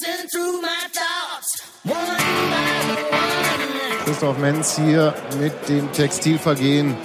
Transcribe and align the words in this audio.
racing 0.00 0.28
through 0.28 0.60
my 0.60 0.86
thoughts, 0.92 1.62
one 1.84 1.94
by 1.94 3.06
one. 3.10 4.04
Christoph 4.04 4.38
Menz 4.38 4.76
hier 4.76 5.14
mit 5.38 5.68
dem 5.68 5.90
Textilvergehen. 5.92 6.96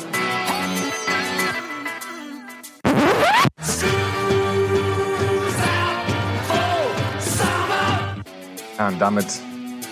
Ja, 8.78 8.89
und 8.89 8.99
damit 8.99 9.25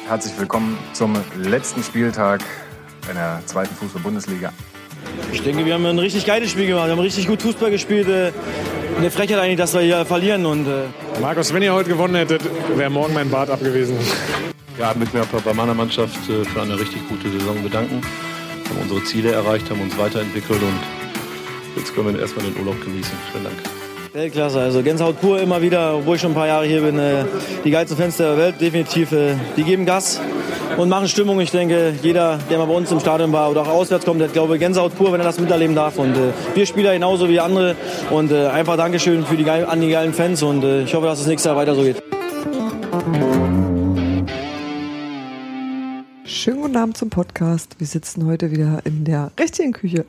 herzlich 0.07 0.38
willkommen 0.38 0.77
zum 0.93 1.17
letzten 1.38 1.83
Spieltag 1.83 2.41
in 3.09 3.15
der 3.15 3.41
zweiten 3.45 3.73
Fußball-Bundesliga. 3.75 4.51
Ich 5.31 5.41
denke, 5.41 5.65
wir 5.65 5.73
haben 5.73 5.85
ein 5.85 5.99
richtig 5.99 6.25
geiles 6.25 6.51
Spiel 6.51 6.67
gemacht. 6.67 6.85
Wir 6.88 6.91
haben 6.91 6.99
richtig 6.99 7.27
gut 7.27 7.41
Fußball 7.41 7.71
gespielt. 7.71 8.07
Äh, 8.07 8.31
Eine 8.97 9.09
Frechheit 9.09 9.39
eigentlich, 9.39 9.57
dass 9.57 9.73
wir 9.73 9.81
hier 9.81 10.05
verlieren. 10.05 10.45
Und, 10.45 10.67
äh, 10.67 10.83
Markus, 11.21 11.54
wenn 11.54 11.64
ihr 11.64 11.73
heute 11.73 11.89
gewonnen 11.89 12.16
hättet, 12.16 12.41
wäre 12.77 12.89
morgen 12.89 13.13
mein 13.13 13.30
Bart 13.30 13.50
abgewesen. 13.50 13.95
Ja, 14.80 14.94
möchte 14.98 15.17
mich 15.17 15.27
bei 15.27 15.53
meiner 15.53 15.73
Mannschaft 15.73 16.17
äh, 16.30 16.44
für 16.44 16.62
eine 16.62 16.80
richtig 16.80 17.08
gute 17.08 17.30
Saison 17.30 17.62
bedanken. 17.62 18.02
Haben 18.70 18.80
unsere 18.81 19.03
Ziele 19.03 19.31
erreicht, 19.31 19.70
haben 19.70 19.81
uns 19.81 19.98
weiterentwickelt 19.98 20.62
und 20.62 20.80
jetzt 21.77 21.94
können 21.95 22.13
wir 22.13 22.20
erstmal 22.22 22.45
den 22.45 22.58
Urlaub 22.59 22.81
genießen. 22.84 23.13
Vielen 23.31 23.44
Dank. 23.44 23.55
Weltklasse. 24.13 24.59
Also 24.59 24.81
Gänsehaut 24.84 25.20
pur 25.22 25.39
immer 25.39 25.62
wieder, 25.62 25.95
obwohl 25.98 26.16
ich 26.16 26.22
schon 26.22 26.31
ein 26.31 26.36
paar 26.36 26.48
Jahre 26.48 26.66
hier 26.66 26.81
bin. 26.81 26.98
Äh, 26.99 27.25
Die 27.64 27.72
geilsten 27.72 27.98
Fans 27.98 28.17
der 28.17 28.38
Welt, 28.38 28.59
definitiv. 28.59 29.11
äh, 29.11 29.36
Die 29.55 29.64
geben 29.64 29.86
Gas 29.86 30.20
und 30.77 30.90
machen 30.90 31.08
Stimmung. 31.08 31.40
Ich 31.40 31.52
denke, 31.52 31.94
jeder, 32.02 32.40
der 32.50 32.58
mal 32.58 32.66
bei 32.66 32.73
uns 32.73 32.91
im 32.91 33.00
Stadion 33.00 33.31
war 33.31 33.50
oder 33.52 33.62
auch 33.62 33.68
auswärts 33.68 34.05
kommt, 34.05 34.20
der 34.20 34.27
hat, 34.27 34.34
glaube 34.34 34.55
ich, 34.55 34.59
Gänsehaut 34.59 34.95
pur, 34.95 35.12
wenn 35.12 35.20
er 35.20 35.26
das 35.26 35.40
miterleben 35.40 35.76
darf. 35.76 35.98
Und 35.98 36.16
äh, 36.16 36.31
wir 36.54 36.66
Spieler 36.66 36.94
genauso 36.94 37.30
wie 37.30 37.40
andere. 37.40 37.76
Und 38.09 38.31
äh, 38.31 38.48
einfach 38.48 38.78
Dankeschön 38.78 39.26
für 39.26 39.38
die, 39.38 39.50
an 39.50 39.81
die 39.81 39.90
geilen 39.90 40.14
Fans. 40.14 40.41
Und 40.44 40.64
äh, 40.64 40.84
ich 40.84 40.94
hoffe, 40.94 41.05
dass 41.05 41.20
es 41.20 41.28
nächstes 41.28 41.50
Jahr 41.50 41.55
weiter 41.55 41.76
so 41.76 41.84
geht. 41.84 42.02
Schönen 46.26 46.62
guten 46.62 46.78
Abend 46.78 46.97
zum 46.97 47.09
Podcast. 47.09 47.75
Wir 47.80 47.88
sitzen 47.88 48.25
heute 48.25 48.52
wieder 48.52 48.81
in 48.86 49.06
der 49.06 49.31
richtigen 49.40 49.73
Küche. 49.73 50.06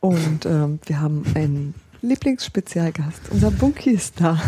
Und 0.00 0.46
ähm, 0.46 0.78
wir 0.86 1.00
haben 1.00 1.24
einen 1.34 1.74
Lieblingsspezialgast. 2.02 3.22
Unser 3.30 3.50
Bunky 3.50 3.90
ist 3.90 4.20
da. 4.20 4.38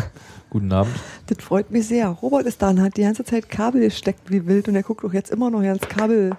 Guten 0.51 0.73
Abend. 0.73 0.95
Das 1.27 1.43
freut 1.45 1.71
mich 1.71 1.87
sehr. 1.87 2.09
Robert 2.09 2.45
ist 2.47 2.61
da 2.61 2.71
und 2.71 2.81
hat 2.81 2.97
die 2.97 3.03
ganze 3.03 3.25
Zeit 3.25 3.49
Kabel 3.49 3.83
gesteckt 3.83 4.31
wie 4.31 4.47
wild 4.47 4.69
und 4.69 4.75
er 4.75 4.83
guckt 4.83 5.05
auch 5.05 5.13
jetzt 5.13 5.31
immer 5.31 5.49
noch 5.51 5.63
ganz 5.63 5.81
Kabel 5.89 6.33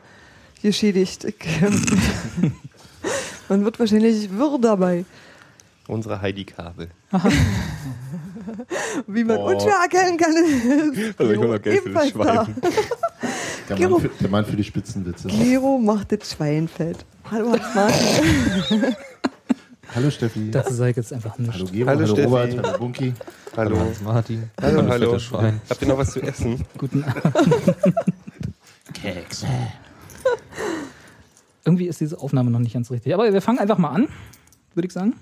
geschädigt. 0.62 1.26
Man 3.50 3.64
wird 3.66 3.80
wahrscheinlich 3.80 4.30
wirr 4.32 4.58
dabei. 4.62 5.06
Unsere 5.88 6.22
Heidi-Kabel. 6.22 6.90
Wie 9.08 9.24
man 9.24 9.38
Oh. 9.38 9.50
unschwer 9.50 9.76
erkennen 9.82 10.18
kann, 10.18 10.34
Also 11.18 11.32
ich 11.32 11.40
Gero 11.40 11.54
noch 11.54 11.62
Geld 11.62 11.82
für 11.84 11.90
das. 11.90 12.10
Schwein. 12.10 12.56
Der 13.70 13.76
Gero. 13.78 13.92
Mann, 14.00 14.02
für, 14.02 14.10
der 14.22 14.30
Mann 14.30 14.46
für 14.46 14.56
die 14.56 14.64
Spitzenwitze. 14.64 15.28
Gero 15.28 15.78
macht 15.80 16.12
das 16.12 16.32
Schweinfeld. 16.32 17.06
Hallo 17.30 17.52
Hans-Martin. 17.54 18.96
Hallo 19.96 20.10
Steffi. 20.10 20.52
Dazu 20.52 20.74
sage 20.74 20.92
ich 20.92 20.98
jetzt 20.98 21.12
einfach 21.14 21.38
nicht. 21.38 21.54
hallo 21.54 21.66
Gero, 21.72 21.88
Hallo 21.90 22.00
hallo, 22.02 22.14
Steffi. 22.14 22.28
Robert, 22.28 22.58
hallo 22.66 22.78
Bunky. 22.78 23.14
Hallo. 23.58 23.78
Hans 23.80 24.02
Martin. 24.02 24.44
Hallo, 24.62 24.84
hallo. 24.88 25.08
fettes 25.10 25.24
Schwein. 25.24 25.60
Habt 25.70 25.82
ihr 25.82 25.88
noch 25.90 25.98
was 25.98 26.12
zu 26.12 26.22
essen? 26.22 26.64
Guten 26.78 27.04
Abend. 27.04 27.76
Keks. 28.94 29.44
Irgendwie 31.66 31.88
ist 31.88 32.00
diese 32.00 32.18
Aufnahme 32.20 32.50
noch 32.52 32.60
nicht 32.60 32.74
ganz 32.74 32.90
richtig. 32.90 33.14
Aber 33.14 33.32
wir 33.32 33.42
fangen 33.42 33.60
einfach 33.60 33.78
mal 33.78 33.90
an, 33.90 34.08
würde 34.76 34.88
ich 34.88 34.94
sagen. 34.94 35.14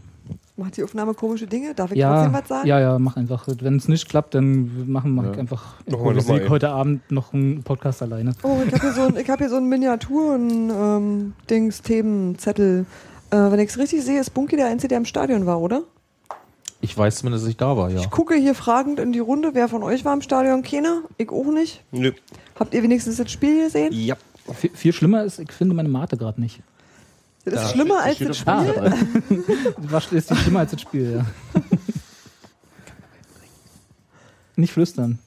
Macht 0.56 0.78
die 0.78 0.84
Aufnahme 0.84 1.14
komische 1.16 1.48
Dinge? 1.48 1.74
Darf 1.74 1.92
ich 1.92 1.98
Ja, 1.98 2.14
trotzdem 2.16 2.34
was 2.34 2.48
sagen? 2.48 2.68
ja, 2.68 2.80
ja, 2.80 3.00
mach 3.00 3.18
einfach. 3.18 3.46
Wenn 3.48 3.78
es 3.78 3.88
nicht 3.88 4.08
klappt, 4.08 4.36
dann 4.36 4.88
machen 4.92 5.16
wir 5.16 5.36
einfach 5.38 5.74
noch 5.88 6.04
mal 6.04 6.14
Musik 6.14 6.48
heute 6.50 6.70
Abend 6.70 7.10
noch 7.12 7.34
einen 7.34 7.64
Podcast 7.64 8.04
alleine. 8.04 8.34
Oh, 8.44 8.58
ich 8.68 8.72
habe 8.74 8.82
hier 8.82 8.92
so 8.94 9.02
ein, 9.02 9.16
hab 9.28 9.40
hier 9.40 9.50
so 9.50 9.56
einen 9.56 9.68
Miniaturen-Dings, 9.70 11.82
Themenzettel. 11.82 12.86
Äh, 13.32 13.52
wenn 13.52 13.60
ich 13.60 13.70
es 13.70 13.78
richtig 13.78 14.04
sehe, 14.04 14.20
ist 14.20 14.34
Bunky 14.34 14.56
der 14.56 14.68
Einzige, 14.68 14.90
der 14.90 14.98
im 14.98 15.06
Stadion 15.06 15.46
war, 15.46 15.62
oder? 15.62 15.84
Ich 16.82 16.98
weiß 16.98 17.18
zumindest, 17.18 17.44
dass 17.44 17.50
ich 17.50 17.58
da 17.58 17.76
war, 17.76 17.90
ja. 17.90 18.00
Ich 18.00 18.10
gucke 18.10 18.36
hier 18.36 18.56
fragend 18.56 19.00
in 19.00 19.12
die 19.12 19.20
Runde. 19.20 19.52
Wer 19.54 19.68
von 19.68 19.84
euch 19.84 20.06
war 20.06 20.14
im 20.14 20.22
Stadion? 20.22 20.64
Keiner? 20.64 21.02
Ich 21.18 21.30
auch 21.30 21.52
nicht. 21.52 21.84
Nö. 21.92 22.14
Habt 22.58 22.74
ihr 22.74 22.82
wenigstens 22.84 23.18
das 23.18 23.30
Spiel 23.32 23.66
gesehen? 23.66 23.92
Ja. 23.94 24.16
Viel, 24.54 24.72
viel 24.74 24.94
schlimmer 24.94 25.24
ist, 25.24 25.40
ich 25.40 25.52
finde 25.52 25.76
meine 25.76 25.90
Mate 25.90 26.18
gerade 26.18 26.42
nicht. 26.42 26.62
Das 27.46 27.66
ist 27.66 27.72
schlimmer 27.72 28.02
als 28.02 28.18
das 28.20 28.38
Spiel. 28.38 28.66
Zettel. 28.66 28.94
Was 29.78 30.12
ist 30.12 30.36
schlimmer 30.36 30.60
als 30.62 30.72
das 30.72 30.82
Spiel, 30.82 31.18
ja. 31.18 31.62
Nicht 34.56 34.74
flüstern. 34.74 35.20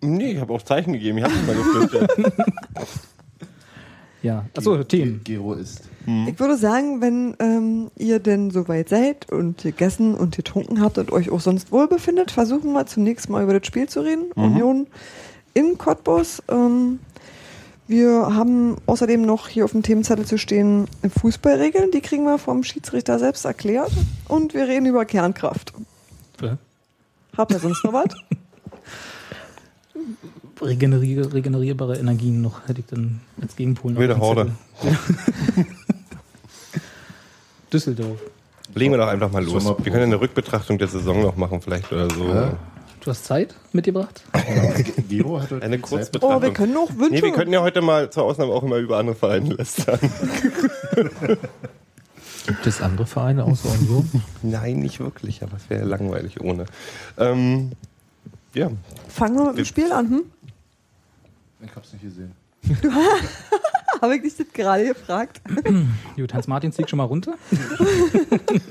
Nee, 0.00 0.32
ich 0.32 0.40
habe 0.40 0.52
auch 0.52 0.62
Zeichen 0.62 0.92
gegeben. 0.92 1.18
Ich 1.18 1.24
habe 1.24 1.34
nicht 1.34 1.46
mal 1.46 1.56
geflüstert. 1.56 2.10
Ja. 4.26 4.44
Achso, 4.56 4.82
Themen. 4.82 5.20
Gero 5.22 5.54
ist. 5.54 5.82
Ich 6.26 6.38
würde 6.40 6.56
sagen, 6.56 7.00
wenn 7.00 7.36
ähm, 7.38 7.90
ihr 7.96 8.18
denn 8.18 8.50
soweit 8.50 8.88
seid 8.88 9.30
und 9.30 9.62
gegessen 9.62 10.14
und 10.14 10.36
getrunken 10.36 10.80
habt 10.80 10.98
und 10.98 11.12
euch 11.12 11.30
auch 11.30 11.40
sonst 11.40 11.70
wohl 11.70 11.86
befindet, 11.86 12.32
versuchen 12.32 12.72
wir 12.72 12.86
zunächst 12.86 13.28
mal 13.28 13.44
über 13.44 13.58
das 13.58 13.66
Spiel 13.66 13.88
zu 13.88 14.00
reden. 14.00 14.32
Union 14.34 14.88
in 15.54 15.78
Cottbus. 15.78 16.42
Ähm, 16.48 16.98
wir 17.86 18.34
haben 18.34 18.76
außerdem 18.86 19.22
noch 19.22 19.46
hier 19.46 19.64
auf 19.64 19.70
dem 19.70 19.84
Themenzettel 19.84 20.26
zu 20.26 20.38
stehen 20.38 20.86
Fußballregeln. 21.20 21.92
Die 21.92 22.00
kriegen 22.00 22.24
wir 22.24 22.38
vom 22.38 22.64
Schiedsrichter 22.64 23.20
selbst 23.20 23.44
erklärt. 23.44 23.92
Und 24.26 24.54
wir 24.54 24.66
reden 24.66 24.86
über 24.86 25.04
Kernkraft. 25.04 25.72
Ja. 26.40 26.58
Habt 27.36 27.52
ihr 27.52 27.60
sonst 27.60 27.84
noch 27.84 27.92
was? 27.92 28.08
Regenerier 30.60 31.32
regenerierbare 31.32 31.98
Energien 31.98 32.40
noch, 32.40 32.66
hätte 32.68 32.80
ich 32.80 32.86
dann 32.86 33.20
als 33.40 33.56
Gegenpol 33.56 33.92
noch. 33.92 34.00
Wilde 34.00 34.18
Horde. 34.18 34.52
Düsseldorf. 37.72 38.18
Legen 38.74 38.92
wir 38.92 38.98
doch 38.98 39.08
einfach 39.08 39.30
mal 39.30 39.44
los. 39.44 39.64
Wir 39.64 39.92
können 39.92 40.04
eine 40.04 40.20
Rückbetrachtung 40.20 40.78
der 40.78 40.88
Saison 40.88 41.22
noch 41.22 41.36
machen, 41.36 41.60
vielleicht 41.60 41.92
oder 41.92 42.10
so. 42.10 42.26
Ja. 42.28 42.56
Du 43.00 43.10
hast 43.10 43.24
Zeit 43.24 43.54
mitgebracht? 43.72 44.22
Gero 45.08 45.40
hat 45.40 45.52
heute 45.52 45.64
Eine 45.64 45.80
Zeit. 45.80 45.90
Oh, 45.90 45.96
wir 45.96 45.98
Kurzbetrachtung. 45.98 46.54
können 46.54 46.76
auch 46.76 46.90
Wünsche. 46.96 47.12
Nee, 47.12 47.22
wir 47.22 47.32
könnten 47.32 47.52
ja 47.52 47.62
heute 47.62 47.80
mal 47.80 48.10
zur 48.10 48.24
Ausnahme 48.24 48.52
auch 48.52 48.64
immer 48.64 48.78
über 48.78 48.98
andere 48.98 49.14
Vereine 49.14 49.54
lästern. 49.54 50.00
Gibt 52.46 52.66
es 52.66 52.80
andere 52.80 53.06
Vereine 53.06 53.44
außer 53.44 53.68
Union? 53.70 54.10
Nein, 54.42 54.80
nicht 54.80 54.98
wirklich, 55.00 55.42
aber 55.42 55.56
es 55.56 55.70
wäre 55.70 55.84
langweilig 55.84 56.40
ohne. 56.40 56.66
Ähm, 57.16 57.72
ja, 58.54 58.70
Fangen 59.08 59.36
wir 59.36 59.48
mit 59.48 59.58
dem 59.58 59.64
Spiel 59.64 59.92
an. 59.92 60.10
Hm? 60.10 60.22
Ich 61.60 61.74
hab's 61.74 61.92
nicht 61.92 62.02
gesehen. 62.02 62.32
Habe 64.02 64.16
ich 64.16 64.22
dich 64.22 64.36
das 64.36 64.46
gerade 64.52 64.86
gefragt? 64.86 65.40
Gut, 66.16 66.34
Hans-Martin 66.34 66.72
zieh 66.72 66.84
schon 66.86 66.98
mal 66.98 67.04
runter. 67.04 67.34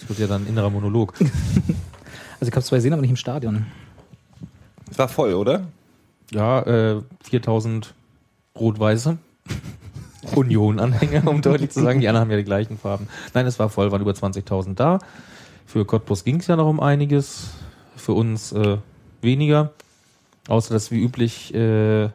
Das 0.00 0.08
wird 0.08 0.20
ja 0.20 0.26
dann 0.28 0.44
ein 0.44 0.46
innerer 0.46 0.70
Monolog. 0.70 1.12
Also 2.38 2.48
ich 2.48 2.52
habe 2.52 2.62
zwei 2.62 2.76
gesehen, 2.76 2.92
aber 2.92 3.02
nicht 3.02 3.10
im 3.10 3.16
Stadion. 3.16 3.66
es 4.88 4.96
war 4.96 5.08
voll, 5.08 5.34
oder? 5.34 5.66
Ja, 6.30 6.60
äh, 6.62 7.02
4000 7.24 7.94
Rot-Weiße. 8.54 9.18
Union-Anhänger, 10.36 11.26
um 11.26 11.42
deutlich 11.42 11.70
zu 11.70 11.82
sagen. 11.82 12.00
Die 12.00 12.06
anderen 12.06 12.22
haben 12.26 12.30
ja 12.30 12.36
die 12.36 12.44
gleichen 12.44 12.78
Farben. 12.78 13.08
Nein, 13.34 13.46
es 13.46 13.58
war 13.58 13.70
voll, 13.70 13.90
waren 13.90 14.00
über 14.00 14.12
20.000 14.12 14.74
da. 14.76 15.00
Für 15.66 15.84
Cottbus 15.84 16.22
ging 16.22 16.36
es 16.36 16.46
ja 16.46 16.54
noch 16.54 16.68
um 16.68 16.78
einiges. 16.78 17.48
Für 17.96 18.12
uns 18.12 18.52
äh, 18.52 18.78
weniger. 19.20 19.72
Außer, 20.48 20.74
dass 20.74 20.90
wie 20.90 21.00
üblich 21.00 21.54
äh, 21.54 22.08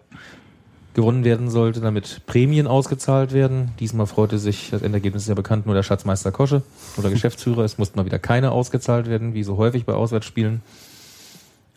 gewonnen 0.93 1.23
werden 1.23 1.49
sollte, 1.49 1.81
damit 1.81 2.21
Prämien 2.25 2.67
ausgezahlt 2.67 3.31
werden. 3.31 3.71
Diesmal 3.79 4.05
freute 4.05 4.37
sich, 4.37 4.69
das 4.71 4.81
Endergebnis 4.81 5.23
ist 5.23 5.29
ja 5.29 5.35
bekannt, 5.35 5.65
nur 5.65 5.75
der 5.75 5.83
Schatzmeister 5.83 6.31
Kosche 6.31 6.61
oder 6.97 7.09
Geschäftsführer. 7.09 7.63
Es 7.63 7.77
mussten 7.77 7.97
mal 7.97 8.05
wieder 8.05 8.19
keine 8.19 8.51
ausgezahlt 8.51 9.07
werden, 9.07 9.33
wie 9.33 9.43
so 9.43 9.57
häufig 9.57 9.85
bei 9.85 9.93
Auswärtsspielen. 9.93 10.61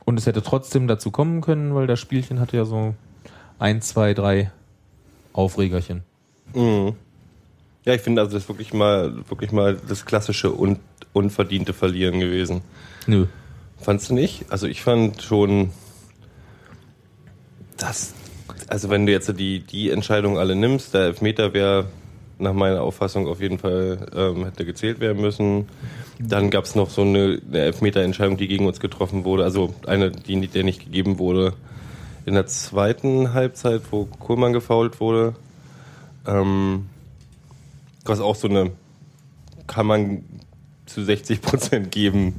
Und 0.05 0.19
es 0.19 0.27
hätte 0.27 0.43
trotzdem 0.43 0.87
dazu 0.87 1.11
kommen 1.11 1.41
können, 1.41 1.75
weil 1.75 1.87
das 1.87 1.99
Spielchen 2.01 2.41
hatte 2.41 2.57
ja 2.57 2.65
so 2.65 2.95
ein, 3.59 3.81
zwei, 3.83 4.15
drei 4.15 4.51
Aufregerchen. 5.33 6.03
Mhm. 6.55 6.95
Ja, 7.85 7.95
ich 7.95 8.01
finde 8.01 8.21
also 8.21 8.35
das 8.35 8.45
ist 8.45 8.49
wirklich 8.49 8.73
mal, 8.75 9.15
wirklich 9.29 9.53
mal 9.53 9.77
das 9.89 10.05
klassische 10.05 10.53
un 10.59 10.79
unverdiente 11.13 11.73
Verlieren 11.73 12.21
gewesen. 12.21 12.61
Nö. 13.07 13.27
Fandst 13.81 14.11
du 14.11 14.15
nicht? 14.15 14.45
Also 14.51 14.67
ich 14.67 14.83
fand 14.83 15.23
schon, 15.23 15.71
dass, 17.77 18.15
also 18.69 18.91
wenn 18.91 19.07
du 19.07 19.13
jetzt 19.13 19.39
die, 19.39 19.61
die 19.61 19.91
Entscheidung 19.91 20.39
alle 20.39 20.57
nimmst, 20.57 20.95
der 20.95 21.03
Elfmeter 21.03 21.53
wäre 21.55 21.87
nach 22.39 22.53
meiner 22.53 22.83
Auffassung 22.83 23.29
auf 23.29 23.41
jeden 23.41 23.59
Fall 23.59 24.07
ähm, 24.15 24.45
hätte 24.45 24.65
gezählt 24.65 25.01
werden 25.01 25.23
müssen. 25.23 25.69
Dann 26.19 26.51
gab 26.51 26.65
es 26.65 26.75
noch 26.75 26.91
so 26.91 27.03
eine, 27.03 27.41
eine 27.49 27.59
Elfmeter-Entscheidung, 27.61 28.37
die 28.37 28.49
gegen 28.49 28.67
uns 28.67 28.81
getroffen 28.81 29.25
wurde, 29.25 29.45
also 29.45 29.75
eine, 29.87 30.11
die 30.11 30.47
der 30.47 30.65
nicht 30.65 30.85
gegeben 30.85 31.19
wurde. 31.19 31.55
In 32.27 32.35
der 32.35 32.47
zweiten 32.47 33.33
Halbzeit, 33.33 33.83
wo 33.91 34.05
Kohlmann 34.05 34.53
gefault 34.53 35.01
wurde, 35.01 35.35
ähm, 36.27 36.87
was 38.05 38.21
auch 38.21 38.35
so 38.35 38.49
eine, 38.49 38.73
kann 39.67 39.87
man 39.87 40.25
zu 40.87 41.03
60 41.03 41.41
Prozent 41.41 41.91
geben, 41.91 42.39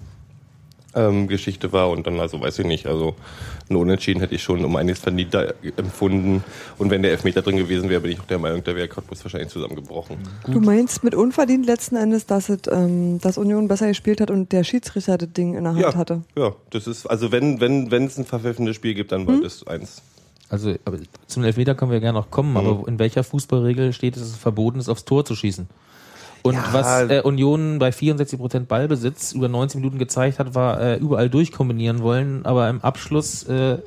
ähm, 0.98 1.28
Geschichte 1.28 1.72
war 1.72 1.90
und 1.92 2.08
dann, 2.08 2.20
also 2.20 2.42
weiß 2.42 2.60
ich 2.60 2.66
nicht, 2.66 2.88
also 2.88 3.16
ein 3.70 3.76
Unentschieden 3.76 4.20
hätte 4.20 4.36
ich 4.36 4.42
schon 4.44 4.66
um 4.66 4.76
einiges 4.76 5.00
verdienter 5.00 5.54
empfunden. 5.78 6.44
Und 6.78 6.90
wenn 6.90 7.02
der 7.02 7.12
Elfmeter 7.12 7.42
drin 7.42 7.58
gewesen 7.58 7.90
wäre, 7.90 8.02
bin 8.02 8.12
ich 8.12 8.20
auch 8.20 8.26
der 8.26 8.40
Meinung, 8.40 8.64
da 8.64 8.76
wäre 8.76 8.88
Cottbus 8.88 9.24
wahrscheinlich 9.24 9.50
zusammengebrochen. 9.50 10.18
Du 10.48 10.60
meinst 10.60 11.04
mit 11.04 11.14
unverdient 11.16 11.66
letzten 11.66 11.96
Endes, 11.98 12.26
dass, 12.26 12.50
es, 12.50 12.60
ähm, 12.72 13.20
dass 13.22 13.38
Union 13.38 13.68
besser 13.68 13.88
gespielt 13.88 14.20
hat 14.22 14.32
und 14.32 14.52
der 14.52 14.64
Schiedsrichter 14.64 15.18
das 15.18 15.32
Ding 15.34 15.54
in 15.56 15.64
der 15.64 15.74
Hand 15.74 15.82
Ja, 15.82 15.96
hatte? 15.96 16.22
ja, 16.38 16.54
das 16.72 16.88
ist, 16.88 17.06
also 17.06 17.32
wenn, 17.32 17.60
wenn, 17.62 17.92
wenn 17.92 18.06
es 18.06 18.18
ein 18.18 18.26
verpfeffendes 18.26 18.76
Spiel 18.76 18.94
gibt, 18.94 19.12
dann 19.12 19.28
war 19.28 19.40
das 19.42 19.66
eins. 19.68 20.02
Also 20.50 20.74
aber 20.86 20.98
zum 21.28 21.44
Elfmeter 21.44 21.76
können 21.76 21.92
wir 21.92 22.00
gerne 22.00 22.18
noch 22.20 22.32
kommen, 22.32 22.52
Mhm. 22.52 22.58
aber 22.58 22.88
in 22.88 23.00
welcher 23.00 23.24
Fußballregel 23.26 23.92
steht 23.92 24.16
es, 24.16 24.22
dass 24.22 24.32
es 24.32 24.38
verboten 24.38 24.80
ist, 24.80 24.88
aufs 24.88 25.04
Tor 25.04 25.26
zu 25.26 25.36
schießen? 25.36 25.68
Und 26.44 26.54
Ja. 26.56 26.64
was 26.72 27.10
äh, 27.10 27.22
Union 27.24 27.80
bei 27.80 27.90
64% 27.90 28.62
Ballbesitz 28.68 29.34
über 29.34 29.48
90 29.50 29.80
Minuten 29.82 29.98
gezeigt 29.98 30.40
hat, 30.40 30.56
war 30.56 30.80
äh, 30.80 30.96
überall 30.98 31.30
durchkombinieren 31.30 32.02
wollen, 32.02 32.46
aber 32.46 32.70
im 32.70 32.82
Abschluss 32.82 33.44
äh, 33.44 33.80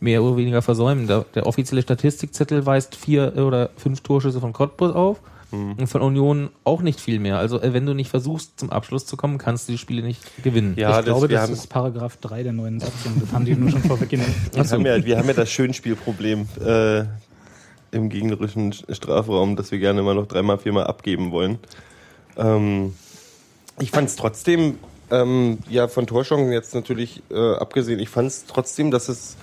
mehr 0.00 0.22
oder 0.22 0.36
weniger 0.36 0.62
versäumen. 0.62 1.06
Der, 1.06 1.24
der 1.34 1.46
offizielle 1.46 1.82
Statistikzettel 1.82 2.64
weist 2.66 2.94
vier 2.96 3.34
oder 3.36 3.70
fünf 3.76 4.00
Torschüsse 4.00 4.40
von 4.40 4.52
Cottbus 4.52 4.94
auf 4.94 5.20
und 5.52 5.86
von 5.86 6.02
Union 6.02 6.50
auch 6.64 6.82
nicht 6.82 7.00
viel 7.00 7.18
mehr. 7.20 7.38
Also 7.38 7.60
äh, 7.62 7.72
wenn 7.72 7.86
du 7.86 7.94
nicht 7.94 8.10
versuchst, 8.10 8.58
zum 8.58 8.70
Abschluss 8.70 9.06
zu 9.06 9.16
kommen, 9.16 9.38
kannst 9.38 9.68
du 9.68 9.72
die 9.72 9.78
Spiele 9.78 10.02
nicht 10.02 10.20
gewinnen. 10.42 10.74
Ja, 10.76 10.98
ich 10.98 11.04
glaube, 11.04 11.28
wir 11.30 11.36
das 11.36 11.42
haben- 11.44 11.52
ist 11.54 11.68
Paragraph 11.68 12.16
3 12.18 12.42
der 12.42 12.52
neuen 12.52 12.80
Satzung. 12.80 13.12
Das 13.20 13.32
haben 13.32 13.44
die 13.44 13.54
nur 13.54 13.70
schon 13.70 13.80
vorweggenommen. 13.82 14.34
Wir, 14.52 14.64
haben 14.64 14.84
ja, 14.84 15.04
wir 15.04 15.18
haben 15.18 15.28
ja 15.28 15.34
das 15.34 15.48
Schönspielproblem 15.50 16.48
äh, 16.64 17.04
im 17.92 18.08
gegnerischen 18.10 18.72
Strafraum, 18.72 19.54
dass 19.56 19.70
wir 19.70 19.78
gerne 19.78 20.00
immer 20.00 20.14
noch 20.14 20.26
dreimal, 20.26 20.58
viermal 20.58 20.84
abgeben 20.88 21.30
wollen. 21.30 21.58
Ähm, 22.36 22.94
ich 23.78 23.90
fand 23.90 24.08
es 24.08 24.16
trotzdem, 24.16 24.78
ähm, 25.10 25.58
ja, 25.68 25.88
von 25.88 26.06
Torchancen 26.06 26.52
jetzt 26.52 26.74
natürlich 26.74 27.22
äh, 27.30 27.54
abgesehen, 27.54 28.00
ich 28.00 28.08
fand 28.08 28.28
es 28.28 28.46
trotzdem, 28.46 28.90
dass 28.90 29.08
es 29.08 29.36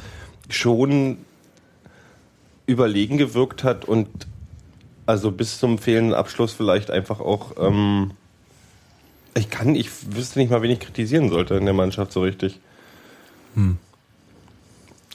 schon 0.50 1.18
überlegen 2.66 3.18
gewirkt 3.18 3.64
hat 3.64 3.86
und 3.86 4.10
also 5.06 5.32
bis 5.32 5.60
zum 5.60 5.78
fehlenden 5.78 6.14
Abschluss 6.14 6.54
vielleicht 6.54 6.90
einfach 6.90 7.20
auch, 7.20 7.52
ähm, 7.60 8.12
ich 9.36 9.50
kann, 9.50 9.76
ich 9.76 9.90
wüsste 10.16 10.40
nicht 10.40 10.50
mal, 10.50 10.62
wen 10.62 10.72
ich 10.72 10.80
kritisieren 10.80 11.30
sollte 11.30 11.56
in 11.56 11.66
der 11.66 11.74
Mannschaft 11.74 12.14
so 12.14 12.22
richtig. 12.22 12.60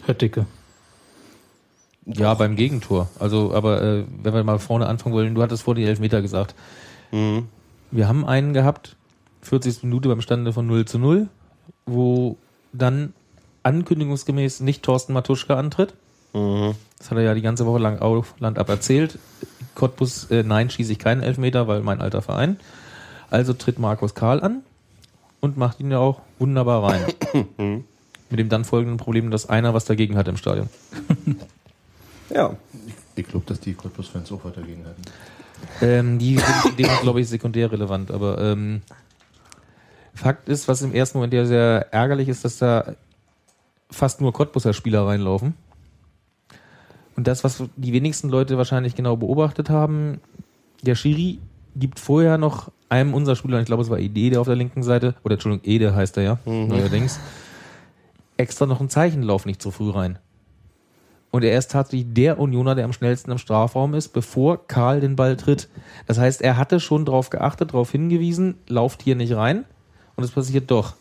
Höttike. 0.06 0.46
Ja, 2.06 2.34
beim 2.34 2.56
Gegentor. 2.56 3.08
Also, 3.18 3.52
aber 3.52 3.82
äh, 3.82 4.04
wenn 4.22 4.34
wir 4.34 4.44
mal 4.44 4.58
vorne 4.58 4.86
anfangen 4.86 5.14
wollen, 5.14 5.34
du 5.34 5.42
hattest 5.42 5.62
vor 5.62 5.74
den 5.74 5.86
Elfmeter 5.86 6.22
gesagt. 6.22 6.54
Wir 7.90 8.08
haben 8.08 8.24
einen 8.26 8.52
gehabt, 8.52 8.96
40. 9.42 9.84
Minute 9.84 10.08
beim 10.08 10.20
Stande 10.20 10.52
von 10.52 10.66
0 10.66 10.84
zu 10.84 10.98
0, 10.98 11.28
wo 11.86 12.36
dann 12.72 13.12
ankündigungsgemäß 13.62 14.60
nicht 14.60 14.82
Thorsten 14.82 15.12
Matuschka 15.12 15.56
antritt. 15.56 15.94
Das 16.98 17.10
hat 17.10 17.18
er 17.18 17.24
ja 17.24 17.34
die 17.34 17.42
ganze 17.42 17.64
Woche 17.66 17.78
lang 17.78 17.98
auf 18.00 18.34
Land 18.38 18.58
ab 18.58 18.68
erzählt. 18.68 19.18
Cottbus, 19.74 20.30
äh, 20.30 20.42
nein, 20.42 20.68
schieße 20.70 20.92
ich 20.92 20.98
keinen 20.98 21.22
Elfmeter, 21.22 21.66
weil 21.68 21.80
mein 21.80 22.00
alter 22.00 22.20
Verein. 22.22 22.58
Also 23.30 23.52
tritt 23.52 23.78
Markus 23.78 24.14
Karl 24.14 24.40
an 24.40 24.62
und 25.40 25.56
macht 25.56 25.80
ihn 25.80 25.90
ja 25.90 25.98
auch 25.98 26.20
wunderbar 26.38 26.82
rein. 26.84 27.04
Mit 28.30 28.38
dem 28.38 28.48
dann 28.50 28.64
folgenden 28.64 28.98
Problem, 28.98 29.30
dass 29.30 29.48
einer 29.48 29.72
was 29.72 29.86
dagegen 29.86 30.16
hat 30.16 30.28
im 30.28 30.36
Stadion. 30.36 30.68
Ja, 32.28 32.56
Ich 33.16 33.26
glaube, 33.26 33.46
dass 33.46 33.58
die 33.60 33.72
Cottbus-Fans 33.72 34.30
auch 34.32 34.44
was 34.44 34.54
dagegen 34.54 34.84
hatten. 34.84 35.02
Ähm, 35.80 36.18
die 36.18 36.36
sind 36.36 36.64
in 36.70 36.76
dem 36.76 36.90
glaube 37.02 37.20
ich, 37.20 37.28
sekundär 37.28 37.70
relevant. 37.70 38.10
Aber 38.10 38.38
ähm, 38.38 38.82
Fakt 40.14 40.48
ist, 40.48 40.66
was 40.68 40.82
im 40.82 40.92
ersten 40.92 41.18
Moment 41.18 41.32
ja 41.32 41.44
sehr 41.44 41.92
ärgerlich 41.92 42.28
ist, 42.28 42.44
dass 42.44 42.58
da 42.58 42.94
fast 43.90 44.20
nur 44.20 44.32
Cottbuser 44.32 44.72
Spieler 44.72 45.06
reinlaufen. 45.06 45.54
Und 47.16 47.26
das, 47.26 47.44
was 47.44 47.62
die 47.76 47.92
wenigsten 47.92 48.28
Leute 48.28 48.58
wahrscheinlich 48.58 48.94
genau 48.94 49.16
beobachtet 49.16 49.70
haben, 49.70 50.20
der 50.82 50.94
Schiri 50.94 51.40
gibt 51.74 52.00
vorher 52.00 52.38
noch 52.38 52.70
einem 52.88 53.14
unserer 53.14 53.36
Spieler, 53.36 53.60
ich 53.60 53.66
glaube 53.66 53.82
es 53.82 53.90
war 53.90 53.98
Ede, 53.98 54.30
der 54.30 54.40
auf 54.40 54.46
der 54.46 54.56
linken 54.56 54.82
Seite, 54.82 55.14
oder 55.24 55.34
Entschuldigung, 55.34 55.64
Ede 55.68 55.94
heißt 55.94 56.16
er 56.16 56.22
ja, 56.22 56.38
neuerdings, 56.46 57.20
extra 58.36 58.66
noch 58.66 58.80
ein 58.80 58.88
Zeichenlauf 58.88 59.46
nicht 59.46 59.60
so 59.60 59.70
früh 59.70 59.90
rein. 59.90 60.18
Und 61.30 61.44
er 61.44 61.58
ist 61.58 61.70
tatsächlich 61.70 62.06
der 62.14 62.38
Unioner, 62.38 62.74
der 62.74 62.84
am 62.84 62.92
schnellsten 62.92 63.30
im 63.30 63.38
Strafraum 63.38 63.94
ist, 63.94 64.08
bevor 64.08 64.66
Karl 64.66 65.00
den 65.00 65.16
Ball 65.16 65.36
tritt. 65.36 65.68
Das 66.06 66.18
heißt, 66.18 66.40
er 66.40 66.56
hatte 66.56 66.80
schon 66.80 67.04
darauf 67.04 67.28
geachtet, 67.28 67.70
darauf 67.70 67.92
hingewiesen, 67.92 68.56
lauft 68.66 69.02
hier 69.02 69.14
nicht 69.14 69.34
rein. 69.34 69.64
Und 70.16 70.24
es 70.24 70.30
passiert 70.30 70.70
doch. 70.70 70.94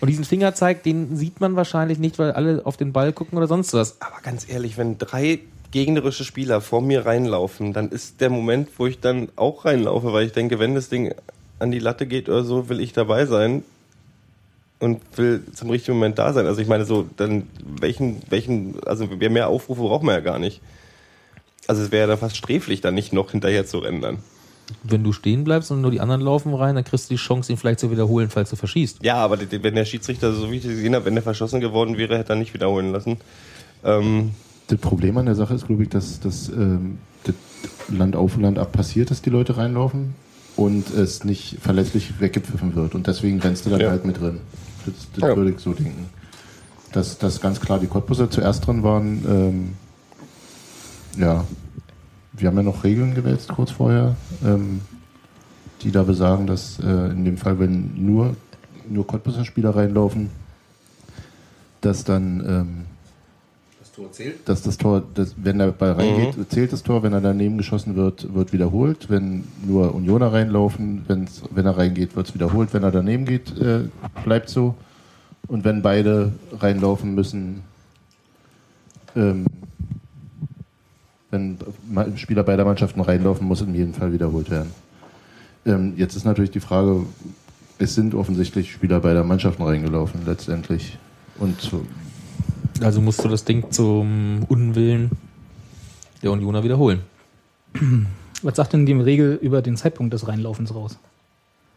Und 0.00 0.08
diesen 0.08 0.24
Fingerzeig, 0.24 0.82
den 0.82 1.16
sieht 1.16 1.40
man 1.40 1.56
wahrscheinlich 1.56 1.98
nicht, 1.98 2.18
weil 2.18 2.32
alle 2.32 2.64
auf 2.64 2.76
den 2.76 2.92
Ball 2.92 3.12
gucken 3.12 3.38
oder 3.38 3.48
sonst 3.48 3.72
was. 3.74 4.00
Aber 4.00 4.20
ganz 4.22 4.48
ehrlich, 4.48 4.78
wenn 4.78 4.98
drei 4.98 5.40
gegnerische 5.72 6.24
Spieler 6.24 6.60
vor 6.60 6.80
mir 6.80 7.06
reinlaufen, 7.06 7.72
dann 7.72 7.88
ist 7.88 8.20
der 8.20 8.30
Moment, 8.30 8.68
wo 8.78 8.86
ich 8.86 9.00
dann 9.00 9.28
auch 9.36 9.64
reinlaufe, 9.64 10.12
weil 10.12 10.26
ich 10.26 10.32
denke, 10.32 10.58
wenn 10.58 10.74
das 10.74 10.88
Ding 10.88 11.12
an 11.58 11.70
die 11.70 11.78
Latte 11.78 12.06
geht 12.06 12.28
oder 12.28 12.44
so, 12.44 12.68
will 12.68 12.80
ich 12.80 12.92
dabei 12.92 13.26
sein 13.26 13.64
und 14.78 15.00
will 15.16 15.42
zum 15.54 15.70
richtigen 15.70 15.96
Moment 15.96 16.18
da 16.18 16.32
sein. 16.32 16.46
Also 16.46 16.60
ich 16.60 16.68
meine 16.68 16.84
so, 16.84 17.06
dann 17.16 17.44
welchen, 17.80 18.16
welchen, 18.28 18.76
also 18.84 19.06
mehr- 19.06 19.30
mehr 19.30 19.48
Aufrufe 19.48 19.80
brauchen 19.82 20.06
wir 20.06 20.12
ja 20.14 20.20
gar 20.20 20.38
nicht. 20.38 20.60
Also 21.66 21.82
es 21.82 21.90
wäre 21.90 22.02
ja 22.02 22.06
dann 22.08 22.18
fast 22.18 22.36
sträflich, 22.36 22.80
dann 22.80 22.94
nicht 22.94 23.12
noch 23.12 23.30
hinterher 23.32 23.66
zu 23.66 23.78
rennen 23.78 24.00
dann. 24.02 24.18
Wenn 24.82 25.04
du 25.04 25.12
stehen 25.12 25.44
bleibst 25.44 25.70
und 25.70 25.80
nur 25.80 25.90
die 25.92 26.00
anderen 26.00 26.20
laufen 26.20 26.52
rein, 26.52 26.74
dann 26.74 26.84
kriegst 26.84 27.08
du 27.08 27.14
die 27.14 27.20
Chance, 27.20 27.52
ihn 27.52 27.56
vielleicht 27.58 27.78
zu 27.80 27.90
wiederholen, 27.90 28.30
falls 28.30 28.50
du 28.50 28.56
verschießt. 28.56 28.98
Ja, 29.02 29.14
aber 29.16 29.36
die- 29.36 29.62
wenn 29.62 29.74
der 29.74 29.84
Schiedsrichter, 29.84 30.32
so 30.32 30.50
wie 30.50 30.56
ich 30.56 30.62
das 30.62 30.72
gesehen 30.72 30.94
habe, 30.94 31.04
wenn 31.06 31.14
der 31.14 31.22
verschossen 31.22 31.60
geworden 31.60 31.96
wäre, 31.98 32.18
hätte 32.18 32.32
er 32.32 32.36
nicht 32.36 32.52
wiederholen 32.54 32.92
lassen. 32.92 33.16
Ähm, 33.84 34.32
Das 34.68 34.78
Problem 34.80 35.16
an 35.16 35.26
der 35.26 35.36
Sache 35.36 35.54
ist, 35.54 35.68
glaube 35.68 35.84
ich, 35.84 35.88
dass 35.90 36.18
das 36.18 36.48
ähm, 36.48 36.98
das 37.22 37.34
Land 37.88 38.16
auf 38.16 38.34
und 38.36 38.42
Land 38.42 38.58
ab 38.58 38.72
passiert, 38.72 39.12
dass 39.12 39.22
die 39.22 39.30
Leute 39.30 39.56
reinlaufen 39.56 40.14
und 40.56 40.90
es 40.92 41.22
nicht 41.22 41.58
verlässlich 41.60 42.18
weggepfiffen 42.20 42.74
wird. 42.74 42.96
Und 42.96 43.06
deswegen 43.06 43.38
rennst 43.40 43.64
du 43.64 43.70
dann 43.70 43.80
Ja. 43.80 43.90
halt 43.90 44.04
mit 44.04 44.20
drin. 44.20 44.40
Das, 44.86 44.94
das 45.14 45.28
Ja. 45.30 45.36
würde 45.36 45.50
ich 45.50 45.58
so 45.58 45.72
denken. 45.72 46.06
Dass, 46.92 47.18
dass 47.18 47.40
ganz 47.40 47.60
klar 47.60 47.78
die 47.78 47.86
Cottbuser 47.88 48.30
zuerst 48.30 48.66
drin 48.66 48.82
waren, 48.82 49.24
ähm, 49.28 49.72
ja, 51.20 51.44
wir 52.32 52.48
haben 52.48 52.56
ja 52.56 52.62
noch 52.62 52.84
Regeln 52.84 53.14
gewälzt 53.14 53.48
kurz 53.48 53.70
vorher, 53.70 54.16
ähm, 54.44 54.80
die 55.82 55.90
da 55.90 56.02
besagen, 56.02 56.46
dass 56.46 56.78
äh, 56.78 57.10
in 57.10 57.24
dem 57.24 57.36
Fall, 57.38 57.58
wenn 57.58 57.92
nur, 58.04 58.36
nur 58.88 59.06
Cottbuser 59.06 59.44
Spieler 59.44 59.74
reinlaufen, 59.74 60.30
dass 61.80 62.04
dann 62.04 62.44
ähm, 62.46 62.84
dass 64.44 64.62
das 64.62 64.76
Tor, 64.76 65.02
das, 65.14 65.34
wenn 65.36 65.58
der 65.58 65.68
Ball 65.68 65.92
reingeht, 65.92 66.50
zählt 66.50 66.72
das 66.72 66.82
Tor, 66.82 67.02
wenn 67.02 67.12
er 67.12 67.20
daneben 67.20 67.56
geschossen 67.56 67.96
wird, 67.96 68.34
wird 68.34 68.52
wiederholt. 68.52 69.08
Wenn 69.08 69.44
nur 69.66 69.94
Unioner 69.94 70.32
reinlaufen, 70.32 71.04
wenn's, 71.06 71.42
wenn 71.50 71.66
er 71.66 71.76
reingeht, 71.76 72.16
wird 72.16 72.28
es 72.28 72.34
wiederholt. 72.34 72.74
Wenn 72.74 72.82
er 72.82 72.90
daneben 72.90 73.24
geht, 73.24 73.56
äh, 73.58 73.88
bleibt 74.24 74.48
so. 74.48 74.74
Und 75.48 75.64
wenn 75.64 75.82
beide 75.82 76.32
reinlaufen 76.52 77.14
müssen, 77.14 77.62
ähm, 79.14 79.46
wenn 81.30 81.58
Spieler 82.16 82.42
beider 82.42 82.64
Mannschaften 82.64 83.00
reinlaufen, 83.00 83.46
muss 83.46 83.60
in 83.60 83.74
jedem 83.74 83.94
Fall 83.94 84.12
wiederholt 84.12 84.50
werden. 84.50 84.70
Ähm, 85.64 85.94
jetzt 85.96 86.16
ist 86.16 86.24
natürlich 86.24 86.50
die 86.50 86.60
Frage, 86.60 87.04
es 87.78 87.94
sind 87.94 88.14
offensichtlich 88.14 88.72
Spieler 88.72 89.00
beider 89.00 89.24
Mannschaften 89.24 89.62
reingelaufen 89.62 90.20
letztendlich. 90.26 90.98
Und 91.38 91.60
so, 91.60 91.82
Also 92.82 93.00
musst 93.00 93.24
du 93.24 93.28
das 93.28 93.44
Ding 93.44 93.70
zum 93.70 94.44
Unwillen 94.48 95.10
der 96.22 96.32
Unioner 96.32 96.64
wiederholen. 96.64 97.00
Was 98.42 98.56
sagt 98.56 98.72
denn 98.72 98.86
die 98.86 98.92
Regel 98.92 99.38
über 99.40 99.62
den 99.62 99.76
Zeitpunkt 99.76 100.12
des 100.14 100.28
Reinlaufens 100.28 100.74
raus? 100.74 100.98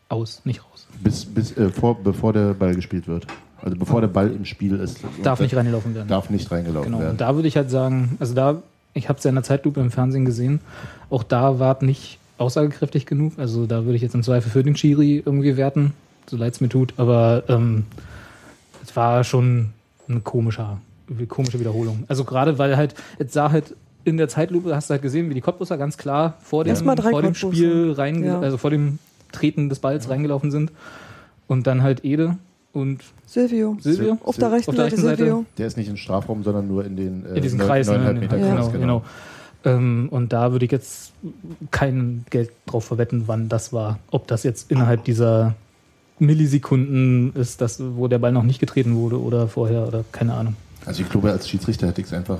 Aus, 0.09 0.41
nicht 0.43 0.63
raus. 0.63 0.87
Bis, 1.03 1.25
bis, 1.25 1.55
äh, 1.57 1.69
vor, 1.69 1.95
bevor 2.01 2.33
der 2.33 2.53
Ball 2.53 2.73
gespielt 2.75 3.07
wird. 3.07 3.27
Also 3.61 3.77
bevor 3.77 4.01
der 4.01 4.07
Ball 4.07 4.31
im 4.31 4.45
Spiel 4.45 4.75
ist. 4.79 5.01
Darf 5.23 5.39
nicht 5.39 5.55
reingelaufen 5.55 5.93
werden. 5.93 6.07
Darf 6.07 6.29
nicht 6.29 6.49
reingelaufen 6.51 6.91
Genau. 6.91 6.99
werden. 6.99 7.11
Und 7.11 7.21
da 7.21 7.35
würde 7.35 7.47
ich 7.47 7.57
halt 7.57 7.69
sagen, 7.69 8.17
also 8.19 8.33
da, 8.33 8.61
ich 8.93 9.09
habe 9.09 9.17
es 9.19 9.23
ja 9.23 9.29
in 9.29 9.35
der 9.35 9.43
Zeitlupe 9.43 9.81
im 9.81 9.91
Fernsehen 9.91 10.25
gesehen, 10.25 10.61
auch 11.09 11.23
da 11.23 11.59
war 11.59 11.75
es 11.75 11.81
nicht 11.81 12.19
aussagekräftig 12.37 13.05
genug. 13.05 13.33
Also 13.37 13.65
da 13.65 13.83
würde 13.83 13.95
ich 13.97 14.01
jetzt 14.01 14.15
im 14.15 14.23
Zweifel 14.23 14.49
für 14.49 14.63
den 14.63 14.75
Schiri 14.75 15.21
irgendwie 15.25 15.57
werten, 15.57 15.93
so 16.27 16.37
leid 16.37 16.53
es 16.53 16.61
mir 16.61 16.69
tut. 16.69 16.93
Aber 16.97 17.43
ähm, 17.49 17.83
es 18.83 18.95
war 18.95 19.23
schon 19.23 19.71
eine 20.07 20.21
komische, 20.21 20.77
komische 21.27 21.59
Wiederholung. 21.59 22.03
Also 22.07 22.23
gerade 22.23 22.57
weil 22.57 22.77
halt, 22.77 22.95
jetzt 23.19 23.33
sah 23.33 23.51
halt 23.51 23.75
in 24.05 24.17
der 24.17 24.27
Zeitlupe, 24.29 24.75
hast 24.75 24.89
du 24.89 24.93
halt 24.93 25.01
gesehen, 25.01 25.29
wie 25.29 25.33
die 25.33 25.41
Cottbusser 25.41 25.77
ganz 25.77 25.97
klar 25.97 26.35
vor 26.41 26.63
dem, 26.63 26.75
vor 26.75 27.21
dem. 27.21 27.35
Spiel 27.35 27.91
rein, 27.91 28.23
Ja. 28.23 28.39
also 28.39 28.57
vor 28.57 28.69
dem 28.69 28.99
Treten 29.31 29.69
des 29.69 29.79
Balls 29.79 30.09
reingelaufen 30.09 30.51
sind. 30.51 30.71
Und 31.47 31.67
dann 31.67 31.81
halt 31.83 32.05
Ede 32.05 32.37
und 32.73 33.01
Silvio. 33.25 33.77
Silvio. 33.81 34.17
Auf 34.23 34.37
der 34.37 34.51
rechten 34.51 34.69
Auf 34.71 34.75
der 34.75 34.85
Seite 34.85 34.95
rechten 34.95 35.01
Seite. 35.07 35.17
Silvio. 35.23 35.45
Der 35.57 35.67
ist 35.67 35.77
nicht 35.77 35.89
im 35.89 35.97
Strafraum, 35.97 36.43
sondern 36.43 36.67
nur 36.67 36.85
in 36.85 36.95
den 36.95 37.25
äh, 37.25 37.35
in 37.35 37.41
diesem 37.41 37.59
neun- 37.59 37.67
Kreis. 37.67 37.87
Ne? 37.87 37.93
neuneinhalb 37.93 38.19
Meter 38.19 38.37
genau, 38.37 38.55
Kreis. 38.69 38.71
genau. 38.73 39.03
Ähm, 39.65 40.07
und 40.11 40.31
da 40.31 40.51
würde 40.53 40.65
ich 40.65 40.71
jetzt 40.71 41.11
kein 41.71 42.23
Geld 42.29 42.51
drauf 42.65 42.85
verwetten, 42.85 43.23
wann 43.25 43.49
das 43.49 43.73
war. 43.73 43.99
Ob 44.11 44.27
das 44.27 44.43
jetzt 44.43 44.71
innerhalb 44.71 45.03
dieser 45.03 45.55
Millisekunden 46.19 47.33
ist 47.35 47.61
das, 47.61 47.81
wo 47.95 48.07
der 48.07 48.19
Ball 48.19 48.31
noch 48.31 48.43
nicht 48.43 48.59
getreten 48.59 48.95
wurde 48.95 49.19
oder 49.21 49.47
vorher 49.47 49.87
oder 49.87 50.03
keine 50.11 50.33
Ahnung. 50.35 50.55
Also 50.85 51.01
ich 51.03 51.09
glaube, 51.09 51.31
als 51.31 51.47
Schiedsrichter 51.47 51.87
hätte 51.87 52.01
ich 52.01 52.07
es 52.07 52.13
einfach 52.13 52.39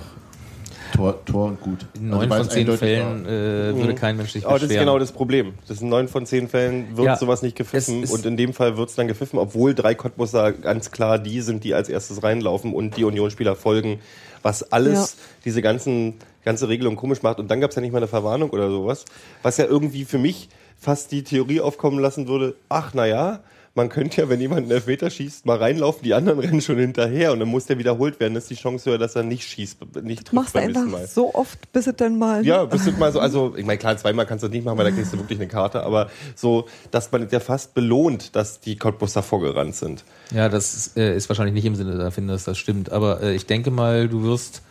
Tor, 0.96 1.24
Tor 1.25 1.46
und 1.50 1.62
gut. 1.62 1.86
In 1.93 2.08
Also 2.08 2.17
neun 2.22 2.29
weil 2.31 2.39
von 2.39 2.50
zehn 2.50 2.77
Fällen 2.77 3.25
äh, 3.25 3.75
würde 3.75 3.93
kein 3.93 4.17
Mensch 4.17 4.31
sich 4.31 4.43
Aber 4.46 4.55
das 4.55 4.63
ist 4.63 4.69
beschweren. 4.69 4.88
genau 4.88 4.98
das 5.00 5.12
Problem. 5.12 5.53
Das 5.67 5.81
in 5.81 5.89
neun 5.89 6.08
von 6.08 6.25
zehn 6.25 6.48
Fällen 6.48 6.98
wird 6.98 7.05
Ja. 7.05 7.15
sowas 7.15 7.43
nicht 7.43 7.55
gepfiffen 7.55 8.05
und 8.05 8.25
in 8.25 8.38
dem 8.38 8.53
Fall 8.53 8.75
wird 8.75 8.89
es 8.89 8.96
dann 8.96 9.08
gepfiffen, 9.08 9.38
obwohl 9.38 9.75
drei 9.75 9.93
Cottbusser 9.93 10.51
ganz 10.51 10.89
klar 10.89 11.19
die 11.19 11.41
sind, 11.41 11.63
die 11.63 11.75
als 11.75 11.89
erstes 11.89 12.24
reinlaufen 12.24 12.74
und 12.74 12.98
die 12.98 13.03
Unionsspieler 13.03 13.55
folgen, 13.55 14.00
was 14.41 14.72
alles 14.72 15.17
diese 15.46 15.62
ganzen 15.62 16.15
ganze 16.43 16.69
Regelung 16.69 16.96
komisch 16.96 17.22
macht. 17.22 17.39
Und 17.39 17.51
dann 17.51 17.62
gab 17.62 17.69
es 17.69 17.75
ja 17.75 17.81
nicht 17.81 17.91
mal 17.91 17.98
eine 18.00 18.08
Verwarnung 18.08 18.50
oder 18.50 18.69
sowas, 18.72 19.05
was 19.43 19.58
ja 19.58 19.65
irgendwie 19.65 20.05
für 20.05 20.17
mich 20.17 20.50
fast 20.79 21.12
die 21.12 21.24
Theorie 21.24 21.60
aufkommen 21.62 22.00
lassen 22.00 22.27
würde, 22.27 22.55
ach 22.69 22.91
na 22.96 23.05
ja, 23.05 23.41
man 23.80 23.90
könnte 23.90 24.22
ja, 24.22 24.30
wenn 24.30 24.42
jemand 24.42 24.64
einen 24.64 24.72
Elfmeter 24.72 25.10
schießt, 25.10 25.46
mal 25.46 25.58
reinlaufen, 25.58 26.04
die 26.04 26.14
anderen 26.14 26.40
rennen 26.40 26.60
schon 26.62 26.78
hinterher 26.78 27.32
und 27.32 27.40
dann 27.40 27.48
muss 27.48 27.66
der 27.66 27.78
wiederholt 27.78 28.20
werden. 28.20 28.34
Das 28.34 28.44
ist 28.44 28.50
die 28.52 28.56
Chance 28.56 28.90
höher, 28.90 28.98
dass 28.98 29.16
er 29.16 29.24
nicht 29.24 29.48
schießt, 29.48 29.78
nicht 30.04 30.26
trifft 30.26 30.34
Machst 30.34 30.54
du 30.56 30.60
beim 30.60 30.68
nächsten 30.68 30.86
einfach 30.88 31.00
Mal. 31.00 31.08
so 31.08 31.34
oft, 31.34 31.72
bis 31.72 31.88
es 31.88 31.96
dann 31.96 32.18
mal. 32.20 32.46
Ja, 32.46 32.66
bist 32.66 32.86
du 32.86 32.92
mal 32.92 33.12
so, 33.12 33.20
also 33.20 33.54
ich 33.56 33.66
meine, 33.66 33.78
klar, 33.78 33.96
zweimal 33.98 34.26
kannst 34.26 34.44
du 34.44 34.48
das 34.48 34.54
nicht 34.54 34.66
machen, 34.66 34.78
weil 34.78 34.86
da 34.86 34.92
kriegst 34.92 35.14
du 35.14 35.18
wirklich 35.18 35.40
eine 35.40 35.48
Karte, 35.48 35.84
aber 35.84 36.10
so, 36.36 36.68
dass 36.92 37.12
man 37.12 37.28
ja 37.32 37.40
fast 37.40 37.74
belohnt, 37.74 38.36
dass 38.36 38.60
die 38.60 38.76
Cottbusser 38.78 39.24
vorgerannt 39.24 39.76
sind. 39.76 40.04
Ja, 40.32 40.50
das 40.50 40.76
ist, 40.76 40.98
äh, 40.98 41.16
ist 41.16 41.30
wahrscheinlich 41.30 41.54
nicht 41.56 41.66
im 41.66 41.76
Sinne 41.76 41.96
der 41.96 42.06
Erfinder, 42.06 42.34
dass 42.34 42.44
das 42.44 42.58
stimmt. 42.58 42.92
Aber 42.92 43.22
äh, 43.24 43.34
ich 43.34 43.46
denke 43.46 43.72
mal, 43.72 44.08
du 44.08 44.24
wirst 44.24 44.62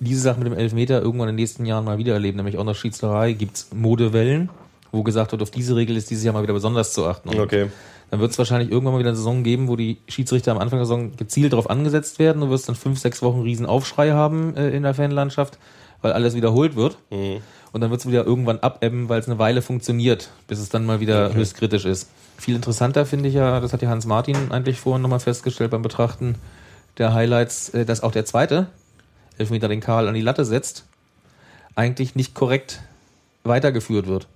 diese 0.00 0.22
Sache 0.22 0.38
mit 0.38 0.46
dem 0.46 0.54
Elfmeter 0.58 1.02
irgendwann 1.02 1.28
in 1.28 1.36
den 1.36 1.42
nächsten 1.42 1.66
Jahren 1.66 1.84
mal 1.84 1.98
wieder 1.98 2.14
erleben. 2.14 2.36
Nämlich 2.38 2.56
auch 2.56 2.62
in 2.62 2.66
der 2.68 2.74
Schiedsrichterei 2.74 3.32
gibt's 3.34 3.68
Modewellen, 3.74 4.48
wo 4.92 5.02
gesagt 5.02 5.32
wird, 5.32 5.42
auf 5.42 5.50
diese 5.50 5.76
Regel 5.76 5.96
ist 5.96 6.10
dieses 6.10 6.24
Jahr 6.24 6.32
mal 6.34 6.42
wieder 6.42 6.54
besonders 6.54 6.92
zu 6.92 7.06
achten. 7.06 7.28
Und 7.28 7.38
Okay. 7.38 7.68
Dann 8.10 8.20
wird 8.20 8.32
es 8.32 8.38
wahrscheinlich 8.38 8.70
irgendwann 8.70 8.94
mal 8.94 8.98
wieder 8.98 9.10
eine 9.10 9.16
Saison 9.16 9.44
geben, 9.44 9.68
wo 9.68 9.76
die 9.76 9.98
Schiedsrichter 10.08 10.50
am 10.50 10.58
Anfang 10.58 10.78
der 10.78 10.86
Saison 10.86 11.16
gezielt 11.16 11.52
darauf 11.52 11.70
angesetzt 11.70 12.18
werden. 12.18 12.40
Du 12.40 12.50
wirst 12.50 12.68
dann 12.68 12.74
fünf, 12.74 12.98
sechs 12.98 13.22
Wochen 13.22 13.42
riesen 13.42 13.66
Aufschrei 13.66 14.10
haben 14.10 14.56
äh, 14.56 14.70
in 14.70 14.82
der 14.82 14.94
Fanlandschaft, 14.94 15.58
weil 16.02 16.12
alles 16.12 16.34
wiederholt 16.34 16.74
wird. 16.74 16.98
Und 17.72 17.80
dann 17.80 17.90
wird 17.90 18.00
es 18.00 18.08
wieder 18.08 18.26
irgendwann 18.26 18.58
abebben, 18.58 19.08
weil 19.08 19.20
es 19.20 19.28
eine 19.28 19.38
Weile 19.38 19.62
funktioniert, 19.62 20.30
bis 20.48 20.58
es 20.58 20.70
dann 20.70 20.84
mal 20.86 20.98
wieder 20.98 21.32
höchst 21.34 21.54
kritisch 21.54 21.84
ist. 21.84 22.10
Viel 22.36 22.56
interessanter 22.56 23.06
finde 23.06 23.28
ich 23.28 23.34
ja, 23.34 23.60
das 23.60 23.72
hat 23.72 23.82
ja 23.82 23.88
Hans 23.88 24.06
Martin 24.06 24.50
eigentlich 24.50 24.80
vorhin 24.80 25.02
nochmal 25.02 25.20
festgestellt 25.20 25.70
beim 25.70 25.82
Betrachten 25.82 26.34
der 26.98 27.14
Highlights, 27.14 27.68
äh, 27.70 27.84
dass 27.84 28.02
auch 28.02 28.12
der 28.12 28.24
zweite 28.24 28.66
Elfmeter 29.38 29.68
den 29.68 29.80
Karl 29.80 30.08
an 30.08 30.14
die 30.14 30.20
Latte 30.20 30.44
setzt, 30.44 30.84
eigentlich 31.76 32.16
nicht 32.16 32.34
korrekt 32.34 32.82
weitergeführt 33.44 34.06
wird. 34.06 34.26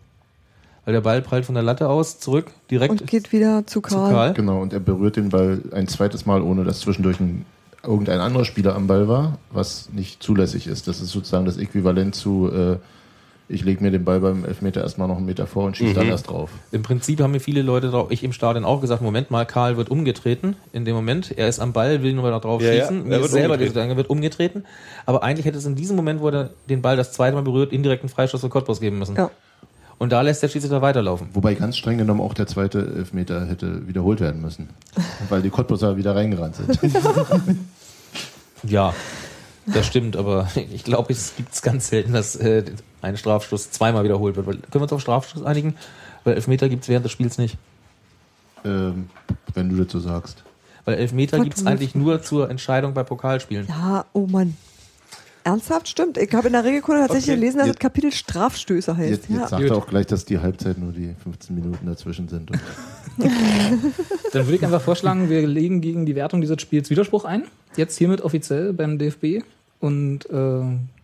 Weil 0.85 0.93
der 0.95 1.00
Ball 1.00 1.23
prallt 1.23 1.47
von 1.47 1.55
der 1.55 1.64
Latte 1.64 1.88
aus 1.88 2.19
zurück, 2.19 2.47
direkt 2.71 2.91
Und 3.00 3.07
geht 3.07 3.33
wieder 3.33 3.67
zu 3.67 3.81
Karl. 3.81 4.12
Karl. 4.12 4.35
Genau, 4.35 4.61
und 4.61 4.73
er 4.73 4.81
berührt 4.81 5.17
den 5.17 5.31
Ball 5.31 5.62
ein 5.73 5.88
zweites 5.88 6.26
Mal, 6.26 6.43
ohne 6.43 6.64
dass 6.64 6.81
zwischendurch 6.81 7.19
ein, 7.21 7.47
irgendein 7.83 8.21
anderer 8.21 8.45
Spieler 8.45 8.75
am 8.75 8.87
Ball 8.87 9.09
war, 9.09 9.38
was 9.50 9.88
nicht 9.93 10.23
zulässig 10.23 10.67
ist. 10.67 10.87
Das 10.88 11.00
ist 11.00 11.11
sozusagen 11.11 11.47
das 11.47 11.57
Äquivalent 11.57 12.14
zu, 12.14 12.50
äh, 12.53 12.76
ich 13.47 13.62
lege 13.64 13.83
mir 13.83 13.91
den 13.91 14.05
Ball 14.05 14.21
beim 14.21 14.45
Elfmeter 14.45 14.81
erstmal 14.83 15.07
noch 15.09 15.17
einen 15.19 15.26
Meter 15.26 15.47
vor 15.47 15.64
und 15.64 15.76
schieße 15.76 15.91
Mhm. 15.91 15.95
dann 15.95 16.07
erst 16.09 16.29
drauf. 16.31 16.50
Im 16.73 16.83
Prinzip 16.83 17.21
haben 17.21 17.31
mir 17.33 17.41
viele 17.41 17.61
Leute, 17.62 17.88
drauf- 17.91 18.11
ich 18.11 18.23
im 18.25 18.33
Stadion 18.33 18.64
auch 18.64 18.81
gesagt, 18.81 19.00
Moment 19.03 19.31
mal, 19.31 19.45
Karl 19.47 19.76
wird 19.79 19.91
umgetreten 19.91 20.57
in 20.73 20.85
dem 20.87 20.95
Moment. 20.95 21.31
Er 21.37 21.49
ist 21.49 21.61
am 21.61 21.73
Ball, 21.75 22.03
will 22.03 22.12
nur 22.14 22.31
noch 22.31 22.41
drauf 22.43 22.61
Ja, 22.62 22.73
ja, 22.73 22.81
schießen. 22.83 23.11
er 23.11 23.21
Mir 23.21 23.29
selber 23.29 23.55
umgetreten. 23.55 23.73
gesagt, 23.75 23.91
er 23.91 23.97
wird 23.97 24.11
umgetreten. 24.11 24.64
Aber 25.07 25.23
eigentlich 25.23 25.45
hätte 25.47 25.59
es 25.59 25.64
in 25.67 25.75
diesem 25.76 25.97
Moment, 25.97 26.21
wo 26.21 26.29
er 26.29 26.50
den 26.71 26.81
Ball 26.83 26.97
das 26.97 27.12
zweite 27.12 27.35
Mal 27.37 27.43
berührt, 27.43 27.73
indirekten 27.73 28.09
Freistoß 28.09 28.41
für 28.43 28.49
Cottbus 28.50 28.81
geben 28.81 28.99
müssen. 28.99 29.17
Ja. 29.17 29.31
Und 29.99 30.11
da 30.13 30.21
lässt 30.23 30.43
der 30.43 30.49
Schiedsrichter 30.49 30.83
weiterlaufen. 30.83 31.29
Wobei 31.35 31.55
ganz 31.55 31.77
streng 31.77 31.99
genommen 31.99 32.21
auch 32.21 32.35
der 32.35 32.47
zweite 32.47 32.81
Elfmeter 32.97 33.47
hätte 33.47 33.87
wiederholt 33.87 34.21
werden 34.21 34.41
müssen. 34.43 34.69
weil 35.29 35.43
die 35.43 35.51
Cottbusser 35.51 35.97
wieder 35.97 36.15
reingerannt 36.17 36.57
sind. 36.57 36.79
Ja, 38.67 38.95
das 39.67 39.87
stimmt, 39.87 40.17
aber 40.17 40.49
ich 40.73 40.85
glaube, 40.85 41.13
es 41.13 41.37
gibt 41.37 41.53
es 41.53 41.61
ganz 41.61 41.89
selten, 41.89 42.15
dass 42.15 42.35
äh, 42.37 42.65
ein 43.03 43.17
Strafstoß 43.17 43.71
zweimal 43.71 44.05
wiederholt 44.05 44.37
wird. 44.37 44.47
Weil, 44.47 44.55
können 44.57 44.75
wir 44.77 44.83
uns 44.83 44.93
auf 44.93 45.03
Strafstoß 45.03 45.43
einigen? 45.43 45.75
Weil 46.25 46.35
Elfmeter 46.35 46.69
gibt 46.69 46.85
es 46.85 46.89
während 46.89 47.05
des 47.05 47.13
Spiels 47.13 47.39
nicht. 47.39 47.59
ähm, 48.65 49.11
wenn 49.53 49.69
du 49.69 49.85
so 49.87 50.01
sagst. 50.01 50.43
Weil 50.85 50.97
Elfmeter 50.97 51.41
gibt 51.41 51.57
es 51.57 51.67
eigentlich 51.67 51.95
nur 51.95 52.23
zur 52.23 52.51
Entscheidung 52.51 52.95
bei 52.95 53.03
Pokalspielen. 53.03 53.67
Ja, 53.69 54.07
oh 54.13 54.27
Mann. 54.27 54.57
Ernsthaft? 55.45 55.89
Stimmt. 55.89 56.17
Ich 56.19 56.33
habe 56.35 56.47
in 56.49 56.53
der 56.55 56.65
Regelkunde 56.65 57.03
tatsächlich 57.03 57.31
Okay. 57.33 57.41
gelesen, 57.41 57.59
dass 57.59 57.67
das 57.67 57.75
Jetzt- 57.75 57.81
Kapitel 57.81 58.13
Strafstöße 58.13 58.97
heißt. 58.97 59.11
Jetzt, 59.11 59.29
jetzt 59.29 59.39
ja. 59.39 59.49
sagt 59.49 59.63
er 59.63 59.77
auch 59.77 59.87
gleich, 59.87 60.07
dass 60.07 60.25
die 60.25 60.39
Halbzeit 60.39 60.79
nur 60.79 60.93
die 60.93 61.15
15 61.23 61.55
Minuten 61.55 61.87
dazwischen 61.87 62.29
sind. 62.29 62.51
Und 62.51 62.61
Dann 64.33 64.47
würde 64.47 64.55
ich 64.57 64.65
einfach 64.65 64.81
vorschlagen, 64.81 65.29
wir 65.29 65.47
legen 65.47 65.81
gegen 65.81 66.07
die 66.07 66.15
Wertung 66.17 66.41
dieses 66.41 66.61
Spiels 66.61 66.91
Widerspruch 66.91 67.25
ein. 67.25 67.45
Jetzt 67.77 67.97
hiermit 67.99 68.23
offiziell 68.23 68.73
beim 68.73 68.99
DFB 68.99 69.43
und 69.81 70.29
äh, 70.31 70.61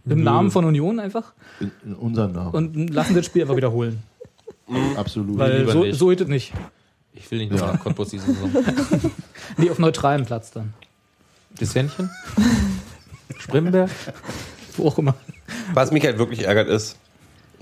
im 0.07 0.23
Namen 0.25 0.51
von 0.51 0.65
Union 0.65 0.99
einfach 0.99 1.33
in, 1.61 1.71
in 1.85 1.95
unserem 1.95 2.33
Namen. 2.33 2.51
und 2.55 2.91
lassen 2.91 3.15
das 3.15 3.27
Spiel 3.27 3.43
einfach 3.43 3.57
wiederholen. 3.57 4.03
Absolut. 4.97 5.39
Weil 5.39 5.69
so, 5.69 5.83
nicht. 5.85 5.99
so 5.99 6.11
ist 6.11 6.21
es 6.23 6.29
nicht. 6.29 6.53
Ich 7.13 7.31
will 7.31 7.39
nicht 7.41 7.53
noch 7.53 7.61
Ja. 7.61 7.73
nach 7.73 7.81
Cottbus 7.81 8.09
diese 8.11 8.27
Saison. 8.27 8.51
Nee, 9.57 9.69
auf 9.69 9.79
neutralem 9.81 10.25
Platz 10.25 10.53
dann. 10.53 10.73
Das 11.59 11.75
Händchen? 11.75 12.09
Spremberg? 13.39 13.91
Wo 14.77 14.89
auch 14.89 14.99
immer. 14.99 15.15
Was 15.75 15.91
mich 15.93 16.05
halt 16.05 16.19
wirklich 16.19 16.45
ärgert 16.45 16.69
ist, 16.69 16.97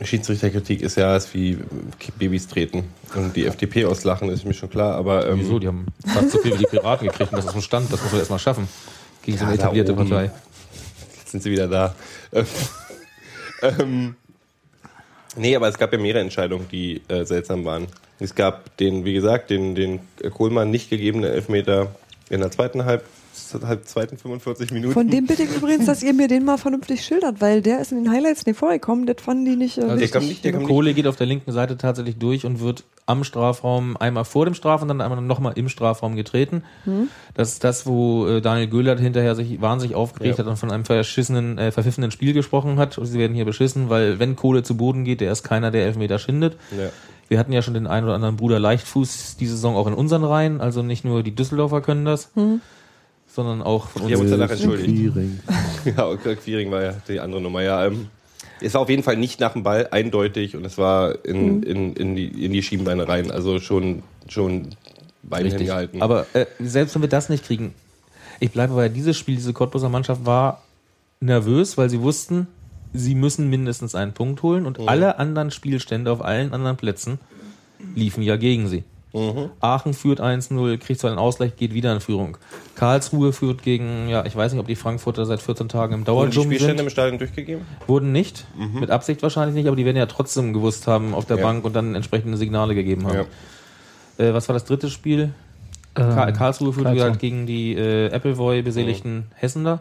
Schiedsrichterkritik 0.00 0.80
ist 0.80 0.96
ja 0.96 1.16
ist 1.16 1.34
wie 1.34 1.58
Babys 2.18 2.46
treten. 2.46 2.84
Und 3.14 3.34
die 3.34 3.46
FDP 3.46 3.84
auslachen, 3.87 4.28
ist 4.28 4.44
mir 4.44 4.54
schon 4.54 4.70
klar, 4.70 4.94
aber 4.94 5.28
ähm, 5.28 5.40
Wieso? 5.40 5.58
Die 5.58 5.66
haben 5.66 5.87
fast 6.06 6.30
so 6.30 6.38
viel 6.38 6.54
wie 6.54 6.58
die 6.58 6.66
Piraten 6.66 7.08
gekriegt 7.08 7.32
und 7.32 7.38
das 7.38 7.46
ist 7.46 7.54
ein 7.54 7.62
Stand, 7.62 7.92
das 7.92 8.00
muss 8.02 8.12
man 8.12 8.20
erstmal 8.20 8.38
schaffen. 8.38 8.68
Gegen 9.22 9.38
so 9.38 9.44
eine 9.44 9.54
Ja, 9.54 9.60
etablierte. 9.60 9.94
Partei. 9.94 10.30
Jetzt 11.18 11.32
sind 11.32 11.42
sie 11.42 11.50
wieder 11.50 11.68
da. 11.68 11.94
Ähm, 13.60 14.14
nee, 15.37 15.56
aber 15.56 15.66
es 15.66 15.78
gab 15.78 15.92
ja 15.92 15.98
mehrere 15.98 16.20
Entscheidungen, 16.22 16.68
die 16.70 17.02
äh, 17.08 17.25
seltsam 17.25 17.64
waren. 17.64 17.88
Es 18.20 18.34
gab 18.34 18.76
den, 18.76 19.04
wie 19.04 19.14
gesagt, 19.14 19.50
den, 19.50 19.75
den 19.75 20.00
Kohlmann 20.32 20.70
nicht 20.70 20.90
gegebenen 20.90 21.30
Elfmeter 21.30 21.88
in 22.30 22.40
der 22.40 22.50
zweiten 22.50 22.84
Halb, 22.84 23.04
halb 23.62 23.87
zweiten 23.87 24.16
45 24.18 24.71
Minuten. 24.73 24.92
Von 24.95 25.09
dem 25.09 25.26
bitte 25.26 25.42
ich 25.45 25.57
übrigens, 25.57 25.87
dass 25.87 26.02
ihr 26.02 26.12
mir 26.14 26.28
den 26.28 26.45
mal 26.45 26.59
vernünftig 26.59 27.04
schildert, 27.04 27.40
weil 27.40 27.62
der 27.62 27.80
ist 27.80 27.92
in 27.92 28.04
den 28.04 28.12
Highlights 28.12 28.47
nicht 28.47 28.59
vorgekommen. 28.59 29.07
Das 29.07 29.16
fanden 29.21 29.45
die 29.45 29.57
nicht. 29.57 29.78
Äh, 29.78 29.83
der 29.83 29.95
richtig. 29.97 30.12
kam 30.12 30.26
nicht, 30.26 30.45
der. 30.45 30.52
Kohle 30.52 30.95
geht 30.95 31.07
auf 31.07 31.16
der 31.16 31.26
linken 31.26 31.52
Seite 31.52 31.76
tatsächlich 31.76 32.16
durch 32.18 32.45
und 32.45 32.61
wird 32.61 32.85
am 33.07 33.25
Strafraum 33.25 33.97
einmal 33.97 34.25
vor 34.25 34.45
dem 34.45 34.54
Straf 34.54 34.83
und 34.83 34.88
dann 34.88 35.00
einmal 35.00 35.21
nochmal 35.23 35.54
im 35.57 35.68
Strafraum 35.68 36.14
getreten. 36.14 36.62
Das 37.35 37.52
ist 37.52 37.64
das, 37.64 37.87
wo 37.87 38.26
äh, 38.26 38.40
Daniel 38.42 38.68
Göhlert 38.68 39.00
hinterher 39.00 39.35
sich 39.35 39.61
wahnsinnig 39.62 39.97
aufgeregt 39.97 40.38
Ja. 40.38 40.45
hat 40.45 40.50
und 40.50 40.57
von 40.59 40.71
einem 40.71 40.85
verschissenen, 40.85 41.57
äh, 41.57 41.73
verpfiffenen 41.73 42.11
Spiel 42.11 42.35
gesprochen 42.35 42.78
hat. 42.78 42.99
Und 42.99 43.07
sie 43.07 43.18
werden 43.18 43.35
hier 43.35 43.45
beschissen, 43.47 43.88
weil 43.88 44.18
wenn 44.18 44.37
Kohle 44.37 44.62
zu 44.62 44.76
Boden 44.76 45.04
geht, 45.04 45.21
der 45.23 45.33
ist 45.33 45.42
keiner, 45.42 45.71
der 45.71 45.87
Elfmeter 45.87 46.18
schindet. 46.18 46.57
Ja. 46.76 46.90
Wir 47.28 47.38
hatten 47.38 47.52
ja 47.52 47.61
schon 47.62 47.75
den 47.75 47.87
einen 47.87 48.04
oder 48.07 48.14
anderen 48.14 48.37
Bruder 48.37 48.59
Leichtfuß 48.59 49.37
diese 49.38 49.52
Saison 49.52 49.76
auch 49.76 49.87
in 49.87 49.92
unseren 49.95 50.25
Reihen. 50.25 50.61
Also 50.62 50.83
nicht 50.83 51.04
nur 51.04 51.23
die 51.23 51.35
Düsseldorfer 51.35 51.83
können 51.83 52.04
das, 52.07 52.30
sondern 53.38 53.62
auch 53.62 53.88
von 53.88 54.02
uns. 54.02 54.11
Wir 54.11 54.16
haben 54.16 54.23
uns 54.23 54.30
danach 54.33 54.50
entschuldigt. 54.50 55.14
Quiring. 55.14 55.40
Ja, 55.97 56.04
und 56.04 56.21
Quiring 56.23 56.71
war 56.71 56.83
ja 56.83 56.95
die 57.07 57.21
andere 57.21 57.40
Nummer. 57.40 57.62
Ja, 57.62 57.87
ähm, 57.87 58.09
es 58.61 58.75
war 58.75 58.80
auf 58.80 58.90
jeden 58.90 59.04
Fall 59.04 59.16
nicht 59.16 59.38
nach 59.38 59.52
dem 59.52 59.62
Ball 59.62 59.88
eindeutig 59.92 60.57
und 60.57 60.64
es 60.64 60.76
war 60.76 61.25
in, 61.25 61.62
in, 61.62 61.95
in, 61.95 62.16
die, 62.16 62.45
in 62.45 62.52
die 62.52 62.62
Schienbeine 62.62 63.07
rein. 63.09 63.30
Also 63.30 63.61
schon, 63.61 64.02
schon 64.28 64.71
Bein 65.23 65.42
Richtig. 65.42 65.61
hingehalten. 65.61 66.02
Aber 66.02 66.26
äh, 66.33 66.47
selbst 66.59 66.95
wenn 66.95 67.02
wir 67.02 67.09
das 67.09 67.28
nicht 67.28 67.45
kriegen, 67.45 67.75
ich 68.40 68.50
bleibe 68.50 68.75
bei 68.75 68.88
dieses 68.88 69.16
Spiel, 69.16 69.37
diese 69.37 69.52
Cottbuser 69.52 69.88
Mannschaft 69.88 70.25
war 70.26 70.62
nervös, 71.21 71.76
weil 71.76 71.90
sie 71.90 72.00
wussten, 72.00 72.47
sie 72.92 73.14
müssen 73.14 73.49
mindestens 73.50 73.95
einen 73.95 74.14
Punkt 74.14 74.42
holen 74.42 74.66
und 74.66 74.80
alle 74.88 75.18
anderen 75.18 75.50
Spielstände 75.50 76.11
auf 76.11 76.25
allen 76.25 76.52
anderen 76.52 76.76
Plätzen 76.76 77.18
liefen 77.95 78.23
ja 78.23 78.37
gegen 78.37 78.68
sie. 78.68 78.85
Aachen 79.60 79.94
führt 79.94 80.20
1-0, 80.20 80.76
kriegt 80.78 81.00
zwar 81.00 81.10
einen 81.10 81.18
Ausgleich, 81.18 81.56
geht 81.56 81.72
wieder 81.72 81.92
in 81.94 82.00
Führung. 82.00 82.36
Karlsruhe 82.74 83.32
führt 83.32 83.62
gegen, 83.62 84.08
ja, 84.08 84.24
ich 84.26 84.36
weiß 84.36 84.52
nicht, 84.52 84.60
ob 84.60 84.66
die 84.66 84.76
Frankfurter 84.76 85.24
seit 85.24 85.40
14 85.40 85.68
Tagen 85.68 85.94
im 85.94 86.06
Wurden 86.06 86.30
die 86.30 86.36
Spielstände 86.40 86.76
sind. 86.76 86.80
im 86.86 86.90
Stadion 86.90 87.18
durchgegeben? 87.18 87.64
Wurden 87.86 88.12
nicht, 88.12 88.46
mit 88.78 88.90
Absicht 88.90 89.22
wahrscheinlich 89.22 89.54
nicht, 89.54 89.66
aber 89.66 89.76
die 89.76 89.84
werden 89.86 89.96
ja 89.96 90.06
trotzdem 90.06 90.52
gewusst 90.52 90.86
haben 90.86 91.14
auf 91.14 91.24
der 91.24 91.38
Ja. 91.38 91.42
Bank 91.42 91.64
und 91.64 91.74
dann 91.74 91.94
entsprechende 91.94 92.36
Signale 92.36 92.74
gegeben 92.74 93.06
haben. 93.06 93.26
Äh, 94.18 94.34
was 94.34 94.48
war 94.48 94.52
das 94.52 94.64
dritte 94.66 94.90
Spiel? 94.90 95.30
Ähm, 95.96 96.10
Ka- 96.14 96.30
Karlsruhe 96.32 96.72
führte 96.74 96.88
Karlsruhe. 96.90 97.10
halt 97.10 97.18
gegen 97.18 97.46
die 97.46 97.74
äh, 97.74 98.12
Appleboy 98.12 98.60
beseligten 98.62 99.24
Hessen 99.34 99.64
da. 99.64 99.80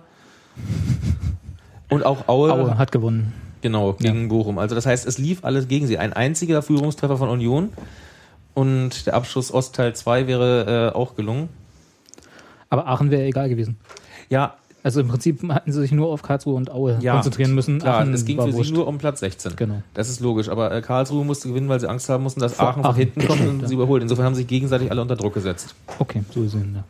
Und 1.89 2.05
auch 2.05 2.27
Aue, 2.27 2.51
Aue 2.51 2.77
hat 2.77 2.91
gewonnen. 2.91 3.33
genau, 3.61 3.93
gegen 3.93 4.27
Bochum. 4.29 4.57
Also 4.57 4.73
das 4.75 4.85
heißt, 4.85 5.05
es 5.05 5.17
lief 5.17 5.43
alles 5.43 5.67
gegen 5.67 5.87
sie. 5.87 5.97
Ein 5.97 6.13
einziger 6.13 6.61
Führungstreffer 6.61 7.17
von 7.17 7.29
Union 7.29 7.69
und 8.57 9.05
der 9.05 9.13
Abschluss 9.13 9.53
Ostteil 9.53 9.95
2 9.95 10.25
wäre 10.27 10.91
äh, 10.93 10.95
auch 10.97 11.15
gelungen. 11.15 11.49
Aber 12.69 12.87
Aachen 12.87 13.11
wäre 13.11 13.23
egal 13.23 13.49
gewesen. 13.49 13.77
Ja, 14.29 14.55
Also 14.83 14.99
im 15.01 15.07
Prinzip 15.07 15.47
hatten 15.51 15.71
sie 15.71 15.79
sich 15.81 15.91
nur 15.91 16.07
auf 16.07 16.21
Karlsruhe 16.21 16.55
und 16.55 16.71
Aue 16.71 16.97
konzentrieren 17.05 17.53
müssen. 17.53 17.79
Klar, 17.79 17.99
Aachen 18.01 18.13
es 18.13 18.25
ging 18.25 18.37
für 18.41 18.53
wurscht. 18.53 18.69
sie 18.69 18.73
nur 18.73 18.87
um 18.87 18.97
Platz 18.97 19.19
16. 19.19 19.55
Genau. 19.55 19.81
Das 19.93 20.09
ist 20.09 20.21
logisch. 20.21 20.49
Aber 20.49 20.71
äh, 20.73 20.81
Karlsruhe 20.81 21.23
musste 21.23 21.49
gewinnen, 21.49 21.69
weil 21.69 21.79
sie 21.79 21.87
Angst 21.89 22.09
haben 22.09 22.23
mussten, 22.23 22.39
dass 22.39 22.53
Vor 22.55 22.69
Aachen 22.69 22.83
von 22.83 22.95
hinten 22.95 23.25
kommt 23.27 23.41
und 23.47 23.61
Ja. 23.61 23.67
sie 23.67 23.73
überholt. 23.75 24.01
Insofern 24.01 24.25
haben 24.25 24.35
sie 24.35 24.41
sich 24.41 24.47
gegenseitig 24.47 24.89
alle 24.91 25.01
unter 25.01 25.15
Druck 25.15 25.33
gesetzt. 25.35 25.75
Okay, 25.99 26.23
so 26.33 26.41
gesehen, 26.41 26.73
ja. 26.77 26.83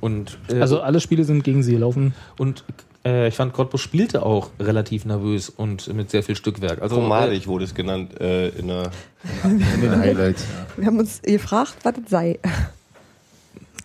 Und, 0.00 0.38
äh, 0.48 0.60
Also 0.60 0.80
alle 0.82 1.00
Spiele 1.00 1.24
sind 1.24 1.42
gegen 1.42 1.62
sie 1.62 1.72
gelaufen. 1.72 2.14
und 2.38 2.64
äh, 3.06 3.28
ich 3.28 3.34
fand, 3.34 3.52
Cottbus 3.52 3.80
spielte 3.80 4.24
auch 4.24 4.50
relativ 4.58 5.04
nervös 5.04 5.48
und 5.48 5.92
mit 5.94 6.10
sehr 6.10 6.22
viel 6.22 6.34
Stückwerk. 6.34 6.82
Also, 6.82 6.96
Pomadig 6.96 7.46
wurde 7.46 7.64
es 7.64 7.74
genannt 7.74 8.20
äh, 8.20 8.48
in 8.48 8.68
der 8.68 8.90
In 9.44 9.80
den 9.80 9.96
Highlights. 9.96 10.44
Wir 10.76 10.86
haben 10.86 10.98
uns 10.98 11.22
gefragt, 11.22 11.76
was 11.82 11.94
das 11.94 12.10
sei. 12.10 12.38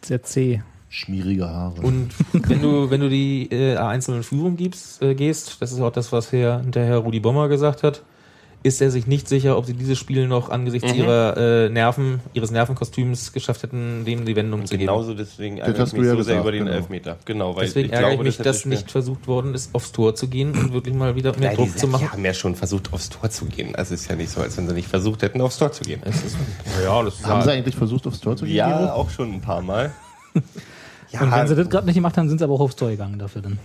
Sehr 0.02 0.24
zäh. 0.24 0.62
Schmierige 0.90 1.48
Haare. 1.48 1.82
Und 1.82 2.10
wenn 2.34 2.62
du, 2.62 2.90
wenn 2.90 3.00
du 3.00 3.10
die 3.10 3.50
äh, 3.50 3.78
einzelnen 3.78 4.24
Führung 4.24 4.58
gibst, 4.58 5.02
äh, 5.02 5.16
gehst, 5.16 5.62
das 5.62 5.72
ist 5.72 5.80
auch 5.80 5.92
das, 5.92 6.12
was 6.12 6.32
Herr, 6.34 6.60
hinterher 6.60 6.98
Rudi 6.98 7.20
Bommer 7.22 7.48
gesagt 7.48 7.84
hat, 7.84 8.02
ist 8.64 8.80
er 8.80 8.92
sich 8.92 9.08
nicht 9.08 9.28
sicher, 9.28 9.58
ob 9.58 9.66
sie 9.66 9.74
dieses 9.74 9.98
Spiel 9.98 10.28
noch 10.28 10.50
angesichts 10.50 10.92
Mhm. 10.92 11.00
ihrer 11.00 11.38
äh, 11.38 11.70
Nerven, 11.70 12.20
ihres 12.34 12.52
Nervenkostüms 12.52 13.34
geschafft 13.34 13.64
hätten, 13.64 14.06
dem 14.06 14.24
die 14.26 14.36
Wendung 14.36 14.66
zu 14.68 14.74
geben. 14.76 14.82
genauso 14.82 15.16
deswegen 15.16 15.58
ärgere 15.58 15.84
ich 15.84 15.90
du 15.90 15.96
mich 15.98 16.06
ja 16.06 16.12
so 16.12 16.22
sehr 16.22 16.36
gesagt, 16.36 16.42
über 16.42 16.52
den 16.52 16.66
genau. 16.66 16.78
Elfmeter. 16.78 17.18
Genau, 17.26 17.56
weil 17.56 17.66
Deswegen 17.66 17.88
ich 17.88 17.94
ärgere 17.94 18.10
ich 18.10 18.16
glaube, 18.16 18.24
mich, 18.26 18.38
das 18.38 18.46
dass 18.46 18.66
nicht 18.66 18.92
versucht 18.92 19.28
worden 19.28 19.56
ist, 19.56 19.74
aufs 19.74 19.92
Tor 19.92 20.14
zu 20.14 20.28
gehen 20.28 20.52
und 20.52 20.74
wirklich 20.74 20.94
mal 20.96 21.16
wieder 21.16 21.36
mehr 21.40 21.50
Ja, 21.52 21.56
Druck 21.56 21.76
zu 21.78 21.88
machen. 21.88 22.06
Die 22.06 22.10
haben 22.12 22.26
ja 22.26 22.34
schon 22.36 22.56
versucht, 22.56 22.94
aufs 22.94 23.10
Tor 23.10 23.30
zu 23.32 23.46
gehen. 23.46 23.76
Also 23.76 23.96
es 23.96 24.02
ist 24.02 24.10
ja 24.10 24.16
nicht 24.16 24.30
so, 24.32 24.42
als 24.42 24.56
wenn 24.58 24.68
sie 24.68 24.76
nicht 24.76 24.88
versucht 24.88 25.24
hätten, 25.24 25.42
aufs 25.42 25.58
Tor 25.58 25.72
zu 25.72 25.84
gehen. 25.84 26.02
ja, 26.06 27.04
das 27.04 27.16
ist 27.16 27.26
Haben 27.26 27.42
sie 27.42 27.52
eigentlich 27.52 27.76
versucht, 27.76 28.06
aufs 28.06 28.20
Tor 28.20 28.38
zu 28.38 28.46
gehen? 28.46 28.56
Ja, 28.58 28.94
auch 28.94 29.10
schon 29.10 29.34
ein 29.34 29.42
paar 29.42 29.62
Mal. 29.62 29.92
Ja, 31.14 31.24
Und 31.24 31.32
wenn 31.34 31.46
sie 31.46 31.56
das 31.56 31.70
gerade 31.70 31.86
nicht 31.88 31.96
gemacht 31.96 32.16
haben, 32.16 32.30
sind 32.30 32.38
sie 32.38 32.44
aber 32.46 32.54
auch 32.54 32.62
aufs 32.62 32.78
Tor 32.78 32.90
gegangen 32.90 33.20
dafür 33.20 33.42
dann. 33.42 33.60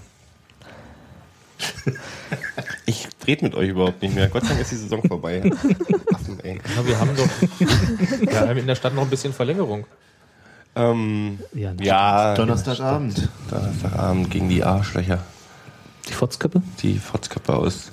ich 2.86 3.06
rede 3.26 3.44
mit 3.44 3.54
euch 3.54 3.68
überhaupt 3.70 4.02
nicht 4.02 4.14
mehr. 4.14 4.28
Gott 4.28 4.42
sei 4.42 4.48
Dank 4.50 4.60
ist 4.60 4.72
die 4.72 4.76
Saison 4.76 5.02
vorbei. 5.06 5.42
Affen, 6.14 6.40
ey. 6.42 6.60
Ja, 6.76 6.86
wir 6.86 6.98
haben 6.98 7.10
doch 7.16 7.28
ja, 8.32 8.52
in 8.52 8.66
der 8.66 8.74
Stadt 8.74 8.94
noch 8.94 9.02
ein 9.02 9.10
bisschen 9.10 9.32
Verlängerung. 9.32 9.86
Ähm, 10.74 11.38
Ja, 11.54 11.72
ja, 11.80 12.34
Donnerstagabend. 12.34 13.28
Donnerstagabend 13.50 14.30
gegen 14.30 14.48
die 14.48 14.62
Arschlöcher. 14.62 15.18
Die 16.08 16.12
Fotzköppe? 16.12 16.62
Die 16.82 16.98
Fotzköpfe 16.98 17.54
aus, 17.54 17.90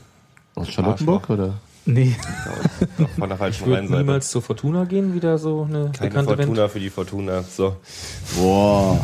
Aus 0.55 0.69
Charlottenburg, 0.69 1.29
oder? 1.29 1.53
Nee. 1.85 2.15
von 3.17 3.27
der 3.27 3.37
falschen 3.37 3.63
Ich 3.63 3.67
würde 3.67 3.91
niemals 3.93 4.29
zur 4.29 4.41
Fortuna 4.41 4.85
gehen, 4.85 5.13
wieder 5.15 5.37
so 5.37 5.63
eine 5.63 5.91
Keine 5.91 6.09
bekannte 6.09 6.35
Fortuna 6.37 6.61
Band. 6.61 6.71
für 6.71 6.79
die 6.79 6.89
Fortuna. 6.89 7.43
So. 7.43 7.75
Boah. 8.37 9.03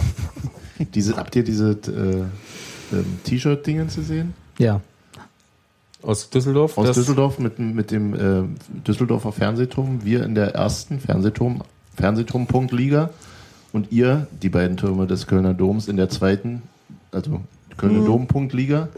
Diese, 0.93 1.17
habt 1.17 1.35
ihr 1.35 1.43
diese 1.43 1.71
äh, 1.71 2.95
ähm, 2.95 3.19
T-Shirt-Dingen 3.25 3.89
zu 3.89 4.01
sehen? 4.01 4.33
Ja. 4.57 4.79
Aus 6.01 6.29
Düsseldorf. 6.29 6.77
Aus 6.77 6.91
Düsseldorf 6.93 7.39
mit, 7.39 7.57
dem- 7.57 7.73
mit 7.75 7.91
dem 7.91 8.13
äh, 8.13 8.43
Düsseldorfer 8.87 9.31
Fernsehturm. 9.31 9.99
Wir 10.03 10.23
in 10.23 10.33
der 10.35 10.55
ersten 10.55 10.99
Fernsehturm, 10.99 11.61
Fernsehturm-Punkt-Liga. 11.95 13.09
Und 13.71 13.91
ihr, 13.91 14.27
die 14.41 14.49
beiden 14.49 14.77
Türme 14.77 15.05
des 15.07 15.27
Kölner 15.27 15.53
Doms, 15.53 15.87
in 15.87 15.97
der 15.97 16.09
zweiten, 16.09 16.63
also 17.11 17.41
Kölner 17.77 17.99
Mhm. 18.01 18.05
Dom-Punkt-Liga. 18.05 18.89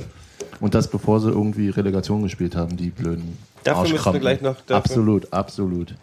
Und 0.59 0.75
das 0.75 0.87
bevor 0.89 1.19
sie 1.19 1.29
irgendwie 1.29 1.69
Relegation 1.69 2.21
gespielt 2.23 2.55
haben, 2.55 2.77
die 2.77 2.89
blöden 2.89 3.37
Dafür 3.63 3.91
müssen 3.93 4.13
wir 4.13 4.19
gleich 4.19 4.41
noch- 4.41 4.57
dafür- 4.61 4.75
Absolut, 4.77 5.33
absolut. 5.33 5.95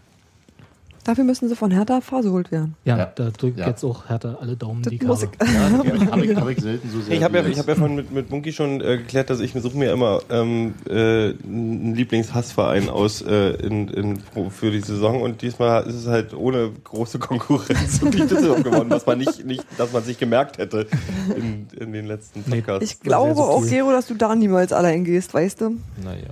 Dafür 1.09 1.25
müssen 1.25 1.49
sie 1.49 1.57
von 1.57 1.71
Hertha 1.71 2.03
versohlt 2.03 2.53
werden. 2.53 2.75
Ja, 2.85 2.99
Ja. 2.99 3.07
da 3.15 3.31
drückt 3.31 3.59
Ja. 3.59 3.69
jetzt 3.69 3.83
auch 3.83 4.11
Hertha 4.11 4.37
alle 4.43 4.57
Daumen 4.57 4.83
Das 4.83 4.91
die 4.93 5.03
muss 5.07 5.23
ich. 5.23 5.31
Habe 5.41 6.27
ich, 6.27 6.37
hab 6.37 6.49
ich 6.50 6.61
selten 6.61 6.91
so 6.91 7.00
sehr. 7.00 7.17
Ich 7.17 7.23
habe 7.23 7.38
ja, 7.38 7.45
hab 7.59 7.67
ja 7.67 7.75
von 7.77 7.95
mit, 7.95 8.12
mit 8.12 8.29
Bunky 8.29 8.53
schon 8.53 8.83
äh, 8.83 8.99
geklärt, 8.99 9.31
dass 9.31 9.41
ich 9.41 9.55
suche 9.55 9.79
mir 9.79 9.91
immer 9.91 10.21
ähm, 10.29 10.75
äh, 10.87 11.31
einen 11.31 11.95
Lieblingshassverein 11.95 12.91
aus 12.91 13.23
äh, 13.23 13.53
in, 13.53 13.88
in, 13.88 14.19
für 14.50 14.71
die 14.71 14.81
Saison 14.83 15.23
und 15.23 15.41
diesmal 15.41 15.85
ist 15.85 15.95
es 15.95 16.07
halt 16.09 16.35
ohne 16.35 16.73
große 16.85 17.19
Konkurrenz 17.19 18.03
und 18.03 18.12
die 18.12 18.19
Düsseldorf 18.19 18.62
gewonnen, 18.62 18.91
was 18.91 19.07
man 19.07 19.17
nicht, 19.17 19.47
nicht, 19.47 19.65
dass 19.79 19.95
man 19.95 20.03
sich 20.03 20.19
gemerkt 20.19 20.59
hätte 20.59 20.88
in, 21.35 21.69
in 21.75 21.95
den 21.95 22.05
letzten 22.05 22.43
Podcasts. 22.43 22.85
Ich 22.85 23.00
glaube 23.00 23.41
auch. 23.41 23.65
Gero, 23.67 23.93
dass 23.93 24.09
du 24.09 24.15
da 24.15 24.35
niemals 24.35 24.75
allein 24.75 25.05
gehst, 25.05 25.33
weißt 25.33 25.62
du? 25.62 25.79
Naja. 26.05 26.29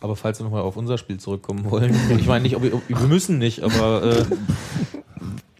Aber 0.00 0.16
falls 0.16 0.40
wir 0.40 0.44
nochmal 0.44 0.62
auf 0.62 0.76
unser 0.76 0.98
Spiel 0.98 1.18
zurückkommen 1.18 1.70
wollen, 1.70 1.94
ich 2.18 2.26
meine 2.26 2.42
nicht, 2.42 2.56
ob 2.56 2.62
wir, 2.62 2.74
ob, 2.74 2.88
wir 2.88 3.06
müssen 3.06 3.38
nicht, 3.38 3.62
aber 3.62 4.02
äh, 4.02 4.24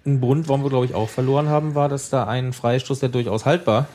ein 0.06 0.20
Grund, 0.20 0.48
warum 0.48 0.62
wir, 0.62 0.70
glaube 0.70 0.86
ich, 0.86 0.94
auch 0.94 1.08
verloren 1.08 1.48
haben, 1.48 1.74
war, 1.74 1.88
dass 1.88 2.10
da 2.10 2.24
ein 2.26 2.52
Freistoß, 2.52 3.00
der 3.00 3.10
durchaus 3.10 3.44
haltbar 3.44 3.86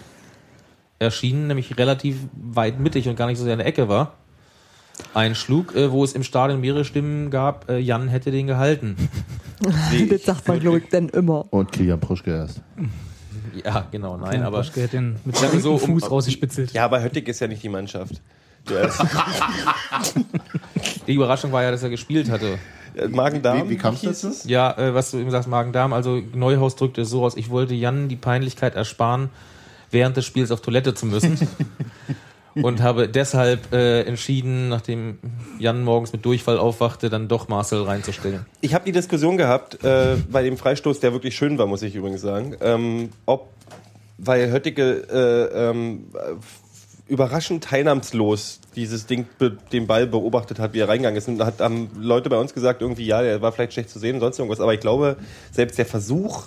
erschien, 1.00 1.48
nämlich 1.48 1.78
relativ 1.78 2.18
weit 2.34 2.80
mittig 2.80 3.08
und 3.10 3.16
gar 3.16 3.28
nicht 3.28 3.38
so 3.38 3.44
sehr 3.44 3.54
in 3.54 3.60
der 3.60 3.68
Ecke 3.68 3.90
war, 3.90 4.14
einschlug, 5.14 5.76
äh, 5.76 5.92
wo 5.92 6.04
es 6.04 6.14
im 6.14 6.24
Stadion 6.24 6.62
mehrere 6.62 6.86
Stimmen 6.86 7.32
gab, 7.32 7.70
äh, 7.70 7.80
Jan 7.80 8.08
hätte 8.08 8.32
den 8.32 8.48
gehalten. 8.48 8.96
das 10.10 10.24
sagt 10.24 10.48
man, 10.48 10.60
glaube 10.60 10.80
ich, 10.80 10.90
dann 10.90 11.10
immer. 11.10 11.46
Und 11.52 11.72
Kilian 11.72 12.00
Pruschke 12.00 12.32
erst. 12.32 12.62
Ja, 13.64 13.88
genau, 13.92 14.18
nein, 14.18 14.42
Ja, 14.42 14.48
aber 14.48 14.58
Boschke 14.58 14.84
hat 14.84 14.94
den 14.94 15.16
mit 15.24 15.42
wir 15.42 15.50
so 15.52 15.60
so, 15.60 15.74
um- 15.74 15.80
Fuß 15.80 16.12
rausgespitzelt. 16.12 16.74
Ja, 16.74 16.86
aber 16.86 17.02
Höttig 17.02 17.28
ist 17.28 17.40
ja 17.40 17.48
nicht 17.48 17.64
die 17.64 17.70
Mannschaft. 17.70 18.22
Ist 18.74 19.04
die 21.08 21.14
Überraschung 21.14 21.52
war 21.52 21.64
ja, 21.64 21.72
dass 21.72 21.84
er 21.84 21.90
gespielt 21.90 22.30
hatte. 22.30 22.58
Magen-Darm. 23.10 23.66
Wie, 23.66 23.72
wie 23.72 23.78
kam's 23.78 24.02
hieß 24.02 24.22
dazu? 24.22 24.28
es? 24.30 24.46
Ja, 24.46 24.78
äh, 24.78 24.94
was 24.94 25.12
du 25.12 25.18
eben 25.18 25.32
sagst, 25.32 25.50
Magen-Darm. 25.50 25.94
Also 25.94 26.22
Neuhaus 26.34 26.76
drückte 26.76 27.02
es 27.02 27.10
so 27.10 27.24
aus, 27.24 27.36
ich 27.36 27.50
wollte 27.50 27.74
Jan 27.74 28.08
die 28.08 28.16
Peinlichkeit 28.16 28.76
ersparen, 28.76 29.30
während 29.92 30.18
des 30.18 30.26
Spiels 30.26 30.52
auf 30.52 30.62
Toilette 30.62 30.94
zu 30.94 31.06
müssen. 31.06 31.38
und 32.56 32.82
habe 32.82 33.10
deshalb 33.10 33.74
äh, 33.74 34.04
entschieden, 34.04 34.70
nachdem 34.70 35.20
Jan 35.60 35.84
morgens 35.84 36.14
mit 36.14 36.26
Durchfall 36.26 36.58
aufwachte, 36.58 37.10
dann 37.10 37.28
doch 37.28 37.48
Marcel 37.48 37.84
reinzustellen. 37.84 38.46
Ich 38.62 38.74
habe 38.74 38.86
die 38.86 38.92
Diskussion 38.92 39.38
gehabt, 39.38 39.84
äh, 39.84 40.16
bei 40.30 40.44
dem 40.44 40.58
Freistoß, 40.58 41.00
der 41.02 41.12
wirklich 41.12 41.36
schön 41.36 41.58
war, 41.58 41.68
muss 41.68 41.82
ich 41.82 41.96
übrigens 41.96 42.22
sagen, 42.22 42.56
ähm, 42.62 43.10
ob, 43.26 43.50
weil 44.18 44.52
Höttige 44.52 45.04
äh, 45.12 45.70
ähm, 45.70 46.06
äh, 46.14 46.36
überraschend 47.08 47.64
teilnahmslos 47.64 48.60
dieses 48.76 49.06
Ding, 49.06 49.26
den 49.72 49.88
Ball 49.88 50.08
beobachtet 50.08 50.60
hat, 50.60 50.74
wie 50.74 50.80
er 50.80 50.90
reingegangen 50.90 51.18
ist. 51.18 51.28
Und 51.28 51.38
da 51.38 51.46
hat, 51.46 51.60
haben 51.62 51.90
Leute 52.00 52.30
bei 52.30 52.38
uns 52.38 52.54
gesagt, 52.54 52.82
irgendwie, 52.82 53.06
ja, 53.06 53.22
der 53.22 53.42
war 53.42 53.52
vielleicht 53.52 53.74
schlecht 53.74 53.90
zu 53.90 54.00
sehen 54.00 54.16
und 54.16 54.22
sonst 54.22 54.40
irgendwas. 54.40 54.60
Aber 54.60 54.74
ich 54.74 54.80
glaube, 54.80 55.18
selbst 55.52 55.78
der 55.78 55.86
Versuch 55.86 56.46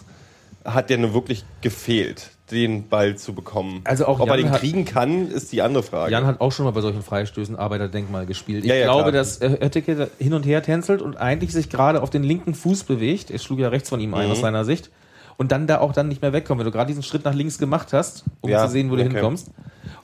hat 0.65 0.91
der 0.91 0.99
nur 0.99 1.15
wirklich 1.15 1.45
gefehlt, 1.63 2.31
den 2.51 2.89
Ball 2.89 3.17
zu 3.17 3.33
bekommen. 3.35 3.83
Also 3.85 4.07
auch 4.07 4.19
Ob 4.21 4.29
er 4.29 4.35
Jan 4.37 4.45
den 4.47 4.53
hat- 4.53 4.61
kriegen 4.61 4.85
kann, 4.85 5.29
ist 5.31 5.53
die 5.53 5.63
andere 5.63 5.83
Frage. 5.85 6.11
Jan 6.13 6.27
hat 6.27 6.41
auch 6.41 6.51
schon 6.53 6.65
mal 6.65 6.73
bei 6.73 6.81
solchen 6.81 7.03
Freistößen 7.03 7.55
Arbeiterdenkmal 7.57 8.27
gespielt. 8.27 8.65
Ich 8.65 8.71
Ja, 8.71 8.75
ja, 8.77 8.85
glaube, 8.87 9.03
klar. 9.05 9.13
dass 9.13 9.39
äh, 9.41 9.59
Oetteke 9.63 10.11
hin 10.19 10.35
und 10.35 10.45
her 10.45 10.63
tänzelt 10.63 11.01
und 11.03 11.17
eigentlich 11.17 11.53
sich 11.53 11.71
gerade 11.71 12.03
auf 12.03 12.11
den 12.11 12.25
linken 12.25 12.55
Fuß 12.55 12.85
bewegt. 12.85 13.31
Er 13.31 13.39
schlug 13.39 13.61
ja 13.61 13.69
rechts 13.69 13.89
von 13.89 14.01
ihm 14.01 14.13
ein 14.15 14.27
Mhm. 14.27 14.33
aus 14.33 14.41
seiner 14.41 14.65
Sicht. 14.65 14.91
Und 15.37 15.53
dann 15.53 15.69
da 15.69 15.79
auch 15.79 15.93
dann 15.93 16.09
nicht 16.09 16.21
mehr 16.21 16.33
wegkommt. 16.33 16.59
Wenn 16.59 16.65
du 16.67 16.73
gerade 16.73 16.89
diesen 16.89 17.05
Schritt 17.05 17.25
nach 17.25 17.33
links 17.35 17.59
gemacht 17.59 17.93
hast, 17.93 18.25
um 18.41 18.51
Ja, 18.51 18.67
zu 18.67 18.73
sehen, 18.73 18.91
wo 18.91 18.97
du 18.97 19.03
okay. 19.03 19.13
hinkommst. 19.13 19.49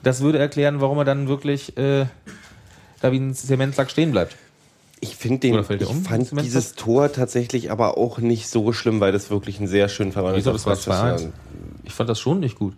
Das 0.05 0.21
würde 0.21 0.37
erklären, 0.37 0.81
warum 0.81 0.99
er 0.99 1.03
dann 1.03 1.27
wirklich 1.27 1.75
äh, 1.77 2.05
da 3.01 3.11
wie 3.11 3.17
ein 3.17 3.33
Zementsack 3.33 3.89
stehen 3.89 4.11
bleibt. 4.11 4.35
Ich 4.99 5.15
finde 5.15 5.39
den, 5.39 5.59
ich 5.79 5.87
um, 5.87 6.03
fand 6.03 6.41
dieses 6.43 6.73
Tor 6.73 7.11
tatsächlich 7.11 7.71
aber 7.71 7.97
auch 7.97 8.19
nicht 8.19 8.47
so 8.47 8.71
schlimm, 8.71 8.99
weil 8.99 9.11
das 9.11 9.31
wirklich 9.31 9.59
ein 9.59 9.67
sehr 9.67 9.89
schön 9.89 10.11
das 10.11 10.15
war 10.23 10.31
Freistoß 10.31 10.87
2-1. 10.87 11.29
Ich 11.85 11.93
fand 11.93 12.07
das 12.07 12.19
schon 12.19 12.39
nicht 12.39 12.55
gut. 12.55 12.75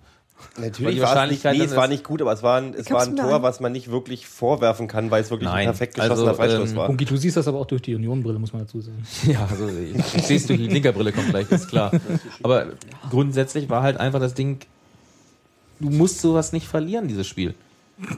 Natürlich 0.57 0.75
die 0.75 0.83
war 0.83 0.85
es 0.85 0.95
nicht, 0.95 1.01
Wahrscheinlichkeit 1.01 1.57
nee, 1.57 1.63
es 1.65 1.75
war 1.75 1.83
ist- 1.83 1.89
nicht 1.89 2.03
gut, 2.05 2.21
aber 2.21 2.31
es 2.31 2.43
war 2.43 2.61
ein, 2.61 2.73
es 2.73 2.89
war 2.89 3.03
ein 3.03 3.17
Tor, 3.17 3.43
was 3.43 3.59
man 3.59 3.73
nicht 3.73 3.91
wirklich 3.91 4.25
vorwerfen 4.25 4.87
kann, 4.87 5.11
weil 5.11 5.21
es 5.21 5.29
wirklich 5.29 5.49
Nein, 5.49 5.59
ein 5.59 5.65
perfekt 5.65 5.95
geschossener 5.95 6.29
also, 6.29 6.41
Freistoß 6.41 6.71
ähm, 6.71 6.75
war. 6.77 6.87
Bunky, 6.87 7.05
du 7.05 7.17
siehst 7.17 7.35
das 7.35 7.49
aber 7.49 7.59
auch 7.59 7.65
durch 7.65 7.81
die 7.81 7.93
Union-Brille, 7.95 8.39
muss 8.39 8.53
man 8.53 8.61
dazu 8.61 8.79
sagen. 8.79 9.05
Ja, 9.27 9.45
also 9.49 9.67
ich, 9.67 9.97
ich 10.15 10.23
sehe 10.23 10.37
es 10.37 10.47
durch 10.47 10.59
die 10.59 10.67
linke 10.67 10.93
Brille, 10.93 11.11
kommt 11.11 11.29
gleich, 11.29 11.51
ist 11.51 11.67
klar. 11.67 11.91
Aber 12.43 12.67
grundsätzlich 13.09 13.69
war 13.69 13.83
halt 13.83 13.97
einfach 13.97 14.19
das 14.19 14.33
Ding, 14.33 14.59
du 15.79 15.89
musst 15.89 16.21
sowas 16.21 16.53
nicht 16.53 16.67
verlieren, 16.67 17.07
dieses 17.07 17.27
Spiel. 17.27 17.53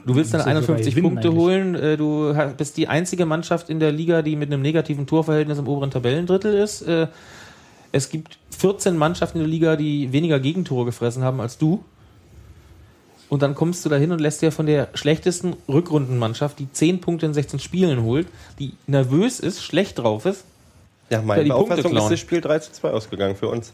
Du 0.04 0.14
willst 0.14 0.34
dann 0.34 0.40
musst 0.40 0.46
ja 0.46 0.60
sogar 0.60 0.76
51 0.76 0.94
gewinnen 0.94 1.14
Punkte 1.14 1.32
holen, 1.32 1.74
äh, 1.74 1.96
du 1.96 2.34
bist 2.56 2.76
die 2.76 2.88
einzige 2.88 3.24
Mannschaft 3.24 3.70
in 3.70 3.80
der 3.80 3.92
Liga, 3.92 4.20
die 4.22 4.36
mit 4.36 4.52
einem 4.52 4.60
negativen 4.62 5.06
Torverhältnis 5.06 5.58
im 5.58 5.66
oberen 5.68 5.90
Tabellendrittel 5.90 6.54
ist. 6.54 6.82
Äh, 6.82 7.06
Es 7.92 8.08
gibt 8.10 8.38
14 8.56 8.96
Mannschaften 8.96 9.38
in 9.38 9.44
der 9.44 9.50
Liga, 9.50 9.76
die 9.76 10.12
weniger 10.12 10.38
Gegentore 10.38 10.84
gefressen 10.84 11.24
haben 11.24 11.40
als 11.40 11.58
du. 11.58 11.82
Und 13.28 13.42
dann 13.42 13.54
kommst 13.54 13.84
du 13.84 13.88
da 13.88 13.96
hin 13.96 14.12
und 14.12 14.20
lässt 14.20 14.42
dir 14.42 14.52
von 14.52 14.66
der 14.66 14.88
schlechtesten 14.94 15.54
Rückrundenmannschaft, 15.68 16.58
die 16.58 16.70
10 16.70 17.00
Punkte 17.00 17.26
in 17.26 17.34
16 17.34 17.58
Spielen 17.60 18.02
holt, 18.02 18.26
die 18.58 18.72
nervös 18.86 19.40
ist, 19.40 19.62
schlecht 19.62 19.98
drauf 19.98 20.26
ist, 20.26 20.44
Ja, 21.10 21.22
meine 21.22 21.54
Auffassung 21.54 21.96
ist 21.96 22.10
das 22.10 22.20
Spiel 22.20 22.40
3 22.40 22.58
zu 22.58 22.72
2 22.72 22.90
ausgegangen 22.90 23.36
für 23.36 23.48
uns. 23.48 23.72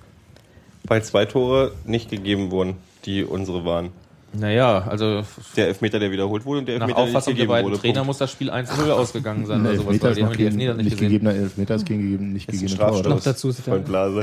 Weil 0.85 1.03
zwei 1.03 1.25
Tore 1.25 1.73
nicht 1.85 2.11
gegeben 2.11 2.51
wurden, 2.51 2.77
die 3.07 3.25
unsere 3.25 3.65
waren. 3.65 3.91
Naja, 4.39 4.85
also 4.87 5.23
Der 5.57 5.69
Elfmeter, 5.69 5.99
der 5.99 6.11
wiederholt 6.11 6.45
wurde 6.45 6.59
und 6.59 6.69
der 6.69 6.79
nach 6.79 6.89
Elfmeter, 6.89 7.07
der 7.07 7.17
Auffassung 7.17 7.33
nicht 7.33 7.39
der 7.41 7.47
gegeben 7.47 7.49
beiden 7.53 7.71
wurde. 7.71 7.81
Trainer 7.81 7.95
Punkt. 7.95 8.07
muss 8.09 8.19
das 8.19 8.31
Spiel 8.33 8.51
1-0 8.51 8.91
ausgegangen 8.91 9.47
sein. 9.47 9.61
Ein 9.61 9.67
oder 9.67 9.77
sowas, 9.77 9.87
Elfmeter 9.95 10.05
weil 10.05 10.11
ist 10.11 10.19
kein, 10.19 10.47
Elfmeter 10.47 10.75
nicht 10.75 10.85
nicht 10.85 10.99
gegebener 10.99 11.35
Elfmeter 11.35 11.75
ist 11.77 11.87
gegen, 11.87 12.33
nicht 12.35 12.49
Das 12.49 12.55
ist 12.57 12.63
ein 12.63 12.67
gegebener 12.69 13.03
Tor. 13.03 13.09
Noch 13.15 13.23
dazu 13.23 13.49
ist 13.49 13.61
von 13.61 13.83
Blase. 13.85 14.23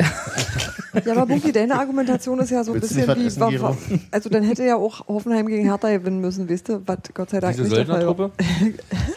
Ja, 1.03 1.13
aber 1.13 1.25
Bunky, 1.25 1.51
deine 1.51 1.79
Argumentation 1.79 2.37
ist 2.39 2.51
ja 2.51 2.63
so 2.63 2.73
ein 2.73 2.79
nicht 2.79 2.89
bisschen 2.93 3.15
wie, 3.17 3.25
essen, 3.25 3.39
wa- 3.39 3.49
Gero? 3.49 3.63
wa- 3.69 3.77
also 4.11 4.29
dann 4.29 4.43
hätte 4.43 4.63
ja 4.63 4.75
auch 4.75 5.07
Hoffenheim 5.07 5.47
gegen 5.47 5.63
Hertha 5.63 5.89
gewinnen 5.89 6.19
müssen, 6.21 6.47
weißt 6.47 6.69
du, 6.69 6.81
was 6.85 6.97
Gott 7.15 7.31
sei 7.31 7.39
Dank 7.39 7.55
Diese 7.55 7.63
nicht 7.63 7.75
der 7.77 7.85
Fall 7.87 8.05
war. 8.05 8.15
Söldnertruppe? 8.29 8.31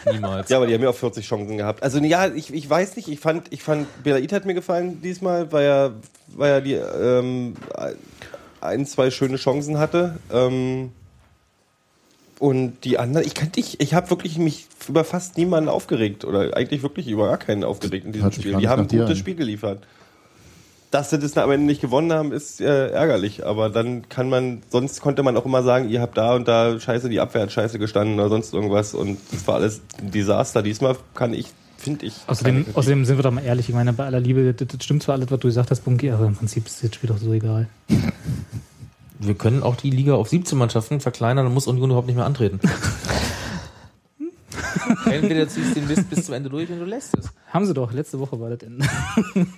Niemals. 0.11 0.49
Ja, 0.49 0.57
aber 0.57 0.65
die 0.65 0.73
haben 0.73 0.81
ja 0.81 0.89
auch 0.89 0.95
40 0.95 1.27
Chancen 1.27 1.57
gehabt. 1.57 1.83
Also 1.83 1.99
ja, 1.99 2.25
ich, 2.27 2.51
ich 2.51 2.67
weiß 2.67 2.95
nicht, 2.95 3.07
ich 3.09 3.19
fand, 3.19 3.47
ich 3.51 3.61
fand, 3.61 3.85
Belaid 4.03 4.33
hat 4.33 4.45
mir 4.45 4.55
gefallen 4.55 4.99
diesmal, 5.03 5.51
weil 5.51 5.65
er, 5.65 5.91
weil 6.35 6.51
er 6.53 6.61
die 6.61 6.73
ähm, 6.73 7.53
ein, 8.61 8.85
zwei 8.85 9.11
schöne 9.11 9.37
Chancen 9.37 9.77
hatte. 9.77 10.17
Ähm, 10.31 10.91
und 12.39 12.83
die 12.83 12.99
anderen, 12.99 13.25
ich 13.25 13.33
kann 13.33 13.51
dich, 13.51 13.79
ich 13.79 13.93
habe 13.93 14.09
wirklich 14.09 14.37
mich 14.37 14.67
über 14.87 15.03
fast 15.03 15.37
niemanden 15.37 15.69
aufgeregt 15.69 16.23
oder 16.23 16.55
eigentlich 16.55 16.83
wirklich 16.83 17.07
über 17.07 17.27
gar 17.27 17.37
keinen 17.37 17.63
aufgeregt 17.63 18.05
in 18.05 18.11
diesem 18.11 18.31
Spiel. 18.31 18.55
Die 18.57 18.67
haben 18.67 18.83
ein 18.83 18.87
gutes. 18.87 19.17
Spiel 19.17 19.35
geliefert. 19.35 19.81
Dass 20.91 21.09
sie 21.09 21.19
das 21.19 21.35
am 21.37 21.51
Ende 21.51 21.65
nicht 21.65 21.81
gewonnen 21.81 22.13
haben, 22.13 22.31
ist 22.31 22.61
äh, 22.61 22.89
ärgerlich. 22.89 23.45
Aber 23.45 23.69
dann 23.69 24.07
kann 24.07 24.29
man, 24.29 24.61
sonst 24.69 25.01
konnte 25.01 25.21
man 25.23 25.35
auch 25.35 25.45
immer 25.45 25.63
sagen, 25.63 25.89
ihr 25.89 25.99
habt 25.99 26.17
da 26.17 26.35
und 26.35 26.47
da 26.47 26.79
scheiße, 26.79 27.09
die 27.09 27.19
Abwehr 27.19 27.41
hat 27.41 27.51
scheiße 27.51 27.79
gestanden 27.79 28.19
oder 28.19 28.29
sonst 28.29 28.53
irgendwas. 28.53 28.93
Und 28.93 29.17
das 29.31 29.45
war 29.47 29.55
alles 29.55 29.81
ein 29.99 30.11
Desaster. 30.11 30.61
Diesmal 30.61 30.95
kann 31.13 31.33
ich, 31.33 31.47
finde 31.87 32.05
ich. 32.05 32.15
Außerdem, 32.27 32.65
außerdem 32.73 33.05
sind 33.05 33.17
wir 33.17 33.23
doch 33.23 33.31
mal 33.31 33.43
ehrlich, 33.43 33.69
ich 33.69 33.75
meine, 33.75 33.93
bei 33.93 34.05
aller 34.05 34.19
Liebe, 34.19 34.53
das, 34.53 34.67
das 34.67 34.83
stimmt 34.83 35.03
zwar 35.03 35.15
alles, 35.15 35.31
was 35.31 35.39
du 35.39 35.47
gesagt 35.47 35.71
hast, 35.71 35.81
Bunky, 35.81 36.11
aber 36.11 36.25
im 36.25 36.35
Prinzip 36.35 36.67
ist 36.67 36.83
das 36.83 36.93
Spiel 36.93 37.09
doch 37.09 37.17
so 37.17 37.33
egal. 37.33 37.67
Wir 39.19 39.33
können 39.33 39.63
auch 39.63 39.75
die 39.75 39.89
Liga 39.89 40.13
auf 40.13 40.29
17 40.29 40.57
Mannschaften 40.57 40.99
verkleinern, 40.99 41.45
dann 41.45 41.53
muss 41.53 41.67
Union 41.67 41.89
überhaupt 41.89 42.07
nicht 42.07 42.17
mehr 42.17 42.25
antreten. 42.25 42.59
Entweder 45.11 45.45
du 45.45 45.47
ziehst 45.47 45.75
den 45.75 45.87
Mist 45.87 46.09
bis 46.09 46.25
zum 46.25 46.33
Ende 46.35 46.49
durch 46.49 46.69
und 46.69 46.79
du 46.79 46.85
lässt 46.85 47.17
es. 47.17 47.29
Haben 47.51 47.65
sie 47.65 47.73
doch, 47.73 47.91
letzte 47.93 48.19
Woche 48.19 48.39
war 48.39 48.49
das 48.49 48.59
Ende. 48.63 48.85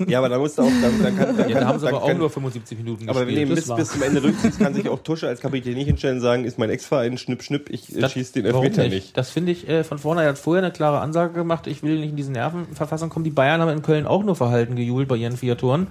Ja, 0.07 0.19
aber 0.19 0.29
da 0.29 0.37
musst 0.39 0.57
du 0.57 0.61
auch, 0.63 0.71
dann, 0.81 1.01
dann 1.03 1.17
kann, 1.17 1.37
dann 1.37 1.49
Ja, 1.49 1.53
da 1.55 1.59
kann, 1.59 1.67
haben 1.67 1.79
sie 1.79 1.85
dann 1.85 1.95
aber 1.95 2.03
auch 2.03 2.07
kann, 2.07 2.17
nur 2.17 2.29
75 2.29 2.77
Minuten 2.77 3.09
Aber 3.09 3.21
wenn 3.21 3.29
du 3.29 3.35
den 3.35 3.49
gespielt. 3.49 3.67
Mist 3.67 3.77
bis 3.77 3.91
zum 3.91 4.03
Ende 4.03 4.21
durchziehst, 4.21 4.59
kann 4.59 4.73
sich 4.73 4.87
auch 4.89 4.99
Tusche 5.03 5.27
als 5.27 5.39
Kapitän 5.41 5.73
nicht 5.75 5.87
hinstellen 5.87 6.17
und 6.17 6.21
sagen, 6.21 6.45
ist 6.45 6.57
mein 6.59 6.69
Ex-Verein, 6.69 7.17
schnipp, 7.17 7.43
schnipp, 7.43 7.69
ich 7.69 7.95
äh, 7.95 7.99
Das- 8.01 8.11
schieß 8.11 8.31
den 8.33 8.45
Elfmeter 8.45 8.87
nicht. 8.87 9.17
Das 9.17 9.29
finde 9.31 9.51
ich 9.51 9.67
äh, 9.67 9.83
von 9.83 9.97
vorne. 9.97 10.23
Er 10.23 10.29
hat 10.29 10.37
vorher 10.37 10.63
eine 10.63 10.71
klare 10.73 10.99
Ansage 10.99 11.33
gemacht, 11.33 11.67
ich 11.67 11.83
will 11.83 11.99
nicht 11.99 12.11
in 12.11 12.15
diese 12.15 12.31
Nervenverfassung 12.31 13.09
kommen. 13.09 13.23
Die 13.25 13.31
Bayern 13.31 13.61
haben 13.61 13.69
in 13.71 13.81
Köln 13.81 14.05
auch 14.05 14.23
nur 14.23 14.35
verhalten 14.35 14.75
gejubelt 14.75 15.07
bei 15.07 15.15
ihren 15.15 15.37
vier 15.37 15.57
Toren. 15.57 15.87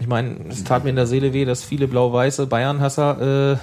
Ich 0.00 0.06
meine, 0.06 0.36
es 0.50 0.62
tat 0.64 0.84
mir 0.84 0.90
in 0.90 0.96
der 0.96 1.06
Seele 1.06 1.32
weh, 1.32 1.44
dass 1.46 1.64
viele 1.64 1.88
blau-weiße 1.88 2.46
Bayern-Hasser 2.46 3.52
äh, 3.52 3.56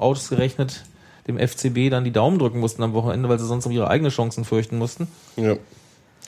ausgerechnet 0.00 0.82
dem 1.26 1.38
FCB 1.38 1.90
dann 1.90 2.04
die 2.04 2.12
Daumen 2.12 2.38
drücken 2.38 2.60
mussten 2.60 2.82
am 2.82 2.92
Wochenende, 2.92 3.28
weil 3.28 3.38
sie 3.38 3.46
sonst 3.46 3.66
um 3.66 3.72
ihre 3.72 3.88
eigenen 3.88 4.10
Chancen 4.10 4.44
fürchten 4.44 4.78
mussten. 4.78 5.08
Ja. 5.36 5.56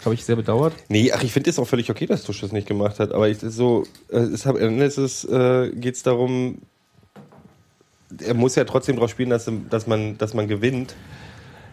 Habe 0.04 0.14
ich 0.14 0.24
sehr 0.24 0.36
bedauert. 0.36 0.74
Nee, 0.88 1.10
ach, 1.12 1.22
ich 1.22 1.32
finde 1.32 1.50
es 1.50 1.58
auch 1.58 1.66
völlig 1.66 1.90
okay, 1.90 2.06
dass 2.06 2.22
Tusch 2.22 2.40
das 2.40 2.52
nicht 2.52 2.66
gemacht 2.66 3.00
hat. 3.00 3.12
Aber 3.12 3.28
ich, 3.28 3.38
so, 3.40 3.84
es 4.08 4.46
am 4.46 4.56
Ende 4.56 4.84
ist 4.84 4.98
es, 4.98 5.24
äh, 5.24 5.70
geht's 5.74 6.02
darum, 6.02 6.58
er 8.24 8.34
muss 8.34 8.54
ja 8.54 8.64
trotzdem 8.64 8.96
darauf 8.96 9.10
spielen, 9.10 9.30
dass, 9.30 9.50
dass, 9.70 9.86
man, 9.86 10.18
dass 10.18 10.34
man 10.34 10.48
gewinnt. 10.48 10.94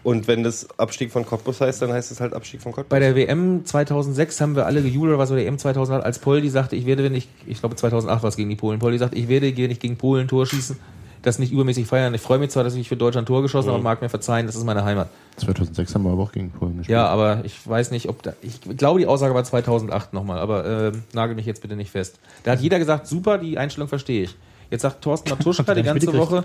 Und 0.02 0.28
wenn 0.28 0.42
das 0.42 0.68
Abstieg 0.78 1.10
von 1.10 1.24
Cottbus 1.24 1.62
heißt, 1.62 1.80
dann 1.80 1.90
heißt 1.90 2.12
es 2.12 2.20
halt 2.20 2.34
Abstieg 2.34 2.60
von 2.60 2.72
Cottbus. 2.72 2.90
Bei 2.90 2.98
der 2.98 3.16
WM 3.16 3.64
2006 3.64 4.40
haben 4.40 4.54
wir 4.54 4.66
alle 4.66 4.82
gejubelt, 4.82 5.16
was 5.16 5.30
war 5.30 5.36
der 5.36 5.46
EM 5.46 5.58
2008, 5.58 6.04
als 6.04 6.18
Poldi 6.18 6.50
sagte, 6.50 6.76
ich 6.76 6.84
werde, 6.84 7.04
wenn 7.04 7.14
ich, 7.14 7.28
ich 7.46 7.60
glaube 7.60 7.76
2008 7.76 8.22
war 8.22 8.28
es 8.28 8.36
gegen 8.36 8.50
die 8.50 8.56
Polen, 8.56 8.80
Poldi 8.80 8.98
sagt, 8.98 9.14
ich 9.14 9.28
werde, 9.28 9.56
wenn 9.56 9.70
ich 9.70 9.80
gegen 9.80 9.96
Polen 9.96 10.28
Tor 10.28 10.44
schießen, 10.44 10.76
das 11.24 11.38
nicht 11.38 11.52
übermäßig 11.52 11.86
feiern. 11.86 12.12
Ich 12.14 12.20
freue 12.20 12.38
mich 12.38 12.50
zwar, 12.50 12.64
dass 12.64 12.74
ich 12.74 12.88
für 12.88 12.96
Deutschland 12.96 13.26
Tor 13.26 13.42
geschossen 13.42 13.68
habe, 13.68 13.76
aber 13.76 13.82
mag 13.82 14.02
mir 14.02 14.10
verzeihen, 14.10 14.46
das 14.46 14.56
ist 14.56 14.64
meine 14.64 14.84
Heimat. 14.84 15.08
2006 15.38 15.94
haben 15.94 16.04
wir 16.04 16.12
aber 16.12 16.22
auch 16.22 16.32
gegen 16.32 16.50
Polen 16.50 16.78
gespielt. 16.78 16.94
Ja, 16.94 17.06
aber 17.06 17.40
ich 17.44 17.66
weiß 17.66 17.90
nicht, 17.90 18.08
ob 18.08 18.22
da, 18.22 18.34
ich 18.42 18.60
glaube, 18.76 19.00
die 19.00 19.06
Aussage 19.06 19.34
war 19.34 19.42
2008 19.42 20.12
nochmal, 20.12 20.38
aber 20.38 20.64
äh, 20.64 20.92
nagel 21.14 21.34
mich 21.34 21.46
jetzt 21.46 21.62
bitte 21.62 21.76
nicht 21.76 21.90
fest. 21.90 22.18
Da 22.42 22.52
hat 22.52 22.60
jeder 22.60 22.78
gesagt, 22.78 23.06
super, 23.06 23.38
die 23.38 23.58
Einstellung 23.58 23.88
verstehe 23.88 24.24
ich. 24.24 24.36
Jetzt 24.70 24.82
sagt 24.82 25.02
Thorsten 25.02 25.30
Matuschka 25.38 25.74
die 25.74 25.82
ganze? 25.82 26.12
Woche 26.12 26.44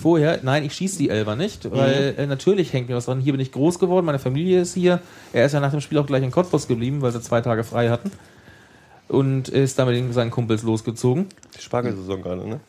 vorher, 0.00 0.40
nein, 0.42 0.64
ich 0.64 0.74
schieße 0.74 0.98
die 0.98 1.08
Elber 1.08 1.36
nicht, 1.36 1.70
weil 1.70 2.14
äh, 2.16 2.26
natürlich 2.26 2.72
hängt 2.72 2.88
mir 2.88 2.96
was 2.96 3.06
dran. 3.06 3.20
Hier 3.20 3.32
bin 3.32 3.40
ich 3.40 3.52
groß 3.52 3.78
geworden, 3.78 4.06
meine 4.06 4.18
Familie 4.18 4.62
ist 4.62 4.74
hier. 4.74 5.00
Er 5.32 5.46
ist 5.46 5.52
ja 5.52 5.60
nach 5.60 5.70
dem 5.70 5.80
Spiel 5.80 5.98
auch 5.98 6.06
gleich 6.06 6.22
in 6.22 6.30
Cottbus 6.30 6.66
geblieben, 6.66 7.02
weil 7.02 7.12
sie 7.12 7.20
zwei 7.20 7.40
Tage 7.40 7.64
frei 7.64 7.90
hatten. 7.90 8.10
Und 9.08 9.48
ist 9.48 9.78
damit 9.78 10.02
mit 10.02 10.14
seinen 10.14 10.30
Kumpels 10.30 10.62
losgezogen. 10.62 11.26
Die 11.56 11.62
Spargelsaison 11.62 12.22
gerade, 12.22 12.48
ne? 12.48 12.60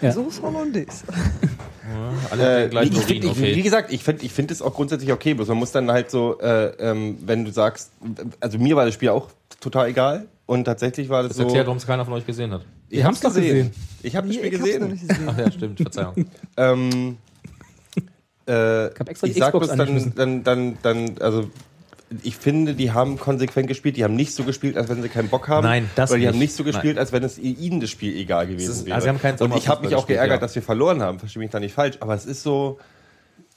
Ja. 0.00 0.12
So 0.12 0.26
ist 0.28 0.42
Hollandaise. 0.42 1.04
Alle 2.30 2.64
Äh, 2.64 2.68
gleich 2.68 2.90
ich 2.90 2.98
find, 3.00 3.24
ich, 3.24 3.40
Wie 3.40 3.62
gesagt, 3.62 3.92
ich 3.92 4.02
finde 4.02 4.24
ich 4.24 4.32
find 4.32 4.50
es 4.50 4.62
auch 4.62 4.74
grundsätzlich 4.74 5.12
okay, 5.12 5.34
bloß 5.34 5.48
man 5.48 5.58
muss 5.58 5.72
dann 5.72 5.90
halt 5.90 6.10
so, 6.10 6.38
äh, 6.40 6.68
ähm, 6.78 7.18
wenn 7.24 7.44
du 7.44 7.52
sagst, 7.52 7.92
also 8.40 8.58
mir 8.58 8.76
war 8.76 8.84
das 8.84 8.94
Spiel 8.94 9.10
auch 9.10 9.28
total 9.60 9.88
egal 9.88 10.26
und 10.46 10.64
tatsächlich 10.64 11.08
war 11.08 11.22
das, 11.22 11.30
Das 11.30 11.36
so. 11.38 11.44
erklärt, 11.44 11.66
warum 11.66 11.78
es 11.78 11.86
keiner 11.86 12.04
von 12.04 12.14
euch 12.14 12.26
gesehen 12.26 12.52
hat. 12.52 12.64
ich 12.88 13.04
hab's 13.04 13.20
doch 13.20 13.34
gesehen. 13.34 13.72
Ich 14.02 14.16
habe 14.16 14.26
das 14.28 14.36
Spiel 14.36 14.52
ich 14.52 14.58
gesehen. 14.58 14.88
nicht 14.88 15.08
gesehen. 15.08 15.28
Ach 15.28 15.38
ja, 15.38 15.52
stimmt, 15.52 15.78
Verzeihung. 15.80 16.26
Ähm, 16.56 17.16
äh, 18.46 18.52
hab 18.98 19.08
extra 19.08 19.26
die 19.26 19.32
ich 19.32 19.38
sag 19.38 19.52
bloß 19.52 19.68
dann, 19.68 20.12
dann, 20.16 20.44
dann, 20.44 20.78
dann, 20.82 21.18
also 21.20 21.48
ich 22.22 22.36
finde, 22.36 22.74
die 22.74 22.92
haben 22.92 23.18
konsequent 23.18 23.68
gespielt. 23.68 23.96
Die 23.96 24.04
haben 24.04 24.14
nicht 24.14 24.34
so 24.34 24.44
gespielt, 24.44 24.76
als 24.76 24.88
wenn 24.88 25.02
sie 25.02 25.08
keinen 25.08 25.28
Bock 25.28 25.48
haben. 25.48 25.64
Nein, 25.64 25.90
das 25.94 26.10
Oder 26.10 26.20
die 26.20 26.26
haben 26.28 26.32
nicht. 26.34 26.40
nicht 26.50 26.54
so 26.56 26.64
gespielt, 26.64 26.98
als 26.98 27.12
wenn 27.12 27.22
es 27.24 27.38
ihnen 27.38 27.80
das 27.80 27.90
Spiel 27.90 28.16
egal 28.16 28.46
gewesen 28.46 28.70
ist- 28.70 28.84
wäre. 28.86 28.94
also 28.94 29.04
sie 29.04 29.08
haben 29.10 29.20
keinen 29.20 29.38
Und 29.38 29.56
ich 29.56 29.68
habe 29.68 29.84
mich 29.86 29.94
auch 29.94 30.06
geärgert, 30.06 30.36
ja. 30.36 30.40
dass 30.40 30.54
wir 30.54 30.62
verloren 30.62 31.02
haben. 31.02 31.18
Verstehe 31.18 31.40
mich 31.40 31.50
da 31.50 31.60
nicht 31.60 31.74
falsch. 31.74 31.96
Aber 32.00 32.14
es 32.14 32.26
ist 32.26 32.42
so. 32.42 32.78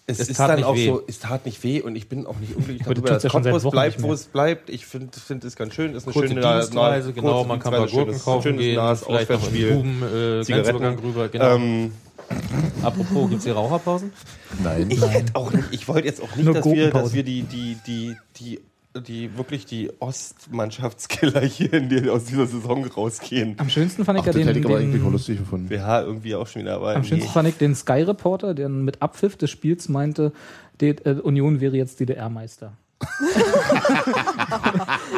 Es, 0.07 0.19
Es 0.19 0.29
ist 0.29 0.39
dann 0.39 0.55
nicht 0.57 0.65
auch 0.65 0.75
weh. 0.75 0.85
so, 0.85 1.01
es 1.07 1.17
tat 1.17 1.47
nicht 1.47 1.63
weh 1.63 1.81
und 1.81 1.95
ich 1.95 2.07
bin 2.07 2.27
auch 2.27 2.37
nicht 2.37 2.55
unglücklich 2.55 2.83
darüber, 2.85 3.09
dass 3.09 3.23
ja 3.23 3.29
Cottbus 3.31 3.63
Wochen 3.63 3.71
bleibt, 3.71 3.97
nicht 3.97 4.07
wo 4.07 4.13
es 4.13 4.25
bleibt. 4.25 4.69
Ich 4.69 4.85
finde 4.85 5.09
find 5.19 5.43
es 5.43 5.55
ganz 5.55 5.73
schön. 5.73 5.95
Ist 5.95 6.05
eine 6.05 6.13
Kurze 6.13 6.27
schöne 6.27 6.41
Dienstreise, 6.41 7.11
genau, 7.11 7.43
man 7.43 7.57
kann 7.57 7.71
Dienstreise, 7.73 7.91
Gurken 7.95 8.11
schönes- 8.13 8.23
kaufen 8.23 8.43
schönes 8.43 8.61
gehen, 8.61 8.75
nahes 8.75 9.03
vielleicht 9.03 9.29
noch 9.31 9.39
Buben, 9.49 10.03
äh, 10.03 10.43
Zigaretten. 10.43 10.45
Grenzübergang 10.45 10.99
rüber, 10.99 11.27
genau. 11.29 11.55
Ähm, 11.55 11.91
Apropos, 12.83 13.29
gibt's 13.29 13.45
hier 13.45 13.53
Raucherpausen? 13.55 14.11
Nein. 14.63 14.87
Ich 14.89 15.01
hätte 15.05 15.35
auch 15.35 15.51
nicht, 15.51 15.67
ich 15.71 15.87
wollte 15.87 16.07
jetzt 16.07 16.21
auch 16.21 16.35
nicht, 16.35 16.47
dass 16.53 16.65
wir, 16.65 16.91
dass 16.91 17.13
wir 17.13 17.23
die, 17.23 17.43
die, 17.43 17.77
die, 17.85 18.15
die, 18.37 18.59
die, 19.01 19.37
wirklich 19.37 19.65
die 19.65 19.91
Ostmannschaftskiller 19.99 21.41
hier 21.41 21.73
in 21.73 21.89
die, 21.89 22.09
aus 22.09 22.25
dieser 22.25 22.45
Saison 22.47 22.85
rausgehen. 22.85 23.55
Am 23.57 23.69
schönsten 23.69 24.05
fand 24.05 24.19
ich 24.19 24.23
Ach, 24.23 24.27
ja 24.27 24.33
den, 24.33 24.47
hätte 24.47 24.59
ich 24.59 24.65
aber 24.65 24.79
irgendwie 24.79 24.99
auch 24.99 25.03
den, 25.05 25.11
lustig 25.11 25.39
gefunden. 25.39 25.67
BH 25.67 26.01
irgendwie 26.03 26.35
auch 26.35 26.47
schon 26.47 26.61
wieder, 26.61 26.75
aber 26.75 26.95
am 26.95 27.01
nee. 27.01 27.07
schönsten 27.07 27.29
fand 27.29 27.47
ich 27.49 27.57
den 27.57 27.75
Sky 27.75 28.03
Reporter, 28.03 28.53
der 28.53 28.69
mit 28.69 29.01
Abpfiff 29.01 29.35
des 29.37 29.49
Spiels 29.49 29.89
meinte, 29.89 30.31
die, 30.81 30.89
äh, 30.89 31.19
Union 31.21 31.59
wäre 31.61 31.75
jetzt 31.75 31.99
DDR-Meister. 31.99 32.73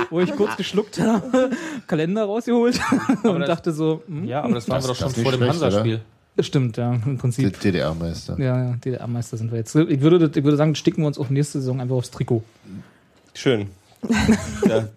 Wo 0.10 0.20
ich 0.20 0.36
kurz 0.36 0.58
geschluckt 0.58 1.00
habe, 1.00 1.52
Kalender 1.86 2.24
rausgeholt 2.26 2.80
und 3.24 3.40
das- 3.42 3.48
dachte 3.48 3.72
so, 3.72 4.02
hm, 4.08 4.26
Ja, 4.26 4.42
aber 4.42 4.56
das 4.56 4.68
waren 4.68 4.78
Das- 4.78 4.88
wir 4.88 4.94
doch 4.94 5.14
schon 5.14 5.24
vor 5.24 5.32
dem 5.32 5.42
Hansa-Spiel. 5.48 6.02
Stimmt, 6.46 6.78
ja, 6.78 6.94
im 6.94 7.18
Prinzip. 7.18 7.60
DDR-Meister. 7.60 8.38
Ja, 8.40 8.58
ja, 8.70 8.76
DDR-Meister 8.84 9.38
sind 9.38 9.52
wir 9.52 9.58
jetzt. 9.58 9.74
Ich 9.76 10.02
würde, 10.02 10.30
ich 10.34 10.44
würde 10.44 10.58
sagen, 10.58 10.76
sticken 10.76 11.02
wir 11.04 11.08
uns 11.08 11.18
auf 11.18 11.30
nächste 11.30 11.60
Saison 11.60 11.82
einfach 11.82 11.96
aufs 11.96 12.12
Trikot. 12.12 12.44
Schön. 13.34 13.68
da, 14.68 14.88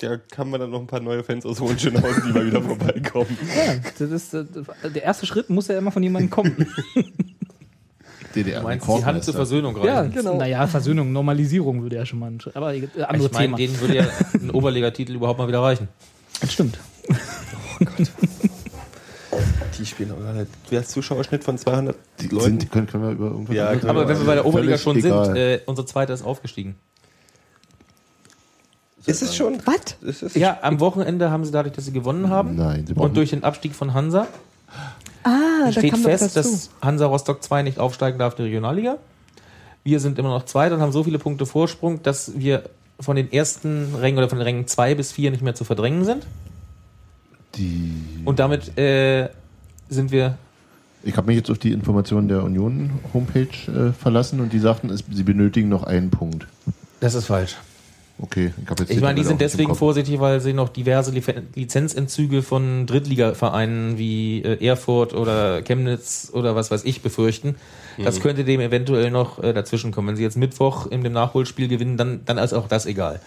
da 0.00 0.16
kann 0.16 0.48
man 0.50 0.60
dann 0.60 0.70
noch 0.70 0.80
ein 0.80 0.86
paar 0.86 1.00
neue 1.00 1.22
Fans 1.22 1.44
aus 1.44 1.60
Hohenschönhausen, 1.60 2.22
die 2.26 2.32
mal 2.32 2.46
wieder 2.46 2.62
vorbeikommen. 2.62 3.36
Ja, 3.56 3.74
das 3.98 4.10
ist, 4.10 4.34
äh, 4.34 4.44
der 4.94 5.02
erste 5.02 5.26
Schritt 5.26 5.50
muss 5.50 5.68
ja 5.68 5.78
immer 5.78 5.90
von 5.92 6.02
jemandem 6.02 6.30
kommen. 6.30 6.66
DDR. 8.34 8.60
Du 8.60 8.66
meinst 8.66 8.86
die 8.86 9.04
Hand 9.04 9.24
zur 9.24 9.34
Versöhnung 9.34 9.74
gerade? 9.74 9.88
ja, 9.88 10.02
Genau. 10.04 10.36
Naja, 10.36 10.66
Versöhnung, 10.66 11.12
Normalisierung 11.12 11.82
würde 11.82 11.96
ja 11.96 12.06
schon 12.06 12.18
mal. 12.18 12.30
ein 12.30 12.40
Schritt- 12.40 12.56
Aber 12.56 12.74
äh, 12.74 12.86
andere 13.06 13.26
Ich 13.28 13.32
meine, 13.32 13.46
Thema. 13.46 13.56
denen 13.56 13.80
würde 13.80 13.96
ja 13.96 14.06
ein 14.34 14.50
Oberligatitel 14.50 15.14
überhaupt 15.14 15.38
mal 15.38 15.48
wieder 15.48 15.62
reichen. 15.62 15.88
Das 16.40 16.52
stimmt. 16.52 16.78
Die 19.78 19.86
spielen 19.86 20.12
auch 20.12 20.16
gerade. 20.18 20.46
Wer 20.70 20.80
hat 20.80 20.88
Zuschauerschnitt 20.88 21.44
von 21.44 21.58
200 21.58 21.96
Die 22.20 22.28
Leuten? 22.28 22.44
sind, 22.60 22.72
können, 22.72 22.86
können 22.86 23.04
wir 23.04 23.10
über 23.10 23.26
irgendwas 23.26 23.54
Ja, 23.56 23.68
Aber 23.88 24.00
wir 24.02 24.08
wenn 24.08 24.18
wir 24.18 24.26
bei 24.26 24.34
der 24.34 24.46
Oberliga 24.46 24.76
Völlig 24.78 24.82
schon 24.82 24.96
egal. 25.10 25.24
sind, 25.26 25.36
äh, 25.36 25.60
unsere 25.66 25.86
zweite 25.86 26.12
ist 26.12 26.22
aufgestiegen. 26.24 26.76
Ist 29.06 29.22
es 29.22 29.36
schon? 29.36 29.58
Was? 29.64 29.96
Ist 30.02 30.22
es? 30.22 30.34
Ja, 30.34 30.58
am 30.62 30.80
Wochenende 30.80 31.30
haben 31.30 31.44
sie 31.44 31.52
dadurch, 31.52 31.74
dass 31.74 31.84
sie 31.84 31.92
gewonnen 31.92 32.28
haben 32.28 32.56
Nein, 32.56 32.86
sie 32.86 32.94
und 32.94 33.16
durch 33.16 33.30
den 33.30 33.44
Abstieg 33.44 33.74
von 33.74 33.94
Hansa 33.94 34.26
Ah, 35.22 35.64
da 35.66 35.72
steht 35.72 35.90
kam 35.92 36.02
doch 36.02 36.10
fest, 36.10 36.36
dazu. 36.36 36.48
dass 36.50 36.70
Hansa 36.82 37.06
Rostock 37.06 37.42
2 37.42 37.62
nicht 37.62 37.78
aufsteigen 37.78 38.18
darf 38.18 38.32
in 38.34 38.36
die 38.38 38.42
Regionalliga. 38.50 38.98
Wir 39.84 40.00
sind 40.00 40.18
immer 40.18 40.30
noch 40.30 40.44
Zweiter 40.44 40.74
und 40.76 40.80
haben 40.80 40.92
so 40.92 41.04
viele 41.04 41.18
Punkte 41.18 41.46
Vorsprung, 41.46 42.02
dass 42.02 42.32
wir 42.38 42.64
von 43.00 43.14
den 43.16 43.32
ersten 43.32 43.94
Rängen 43.94 44.18
oder 44.18 44.28
von 44.28 44.38
den 44.38 44.44
Rängen 44.44 44.66
2 44.66 44.94
bis 44.96 45.12
4 45.12 45.30
nicht 45.32 45.42
mehr 45.42 45.54
zu 45.54 45.64
verdrängen 45.64 46.04
sind. 46.04 46.26
Die, 47.56 47.92
Und 48.24 48.38
damit 48.38 48.76
äh, 48.78 49.28
sind 49.88 50.10
wir. 50.12 50.36
ich 51.02 51.16
habe 51.16 51.26
mich 51.28 51.36
jetzt 51.36 51.50
auf 51.50 51.58
die 51.58 51.72
Informationen 51.72 52.28
der 52.28 52.42
Union-Homepage 52.44 53.48
äh, 53.88 53.92
verlassen 53.92 54.40
und 54.40 54.52
die 54.52 54.58
sagten, 54.58 54.90
es, 54.90 55.04
sie 55.10 55.22
benötigen 55.22 55.68
noch 55.68 55.84
einen 55.84 56.10
Punkt. 56.10 56.46
Das 57.00 57.14
ist 57.14 57.26
falsch. 57.26 57.56
Okay, 58.18 58.54
ich 58.62 58.70
habe 58.70 58.82
jetzt 58.82 58.90
Ich 58.92 59.00
meine, 59.02 59.20
die 59.20 59.26
sind 59.26 59.42
deswegen 59.42 59.74
vorsichtig, 59.74 60.18
weil 60.20 60.40
sie 60.40 60.54
noch 60.54 60.70
diverse 60.70 61.12
Lizenzentzüge 61.54 62.42
von 62.42 62.86
Drittligavereinen 62.86 63.98
wie 63.98 64.42
äh, 64.42 64.64
Erfurt 64.66 65.12
oder 65.14 65.62
Chemnitz 65.62 66.30
oder 66.32 66.56
was 66.56 66.70
weiß 66.70 66.84
ich 66.84 67.02
befürchten. 67.02 67.56
Das 68.02 68.20
könnte 68.20 68.44
dem 68.44 68.60
eventuell 68.60 69.10
noch 69.10 69.42
äh, 69.42 69.52
dazwischen 69.52 69.90
kommen. 69.92 70.08
Wenn 70.08 70.16
sie 70.16 70.22
jetzt 70.22 70.36
Mittwoch 70.36 70.86
in 70.86 71.02
dem 71.02 71.12
Nachholspiel 71.12 71.68
gewinnen, 71.68 71.96
dann, 71.96 72.22
dann 72.24 72.38
ist 72.38 72.52
auch 72.52 72.68
das 72.68 72.86
egal. 72.86 73.20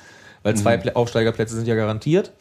Weil 0.44 0.56
zwei 0.56 0.76
Plä- 0.76 0.94
Aufsteigerplätze 0.94 1.56
sind 1.56 1.68
ja 1.68 1.76
garantiert. 1.76 2.32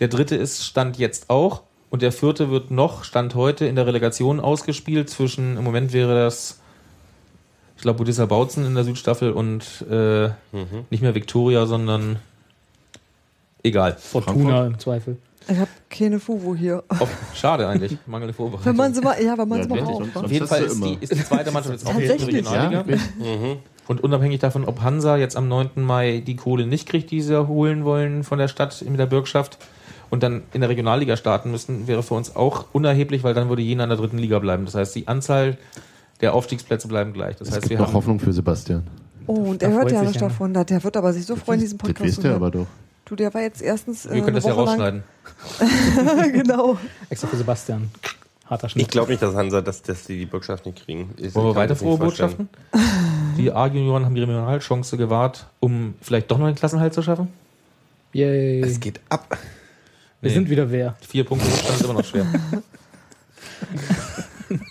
Der 0.00 0.08
dritte 0.08 0.34
ist 0.36 0.64
Stand 0.64 0.98
jetzt 0.98 1.30
auch. 1.30 1.62
Und 1.90 2.02
der 2.02 2.12
vierte 2.12 2.50
wird 2.50 2.70
noch, 2.70 3.04
Stand 3.04 3.34
heute, 3.34 3.66
in 3.66 3.74
der 3.76 3.86
Relegation 3.86 4.40
ausgespielt. 4.40 5.08
Zwischen, 5.08 5.56
im 5.56 5.64
Moment 5.64 5.92
wäre 5.92 6.14
das, 6.24 6.58
ich 7.76 7.82
glaube, 7.82 7.98
Budissa 7.98 8.26
Bautzen 8.26 8.66
in 8.66 8.74
der 8.74 8.84
Südstaffel 8.84 9.32
und 9.32 9.84
äh, 9.90 10.28
nicht 10.90 11.00
mehr 11.02 11.14
Viktoria, 11.14 11.64
sondern 11.66 12.16
egal. 13.62 13.96
Fortuna 13.98 14.66
im 14.66 14.78
Zweifel. 14.78 15.16
Ich 15.50 15.56
habe 15.56 15.70
keine 15.88 16.20
Fuvo 16.20 16.54
hier. 16.54 16.84
Auf, 16.88 17.08
schade 17.34 17.66
eigentlich, 17.66 17.96
mangelnde 18.06 18.34
Vorbereitung. 18.34 18.66
Wenn 18.66 18.76
man 18.76 18.92
sie 18.92 19.00
mal, 19.00 19.22
ja, 19.22 19.38
wenn 19.38 19.48
man 19.48 19.58
Ja, 19.58 19.64
sie 19.64 19.70
mal 19.70 19.80
braucht. 19.82 20.04
Sonst- 20.12 20.16
Auf 20.26 20.30
jeden 20.30 20.46
Fall 20.46 20.62
ist 20.64 20.84
die, 20.84 20.98
ist 21.00 21.14
die 21.14 21.24
zweite 21.24 21.50
Mannschaft 21.52 21.72
jetzt 21.72 21.86
auch 21.86 21.94
in 21.94 22.00
der? 22.06 22.20
Regionalliga. 22.26 22.84
Ja, 22.86 23.56
Und 23.86 24.04
unabhängig 24.04 24.40
davon, 24.40 24.66
ob 24.66 24.82
Hansa 24.82 25.16
jetzt 25.16 25.36
am 25.36 25.48
9. 25.48 25.70
Mai 25.76 26.22
die 26.26 26.36
Kohle 26.36 26.66
nicht 26.66 26.86
kriegt, 26.86 27.10
die 27.10 27.22
sie 27.22 27.46
holen 27.46 27.86
wollen 27.86 28.24
von 28.24 28.38
der 28.38 28.48
Stadt 28.48 28.84
mit 28.86 29.00
der 29.00 29.06
Bürgschaft 29.06 29.56
und 30.10 30.22
dann 30.22 30.42
in 30.52 30.60
der 30.60 30.70
Regionalliga 30.70 31.16
starten 31.16 31.50
müssten, 31.50 31.86
wäre 31.86 32.02
für 32.02 32.14
uns 32.14 32.34
auch 32.36 32.66
unerheblich, 32.72 33.24
weil 33.24 33.34
dann 33.34 33.48
würde 33.48 33.62
Jena 33.62 33.84
in 33.84 33.90
der 33.90 33.98
dritten 33.98 34.18
Liga 34.18 34.38
bleiben. 34.38 34.64
Das 34.64 34.74
heißt, 34.74 34.94
die 34.94 35.08
Anzahl 35.08 35.58
der 36.20 36.34
Aufstiegsplätze 36.34 36.88
bleiben 36.88 37.12
gleich. 37.12 37.36
Das 37.36 37.48
Es 37.48 37.54
heißt, 37.54 37.62
gibt 37.62 37.70
wir 37.70 37.78
noch 37.78 37.88
haben 37.88 37.94
Hoffnung 37.94 38.20
für 38.20 38.32
Sebastian. 38.32 38.84
Oh, 39.26 39.34
und 39.34 39.62
der 39.62 39.70
hört 39.70 39.90
ja 39.92 40.02
nicht 40.02 40.20
davon. 40.20 40.54
Der 40.54 40.82
wird 40.82 40.96
aber 40.96 41.12
sich 41.12 41.26
so 41.26 41.36
freuen, 41.36 41.60
diesen 41.60 41.78
Das 41.78 41.86
Podcast 41.88 42.08
wisst 42.08 42.24
ihr 42.24 42.34
aber 42.34 42.50
doch. 42.50 42.66
Du, 43.04 43.16
der 43.16 43.32
war 43.32 43.40
jetzt 43.40 43.62
erstens 43.62 44.06
äh, 44.06 44.14
wir 44.14 44.22
können 44.22 44.36
das 44.36 44.44
ja 44.44 44.52
eine 44.52 44.60
Woche 44.60 44.70
rausschneiden. 44.70 45.02
lang. 45.60 46.32
genau. 46.32 46.78
Extra 47.08 47.28
für 47.28 47.36
Sebastian. 47.36 47.90
Harter 48.46 48.68
Schnitt. 48.68 48.82
Ich 48.82 48.88
glaube 48.88 49.10
nicht, 49.10 49.22
dass 49.22 49.34
Hansa, 49.34 49.60
dass, 49.60 49.82
dass 49.82 50.04
die 50.04 50.18
die 50.18 50.26
Bürgschaft 50.26 50.64
nicht 50.66 50.84
kriegen. 50.84 51.10
Ich 51.18 51.34
Wollen 51.34 51.48
wir 51.48 51.54
weiter 51.54 51.68
das 51.68 51.78
frohe. 51.80 51.98
Botschaften? 51.98 52.48
Die 53.36 53.52
A-Junioren 53.52 54.04
haben 54.04 54.14
die 54.14 54.22
Regionalchance 54.22 54.96
gewahrt, 54.96 55.46
um 55.60 55.94
vielleicht 56.00 56.30
doch 56.30 56.38
noch 56.38 56.46
einen 56.46 56.56
Klassenhalt 56.56 56.94
zu 56.94 57.02
schaffen. 57.02 57.28
Yay. 58.12 58.60
Es 58.60 58.80
geht 58.80 59.00
ab. 59.10 59.36
Wir 60.20 60.28
Nee. 60.30 60.34
sind 60.34 60.50
wieder 60.50 60.70
wer. 60.70 60.96
Vier 61.08 61.24
Punkte 61.24 61.46
ist 61.48 61.82
immer 61.82 61.92
noch 61.94 62.04
schwer. 62.04 62.26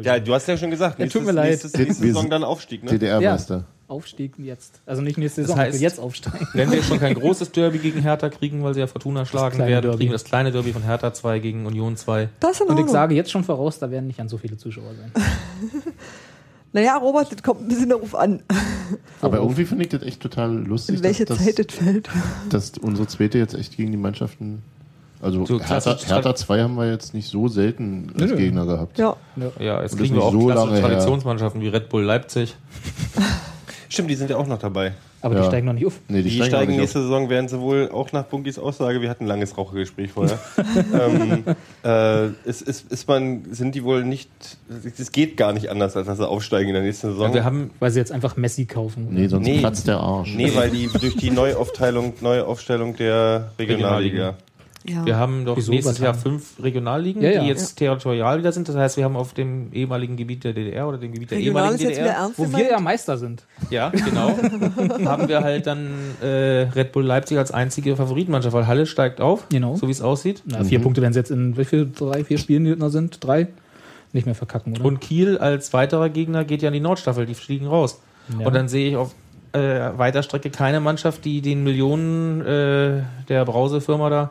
Ja, 0.00 0.16
du 0.20 0.32
hast 0.32 0.46
ja 0.46 0.56
schon 0.56 0.70
gesagt, 0.70 0.96
Ja, 1.00 1.04
nächstes, 1.06 1.20
tut 1.20 1.26
mir 1.26 1.32
leid. 1.32 1.50
nächstes, 1.50 1.72
nächste 1.74 2.06
Saison 2.06 2.30
dann 2.30 2.44
Aufstieg, 2.44 2.84
ne? 2.84 2.90
DDR-Meister. 2.92 3.64
Aufstieg 3.88 4.38
jetzt. 4.38 4.80
Also 4.86 5.02
nicht 5.02 5.18
nächste 5.18 5.40
Das 5.40 5.48
Saison, 5.50 5.60
heißt- 5.60 5.72
wir 5.72 5.80
jetzt 5.80 5.98
aufsteigen. 5.98 6.46
Wenn 6.52 6.70
wir 6.70 6.84
schon 6.84 7.00
kein 7.00 7.14
großes 7.14 7.50
Derby 7.50 7.78
gegen 7.78 8.00
Hertha 8.02 8.28
kriegen, 8.28 8.62
weil 8.62 8.74
sie 8.74 8.80
ja 8.80 8.86
Fortuna 8.86 9.26
schlagen 9.26 9.58
werden, 9.58 9.82
Derby. 9.82 9.96
kriegen 9.96 10.10
wir 10.10 10.14
das 10.14 10.22
kleine 10.22 10.52
Derby 10.52 10.72
von 10.72 10.82
Hertha 10.84 11.12
2 11.12 11.40
gegen 11.40 11.66
Union 11.66 11.96
2. 11.96 12.28
Das 12.38 12.60
in 12.60 12.68
Und 12.68 12.78
ich 12.78 12.86
sage 12.88 13.16
jetzt 13.16 13.32
schon 13.32 13.42
voraus, 13.42 13.80
da 13.80 13.90
werden 13.90 14.06
nicht 14.06 14.20
an 14.20 14.28
so 14.28 14.38
viele 14.38 14.56
Zuschauer 14.56 14.92
sein. 14.94 15.10
Naja, 16.72 16.96
Robert, 16.98 17.32
das 17.32 17.42
kommt 17.42 17.62
ein 17.62 17.68
bisschen 17.68 17.88
darauf 17.88 18.14
an, 18.14 18.42
Aber 19.22 19.38
irgendwie 19.38 19.64
finde 19.64 19.84
ich 19.84 19.90
das 19.90 20.02
echt 20.02 20.20
total 20.20 20.54
lustig, 20.54 20.96
in 20.98 21.02
welche 21.02 21.24
dass, 21.24 21.38
Zeit 21.44 21.58
das 21.58 21.74
fällt. 21.74 22.08
dass 22.50 22.72
unsere 22.80 23.06
zweite 23.08 23.38
jetzt 23.38 23.54
echt 23.54 23.76
gegen 23.76 23.90
die 23.90 23.96
Mannschaften. 23.96 24.62
Also 25.20 25.44
So 25.46 25.60
Hertha, 25.60 25.96
Hertha 25.96 26.34
2 26.36 26.62
haben 26.62 26.76
wir 26.76 26.88
jetzt 26.90 27.12
nicht 27.14 27.28
so 27.28 27.48
selten 27.48 28.12
als 28.20 28.30
Nö. 28.30 28.36
Gegner 28.36 28.66
gehabt. 28.66 28.98
Ja. 28.98 29.16
Ja, 29.58 29.82
jetzt 29.82 29.92
Und 29.94 29.98
kriegen 30.00 30.14
wir 30.14 30.22
auch 30.22 30.32
nicht 30.32 30.42
so 30.42 30.46
klassische 30.48 30.70
lange 30.74 30.80
her. 30.80 30.88
Traditionsmannschaften 30.90 31.60
wie 31.60 31.68
Red 31.68 31.88
Bull 31.88 32.02
Leipzig. 32.04 32.54
Stimmt, 33.88 34.10
die 34.10 34.14
sind 34.16 34.30
ja 34.30 34.36
auch 34.36 34.46
noch 34.46 34.58
dabei. 34.58 34.92
Aber 35.20 35.34
Ja. 35.34 35.40
die 35.40 35.46
steigen 35.48 35.66
noch 35.66 35.72
nicht 35.72 35.86
auf. 35.86 35.98
Nee, 36.08 36.22
Die, 36.22 36.30
steigen 36.30 36.42
auch 36.42 36.46
steigen 36.48 36.70
nicht 36.72 36.80
nächste 36.80 37.02
Saison, 37.02 37.28
werden 37.28 37.48
sie 37.48 37.58
wohl 37.60 37.90
auch 37.92 38.12
nach 38.12 38.24
Bunkis 38.24 38.56
Aussage, 38.58 39.00
wir 39.02 39.10
hatten 39.10 39.24
ein 39.24 39.26
langes 39.28 39.56
Rauchergespräch 39.58 40.12
vorher, 40.12 40.38
ähm, 40.94 41.44
äh, 41.84 42.28
ist, 42.48 42.62
ist, 42.62 42.92
ist 42.92 43.08
man, 43.08 43.42
sind 43.52 43.74
die 43.74 43.82
wohl 43.82 44.04
nicht, 44.04 44.30
es 44.96 45.10
geht 45.10 45.36
gar 45.36 45.52
nicht 45.52 45.70
anders, 45.70 45.96
als 45.96 46.06
dass 46.06 46.18
sie 46.18 46.28
aufsteigen 46.28 46.68
in 46.68 46.74
der 46.74 46.82
nächsten 46.84 47.08
Saison. 47.10 47.28
Ja, 47.28 47.34
wir 47.34 47.44
haben 47.44 47.70
Weil 47.80 47.90
sie 47.90 47.98
jetzt 47.98 48.12
einfach 48.12 48.36
Messi 48.36 48.66
kaufen. 48.66 49.06
auf. 49.08 49.12
Nee, 49.12 49.26
sonst 49.26 49.46
Nee. 49.46 49.58
platzt 49.58 49.88
der 49.88 49.98
Arsch. 49.98 50.34
nee, 50.36 50.52
weil 50.54 50.70
die 50.70 50.88
durch 51.00 51.16
die 51.16 51.30
Neuaufteilung, 51.30 52.12
neue 52.20 52.46
Aufstellung 52.46 52.94
der 52.96 53.50
Regionalliga. 53.58 54.34
Ja. 54.86 55.04
Wir 55.04 55.16
haben 55.16 55.44
doch 55.44 55.56
Wieso? 55.56 55.72
nächstes 55.72 55.98
Jahr 55.98 56.14
fünf 56.14 56.62
Regionalligen, 56.62 57.20
Ja, 57.22 57.30
ja. 57.30 57.42
die 57.42 57.48
jetzt 57.48 57.76
territorial 57.76 58.38
wieder 58.38 58.52
sind. 58.52 58.68
Das 58.68 58.76
heißt, 58.76 58.96
wir 58.96 59.04
haben 59.04 59.16
auf 59.16 59.34
dem 59.34 59.72
ehemaligen 59.72 60.16
Gebiet 60.16 60.44
der 60.44 60.52
DDR 60.52 60.88
oder 60.88 60.98
dem 60.98 61.12
Gebiet 61.12 61.30
der 61.30 61.38
Regional 61.38 61.72
ehemaligen 61.74 61.88
DDR, 61.90 62.30
Wo 62.36 62.50
wir 62.56 62.70
ja 62.70 62.80
Meister 62.80 63.16
sind. 63.18 63.44
ja, 63.70 63.90
genau, 63.90 64.28
haben 65.04 65.28
wir 65.28 65.40
halt 65.42 65.66
dann 65.66 65.88
äh, 66.22 66.26
Red 66.74 66.92
Bull 66.92 67.04
Leipzig 67.04 67.38
als 67.38 67.50
einzige 67.50 67.96
Favoritenmannschaft, 67.96 68.54
weil 68.54 68.66
Halle 68.66 68.86
steigt 68.86 69.20
auf, 69.20 69.48
Genau. 69.48 69.76
so 69.76 69.88
wie 69.88 69.92
es 69.92 70.00
aussieht. 70.00 70.42
Na, 70.46 70.62
vier 70.64 70.80
Punkte 70.80 71.02
werden 71.02 71.12
sie 71.12 71.18
jetzt 71.20 71.30
in 71.30 71.56
wie 71.56 71.64
viel? 71.64 71.90
Drei, 71.94 72.24
vier 72.24 72.38
Spielen, 72.38 72.64
die 72.64 72.76
noch 72.76 72.90
sind? 72.90 73.22
Drei? 73.24 73.48
Nicht 74.12 74.24
mehr 74.26 74.34
verkacken, 74.34 74.72
oder? 74.74 74.84
Und 74.86 75.00
Kiel 75.00 75.36
als 75.38 75.72
weiterer 75.74 76.08
Gegner 76.08 76.44
geht 76.44 76.62
ja 76.62 76.68
in 76.68 76.74
die 76.74 76.80
Nordstaffel, 76.80 77.26
die 77.26 77.34
fliegen 77.34 77.66
raus. 77.66 78.00
Ja. 78.38 78.46
Und 78.46 78.54
dann 78.54 78.68
sehe 78.68 78.90
ich 78.90 78.96
auf 78.96 79.14
äh, 79.52 79.58
weiter 79.98 80.22
Strecke 80.22 80.50
keine 80.50 80.80
Mannschaft, 80.80 81.24
die 81.24 81.40
den 81.42 81.62
Millionen 81.64 82.40
äh, 82.42 83.02
der 83.28 83.44
Brausefirma 83.44 84.08
da 84.08 84.30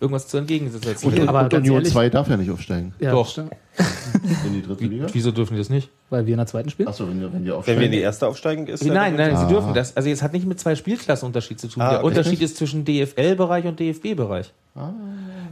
irgendwas 0.00 0.28
zu 0.28 0.36
entgegensetzen 0.38 1.08
Und. 1.08 1.28
Aber 1.28 1.42
und 1.44 1.54
Union 1.54 1.76
ehrlich- 1.76 1.92
2 1.92 2.08
darf 2.10 2.28
ja 2.28 2.36
nicht 2.36 2.50
aufsteigen 2.50 2.94
ja, 3.00 3.10
Doch. 3.12 3.36
in 4.46 4.52
die 4.54 4.62
dritte 4.62 4.84
Liga. 4.84 5.06
Wieso 5.12 5.30
dürfen 5.30 5.54
die 5.54 5.58
das 5.60 5.70
nicht? 5.70 5.88
Weil 6.10 6.26
wir 6.26 6.32
in 6.34 6.38
der 6.38 6.46
zweiten 6.46 6.70
spielen. 6.70 6.88
Achso, 6.88 7.08
wenn, 7.08 7.20
die- 7.20 7.32
wenn 7.32 7.44
die 7.44 7.50
Wenn 7.50 7.78
wir 7.78 7.86
in 7.86 7.92
die 7.92 8.00
erste 8.00 8.26
aufsteigen, 8.26 8.66
ist 8.66 8.84
Nein, 8.84 9.16
nein, 9.16 9.34
Ah. 9.34 9.46
sie 9.46 9.52
dürfen 9.52 9.74
das. 9.74 9.96
Also 9.96 10.08
es 10.08 10.22
hat 10.22 10.32
nicht 10.32 10.46
mit 10.46 10.58
zwei 10.60 10.74
Spielklassenunterschied 10.76 11.60
zu 11.60 11.68
tun. 11.68 11.82
Ah, 11.82 11.90
Der. 11.90 12.04
Unterschied 12.04 12.40
ist 12.42 12.56
zwischen 12.56 12.84
DFL-Bereich 12.84 13.66
und 13.66 13.78
DFB-Bereich. 13.80 14.52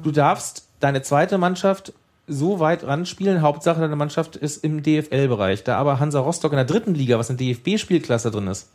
Du 0.03 0.11
darfst 0.13 0.67
deine 0.81 1.03
zweite 1.03 1.39
Mannschaft 1.39 1.93
so 2.29 2.59
weit 2.59 2.85
ranspielen, 2.85 3.41
Hauptsache 3.43 3.81
deine 3.81 3.95
Mannschaft 3.97 4.35
ist 4.37 4.65
im 4.65 4.83
DFL-Bereich. 4.83 5.63
Da 5.65 5.77
aber 5.77 6.01
Hansa 6.01 6.19
Rostock 6.21 6.53
in 6.53 6.57
der 6.57 6.65
dritten 6.65 6.95
Liga, 6.95 7.19
was 7.19 7.29
eine 7.31 7.37
DFB-Spielklasse 7.39 8.31
drin 8.33 8.49
ist, 8.49 8.69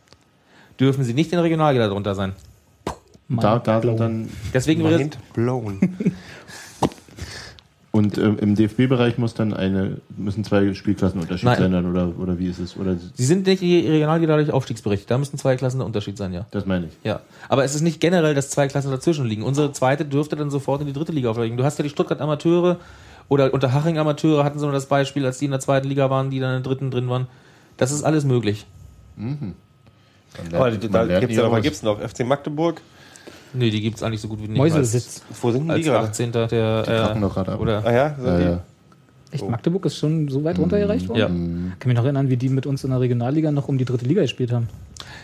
dürfen 0.80 1.04
sie 1.04 1.12
nicht 1.14 1.32
in 1.32 1.36
der 1.36 1.44
Regionalliga 1.44 1.86
darunter 1.86 2.14
sein. 2.14 2.32
Da, 3.40 3.58
da 3.58 3.78
Blown. 3.80 3.96
dann 3.96 4.28
Deswegen 4.52 4.82
wird 4.84 4.98
Mind 4.98 5.18
blown. 5.34 5.78
und 7.92 8.16
ähm, 8.18 8.38
im 8.40 8.54
DFB-Bereich 8.54 9.18
muss 9.18 9.34
dann 9.34 9.52
eine 9.52 9.98
müssen 10.16 10.44
zwei 10.44 10.72
Spielklassen 10.74 11.20
Unterschied 11.20 11.44
Nein. 11.44 11.58
sein 11.58 11.72
dann 11.72 11.90
oder 11.90 12.12
oder 12.18 12.38
wie 12.38 12.46
ist 12.48 12.58
es 12.58 12.76
oder 12.76 12.96
sie 13.14 13.24
sind 13.24 13.46
nicht 13.46 13.60
Regionalliga 13.62 14.28
dadurch 14.28 14.50
aufstiegsberechtigt. 14.50 15.10
Da 15.10 15.18
müssen 15.18 15.36
zwei 15.38 15.56
Klassen 15.56 15.78
der 15.78 15.86
Unterschied 15.86 16.16
sein, 16.16 16.32
ja. 16.32 16.46
das 16.50 16.64
meine 16.66 16.86
ich. 16.86 16.92
Ja, 17.04 17.20
aber 17.48 17.64
es 17.64 17.74
ist 17.74 17.82
nicht 17.82 18.00
generell, 18.00 18.34
dass 18.34 18.50
zwei 18.50 18.68
Klassen 18.68 18.90
dazwischen 18.90 19.26
liegen. 19.26 19.42
Unsere 19.42 19.72
zweite 19.72 20.04
dürfte 20.04 20.36
dann 20.36 20.50
sofort 20.50 20.80
in 20.80 20.86
die 20.86 20.92
dritte 20.94 21.12
Liga 21.12 21.30
aufsteigen. 21.30 21.56
Du 21.56 21.64
hast 21.64 21.78
ja 21.78 21.82
die 21.82 21.90
Stuttgart 21.90 22.20
Amateure 22.20 22.78
oder 23.28 23.52
Unterhaching 23.52 23.98
Amateure 23.98 24.44
hatten 24.44 24.58
so 24.58 24.70
das 24.70 24.86
Beispiel, 24.86 25.24
als 25.26 25.38
die 25.38 25.44
in 25.46 25.50
der 25.50 25.60
zweiten 25.60 25.88
Liga 25.88 26.10
waren, 26.10 26.30
die 26.30 26.40
dann 26.40 26.56
in 26.56 26.62
der 26.62 26.70
dritten 26.70 26.90
drin 26.90 27.08
waren. 27.08 27.26
Das 27.76 27.92
ist 27.92 28.02
alles 28.02 28.24
möglich. 28.24 28.66
Aber 30.52 30.70
lernt- 30.70 30.94
da 30.94 31.02
lernt 31.02 31.20
gibt's 31.20 31.36
nie 31.36 31.42
ja 31.42 31.48
noch, 31.48 31.62
gibt's 31.62 31.82
noch 31.82 32.00
FC 32.00 32.24
Magdeburg. 32.26 32.80
Nee, 33.54 33.70
die 33.70 33.80
gibt's 33.80 34.02
eigentlich 34.02 34.20
so 34.20 34.28
gut 34.28 34.38
wie 34.42 34.48
nicht. 34.48 34.56
Mäuselsitz. 34.58 35.22
Wo 35.40 35.50
sind 35.50 35.70
Als, 35.70 35.82
denn 35.84 35.92
die 35.92 35.96
als 35.96 36.12
gerade? 36.16 36.30
18. 36.30 36.32
der 36.32 36.82
kacken 36.86 37.18
äh, 37.18 37.20
doch 37.26 37.34
gerade 37.34 37.52
ab. 37.52 37.60
oder 37.60 37.84
Ah 37.84 37.92
ja, 37.92 38.14
sind 38.14 38.26
Ja, 38.26 38.38
die? 38.38 38.44
ja. 38.44 38.60
Echt, 39.30 39.48
Magdeburg 39.48 39.86
ist 39.86 39.96
schon 39.96 40.28
so 40.28 40.44
weit 40.44 40.58
runtergereicht 40.58 41.08
worden? 41.08 41.18
ja. 41.18 41.26
Ich 41.72 41.78
kann 41.78 41.88
mich 41.88 41.96
noch 41.96 42.04
erinnern, 42.04 42.28
wie 42.28 42.36
die 42.36 42.50
mit 42.50 42.66
uns 42.66 42.84
in 42.84 42.90
der 42.90 43.00
Regionalliga 43.00 43.50
noch 43.50 43.66
um 43.68 43.78
die 43.78 43.84
dritte 43.86 44.04
Liga 44.04 44.20
gespielt 44.22 44.52
haben. 44.52 44.68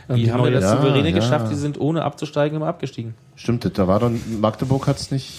Ähm, 0.08 0.16
Die 0.16 0.32
haben 0.32 0.42
wir 0.44 0.50
das 0.50 0.64
Ja, 0.64 0.76
souveräne 0.76 1.10
ja. 1.10 1.14
geschafft, 1.14 1.50
die 1.50 1.56
sind 1.56 1.78
ohne 1.78 2.02
abzusteigen 2.04 2.56
immer 2.56 2.68
abgestiegen. 2.68 3.14
Stimmt, 3.36 3.70
da 3.78 3.86
war 3.86 4.00
dann 4.00 4.18
Magdeburg 4.40 4.86
hat's 4.86 5.10
nicht 5.10 5.32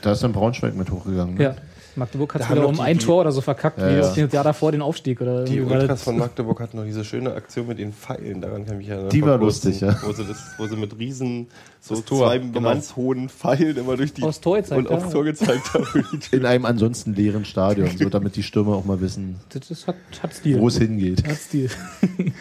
da 0.00 0.12
ist 0.12 0.22
dann 0.22 0.32
Braunschweig 0.32 0.74
mit 0.76 0.90
hochgegangen. 0.90 1.34
Ne? 1.36 1.42
Ja. 1.44 1.54
Magdeburg 1.96 2.34
hat 2.34 2.48
haben 2.48 2.56
wieder 2.56 2.68
um 2.68 2.74
die- 2.74 2.80
ein 2.80 2.98
Tor 2.98 3.20
oder 3.22 3.32
so 3.32 3.40
verkackt, 3.40 3.78
Ja, 3.78 3.88
wie 3.88 3.92
ja. 3.94 4.00
das 4.26 4.32
Jahr 4.32 4.44
davor 4.44 4.72
den 4.72 4.82
Aufstieg. 4.82 5.20
Oder 5.20 5.44
Die 5.44 5.60
Ultras 5.60 6.02
von 6.02 6.18
Magdeburg 6.18 6.60
hatten 6.60 6.76
noch 6.76 6.84
diese 6.84 7.04
schöne 7.04 7.32
Aktion 7.34 7.66
mit 7.66 7.78
den 7.78 7.92
Pfeilen, 7.92 8.40
daran 8.40 8.64
kann 8.66 8.74
ich 8.74 8.86
mich 8.86 8.88
erinnern. 8.88 9.10
Die 9.10 9.22
war 9.22 9.38
lustig, 9.38 9.80
ja. 9.80 9.96
Wo 10.02 10.12
sie, 10.12 10.24
das, 10.24 10.38
wo 10.58 10.66
sie 10.66 10.76
mit 10.76 10.98
riesen, 10.98 11.48
so 11.80 11.96
Das 11.96 12.04
Tor, 12.04 12.18
zwei 12.28 12.38
genau. 12.38 12.60
mannshohen 12.60 13.28
Pfeilen 13.28 13.76
immer 13.76 13.96
durch 13.96 14.12
die 14.12 14.22
Aufs 14.22 14.40
Tor 14.40 14.56
gezeigt 14.56 14.78
und 14.78 14.88
aufs. 14.96 15.12
Tor 15.12 15.24
gezeigt 15.24 15.74
haben. 15.74 16.04
In 16.32 16.46
einem 16.46 16.64
ansonsten 16.64 17.14
leeren 17.14 17.44
Stadion, 17.44 17.88
so 17.96 18.08
damit 18.10 18.36
die 18.36 18.42
Stürmer 18.42 18.74
auch 18.76 18.84
mal 18.84 19.00
wissen, 19.00 19.36
das, 19.50 19.68
das 19.68 19.86
hat, 19.86 19.96
hat 20.22 20.34
Stil. 20.34 20.58
wo 20.60 20.68
es 20.68 20.78
hingeht. 20.78 21.26
Hat 21.28 21.36
Stil. 21.36 21.70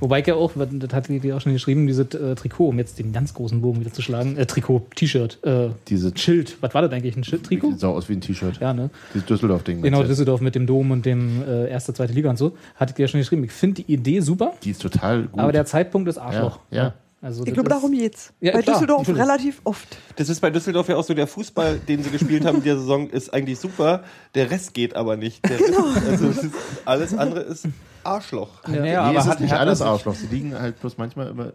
Wobei 0.00 0.20
ich 0.20 0.26
ja 0.26 0.34
auch, 0.34 0.52
das 0.54 0.92
hat 0.92 1.08
die 1.08 1.32
auch 1.32 1.40
schon 1.40 1.52
geschrieben, 1.52 1.86
dieses 1.86 2.14
äh, 2.14 2.34
Trikot, 2.34 2.68
um 2.68 2.78
jetzt 2.78 2.98
den 2.98 3.12
ganz 3.12 3.32
großen 3.32 3.60
Bogen 3.62 3.80
wieder 3.80 3.92
zu 3.92 4.02
schlagen. 4.02 4.36
Äh, 4.36 4.46
Trikot, 4.46 4.86
T-Shirt, 4.94 5.38
äh, 5.44 5.70
Diese 5.88 6.16
Schild. 6.16 6.56
Was 6.60 6.74
war 6.74 6.82
das 6.82 6.92
eigentlich? 6.92 7.16
Ein 7.16 7.24
Schild-Trikot? 7.24 7.70
sieht 7.72 7.80
so 7.80 7.88
aus 7.88 8.08
wie 8.08 8.14
ein 8.14 8.20
T-Shirt. 8.20 8.58
Ja, 8.60 8.74
ne? 8.74 8.90
Dieses 9.14 9.26
Düsseldorf-Ding. 9.26 9.82
Genau? 9.82 10.02
Düsseldorf 10.02 10.40
mit 10.40 10.54
dem 10.54 10.66
Dom 10.66 10.90
und 10.90 11.06
dem 11.06 11.42
äh, 11.42 11.68
erste, 11.70 11.94
zweite 11.94 12.12
Liga 12.12 12.28
und 12.30 12.36
so. 12.36 12.56
Hatte 12.74 12.92
ich 12.92 12.98
ja 12.98 13.08
schon 13.08 13.20
geschrieben. 13.20 13.44
Ich 13.44 13.52
finde 13.52 13.82
die 13.82 13.92
Idee 13.92 14.20
super, 14.20 14.52
Die 14.62 14.70
ist 14.70 14.82
total 14.82 15.24
gut. 15.24 15.40
aber 15.40 15.52
der 15.52 15.64
Zeitpunkt 15.64 16.08
ist 16.08 16.18
Arschloch. 16.18 16.60
Ja, 16.70 16.76
ja. 16.84 16.94
Also 17.22 17.44
Ich 17.46 17.54
glaube, 17.54 17.70
darum 17.70 17.92
geht's. 17.92 18.32
Ja, 18.40 18.52
Bei 18.52 18.60
klar, 18.62 18.76
Düsseldorf 18.76 19.08
natürlich. 19.08 19.22
relativ 19.22 19.60
oft. 19.64 19.96
Das 20.16 20.28
ist 20.28 20.40
bei 20.40 20.50
Düsseldorf 20.50 20.88
ja 20.88 20.96
auch 20.96 21.02
so, 21.04 21.14
der 21.14 21.26
Fußball, 21.26 21.78
den 21.88 22.02
sie 22.02 22.10
gespielt 22.10 22.44
haben 22.44 22.58
in 22.58 22.64
der 22.64 22.76
Saison, 22.78 23.08
ist 23.08 23.32
eigentlich 23.32 23.58
super. 23.58 24.04
Der 24.34 24.50
Rest 24.50 24.74
geht 24.74 24.94
aber 24.94 25.16
nicht. 25.16 25.42
Der 25.48 25.58
Rest, 25.60 25.74
also 26.06 26.48
alles 26.84 27.14
andere 27.16 27.40
ist 27.40 27.66
Arschloch. 28.06 28.48
Naja, 28.66 28.82
Nee, 28.82 28.94
aber 28.96 29.18
es 29.18 29.26
hat 29.26 29.34
ist 29.34 29.40
nicht 29.40 29.52
alles 29.54 29.82
Arschloch. 29.82 30.14
Sie 30.14 30.26
liegen 30.28 30.58
halt 30.58 30.80
bloß 30.80 30.96
manchmal 30.98 31.28
immer. 31.28 31.52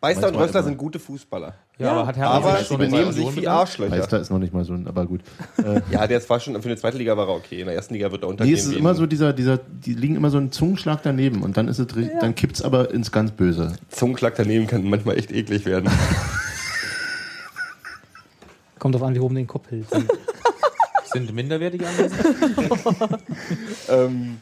Meister 0.00 0.28
und 0.28 0.36
Rössler 0.36 0.62
sind 0.62 0.78
gute 0.78 1.00
Fußballer. 1.00 1.54
Ja, 1.76 1.90
aber 1.90 2.06
hat 2.06 2.16
Hertha 2.16 2.30
Aber 2.30 2.56
sich 2.58 2.68
sie 2.68 2.76
benehmen 2.76 3.12
sich 3.12 3.34
wie? 3.34 3.48
Arschlöcher. 3.48 3.96
Meister 3.96 4.20
ist 4.20 4.30
noch 4.30 4.38
nicht 4.38 4.54
mal 4.54 4.64
so, 4.64 4.72
ein- 4.72 4.86
aber 4.86 5.06
gut. 5.06 5.22
Äh, 5.58 5.80
Ja, 5.90 6.06
der 6.06 6.18
ist 6.18 6.30
war 6.30 6.38
schon 6.38 6.54
für 6.62 6.68
eine 6.68 6.76
zweite 6.76 6.98
Liga 6.98 7.16
war 7.16 7.26
er 7.26 7.34
okay. 7.34 7.58
In 7.60 7.66
der 7.66 7.74
ersten 7.74 7.94
Liga 7.94 8.12
wird 8.12 8.22
er 8.22 8.26
nee, 8.26 8.30
untergehen. 8.30 8.56
es 8.56 8.66
ist 8.66 8.76
immer 8.76 8.94
so 8.94 9.06
dieser, 9.06 9.32
dieser, 9.32 9.58
die 9.58 9.94
liegen 9.94 10.14
immer 10.14 10.30
so 10.30 10.38
einen 10.38 10.52
Zungenschlag 10.52 11.00
daneben 11.02 11.42
und 11.42 11.56
dann 11.56 11.66
ist 11.66 11.80
es, 11.80 11.88
ri- 11.88 12.10
dann 12.20 12.36
kippt's 12.36 12.62
aber 12.62 12.92
ins 12.92 13.10
ganz 13.10 13.32
Böse. 13.32 13.72
Zungenklack 13.88 14.36
daneben 14.36 14.68
kann 14.68 14.88
manchmal 14.88 15.18
echt 15.18 15.32
eklig 15.32 15.64
werden. 15.66 15.90
Kommt 18.78 18.94
drauf 18.94 19.02
an, 19.02 19.14
wie 19.16 19.20
oben 19.20 19.34
den 19.34 19.46
Kopf 19.48 19.68
hält. 19.70 19.86
Sind 21.12 21.34
minderwertige 21.34 21.86
anwesend? 21.88 22.20
Ähm, 23.88 24.36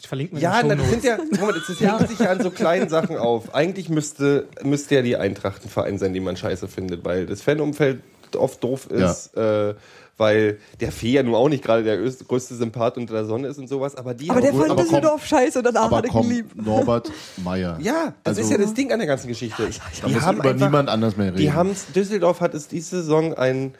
Ich 0.00 0.08
verlinke 0.08 0.34
mir 0.34 0.40
ja, 0.40 0.60
in 0.60 0.68
den 0.68 0.78
das 0.78 0.90
sind 0.90 1.04
ja, 1.04 1.16
guck 1.16 1.40
mal, 1.40 1.52
das 1.52 1.80
hängt 1.80 2.08
sich 2.08 2.18
ja 2.20 2.30
an 2.30 2.42
so 2.42 2.50
kleinen 2.50 2.88
Sachen 2.88 3.16
auf. 3.16 3.54
Eigentlich 3.54 3.88
müsste, 3.88 4.46
müsste 4.62 4.94
ja 4.96 5.02
die 5.02 5.16
Eintracht 5.16 5.64
ein 5.64 5.68
Verein 5.68 5.98
sein, 5.98 6.12
den 6.14 6.24
man 6.24 6.36
scheiße 6.36 6.68
findet, 6.68 7.04
weil 7.04 7.26
das 7.26 7.42
Fanumfeld 7.42 8.00
oft 8.36 8.62
doof 8.64 8.86
ist, 8.90 9.36
äh, 9.36 9.74
weil 10.16 10.58
der 10.80 10.92
Fee 10.92 11.12
ja 11.12 11.22
nun 11.22 11.34
auch 11.34 11.48
nicht 11.48 11.62
gerade 11.64 11.82
der 11.84 11.98
größte 11.98 12.54
Sympath 12.54 12.96
unter 12.98 13.14
der 13.14 13.24
Sonne 13.24 13.48
ist 13.48 13.58
und 13.58 13.68
sowas, 13.68 13.96
aber 13.96 14.14
die 14.14 14.30
Aber 14.30 14.40
der 14.40 14.52
haben- 14.52 14.66
fand 14.66 14.80
Düsseldorf 14.80 15.26
scheiße 15.26 15.58
und 15.58 15.64
danach 15.64 15.84
Aber 15.86 15.96
hat 15.98 16.04
er 16.06 16.20
geliebt. 16.22 16.56
Norbert 16.56 17.10
Meyer. 17.44 17.78
Ja, 17.80 18.14
das 18.24 18.38
Also- 18.38 18.40
ist 18.42 18.50
ja 18.50 18.58
das 18.58 18.74
Ding 18.74 18.92
an 18.92 18.98
der 18.98 19.06
ganzen 19.08 19.28
Geschichte. 19.28 19.68
Da 20.02 20.08
muss 20.08 20.32
über 20.38 20.54
niemand 20.54 20.88
anders 20.88 21.16
mehr 21.16 21.28
reden. 21.28 21.38
Die 21.38 21.52
haben's, 21.52 21.86
Düsseldorf 21.94 22.40
hat 22.40 22.54
es 22.54 22.68
diese 22.68 22.96
Saison 23.02 23.34
ein, 23.34 23.74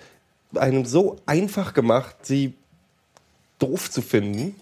einem 0.56 0.84
so 0.84 1.16
einfach 1.26 1.72
gemacht, 1.74 2.14
sie 2.22 2.54
doof 3.58 3.90
zu 3.90 4.02
finden. 4.02 4.54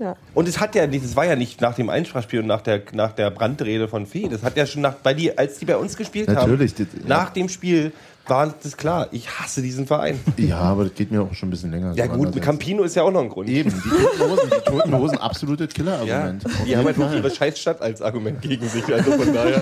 Ja. 0.00 0.16
Und 0.32 0.48
es 0.48 0.58
hat 0.58 0.74
ja 0.74 0.86
nicht, 0.86 1.04
es 1.04 1.14
war 1.14 1.26
ja 1.26 1.36
nicht 1.36 1.60
nach 1.60 1.74
dem 1.74 1.90
Einsprachspiel 1.90 2.40
und 2.40 2.46
nach 2.46 2.62
der, 2.62 2.82
nach 2.94 3.12
der 3.12 3.30
Brandrede 3.30 3.86
von 3.86 4.06
Fee. 4.06 4.28
Das 4.28 4.42
hat 4.42 4.56
ja 4.56 4.64
schon 4.66 4.80
nach, 4.80 4.94
bei 4.94 5.12
die, 5.12 5.36
als 5.36 5.58
die 5.58 5.66
bei 5.66 5.76
uns 5.76 5.94
gespielt 5.94 6.26
Natürlich, 6.28 6.72
haben, 6.72 6.88
das- 6.94 7.02
ja. 7.02 7.08
nach 7.08 7.30
dem 7.30 7.50
Spiel 7.50 7.92
war 8.26 8.54
das 8.62 8.76
klar. 8.78 9.08
Ich 9.12 9.28
hasse 9.28 9.60
diesen 9.60 9.86
Verein. 9.86 10.18
Ja, 10.38 10.58
aber 10.60 10.84
das 10.84 10.94
geht 10.94 11.10
mir 11.10 11.20
auch 11.20 11.34
schon 11.34 11.48
ein 11.48 11.50
bisschen 11.50 11.70
länger. 11.70 11.92
Ja 11.96 12.06
so 12.06 12.12
gut. 12.12 12.40
Campino 12.40 12.82
ist 12.84 12.96
ja 12.96 13.02
auch 13.02 13.10
noch 13.10 13.20
ein 13.20 13.28
Grund. 13.28 13.48
Eben, 13.50 13.70
die 13.70 13.88
Toten 13.90 14.20
Hosen, 14.30 14.50
die 14.50 14.70
Toten 14.70 14.94
Hosen, 14.96 15.18
absolutes 15.18 15.66
Ja, 15.68 15.74
Killer-Argument. 15.74 16.46
Auf 16.46 16.64
die 16.64 16.76
haben 16.76 16.84
halt 16.86 16.96
Fall. 16.96 17.16
ihre 17.16 17.30
Scheißstadt 17.30 17.82
als 17.82 18.00
Argument 18.00 18.40
gegen 18.40 18.66
sich. 18.68 18.84
Also 18.92 19.12
von 19.12 19.34
daher. 19.34 19.60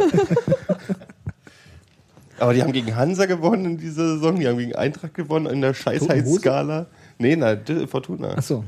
Aber 2.39 2.55
die 2.55 2.63
haben 2.63 2.73
gegen 2.73 2.95
Hansa 2.95 3.27
gewonnen 3.27 3.65
in 3.65 3.79
dieser 3.79 4.07
Saison, 4.15 4.39
die 4.39 4.47
haben 4.47 4.59
gegen 4.59 4.75
Eintracht 4.77 5.15
gewonnen 5.15 5.47
in 5.47 5.61
der 5.61 5.75
Scheißheitsskala. 5.75 6.87
Nee, 7.19 7.35
na, 7.35 7.57
Fortuna. 7.89 8.35
Achso. 8.37 8.63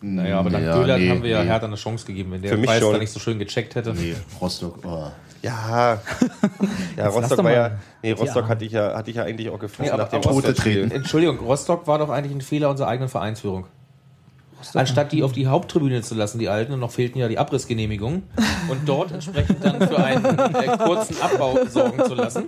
Naja, 0.00 0.38
aber 0.38 0.50
dank 0.50 0.64
Ja, 0.64 0.74
Köhler 0.74 0.98
nee, 0.98 1.10
haben 1.10 1.22
wir 1.22 1.30
ja 1.30 1.42
nee. 1.42 1.48
Hertha 1.48 1.66
eine 1.66 1.76
Chance 1.76 2.06
gegeben, 2.06 2.32
wenn 2.32 2.42
der 2.42 2.52
Für 2.52 2.56
mich 2.56 2.68
Preis 2.68 2.80
schon. 2.80 2.92
da 2.92 2.98
nicht 2.98 3.10
so 3.12 3.18
schön 3.20 3.38
gecheckt 3.38 3.74
hätte. 3.74 3.92
Nee, 3.94 4.14
Rostock. 4.40 4.78
Oh. 4.84 5.10
Ja, 5.42 6.00
ja 6.96 7.06
Rostock 7.08 7.42
war 7.44 7.52
ja, 7.52 7.70
nee, 8.02 8.12
Rostock 8.12 8.44
Ja. 8.44 8.48
hatte 8.48 8.64
ich 8.64 8.72
ja, 8.72 8.94
hatte 8.96 9.10
ich 9.10 9.16
ja 9.16 9.24
eigentlich 9.24 9.50
auch 9.50 9.58
gefressen 9.58 9.92
Nee, 9.92 9.98
nach 9.98 10.08
dem 10.08 10.18
auch 10.20 10.22
Tote 10.22 10.34
Rostock-Spiel. 10.48 10.80
treten. 10.82 10.90
Entschuldigung, 10.94 11.38
Rostock 11.38 11.86
war 11.86 11.98
doch 11.98 12.10
eigentlich 12.10 12.34
ein 12.34 12.40
Fehler 12.40 12.70
unserer 12.70 12.88
eigenen 12.88 13.08
Vereinsführung. 13.08 13.66
Anstatt 14.74 15.12
die 15.12 15.22
auf 15.22 15.30
die 15.30 15.46
Haupttribüne 15.46 16.02
zu 16.02 16.16
lassen, 16.16 16.40
die 16.40 16.48
alten, 16.48 16.72
und 16.72 16.80
noch 16.80 16.90
fehlten 16.90 17.18
ja 17.20 17.28
die 17.28 17.38
Abrissgenehmigungen, 17.38 18.24
und 18.68 18.88
dort 18.88 19.12
entsprechend 19.12 19.64
dann 19.64 19.86
für 19.86 19.96
einen 20.02 20.24
äh, 20.24 20.76
kurzen 20.78 21.16
Abbau 21.22 21.58
sorgen 21.68 22.04
zu 22.04 22.14
lassen, 22.14 22.44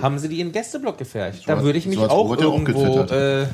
haben 0.00 0.18
sie 0.18 0.30
die 0.30 0.40
in 0.40 0.48
den 0.48 0.52
Gästeblock 0.52 0.96
gefercht. 0.96 1.42
Da 1.46 1.58
So 1.58 1.64
würde 1.64 1.78
ich 1.78 1.84
mich 1.86 1.98
so 1.98 2.04
auch 2.08 2.30
auch 2.30 2.38
irgendwo 2.38 3.00
äh, 3.00 3.46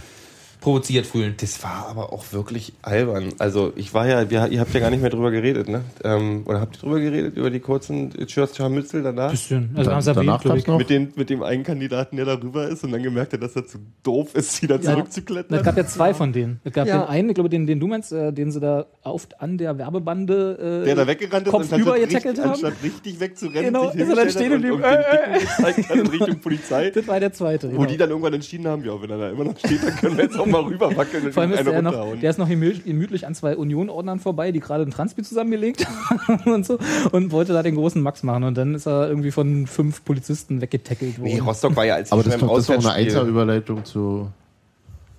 provoziert 0.67 1.07
fühlen. 1.07 1.35
Das 1.41 1.63
war 1.63 1.87
aber 1.89 2.13
auch 2.13 2.33
wirklich 2.33 2.73
albern. 2.83 3.29
Also 3.39 3.73
ich 3.77 3.95
war 3.95 4.09
ja, 4.09 4.29
wir, 4.31 4.49
ihr 4.49 4.59
habt 4.59 4.75
ja 4.75 4.81
gar 4.81 4.91
nicht 4.91 5.01
mehr 5.01 5.11
drüber 5.11 5.31
geredet, 5.31 5.69
ne? 5.69 5.83
Ähm, 6.03 6.43
oder 6.45 6.61
habt 6.61 6.75
ihr 6.77 6.81
drüber 6.81 6.99
geredet, 6.99 7.37
über 7.37 7.51
die 7.51 7.61
kurzen 7.61 8.13
Scharmützel 8.29 9.05
danach? 9.05 9.31
Bisschen. 9.31 9.71
Also 9.77 9.85
Dann- 9.91 9.95
haben 9.95 10.03
sie 10.03 10.13
danach 10.13 10.45
erwähnt, 10.45 10.45
glaub 10.45 10.57
ich. 10.57 10.67
noch- 10.67 10.79
Mit, 10.79 10.91
den, 10.91 11.13
mit 11.15 11.31
dem 11.31 11.45
einen 11.45 11.63
Kandidaten, 11.63 12.17
der 12.17 12.25
darüber 12.27 12.67
ist 12.67 12.83
und 12.83 12.91
dann 12.91 13.01
gemerkt 13.05 13.33
hat, 13.33 13.43
dass 13.45 13.55
er 13.55 13.65
zu 13.65 13.79
doof 14.03 14.35
ist, 14.35 14.61
wieder 14.61 14.75
Ja. 14.81 14.91
zurückzuklettern. 14.95 15.57
Es 15.57 15.65
gab 15.65 15.77
ja 15.77 15.87
zwei 15.87 16.13
von 16.13 16.33
denen. 16.33 16.61
Es 16.65 16.73
gab 16.73 16.89
Ja. 16.89 16.99
den 17.03 17.09
einen, 17.11 17.29
ich 17.29 17.35
glaube, 17.37 17.49
den, 17.49 17.69
den 17.69 17.79
du 17.79 17.87
meinst, 17.87 18.11
äh, 18.11 18.33
den 18.33 18.51
sie 18.51 18.59
da 18.59 18.87
auf, 19.05 19.29
an 19.39 19.59
der 19.59 19.79
Werbebande 19.79 20.83
äh, 20.83 20.85
der 20.87 20.97
da 20.97 21.07
weggerannt 21.07 21.47
ist 21.47 21.53
Kopf 21.53 21.71
und 21.73 21.79
über 21.79 21.93
anstatt, 21.93 22.09
getackelt 22.09 22.39
richtig, 22.39 22.45
haben. 22.45 22.51
anstatt 22.55 22.75
richtig 22.83 23.21
wegzurennen, 23.21 23.65
Genau, 23.73 23.91
sich 23.93 24.01
ist 24.01 24.09
er 24.09 24.17
dann 24.17 24.31
stehen 24.31 24.53
hat 24.53 24.65
und 24.65 24.71
und 24.73 24.83
dem- 24.83 24.83
den 24.83 25.39
Dicken 25.39 25.41
gezeigt 25.47 25.89
hat 25.91 26.13
Richtung 26.13 26.41
Polizei. 26.43 26.91
Das 26.91 27.07
war 27.07 27.21
der 27.21 27.33
zweite. 27.33 27.69
Wo 27.69 27.77
genau. 27.77 27.85
die 27.87 27.97
dann 27.97 28.11
irgendwann 28.11 28.35
entschieden 28.35 28.67
haben, 28.67 28.85
ja, 28.85 29.01
wenn 29.01 29.11
er 29.11 29.19
da 29.19 29.31
immer 29.31 29.45
noch 29.45 29.57
steht, 29.59 29.85
dann 29.85 29.95
können 29.95 30.17
wir 30.17 30.25
jetzt 30.25 30.37
auch 30.37 30.47
mal 30.47 30.56
rüber 30.65 30.97
wackeln 30.97 31.27
und 31.27 31.33
Vor 31.33 31.43
allem 31.43 31.53
ist 31.53 31.59
einen 31.61 31.71
der, 31.71 31.83
noch, 31.83 32.21
der 32.21 32.31
ist 32.31 32.39
noch 32.39 32.49
gemü- 32.49 32.83
gemütlich 32.83 33.27
an 33.27 33.35
zwei 33.35 33.57
Union-Ordnern 33.57 34.19
vorbei, 34.21 34.53
die 34.53 34.61
gerade 34.61 34.85
ein 34.85 34.91
Transpi 34.91 35.23
zusammengelegt 35.23 35.87
haben 36.29 36.51
und 36.53 36.65
so 36.67 36.79
und 37.13 37.33
wollte 37.33 37.53
da 37.53 37.63
den 37.63 37.75
großen 37.75 38.01
Max 38.03 38.23
machen 38.23 38.45
und 38.45 38.57
dann 38.57 38.75
ist 38.75 38.87
er 38.87 39.09
irgendwie 39.09 39.31
von 39.31 39.67
fünf 39.67 40.05
Polizisten 40.05 40.61
weggetackelt 40.61 41.19
worden. 41.19 41.29
Nee, 41.33 41.39
Rostock 41.41 41.77
war 41.77 41.85
ja 41.85 41.95
als 41.97 42.13
Aber 42.13 42.23
das 42.23 42.39
das 42.39 42.59
ist 42.59 42.69
doch 42.71 42.79
eine 42.79 42.93
Einzelüberleitung 42.93 43.85
zu, 43.85 44.29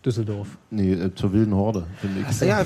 Düsseldorf. 0.06 0.48
nee, 0.70 0.94
äh, 0.94 1.14
zur 1.14 1.34
wilden 1.34 1.56
Horde, 1.56 1.86
finde 2.00 2.26
ich. 2.30 2.40
Ja, 2.42 2.66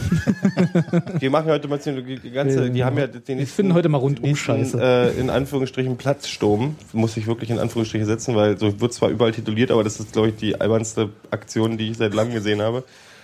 wir 1.20 1.30
machen 1.30 1.48
ja 1.48 1.54
heute 1.54 1.68
mal 1.68 1.80
die 1.80 2.32
ganze, 2.32 2.70
die 2.70 2.84
haben 2.84 2.98
ja 2.98 3.08
den 3.08 3.28
Wir 3.28 3.36
nächsten, 3.36 3.56
finden 3.56 3.74
heute 3.74 3.90
mal 3.90 3.98
rundum 3.98 4.26
nächsten, 4.26 4.46
Scheiße. 4.46 4.80
Äh, 4.80 5.20
in 5.20 5.30
Anführungsstrichen 5.30 5.98
Platzsturm, 5.98 6.76
muss 6.94 7.18
ich 7.18 7.28
wirklich 7.28 7.50
in 7.50 7.60
Anführungsstriche 7.60 8.06
setzen, 8.06 8.36
weil 8.36 8.58
so 8.58 8.80
wird 8.80 8.94
zwar 8.94 9.10
überall 9.10 9.32
tituliert, 9.32 9.72
aber 9.72 9.84
das 9.84 10.00
ist, 10.00 10.14
glaube 10.14 10.30
ich, 10.30 10.36
die 10.36 10.60
albernste 10.60 11.10
Aktion, 11.32 11.78
die 11.78 11.92
ich 11.92 11.98
seit 11.98 12.14
langem 12.14 12.34
gesehen 12.34 12.62
habe. 12.62 12.84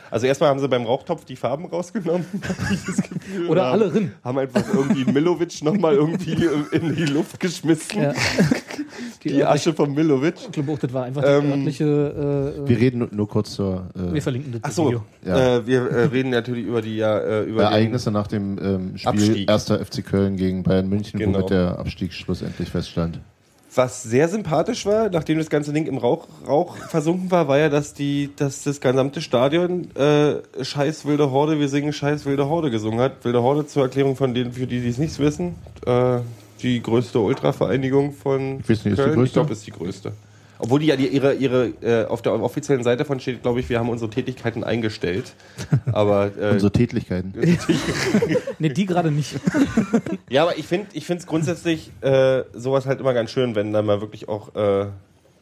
Also 0.09 0.25
erstmal 0.25 0.49
haben 0.49 0.59
sie 0.59 0.67
beim 0.67 0.85
Rauchtopf 0.85 1.25
die 1.25 1.35
Farben 1.35 1.65
rausgenommen, 1.65 2.25
Gefühl. 3.09 3.47
Oder 3.47 3.65
alle 3.65 3.85
haben, 3.85 3.93
rin. 3.93 4.11
Haben 4.23 4.37
einfach 4.39 4.63
irgendwie 4.73 5.05
Milovic 5.11 5.61
nochmal 5.63 5.95
irgendwie 5.95 6.47
in 6.71 6.95
die 6.95 7.05
Luft 7.05 7.39
geschmissen. 7.39 8.01
Ja. 8.01 8.13
Die 9.27 9.43
Asche 9.45 9.73
von 9.73 9.93
Milovic. 9.93 10.35
Ich 10.45 10.51
glaube 10.51 10.71
auch, 10.71 10.79
das 10.79 10.93
war 10.93 11.03
einfach 11.05 11.21
die 11.21 11.27
Ähm, 11.29 11.51
örtliche. 11.51 12.53
Äh, 12.65 12.67
Wir 12.69 12.77
reden 12.77 13.07
nur, 13.11 13.27
kurz 13.27 13.53
zur 13.53 13.87
äh, 13.95 14.13
wir 14.13 14.21
verlinken 14.21 14.51
das 14.53 14.61
Ach 14.63 14.71
so, 14.71 14.87
Video. 14.87 15.03
Ja. 15.25 15.57
äh, 15.57 15.67
wir 15.67 15.89
äh, 15.89 16.03
reden 16.05 16.29
natürlich 16.29 16.65
über 16.65 16.81
die 16.81 16.97
ja, 16.97 17.17
äh, 17.19 17.43
über 17.43 17.63
Ereignisse 17.63 18.11
nach 18.11 18.27
dem 18.27 18.57
ähm, 18.61 18.97
Spiel 18.97 19.09
Abstieg. 19.09 19.49
1. 19.49 19.65
FC 19.89 20.05
Köln 20.05 20.35
gegen 20.37 20.63
Bayern 20.63 20.87
München, 20.89 21.19
Genau. 21.19 21.39
womit 21.39 21.49
der 21.51 21.79
Abstieg 21.79 22.13
schlussendlich 22.13 22.69
feststand. 22.69 23.19
Was 23.75 24.01
sehr 24.01 24.27
sympathisch 24.27 24.87
war, 24.87 25.09
nachdem 25.09 25.37
das 25.37 25.51
ganze 25.51 25.71
Ding 25.71 25.85
im 25.85 25.97
Rauch, 25.99 26.27
Rauch 26.47 26.77
versunken 26.77 27.29
war, 27.29 27.47
war 27.47 27.59
ja, 27.59 27.69
dass 27.69 27.93
die, 27.93 28.31
dass 28.35 28.63
das 28.63 28.81
gesamte 28.81 29.21
Stadion 29.21 29.93
äh, 29.95 30.37
Scheiß 30.63 31.05
wilde 31.05 31.29
Horde, 31.29 31.59
wir 31.59 31.69
singen 31.69 31.93
Scheiß 31.93 32.25
wilde 32.25 32.47
Horde 32.49 32.71
gesungen 32.71 32.99
hat. 32.99 33.23
Wilde 33.23 33.43
Horde 33.43 33.67
zur 33.67 33.83
Erklärung 33.83 34.15
von 34.15 34.33
denen, 34.33 34.51
für 34.53 34.65
die, 34.65 34.81
die 34.81 34.87
es 34.89 34.97
nicht 34.97 35.19
wissen, 35.19 35.55
äh, 35.85 36.17
die 36.61 36.81
größte 36.81 37.19
Ultravereinigung 37.19 38.13
von 38.13 38.59
Ich 38.59 38.69
weiß 38.69 38.85
nicht, 38.85 38.85
ist 38.85 38.85
die 38.85 38.95
Köln. 38.95 39.13
größte? 39.15 39.25
Ich 39.25 39.33
glaube, 39.33 39.53
ist 39.53 39.67
die 39.67 39.71
größte. 39.71 40.11
Obwohl 40.59 40.79
die 40.79 40.87
ja 40.87 40.95
die, 40.95 41.07
ihre, 41.07 41.35
ihre 41.35 41.67
äh, 41.81 42.05
auf 42.05 42.21
der 42.23 42.33
offiziellen 42.41 42.83
Seite 42.83 43.05
von 43.05 43.19
steht, 43.19 43.43
glaube 43.43 43.59
ich, 43.59 43.69
wir 43.69 43.79
haben 43.79 43.89
unsere 43.89 44.09
Tätigkeiten 44.09 44.63
eingestellt. 44.63 45.33
Aber 45.91 46.31
äh, 46.39 46.53
Unsere 46.53 46.71
Tätlichkeiten. 46.71 47.33
Nee, 48.59 48.69
die 48.69 48.85
gerade 48.87 49.11
nicht. 49.11 49.35
Ja, 50.29 50.41
aber 50.41 50.57
ich 50.57 50.65
finde 50.65 50.87
ich 50.93 51.07
es 51.07 51.27
grundsätzlich 51.27 51.91
äh, 52.01 52.41
sowas 52.53 52.87
halt 52.87 52.99
immer 52.99 53.13
ganz 53.13 53.29
schön, 53.29 53.53
wenn 53.53 53.71
dann 53.71 53.85
mal 53.85 54.01
wirklich 54.01 54.27
auch 54.29 54.55
äh, 54.55 54.87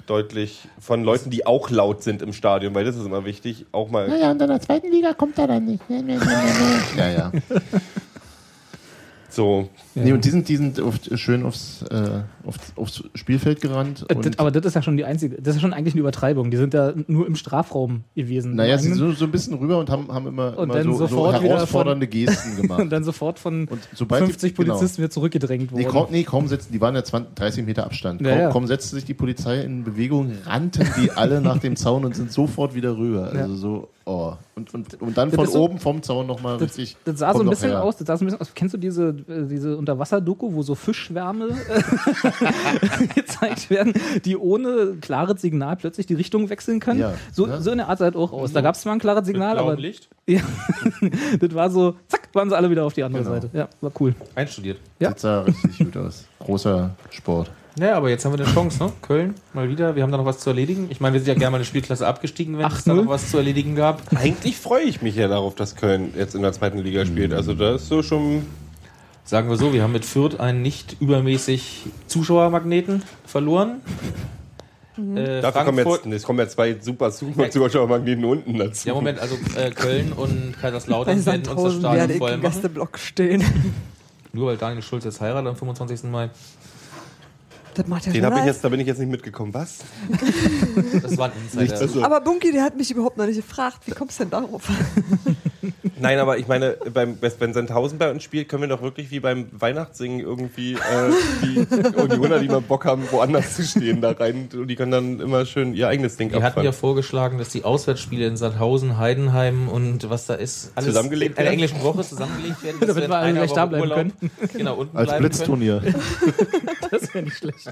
deutlich 0.06 0.68
von 0.80 1.04
Leuten, 1.06 1.30
die 1.30 1.46
auch 1.46 1.70
laut 1.70 2.04
sind 2.04 2.22
im 2.22 2.34
Stadion, 2.34 2.76
weil 2.76 2.84
das 2.84 2.98
ist 2.98 3.06
immer 3.06 3.24
wichtig, 3.24 3.66
auch 3.72 3.90
mal. 3.90 4.10
Naja, 4.10 4.32
und 4.32 4.42
in 4.42 4.48
der 4.50 4.60
zweiten 4.60 4.92
Liga 4.92 5.14
kommt 5.14 5.38
er 5.38 5.48
dann 5.48 5.64
nicht. 5.66 5.90
Nee, 5.90 6.02
nee, 6.02 6.18
nee. 6.18 7.36
Ja. 9.96 10.04
Nee, 10.04 10.14
und 10.14 10.24
die 10.26 10.30
sind, 10.30 10.48
die 10.50 10.58
sind 10.58 10.80
oft 10.80 11.18
schön 11.20 11.44
aufs, 11.44 11.82
äh, 11.90 12.22
aufs, 12.46 12.60
aufs 12.76 13.04
Spielfeld 13.16 13.62
gerannt. 13.62 14.06
Äh, 14.10 14.16
das, 14.16 14.38
aber 14.40 14.52
das 14.52 14.66
ist 14.66 14.74
ja 14.76 14.82
schon 14.82 14.98
die 14.98 15.06
einzige, 15.06 15.42
das 15.42 15.56
ist 15.56 15.62
schon 15.62 15.74
eigentlich 15.74 15.94
eine 15.94 16.02
Übertreibung. 16.02 16.52
Die 16.52 16.58
sind 16.58 16.74
ja 16.74 16.94
nur 17.08 17.26
im 17.26 17.36
Strafraum 17.36 18.04
gewesen. 18.16 18.56
naja, 18.56 18.78
sie 18.78 18.90
sind 18.90 18.98
so, 18.98 19.12
so 19.14 19.26
ein 19.26 19.32
bisschen 19.32 19.54
rüber 19.56 19.78
und 19.80 19.90
haben, 19.90 20.08
haben 20.14 20.28
immer, 20.28 20.58
Und 20.58 20.70
immer 20.76 20.94
so, 20.96 21.08
so 21.08 21.32
herausfordernde 21.32 22.08
Gesten 22.08 22.56
gemacht. 22.62 22.82
und 22.82 22.90
dann 22.92 23.04
sofort 23.04 23.40
von 23.40 23.68
sobald 23.94 24.24
die- 24.24 24.28
50 24.28 24.56
genau. 24.56 24.74
Polizisten 24.76 24.98
wieder 25.02 25.10
zurückgedrängt 25.10 25.72
Nee, 25.72 25.84
worden. 25.86 25.92
kaum, 25.92 26.08
nee, 26.12 26.24
kaum 26.24 26.48
setzten, 26.48 26.74
die 26.74 26.82
waren 26.82 26.96
ja 26.96 27.04
20, 27.04 27.36
30 27.36 27.66
Meter 27.66 27.86
Abstand. 27.86 28.22
Ja, 28.22 28.30
kaum, 28.30 28.40
ja. 28.40 28.50
kaum 28.52 28.68
setzte 28.68 28.96
sich 28.96 29.06
die 29.06 29.14
Polizei 29.14 29.62
in 29.62 29.84
Bewegung, 29.84 30.32
rannten 30.46 30.88
die 31.02 31.12
alle 31.12 31.42
nach 31.42 31.60
dem 31.60 31.76
Zaun 31.76 32.06
und 32.06 32.16
sind 32.16 32.32
sofort 32.32 32.76
wieder 32.76 32.98
rüber. 32.98 33.32
Also 33.34 33.56
so, 33.56 33.88
oh. 34.06 34.34
Und, 34.56 34.74
und, 34.74 35.02
und 35.02 35.18
dann 35.18 35.30
Das 35.30 35.36
von 35.36 35.46
ist 35.46 35.54
so- 35.54 35.62
oben 35.64 35.80
vom 35.80 36.02
Zaun 36.02 36.28
nochmal 36.28 36.56
richtig. 36.58 36.96
das 37.06 37.20
sah 37.20 37.34
so 37.34 37.42
ein 37.42 37.50
bisschen 37.50 37.72
her. 37.72 37.84
aus, 37.84 37.98
das 37.98 38.08
sah 38.08 38.16
so 38.18 38.24
ein 38.24 38.28
bisschen 38.28 38.42
aus. 38.42 38.52
Kennst 38.56 38.74
du 38.74 38.78
diese, 38.78 39.10
äh, 39.28 39.48
diese 39.50 39.76
Unterwasser-Doku, 39.86 40.54
wo 40.54 40.64
so 40.64 40.76
Fischschwärme 40.76 41.50
äh, 41.50 43.08
gezeigt 43.16 43.70
werden, 43.70 43.94
die 44.26 44.36
ohne 44.38 44.96
klares 45.02 45.42
Signal 45.42 45.76
plötzlich 45.76 46.06
die 46.08 46.14
Richtung 46.16 46.50
wechseln 46.50 46.80
können? 46.80 47.00
Ja. 47.00 47.14
So, 47.32 47.48
Ja. 47.48 47.62
so 47.62 47.72
in 47.72 47.78
der 47.78 47.90
Art 47.90 48.00
sah 48.00 48.10
das 48.10 48.16
auch 48.20 48.32
aus. 48.34 48.52
Da 48.54 48.62
gab 48.62 48.76
es 48.76 48.82
zwar 48.82 48.94
ein 48.94 49.00
klares 49.00 49.26
Signal, 49.26 49.58
aber 49.60 49.76
Licht? 49.76 50.10
ja, 50.28 50.42
das 51.40 51.54
war 51.54 51.70
so, 51.70 51.96
zack, 52.08 52.30
waren 52.34 52.50
sie 52.50 52.58
alle 52.58 52.70
wieder 52.70 52.84
auf 52.86 52.94
die 52.94 53.04
andere 53.04 53.24
Genau. 53.24 53.36
Seite. 53.36 53.50
Ja, 53.54 53.68
war 53.82 53.92
cool. 54.00 54.16
Einstudiert. 54.36 54.80
Ja. 55.00 55.12
Das 55.12 55.22
sah 55.22 55.42
richtig 55.42 55.78
gut 55.80 55.98
aus. 55.98 56.26
Großer 56.40 56.92
Sport. 57.12 57.52
Ja, 57.78 57.98
aber 57.98 58.10
jetzt 58.10 58.24
haben 58.24 58.32
wir 58.38 58.44
eine 58.46 58.54
Chance, 58.54 58.82
ne? 58.82 58.92
Köln, 59.02 59.34
mal 59.54 59.68
wieder. 59.70 59.98
Wir 59.98 60.04
haben 60.04 60.12
da 60.12 60.18
noch 60.18 60.24
was 60.26 60.40
zu 60.40 60.50
erledigen. 60.50 60.88
Ich 60.90 61.02
meine, 61.02 61.14
wir 61.14 61.20
sind 61.20 61.28
ja 61.28 61.34
gerne 61.34 61.52
mal 61.52 61.58
eine 61.58 61.66
Spielklasse 61.66 62.08
abgestiegen, 62.08 62.58
wenn 62.58 62.66
es 62.68 62.86
da 62.86 62.94
8-0. 62.94 62.96
noch 62.96 63.08
was 63.10 63.30
zu 63.30 63.36
erledigen 63.38 63.76
gab. 63.76 64.02
Eigentlich 64.16 64.56
freue 64.56 64.84
ich 64.84 65.02
mich 65.02 65.18
ja 65.18 65.28
darauf, 65.28 65.56
dass 65.56 65.76
Köln 65.76 66.14
jetzt 66.18 66.36
in 66.36 66.42
der 66.42 66.54
zweiten 66.54 66.78
Liga 66.78 67.06
spielt. 67.06 67.34
Also 67.34 67.54
da 67.54 67.76
ist 67.76 67.90
so 67.90 68.02
schon. 68.02 68.44
Sagen 69.26 69.50
wir 69.50 69.58
so, 69.58 69.74
wir 69.74 69.82
haben 69.82 69.92
mit 69.92 70.06
Fürth 70.06 70.40
einen 70.40 70.62
nicht 70.62 70.98
übermäßig 71.00 71.88
Zuschauermagneten 72.06 73.02
verloren. 73.26 73.82
Äh, 74.98 75.42
Dafür 75.42 75.66
kommen 75.66 75.80
jetzt, 75.80 76.06
es 76.06 76.24
kommen 76.24 76.40
ja 76.40 76.48
zwei 76.48 76.78
super 76.80 77.10
super 77.10 77.50
Zuschauermagneten 77.50 78.24
unten 78.24 78.58
dazu. 78.58 78.88
Ja, 78.88 78.94
Moment, 78.94 79.20
also 79.20 79.36
äh, 79.58 79.72
Köln 79.72 80.14
und 80.14 80.54
Kaiserslautern 80.62 81.26
werden 81.26 81.48
uns 81.48 81.64
das 81.64 81.80
Stadion 81.80 82.18
voll 82.20 82.32
im 82.32 82.42
machen. 82.42 82.52
Gästeblock 82.54 83.00
stehen. 83.00 83.44
Nur 84.32 84.48
weil 84.48 84.58
Daniel 84.58 84.84
Schulz 84.84 85.04
jetzt 85.06 85.20
heiratet 85.20 85.50
am 85.50 85.56
25. 85.56 86.04
Mai. 86.04 86.30
Das 87.76 87.88
macht 87.88 88.06
ja 88.06 88.14
Den 88.14 88.26
habe 88.26 88.40
ich 88.40 88.46
jetzt, 88.46 88.64
da 88.64 88.70
bin 88.70 88.80
ich 88.80 88.88
jetzt 88.88 89.00
nicht 89.00 89.12
mitgekommen. 89.12 89.54
Was? 89.54 89.80
Das 91.02 91.18
war 91.18 91.28
ein 91.28 91.32
Insider. 91.44 91.80
Also, 91.80 92.04
Aber 92.04 92.22
Bunky, 92.22 92.52
der 92.52 92.64
hat 92.64 92.78
mich 92.78 92.90
überhaupt 92.92 93.18
noch 93.18 93.26
nicht 93.26 93.36
gefragt. 93.36 93.80
Wie 93.86 93.92
kommst 93.92 94.20
du 94.20 94.24
denn 94.24 94.32
darauf? 94.32 94.70
nein, 96.00 96.20
aber 96.20 96.38
ich 96.38 96.48
meine, 96.48 96.78
beim, 96.94 97.18
wenn 97.22 97.54
Sandhausen 97.54 97.98
bei 97.98 98.10
uns 98.12 98.24
spielt, 98.24 98.50
können 98.50 98.64
wir 98.64 98.70
doch 98.70 98.82
wirklich 98.82 99.12
wie 99.12 99.20
beim 99.20 99.48
Weihnachtssingen 99.52 100.20
irgendwie 100.20 100.74
äh, 100.74 100.78
die 101.44 101.60
Unioner, 101.96 102.40
die 102.40 102.48
mal 102.48 102.62
Bock 102.62 102.86
haben, 102.86 103.04
woanders 103.12 103.56
zu 103.56 103.64
stehen, 103.64 104.02
da 104.02 104.12
rein. 104.12 104.50
Und 104.54 104.68
die 104.68 104.76
können 104.76 104.92
dann 104.92 105.20
immer 105.20 105.46
schön 105.46 105.74
ihr 105.74 105.88
eigenes 105.88 106.18
Ding 106.18 106.30
Die 106.30 106.42
hatten 106.42 106.64
ja 106.64 106.72
vorgeschlagen, 106.72 107.38
dass 107.38 107.50
die 107.50 107.64
Auswärtsspiele 107.64 108.26
in 108.26 108.38
Sandhausen, 108.38 108.98
Heidenheim 108.98 109.70
und 109.70 110.10
was 110.10 110.26
da 110.26 110.36
ist, 110.36 110.72
alles 110.76 110.90
Zusammengelegt 110.90 111.34
in 111.34 111.38
einer 111.38 111.52
werden? 111.52 111.54
englischen 111.62 111.84
Woche 111.84 112.04
zusammengelegt 112.04 112.64
werden. 112.64 112.78
Damit 112.80 113.08
wir 113.10 113.16
alle 113.16 113.34
gleich 113.34 113.54
da 113.54 113.66
bleiben 113.66 113.90
Urlaub, 113.90 114.06
Genau, 114.54 114.76
unten 114.76 114.98
Als 114.98 115.08
bleiben 115.08 115.24
Blitzturnier. 115.24 115.82
Das 116.92 117.14
wäre 117.14 117.26
nicht 117.26 117.38
schlecht. 117.38 117.65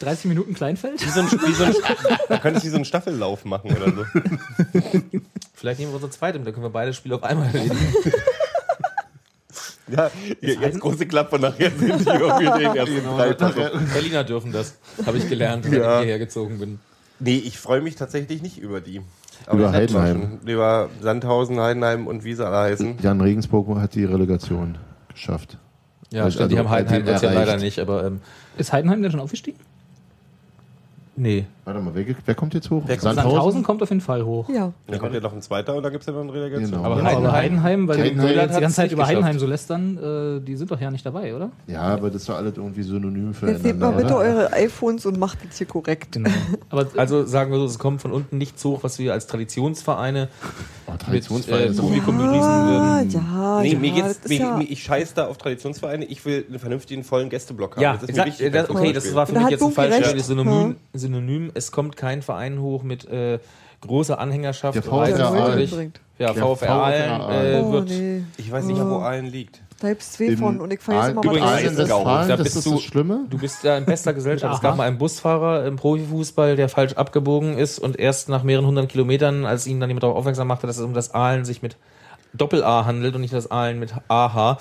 30 0.00 0.26
Minuten 0.26 0.54
Kleinfeld? 0.54 1.04
Wie 1.04 1.10
so 1.10 1.20
ein, 1.20 1.26
wie 1.30 1.52
so 1.52 1.64
ein, 1.64 1.74
da 2.28 2.38
könntest 2.38 2.64
du 2.64 2.68
wie 2.68 2.70
so 2.70 2.76
einen 2.76 2.84
Staffellauf 2.84 3.44
machen 3.44 3.70
oder 3.72 3.86
so. 3.92 4.04
Vielleicht 5.54 5.80
nehmen 5.80 5.92
wir 5.92 5.96
unser 5.96 6.10
zweites, 6.10 6.42
da 6.44 6.50
können 6.52 6.64
wir 6.64 6.70
beide 6.70 6.92
Spiele 6.94 7.16
auf 7.16 7.22
einmal 7.24 7.46
erledigen. 7.48 7.76
Ja, 9.90 10.10
jetzt 10.42 10.80
große 10.80 11.06
Klappe, 11.06 11.38
nachher 11.38 11.70
sind 11.70 12.00
die 12.00 12.10
irgendwie 12.10 12.44
den 12.44 12.76
ersten 12.76 13.04
drei 13.16 13.32
Tage. 13.32 13.70
Berliner 13.94 14.22
dürfen 14.22 14.52
das, 14.52 14.76
habe 15.06 15.16
ich 15.16 15.28
gelernt, 15.28 15.64
wenn 15.64 15.80
Ja. 15.80 15.94
ich 15.98 16.04
hierher 16.04 16.18
gezogen 16.18 16.58
bin. 16.58 16.78
Nee, 17.20 17.38
ich 17.38 17.58
freue 17.58 17.80
mich 17.80 17.96
tatsächlich 17.96 18.42
nicht 18.42 18.58
über 18.58 18.80
die. 18.82 19.00
Über 19.50 19.60
ich 19.60 19.64
hab 19.66 19.72
Heidenheim. 19.72 20.38
schon 20.40 20.48
Über 20.48 20.90
Sandhausen, 21.00 21.58
Heidenheim 21.58 22.06
und 22.06 22.22
wie 22.22 22.34
sie 22.34 22.46
alle 22.46 22.58
heißen. 22.58 22.98
Jan 23.02 23.20
Regensburg 23.20 23.78
hat 23.80 23.94
die 23.94 24.04
Relegation 24.04 24.76
geschafft. 25.12 25.56
Ja, 26.10 26.24
Also, 26.24 26.36
stimmt, 26.38 26.52
die 26.52 26.58
haben 26.58 26.70
Heidenheim 26.70 27.04
den 27.04 27.12
jetzt 27.12 27.22
ja 27.22 27.32
leider 27.32 27.56
nicht, 27.58 27.78
aber 27.78 28.04
ähm, 28.04 28.20
Ist 28.56 28.72
Heidenheim 28.72 29.02
denn 29.02 29.10
schon 29.10 29.20
aufgestiegen? 29.20 29.58
nee. 31.16 31.44
Warte 31.68 31.80
mal, 31.80 31.94
wer, 31.94 32.06
wer 32.24 32.34
kommt 32.34 32.54
jetzt 32.54 32.70
hoch? 32.70 32.82
Wer 32.86 32.96
kommt? 32.96 33.14
Sandhausen 33.16 33.62
kommt 33.62 33.82
auf 33.82 33.90
jeden 33.90 34.00
Fall 34.00 34.24
hoch. 34.24 34.48
Ja. 34.48 34.72
Dann 34.86 34.98
kommt 34.98 35.12
ja 35.12 35.20
noch 35.20 35.34
ein 35.34 35.42
zweiter 35.42 35.74
und 35.76 35.82
dann 35.82 35.92
gibt 35.92 36.00
es 36.00 36.06
ja 36.06 36.14
noch 36.14 36.22
eine 36.22 36.32
Relegation. 36.32 36.70
Genau. 36.70 36.82
Aber 36.82 36.96
Genau, 36.96 37.10
aber 37.18 37.32
Heidenheim, 37.32 37.86
weil 37.86 37.98
Heidenheim 38.00 38.38
hat's 38.40 38.54
die 38.54 38.60
ganze 38.62 38.76
Zeit 38.76 38.90
über 38.92 39.02
geschafft. 39.02 39.16
Heidenheim 39.16 39.38
so 39.38 39.46
lästern, 39.46 39.98
äh, 39.98 40.40
die 40.46 40.56
sind 40.56 40.70
doch 40.70 40.80
ja 40.80 40.90
nicht 40.90 41.04
dabei, 41.04 41.36
oder? 41.36 41.50
Ja, 41.66 41.82
aber 41.82 42.08
das 42.08 42.22
ist 42.22 42.28
doch 42.30 42.36
alles 42.36 42.56
irgendwie 42.56 42.82
synonym 42.82 43.34
Jetzt 43.46 43.64
nehmt 43.64 43.80
mal 43.80 43.90
bitte 43.92 44.14
oder? 44.14 44.16
eure 44.16 44.52
iPhones 44.54 45.04
und 45.04 45.18
macht 45.18 45.38
das 45.46 45.58
hier 45.58 45.66
korrekt. 45.66 46.12
Genau. 46.12 46.30
Aber 46.70 46.86
Also 46.96 47.26
sagen 47.26 47.52
wir 47.52 47.58
so, 47.58 47.66
es 47.66 47.78
kommt 47.78 48.00
von 48.00 48.12
unten 48.12 48.38
nichts 48.38 48.64
hoch, 48.64 48.82
was 48.82 48.98
wir 48.98 49.12
als 49.12 49.26
Traditionsvereine 49.26 50.28
Oh, 50.86 50.92
mit 50.92 51.00
Traditionsverein 51.02 51.72
äh, 51.72 51.76
Publikum 51.76 52.18
Ja, 52.18 52.26
würden. 52.32 53.10
ja, 53.10 53.60
Nee, 53.60 53.72
ja, 53.74 53.78
mir 53.78 53.90
geht's, 53.90 54.20
das 54.22 54.30
ist 54.30 54.30
mir, 54.30 54.38
ja, 54.38 54.60
ich 54.66 54.82
scheiß 54.82 55.12
da 55.12 55.26
auf 55.26 55.36
Traditionsvereine. 55.36 56.06
Ich 56.06 56.24
will 56.24 56.46
einen 56.48 56.58
vernünftigen, 56.58 57.04
vollen 57.04 57.28
Gästeblock 57.28 57.76
haben. 57.76 57.82
Ja, 57.82 57.92
das 57.94 58.04
ist 58.04 58.08
mir 58.08 58.14
sag, 58.14 58.26
wichtig. 58.26 58.52
das, 58.52 58.68
beim 58.68 58.76
okay, 58.76 58.92
das 58.94 59.14
war 59.14 59.26
für 59.26 59.34
Da 59.34 59.40
mich 59.40 59.50
jetzt 59.50 59.62
ein 59.62 59.72
falsches. 59.72 60.26
Synonym, 60.26 60.76
Synonym. 60.94 61.50
Es 61.58 61.72
kommt 61.72 61.96
kein 61.96 62.22
Verein 62.22 62.60
hoch 62.60 62.82
mit 62.82 63.04
äh, 63.06 63.38
großer 63.82 64.18
Anhängerschaft. 64.18 64.74
Der 64.76 64.82
VfR 64.82 65.26
Aalen. 65.30 65.92
Ja, 66.18 66.32
VfR 66.34 66.56
VfR 66.56 66.70
Aalen 66.70 67.54
äh, 67.54 67.60
Oh, 67.62 67.72
wird 67.72 67.88
nee. 67.90 68.22
Ich 68.38 68.50
weiß 68.50 68.64
nicht, 68.64 68.80
wo 68.80 68.96
Aalen 68.96 69.26
liegt. 69.26 69.60
Da 69.80 69.90
gibt's 69.90 70.10
zwei 70.14 70.24
Im 70.24 70.38
von 70.38 70.60
und 70.60 70.72
ich 70.72 70.80
Aal- 70.88 71.12
immer, 71.12 71.22
Übrigens, 71.22 71.46
Aalen 71.46 71.66
ist. 71.66 71.78
Westfalen, 71.78 72.28
Da 72.28 72.36
das 72.36 72.56
ist 72.56 72.66
du- 72.66 72.72
das 72.72 72.82
Schlimme. 72.82 73.20
Du 73.30 73.38
bist 73.38 73.64
da 73.64 73.78
in 73.78 73.84
bester 73.84 74.12
Gesellschaft. 74.12 74.52
Es 74.56 74.60
gab 74.60 74.76
mal 74.76 74.88
einen 74.88 74.98
Busfahrer 74.98 75.66
im 75.66 75.76
Profifußball, 75.76 76.56
der 76.56 76.68
falsch 76.68 76.94
abgebogen 76.94 77.56
ist 77.56 77.78
und 77.78 77.96
erst 77.96 78.28
nach 78.28 78.42
mehreren 78.42 78.66
hundert 78.66 78.88
Kilometern, 78.88 79.44
als 79.46 79.68
ihn 79.68 79.78
dann 79.78 79.88
jemand 79.88 80.02
darauf 80.02 80.16
aufmerksam 80.16 80.48
machte, 80.48 80.66
dass 80.66 80.78
es 80.78 80.82
um 80.82 80.94
das 80.94 81.14
Aalen 81.14 81.44
sich 81.44 81.62
mit 81.62 81.76
Doppel-A 82.34 82.84
handelt 82.86 83.14
und 83.14 83.20
nicht 83.20 83.32
das 83.32 83.50
Aalen 83.52 83.78
mit 83.78 83.94
AH, 84.08 84.58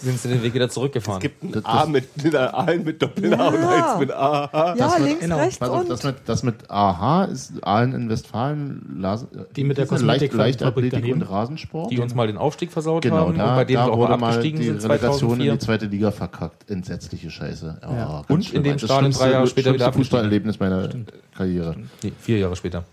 sind 0.00 0.18
sie 0.18 0.28
den 0.28 0.42
Weg 0.42 0.54
wieder 0.54 0.68
zurückgefahren. 0.68 1.18
Es 1.18 1.22
gibt 1.22 1.42
ein 1.42 1.52
Das- 1.52 1.64
A 1.64 1.86
mit 1.86 2.22
mit 2.22 2.34
Aalen 2.36 2.84
mit 2.84 3.00
Doppel-A 3.02 3.36
Ja. 3.36 3.48
und 3.48 3.64
eins 3.64 3.98
mit 4.00 4.10
A. 4.12 4.50
Ja, 4.52 4.74
Das 4.74 4.98
wird- 4.98 5.08
links, 5.08 5.20
genau. 5.22 5.36
rechts 5.38 5.62
auf, 5.62 5.80
und. 5.80 5.90
das 5.90 6.02
mit, 6.04 6.16
das 6.26 6.42
mit 6.42 6.70
AH 6.70 7.24
ist 7.24 7.52
Aalen 7.62 7.92
in 7.94 8.08
Westfalen. 8.08 8.96
Las, 9.00 9.26
Die 9.56 9.64
mit 9.64 9.78
der 9.78 9.86
diese 9.86 10.04
Leicht, 10.04 10.32
Leichtathletik 10.32 11.12
und 11.14 11.22
Rasensport. 11.22 11.90
die 11.90 11.98
uns 12.00 12.14
mal 12.14 12.26
den 12.26 12.36
Aufstieg 12.38 12.72
versaut 12.72 13.02
genau, 13.02 13.16
haben 13.18 13.30
und 13.32 13.38
da, 13.38 13.54
bei 13.54 13.64
denen 13.64 13.78
da 13.78 13.86
wir 13.86 13.92
auch 13.92 14.18
mal 14.18 14.28
abgestiegen 14.30 14.60
die 14.60 14.66
sind 14.66 14.82
Relegation 14.82 15.32
in 15.32 15.36
2004. 15.48 15.52
die 15.52 15.58
zweite 15.58 15.86
Liga 15.86 16.10
verkackt. 16.10 16.70
Entsetzliche 16.70 17.30
Scheiße. 17.30 17.78
Ja, 17.82 17.92
Ja. 17.96 18.22
Und 18.28 18.44
schlimm. 18.44 18.58
in 18.58 18.64
dem 18.64 18.72
Das 18.78 18.82
Stadion 18.82 19.12
drei 19.12 19.30
Jahre 19.30 19.46
später 19.46 19.72
wieder. 19.74 19.92
Fußballerlebnis 19.92 20.58
meiner 20.60 20.88
Karriere. 21.36 21.76
Nee, 22.02 22.12
vier 22.20 22.38
Jahre 22.38 22.56
später. 22.56 22.84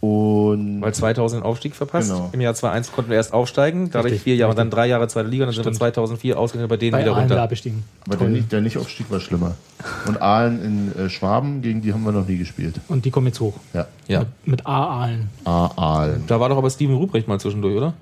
Und 0.00 0.80
Weil 0.80 0.94
2000 0.94 1.42
den 1.42 1.46
Aufstieg 1.46 1.76
verpasst. 1.76 2.08
Genau. 2.10 2.30
Im 2.32 2.40
Jahr 2.40 2.54
2001 2.54 2.92
konnten 2.92 3.10
wir 3.10 3.18
erst 3.18 3.34
aufsteigen, 3.34 3.90
dadurch 3.90 4.12
Richtig, 4.12 4.22
vier 4.22 4.36
Jahre, 4.36 4.52
richtig. 4.52 4.62
dann 4.62 4.70
drei 4.70 4.86
Jahre 4.86 5.06
zweite 5.08 5.28
Liga, 5.28 5.44
und 5.44 5.48
dann 5.54 5.62
sind 5.62 5.66
wir 5.66 5.78
2004 5.78 6.38
ausgegangen 6.38 6.70
bei 6.70 6.78
denen 6.78 6.92
Bei 6.92 7.00
wieder 7.02 7.10
Aalen 7.10 7.20
runter. 7.24 7.34
da 7.34 7.42
abgestiegen. 7.44 7.82
aber 8.06 8.16
der, 8.16 8.28
nicht, 8.30 8.50
der 8.50 8.62
Nicht-Aufstieg 8.62 9.10
war 9.10 9.20
schlimmer. 9.20 9.56
Und 10.06 10.22
Aalen 10.22 10.64
in 10.96 10.98
äh, 10.98 11.10
Schwaben, 11.10 11.60
gegen 11.60 11.82
die 11.82 11.92
haben 11.92 12.02
wir 12.02 12.12
noch 12.12 12.26
nie 12.26 12.38
gespielt. 12.38 12.80
Und 12.88 13.04
die 13.04 13.10
kommen 13.10 13.26
jetzt 13.26 13.40
hoch. 13.40 13.52
Ja. 13.74 13.86
Ja. 14.08 14.24
Mit 14.46 14.66
A-Aalen. 14.66 15.28
A 15.44 15.66
Aalen. 15.76 16.24
Da 16.26 16.40
war 16.40 16.48
doch 16.48 16.56
aber 16.56 16.70
Steven 16.70 16.94
Ruprecht 16.96 17.28
mal 17.28 17.38
zwischendurch, 17.38 17.76
oder? 17.76 17.92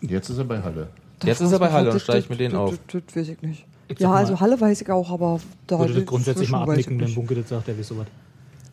Jetzt 0.00 0.28
ist 0.28 0.38
er 0.38 0.44
bei 0.44 0.60
Halle. 0.60 0.88
Jetzt 1.24 1.40
ist 1.40 1.52
er 1.52 1.60
bei 1.60 1.70
Halle 1.70 1.86
und 1.90 1.94
Das- 1.94 2.02
steige 2.02 2.18
ich 2.18 2.28
mit 2.30 2.40
denen 2.40 2.54
das- 2.54 2.60
auf. 2.60 2.74
Das, 2.90 3.02
das 3.06 3.16
weiß 3.16 3.28
ich 3.28 3.42
nicht. 3.42 3.64
Ich 3.86 4.00
Ja, 4.00 4.10
also 4.12 4.40
Halle 4.40 4.60
weiß 4.60 4.80
ich 4.82 4.90
auch, 4.90 5.08
aber 5.12 5.38
da 5.68 5.78
würde 5.78 5.94
das 5.94 6.04
grundsätzlich 6.06 6.50
mal 6.50 6.62
abnicken, 6.62 6.98
wenn. 6.98 7.14
Bunke 7.14 7.36
das 7.36 7.48
sagt, 7.48 7.68
der 7.68 7.78
weiß 7.78 7.86
sowas. 7.86 8.06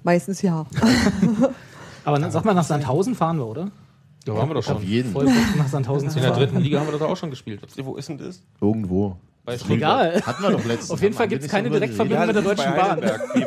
Meistens 0.04 0.42
ja. 0.42 0.66
Aber 2.04 2.20
dann, 2.20 2.32
sag 2.32 2.46
mal, 2.46 2.54
nach 2.54 2.64
Sandhausen 2.64 3.16
fahren 3.16 3.38
wir, 3.38 3.48
oder? 3.48 3.70
Da 4.26 4.36
waren 4.36 4.50
wir 4.50 4.54
doch 4.56 4.68
Auf 4.68 4.80
schon. 4.80 4.84
jeden. 4.88 5.12
Voll 5.12 5.26
Bock, 5.26 5.34
nach 5.58 5.68
Sandhausen 5.68 6.10
zu 6.10 6.18
In 6.18 6.24
der 6.24 6.34
fahren. 6.34 6.44
dritten 6.44 6.60
Liga 6.60 6.80
haben 6.80 6.88
wir 6.92 6.98
doch 6.98 7.10
auch 7.10 7.18
schon 7.18 7.30
gespielt. 7.32 7.62
Wo 7.84 7.96
ist 7.96 8.10
denn 8.10 8.18
das? 8.18 8.42
Irgendwo. 8.60 9.18
Bei 9.44 9.58
Egal. 9.70 10.22
Hatten 10.24 10.44
wir 10.44 10.52
doch 10.52 10.64
letztens. 10.66 10.92
Auf 10.92 11.02
jeden 11.02 11.16
Fall 11.16 11.28
gibt 11.28 11.44
es 11.44 11.50
keine 11.50 11.72
Direktverbindung 11.72 12.28
mit 12.28 12.36
der 12.36 12.44
ist 12.44 12.50
Deutschen 12.50 12.72
bei 12.76 12.78
Bahn. 12.78 13.00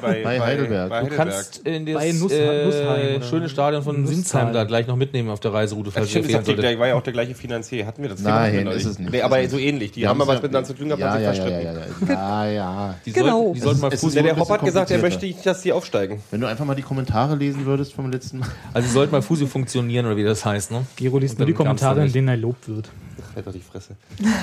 Bei, 0.02 0.22
Bei 0.24 0.40
Heidelberg. 0.40 1.08
Du 1.08 1.14
kannst 1.16 1.58
in 1.58 1.86
das 1.86 1.94
Bei 1.94 2.12
Nuss- 2.12 2.32
äh, 2.32 3.22
schöne 3.22 3.48
Stadion 3.48 3.82
von. 3.82 4.04
Sinsheim 4.04 4.52
da 4.52 4.64
gleich 4.64 4.88
noch 4.88 4.96
mitnehmen 4.96 5.30
auf 5.30 5.38
der 5.38 5.52
Reiseroute, 5.52 5.92
falls 5.92 6.06
ihr 6.06 6.10
stimmt, 6.24 6.34
das 6.34 6.46
solltet. 6.46 6.78
war 6.80 6.88
ja 6.88 6.94
auch 6.94 7.02
der 7.02 7.12
gleiche 7.12 7.34
Finanzier. 7.36 7.86
Hatten 7.86 8.02
wir 8.02 8.08
das 8.08 8.20
Nein, 8.20 8.52
Thema 8.54 8.72
ist 8.72 8.84
es 8.86 8.98
nicht. 8.98 9.12
Nee, 9.12 9.18
Ist 9.18 9.24
aber 9.24 9.48
so 9.48 9.56
ähnlich. 9.58 9.92
Die 9.92 10.06
haben 10.08 10.18
mal 10.18 10.24
haben 10.26 10.34
was 10.34 10.42
miteinander 10.42 10.66
zu 10.66 10.74
tun 10.74 10.86
gehabt, 10.88 11.00
Ja, 11.00 11.10
haben 11.12 11.18
sich 11.34 11.38
ja, 11.38 11.48
ja, 11.60 11.72
verstritten. 11.72 12.08
ja, 12.08 12.48
ja, 12.50 12.94
Genau. 13.12 13.52
die 13.54 13.60
sollten 13.60 13.80
mal 13.80 13.92
ist 13.92 14.14
Ja, 14.14 14.22
der 14.22 14.36
Hopp 14.36 14.50
hat 14.50 14.64
gesagt, 14.64 14.90
er 14.90 14.98
möchte 14.98 15.24
nicht, 15.26 15.46
dass 15.46 15.62
die 15.62 15.72
aufsteigen. 15.72 16.20
Wenn 16.32 16.40
du 16.40 16.48
einfach 16.48 16.64
mal 16.64 16.74
die 16.74 16.82
Kommentare 16.82 17.36
lesen 17.36 17.66
würdest 17.66 17.92
vom 17.92 18.10
letzten 18.10 18.40
Mal. 18.40 18.48
also 18.72 18.86
die 18.88 18.92
sollten 18.92 19.12
mal 19.12 19.22
Fusi 19.22 19.46
funktionieren 19.46 20.06
oder 20.06 20.16
wie 20.16 20.24
das 20.24 20.44
heißt, 20.44 20.72
ne? 20.72 20.84
Gero 20.96 21.18
liest 21.18 21.38
nur 21.38 21.46
die 21.46 21.52
Kommentare, 21.52 22.04
in 22.04 22.12
denen 22.12 22.28
er 22.28 22.36
lobt 22.36 22.68
wird. 22.68 22.88
Halt 23.34 23.46
doch 23.46 23.52
die 23.52 23.60
Fresse. 23.60 23.96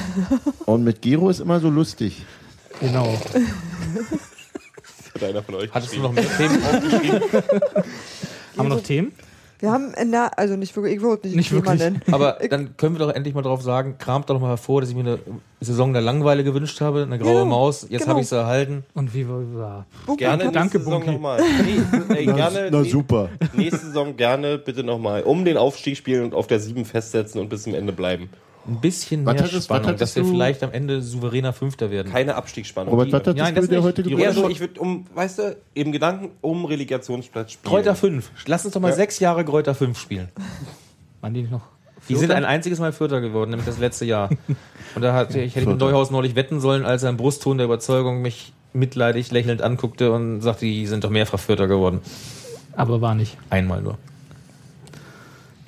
Und 0.66 0.84
mit 0.84 1.02
Gero 1.02 1.30
ist 1.30 1.40
immer 1.40 1.60
so 1.60 1.70
lustig. 1.70 2.26
Genau. 2.80 3.14
Hat 5.14 5.24
einer 5.24 5.44
von 5.44 5.56
euch 5.56 5.72
Hattest 5.72 5.96
du 5.96 6.00
noch 6.00 6.12
mehr 6.14 6.26
Themen 6.38 6.64
aufgeschrieben? 6.64 7.22
Haben 8.58 8.70
wir 8.70 8.76
noch 8.76 8.84
Themen? 8.84 9.12
Wir 9.60 9.72
haben 9.72 9.94
in 9.94 10.10
der, 10.12 10.40
also 10.40 10.56
nicht 10.56 10.76
wirklich, 10.76 10.96
ich 10.96 11.02
würde 11.02 11.28
nicht, 11.28 11.36
Nicht 11.38 11.50
Thema 11.50 11.66
wirklich. 11.66 11.80
nennen. 11.82 12.02
Aber 12.12 12.40
dann 12.50 12.76
können 12.78 12.96
wir 12.98 13.06
doch 13.06 13.14
endlich 13.14 13.36
mal 13.36 13.44
drauf 13.44 13.62
sagen, 13.62 13.98
kramt 14.00 14.28
doch 14.32 14.40
mal 14.40 14.48
hervor, 14.48 14.82
dass 14.82 14.90
ich 14.90 14.96
mir 14.96 15.02
eine 15.02 15.20
Saison 15.60 15.94
der 15.94 16.02
Langeweile 16.02 16.44
gewünscht 16.44 16.82
habe, 16.82 17.04
eine 17.04 17.20
graue 17.20 17.34
Genau, 17.34 17.46
Maus, 17.46 17.84
jetzt 17.88 18.02
genau. 18.02 18.08
habe 18.14 18.22
ich 18.22 18.28
sie 18.28 18.36
erhalten. 18.38 18.84
Und 18.96 19.14
wie 19.14 19.28
war. 19.30 19.86
Bunky, 20.08 20.24
Gerne 20.24 20.52
Danke, 20.52 20.80
Bunky. 20.80 21.12
nochmal. 21.12 21.40
Nee, 21.64 22.16
ey, 22.16 22.26
gerne, 22.26 22.70
Na 22.72 22.82
nee, 22.82 22.90
super. 22.90 23.30
Nächste 23.54 23.86
Saison 23.86 24.18
gerne 24.18 24.58
bitte 24.58 24.84
nochmal 24.84 25.22
um 25.22 25.46
den 25.46 25.58
Aufstieg 25.58 25.96
spielen 25.96 26.24
und 26.24 26.34
auf 26.34 26.48
der 26.48 26.60
7 26.60 26.84
festsetzen 26.84 27.40
und 27.40 27.50
bis 27.50 27.62
zum 27.62 27.76
Ende 27.76 27.94
bleiben. 27.94 28.30
Ein 28.68 28.80
bisschen 28.80 29.26
Was 29.26 29.34
mehr 29.34 29.44
hattest- 29.44 29.66
Spannung, 29.66 29.98
dass 29.98 30.16
wir 30.16 30.24
vielleicht 30.24 30.62
am 30.64 30.72
Ende 30.72 31.02
souveräner 31.02 31.52
Fünfter 31.52 31.90
werden. 31.90 32.12
Keine 32.12 32.36
Abstiegsspannung. 32.36 32.92
Robert, 32.94 33.08
was 33.12 33.20
hattest 33.22 33.38
Nein, 33.38 33.56
du 33.56 33.62
das 33.62 33.70
dir 33.70 33.76
nicht. 33.78 33.84
heute? 33.86 34.10
Eher 34.22 34.34
so, 34.34 34.50
ich 34.50 34.60
würde 34.60 34.80
um, 34.80 35.06
weißt 35.16 35.40
du, 35.40 35.58
im 35.74 35.92
Gedanken 35.92 36.30
um 36.42 36.66
Relegationsplatz 36.66 37.54
spielen. 37.54 37.70
Kräuter 37.72 37.96
5. 37.96 38.30
Lass 38.46 38.64
uns 38.66 38.74
doch 38.74 38.82
mal 38.82 38.90
Ja. 38.90 38.96
sechs 38.96 39.20
Jahre 39.20 39.44
Kräuter 39.44 39.74
5 39.74 39.98
spielen. 40.00 40.30
Waren 41.22 41.34
die 41.34 41.42
nicht 41.42 41.52
noch? 41.52 41.62
Die 42.10 42.16
sind 42.16 42.32
ein 42.32 42.46
einziges 42.46 42.80
Mal 42.80 42.94
Vierter 42.94 43.22
geworden, 43.22 43.52
nämlich 43.52 43.68
das 43.68 43.78
letzte 43.80 44.06
Jahr. 44.06 44.30
Und 44.96 45.02
da 45.02 45.14
hat, 45.14 45.34
ich 45.36 45.56
hätte 45.56 45.68
mit. 45.70 45.80
Neuhaus 45.80 46.10
neulich 46.12 46.36
wetten 46.36 46.60
sollen, 46.60 46.84
als 46.86 47.04
er 47.04 47.10
im 47.10 47.18
Brustton 47.18 47.58
der 47.58 47.66
Überzeugung 47.66 48.22
mich 48.22 48.54
mitleidig 48.74 49.32
lächelnd 49.32 49.62
anguckte 49.62 50.12
und 50.12 50.42
sagte, 50.42 50.66
die 50.66 50.88
sind 50.88 51.04
doch 51.04 51.10
mehrfach 51.12 51.40
Vierter 51.40 51.68
geworden. 51.68 52.00
Aber 52.76 53.02
war 53.02 53.14
nicht. 53.16 53.38
Einmal 53.50 53.82
nur. 53.82 53.98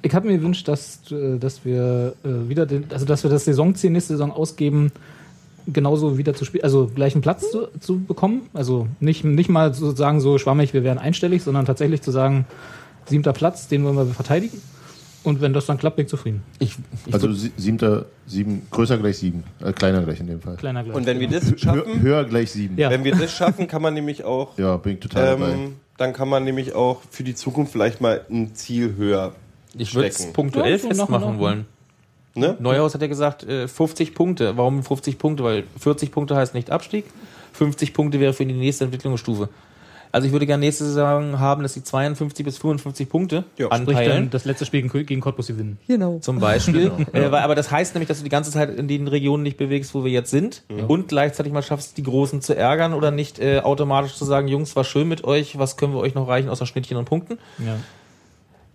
Ich 0.06 0.14
habe 0.14 0.28
mir 0.28 0.38
gewünscht, 0.38 0.68
dass, 0.68 1.00
äh, 1.12 1.40
dass 1.40 1.66
wir 1.66 2.14
äh, 2.24 2.50
wieder 2.50 2.66
den, 2.66 2.86
also 2.92 3.06
dass 3.06 3.24
wir 3.24 3.30
das 3.32 3.46
Saisonziel 3.46 3.90
nächste 3.90 4.14
Saison 4.14 4.32
ausgeben, 4.32 4.92
genauso 5.66 6.18
wieder 6.18 6.34
zu 6.34 6.44
spielen, 6.44 6.66
also 6.66 6.92
gleichen 6.94 7.22
Platz 7.22 7.50
zu, 7.50 7.70
zu 7.80 8.00
bekommen. 8.02 8.50
Also 8.54 8.88
nicht, 9.00 9.24
nicht 9.24 9.50
mal 9.50 9.74
sozusagen 9.74 10.20
so 10.20 10.38
schwammig, 10.38 10.74
wir 10.74 10.84
wären 10.84 10.98
einstellig, 10.98 11.42
sondern 11.42 11.66
tatsächlich 11.66 12.02
zu 12.02 12.12
sagen, 12.12 12.46
siebter 13.06 13.32
Platz, 13.34 13.70
den 13.70 13.84
wollen 13.86 13.96
wir 13.96 14.06
verteidigen. 14.08 14.62
Und 15.24 15.40
wenn 15.40 15.54
das 15.54 15.66
dann 15.68 15.78
klappt, 15.78 15.96
bin 15.96 16.04
ich 16.04 16.10
zufrieden. 16.10 16.44
Ich, 16.60 16.76
ich 17.06 17.14
Also 17.14 17.32
siebter, 17.32 18.08
sieben, 18.28 18.64
größer 18.72 18.98
gleich 18.98 19.20
sieben. 19.20 19.46
Äh, 19.64 19.72
kleiner 19.72 20.02
gleich 20.04 20.20
in 20.20 20.28
dem 20.28 20.42
Fall. 20.42 20.58
Kleiner 20.58 20.84
gleich. 20.84 20.96
Und 20.98 21.06
wenn 21.06 21.22
wir 21.22 21.30
das 21.30 21.50
Hö 21.50 21.58
schaffen, 21.58 22.02
höher 22.02 22.26
gleich 22.26 22.52
sieben. 22.52 22.78
Ja. 22.78 22.90
wenn 22.90 23.06
wir 23.06 23.16
das 23.16 23.32
schaffen, 23.32 23.70
kann 23.70 23.82
man 23.82 23.94
nämlich 23.94 24.26
auch, 24.26 24.58
Ja, 24.58 24.76
bin 24.76 24.96
ich 24.96 25.00
total 25.00 25.38
dabei. 25.38 25.54
ähm, 25.54 25.76
dann 25.96 26.12
kann 26.12 26.28
man 26.28 26.44
nämlich 26.44 26.76
auch 26.76 27.02
für 27.10 27.24
die 27.24 27.36
Zukunft 27.36 27.72
vielleicht 27.72 28.02
mal 28.02 28.26
ein 28.30 28.54
Ziel 28.54 28.96
höher 28.98 29.34
ich 29.76 29.96
würde 29.96 30.10
es 30.10 30.32
punktuell 30.34 30.72
Ja, 30.72 30.78
so 30.80 30.88
festmachen 30.88 31.34
nach. 31.34 31.40
wollen. 31.40 31.66
Ne? 32.36 32.58
Neuhaus 32.60 32.94
hat 32.94 33.02
ja 33.02 33.08
gesagt, 33.08 33.44
äh, 33.44 33.68
50 33.68 34.16
Punkte. 34.16 34.58
Warum 34.58 34.84
50 34.84 35.18
Punkte? 35.20 35.44
Weil 35.44 35.64
40 35.80 36.12
Punkte 36.12 36.36
heißt 36.36 36.54
nicht 36.56 36.72
Abstieg. 36.72 37.06
50 37.54 37.94
Punkte 37.94 38.20
wäre 38.20 38.34
für 38.34 38.46
die 38.46 38.54
nächste 38.54 38.86
Entwicklungsstufe. 38.86 39.50
Also 40.12 40.28
ich 40.28 40.32
würde 40.32 40.46
gerne 40.46 40.64
nächste 40.64 40.86
Saison 40.86 41.40
haben, 41.40 41.64
dass 41.64 41.74
sie 41.74 41.84
52 41.84 42.46
bis 42.46 42.60
55 42.60 43.10
Punkte 43.10 43.46
anpeilen. 43.72 44.10
dann 44.10 44.30
das 44.30 44.46
letzte 44.46 44.64
Spiel 44.64 44.84
gegen 44.84 45.06
gegen 45.08 45.22
Cottbus 45.22 45.48
gewinnen. 45.48 45.80
Genau. 45.88 46.20
Zum 46.20 46.40
Beispiel. 46.40 46.92
Genau. 47.12 47.36
äh, 47.36 47.36
aber 47.36 47.56
das 47.56 47.72
heißt 47.72 47.96
nämlich, 47.96 48.10
dass 48.10 48.20
du 48.20 48.24
die 48.24 48.30
ganze 48.30 48.52
Zeit 48.52 48.70
in 48.78 48.88
den 48.88 49.08
Regionen 49.08 49.42
nicht 49.42 49.58
bewegst, 49.58 49.96
wo 49.96 50.04
wir 50.06 50.12
jetzt 50.12 50.30
sind 50.30 50.64
und 50.88 51.08
gleichzeitig 51.08 51.52
mal 51.52 51.64
schaffst, 51.64 51.98
die 51.98 52.04
Großen 52.04 52.42
zu 52.42 52.56
ärgern 52.56 52.94
oder 52.94 53.10
nicht 53.10 53.40
äh, 53.40 53.60
automatisch 53.62 54.14
zu 54.14 54.26
sagen, 54.26 54.48
Jungs, 54.48 54.76
war 54.76 54.84
schön 54.84 55.08
mit 55.08 55.24
euch, 55.24 55.58
was 55.58 55.78
können 55.78 55.94
wir 55.96 56.00
euch 56.00 56.14
noch 56.14 56.28
reichen 56.28 56.50
außer 56.50 56.68
Schnittchen 56.68 56.98
und 56.98 57.06
Punkten. 57.06 57.40
Ja. 57.58 57.78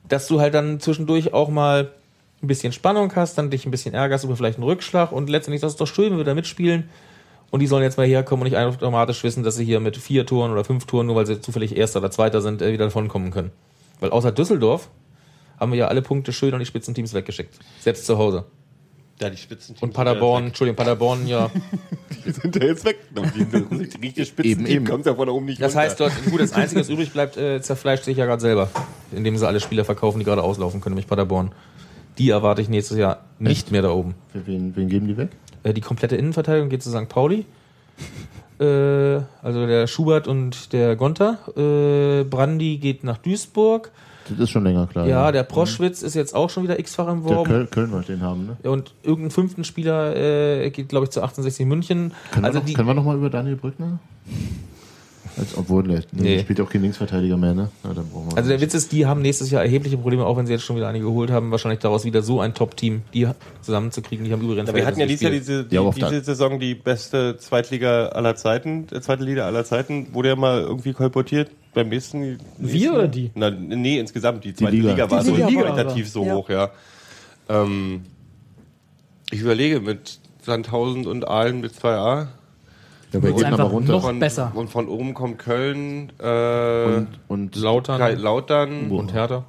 Dass 0.08 0.26
du 0.26 0.40
halt 0.40 0.54
dann 0.54 0.80
zwischendurch 0.80 1.32
auch 1.32 1.48
mal 1.48 1.92
ein 2.42 2.46
bisschen 2.46 2.72
Spannung 2.72 3.14
hast, 3.16 3.36
dann 3.36 3.50
dich 3.50 3.66
ein 3.66 3.70
bisschen 3.70 3.94
ärgerst 3.94 4.24
über 4.24 4.36
vielleicht 4.36 4.58
einen 4.58 4.64
Rückschlag 4.64 5.12
und 5.12 5.28
letztendlich 5.28 5.60
das 5.60 5.72
ist 5.72 5.80
doch 5.80 5.86
schön, 5.86 6.10
wenn 6.10 6.18
wir 6.18 6.24
da 6.24 6.34
mitspielen. 6.34 6.88
Und 7.50 7.60
die 7.60 7.66
sollen 7.66 7.82
jetzt 7.82 7.96
mal 7.96 8.06
herkommen 8.06 8.42
und 8.42 8.50
nicht 8.50 8.58
automatisch 8.58 9.24
wissen, 9.24 9.42
dass 9.42 9.56
sie 9.56 9.64
hier 9.64 9.80
mit 9.80 9.96
vier 9.96 10.26
Toren 10.26 10.52
oder 10.52 10.64
fünf 10.64 10.84
Toren, 10.84 11.06
nur 11.06 11.16
weil 11.16 11.26
sie 11.26 11.40
zufällig 11.40 11.76
Erster 11.76 12.00
oder 12.00 12.10
Zweiter 12.10 12.42
sind, 12.42 12.60
äh, 12.60 12.72
wieder 12.72 12.84
davonkommen 12.84 13.30
können. 13.30 13.50
Weil 14.00 14.10
außer 14.10 14.32
Düsseldorf 14.32 14.88
haben 15.58 15.72
wir 15.72 15.78
ja 15.78 15.88
alle 15.88 16.02
Punkte 16.02 16.32
schön 16.32 16.52
an 16.52 16.60
die 16.60 16.66
Spitzenteams 16.66 17.14
weggeschickt. 17.14 17.54
Selbst 17.80 18.06
zu 18.06 18.18
Hause. 18.18 18.44
Ja, 19.20 19.30
die 19.30 19.36
Spitzenteams 19.36 19.82
Und 19.82 19.92
Paderborn, 19.94 20.46
Entschuldigung, 20.46 20.76
Paderborn, 20.76 21.26
ja. 21.26 21.50
Die 22.24 22.30
sind 22.30 22.54
ja 22.56 22.64
jetzt 22.66 22.84
weg. 22.84 22.98
Die 23.10 23.76
richtige 24.04 24.48
Eben, 24.48 24.66
eben. 24.66 24.84
kommt 24.86 25.06
ja 25.06 25.14
von 25.14 25.26
da 25.26 25.32
oben 25.32 25.46
nicht 25.46 25.60
Das 25.60 25.72
runter. 25.72 25.80
heißt, 25.82 26.00
dort, 26.00 26.12
gut, 26.30 26.40
das 26.40 26.52
Einzige, 26.52 26.80
was 26.80 26.88
übrig 26.88 27.12
bleibt, 27.12 27.36
äh, 27.36 27.60
zerfleischt 27.60 28.04
sich 28.04 28.16
ja 28.16 28.26
gerade 28.26 28.40
selber. 28.40 28.70
Indem 29.10 29.36
sie 29.36 29.46
alle 29.46 29.60
Spieler 29.60 29.84
verkaufen, 29.84 30.18
die 30.18 30.24
gerade 30.24 30.42
auslaufen 30.42 30.80
können, 30.80 30.94
nämlich 30.94 31.08
Paderborn. 31.08 31.52
Die 32.18 32.30
erwarte 32.30 32.62
ich 32.62 32.68
nächstes 32.68 32.96
Jahr 32.98 33.24
nicht 33.38 33.72
mehr 33.72 33.82
da 33.82 33.90
oben. 33.90 34.14
Für 34.32 34.46
wen, 34.46 34.76
wen 34.76 34.88
geben 34.88 35.06
die 35.08 35.16
weg? 35.16 35.30
Äh, 35.62 35.72
die 35.72 35.80
komplette 35.80 36.16
Innenverteidigung 36.16 36.68
geht 36.68 36.82
zu 36.82 36.90
St. 36.90 37.08
Pauli. 37.08 37.46
Äh, 38.60 38.64
also 39.42 39.66
der 39.66 39.86
Schubert 39.86 40.28
und 40.28 40.72
der 40.72 40.96
Gonter. 40.96 41.38
Äh, 41.56 42.24
Brandi 42.24 42.78
geht 42.78 43.04
nach 43.04 43.18
Duisburg. 43.18 43.90
Das 44.30 44.38
ist 44.38 44.50
schon 44.50 44.64
länger 44.64 44.86
klar. 44.86 45.06
Ja, 45.06 45.32
der 45.32 45.42
Proschwitz 45.42 46.02
ist 46.02 46.14
jetzt 46.14 46.34
auch 46.34 46.50
schon 46.50 46.62
wieder 46.64 46.78
x-fach 46.78 47.08
im 47.08 47.24
Worben. 47.24 47.50
Köln, 47.50 47.70
Köln 47.70 47.92
wollte 47.92 48.12
den 48.12 48.22
haben, 48.22 48.46
ne? 48.46 48.56
Ja, 48.62 48.70
und 48.70 48.94
irgendein 49.02 49.30
fünften 49.30 49.64
Spieler 49.64 50.16
äh, 50.16 50.70
geht, 50.70 50.88
glaube 50.88 51.04
ich, 51.04 51.10
zu 51.10 51.22
68 51.22 51.66
München. 51.66 52.12
Können, 52.32 52.44
also 52.44 52.56
wir, 52.56 52.60
noch, 52.60 52.66
die, 52.66 52.74
können 52.74 52.88
wir 52.88 52.94
noch 52.94 53.04
mal 53.04 53.16
über 53.16 53.30
Daniel 53.30 53.56
Brückner? 53.56 53.98
Als, 55.38 55.56
obwohl, 55.56 55.84
ne, 55.84 56.02
nee. 56.12 56.22
Nee. 56.22 56.38
spielt 56.40 56.60
auch 56.60 56.68
kein 56.68 56.82
Linksverteidiger 56.82 57.36
mehr, 57.36 57.54
ne? 57.54 57.70
Na, 57.84 57.94
dann 57.94 58.08
brauchen 58.08 58.30
wir 58.30 58.36
also 58.36 58.48
der 58.48 58.60
Witz 58.60 58.74
ist, 58.74 58.92
die 58.92 59.06
haben 59.06 59.22
nächstes 59.22 59.50
Jahr 59.50 59.62
erhebliche 59.62 59.96
Probleme, 59.96 60.24
auch 60.26 60.36
wenn 60.36 60.46
sie 60.46 60.52
jetzt 60.52 60.64
schon 60.64 60.76
wieder 60.76 60.88
einige 60.88 61.04
geholt 61.04 61.30
haben, 61.30 61.50
wahrscheinlich 61.50 61.80
daraus 61.80 62.04
wieder 62.04 62.22
so 62.22 62.40
ein 62.40 62.54
Top-Team, 62.54 63.02
die 63.14 63.28
zusammenzukriegen. 63.62 64.24
Die 64.24 64.32
haben 64.32 64.42
übrigens 64.42 64.68
Ja, 64.68 64.74
wir 64.74 64.86
hatten 64.86 65.00
ja 65.00 65.06
dieses 65.06 65.22
Jahr 65.22 65.32
diese, 65.32 65.64
die, 65.64 65.74
Ja, 65.74 65.90
diese 65.90 66.22
Saison 66.22 66.58
die 66.58 66.74
beste 66.74 67.36
Zweitliga 67.38 68.08
aller 68.08 68.36
Zeiten, 68.36 68.86
äh, 68.90 69.00
zweite 69.00 69.22
Liga 69.22 69.46
aller 69.46 69.64
Zeiten. 69.64 70.12
Wurde 70.12 70.28
ja 70.30 70.36
mal 70.36 70.60
irgendwie 70.60 70.92
kolportiert. 70.92 71.50
Beim 71.74 71.90
nächsten. 71.90 72.38
nächsten 72.58 72.90
oder 72.90 73.08
die? 73.08 73.30
Na, 73.34 73.50
nee, 73.50 74.00
insgesamt. 74.00 74.44
Die 74.44 74.54
zweite 74.54 74.76
Liga. 74.76 74.90
Liga, 74.90 75.10
war 75.10 75.20
Die 75.20 75.26
so 75.26 75.36
Liga 75.36 75.46
war 75.46 75.74
qualitativ 75.74 76.08
so 76.08 76.24
ja. 76.24 76.34
hoch, 76.34 76.48
ja. 76.48 76.70
Ähm, 77.48 78.02
ich 79.30 79.40
überlege 79.40 79.80
mit 79.80 80.18
Sandhausen 80.42 81.06
und 81.06 81.28
Aalen 81.28 81.60
mit 81.60 81.72
2a. 81.72 82.28
Ja, 83.12 83.22
wir 83.22 83.22
Wird's 83.30 83.36
gehen 83.42 83.46
aber 83.52 83.62
einfach 83.64 83.72
runter. 83.72 83.92
noch 83.92 84.02
Von, 84.02 84.18
besser. 84.18 84.52
Und 84.54 84.68
von 84.70 84.88
oben 84.88 85.14
kommt 85.14 85.38
Köln, 85.38 86.12
äh, 86.18 86.84
Und, 86.84 87.08
und 87.28 87.56
Lautern 87.56 87.98
Kai- 87.98 88.14
Lautern. 88.14 88.90
und 88.90 89.12
Hertha. 89.14 89.44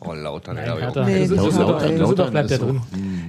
Oh, 0.00 0.12
Lautern, 0.12 0.56
Nein, 0.56 0.66
ja. 0.66 0.76
Hertha. 0.76 1.04
Nee, 1.06 1.20
Düsseldorf- 1.26 1.46
Düsseldorf- 1.48 1.82
Düsseldorf 1.82 2.08
Lautern 2.10 2.30
bleibt 2.30 2.50
ja 2.50 2.58
drin. 2.58 2.80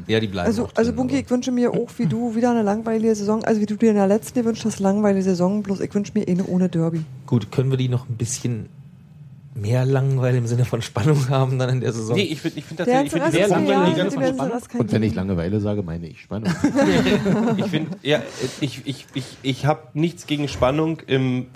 Ja, 0.07 0.19
die 0.19 0.27
bleiben 0.27 0.47
Also, 0.47 0.67
also 0.75 0.91
Bunky, 0.93 1.19
ich 1.19 1.29
wünsche 1.29 1.51
mir 1.51 1.71
auch 1.71 1.87
wie 1.97 2.05
du 2.05 2.35
wieder 2.35 2.51
eine 2.51 2.63
langweilige 2.63 3.15
Saison. 3.15 3.43
Also 3.45 3.61
wie 3.61 3.65
du 3.65 3.75
dir 3.75 3.89
in 3.91 3.95
der 3.95 4.07
letzten 4.07 4.39
gewünscht 4.41 4.65
hast, 4.65 4.79
langweilige 4.79 5.23
Saison. 5.23 5.63
Bloß 5.63 5.79
ich 5.79 5.93
wünsche 5.95 6.11
mir 6.15 6.27
eine 6.27 6.45
ohne 6.45 6.67
Derby. 6.67 7.01
Gut, 7.27 7.49
können 7.51 7.69
wir 7.69 7.77
die 7.77 7.87
noch 7.89 8.09
ein 8.09 8.15
bisschen 8.17 8.67
mehr 9.55 9.85
Langeweile 9.85 10.37
im 10.37 10.47
Sinne 10.47 10.65
von 10.65 10.81
Spannung 10.81 11.29
haben 11.29 11.57
dann 11.57 11.69
in 11.69 11.81
der 11.81 11.93
Saison? 11.93 12.15
Nee, 12.15 12.23
ich 12.23 12.41
finde 12.41 12.59
ich 12.59 12.65
find 12.65 12.79
tatsächlich, 12.79 13.05
ich 13.07 13.13
die 13.13 13.19
ganze 13.19 14.19
werden 14.19 14.37
sie 14.37 14.49
das 14.49 14.69
kein 14.69 14.81
Und 14.81 14.91
wenn 14.91 15.03
ich 15.03 15.15
Langeweile 15.15 15.59
sage, 15.59 15.81
meine 15.81 16.07
ich 16.07 16.21
Spannung. 16.21 16.53
Ich 17.57 17.65
finde, 17.67 17.97
ja, 18.03 18.21
ich, 18.59 18.81
ich, 18.85 19.05
ich, 19.13 19.25
ich 19.41 19.65
habe 19.65 19.81
nichts 19.93 20.27
gegen 20.27 20.47
Spannung 20.47 20.99
im 21.07 21.47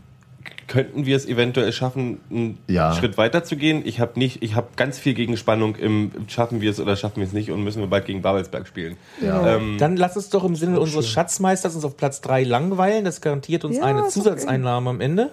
könnten 0.68 1.06
wir 1.06 1.18
es 1.18 1.26
eventuell 1.26 1.74
schaffen, 1.74 2.20
einen 2.30 2.58
Ja. 2.68 2.94
Schritt 2.94 3.18
weiter 3.18 3.44
zu 3.44 3.58
gehen. 3.58 3.82
Ich 3.84 4.00
habe 4.00 4.18
nicht, 4.18 4.44
ich 4.44 4.56
habe 4.56 4.68
ganz 4.76 5.00
viel 5.00 5.16
gegen 5.16 5.36
Spannung 5.36 5.76
im 5.76 6.12
schaffen 6.28 6.62
wir 6.62 6.70
es 6.72 6.80
oder 6.80 6.96
schaffen 6.96 7.18
wir 7.18 7.26
es 7.26 7.34
nicht 7.34 7.52
und 7.52 7.64
müssen 7.64 7.82
wir 7.82 7.88
bald 7.88 8.06
gegen 8.06 8.22
Babelsberg 8.22 8.68
spielen. 8.68 8.96
Ja. 9.22 9.56
Ähm, 9.56 9.78
Dann 9.80 9.98
lass 9.98 10.16
uns 10.16 10.30
doch 10.30 10.44
im 10.44 10.56
Sinne 10.56 10.80
unseres 10.80 11.08
Schatzmeisters 11.10 11.76
uns 11.76 11.84
auf 11.84 11.98
Platz 11.98 12.22
3 12.22 12.44
langweilen. 12.44 13.04
Das 13.04 13.20
garantiert 13.20 13.66
uns 13.66 13.78
Ja, 13.78 13.84
eine 13.84 14.08
Zusatzeinnahme 14.08 14.92
am 14.92 15.02
Ende. 15.02 15.32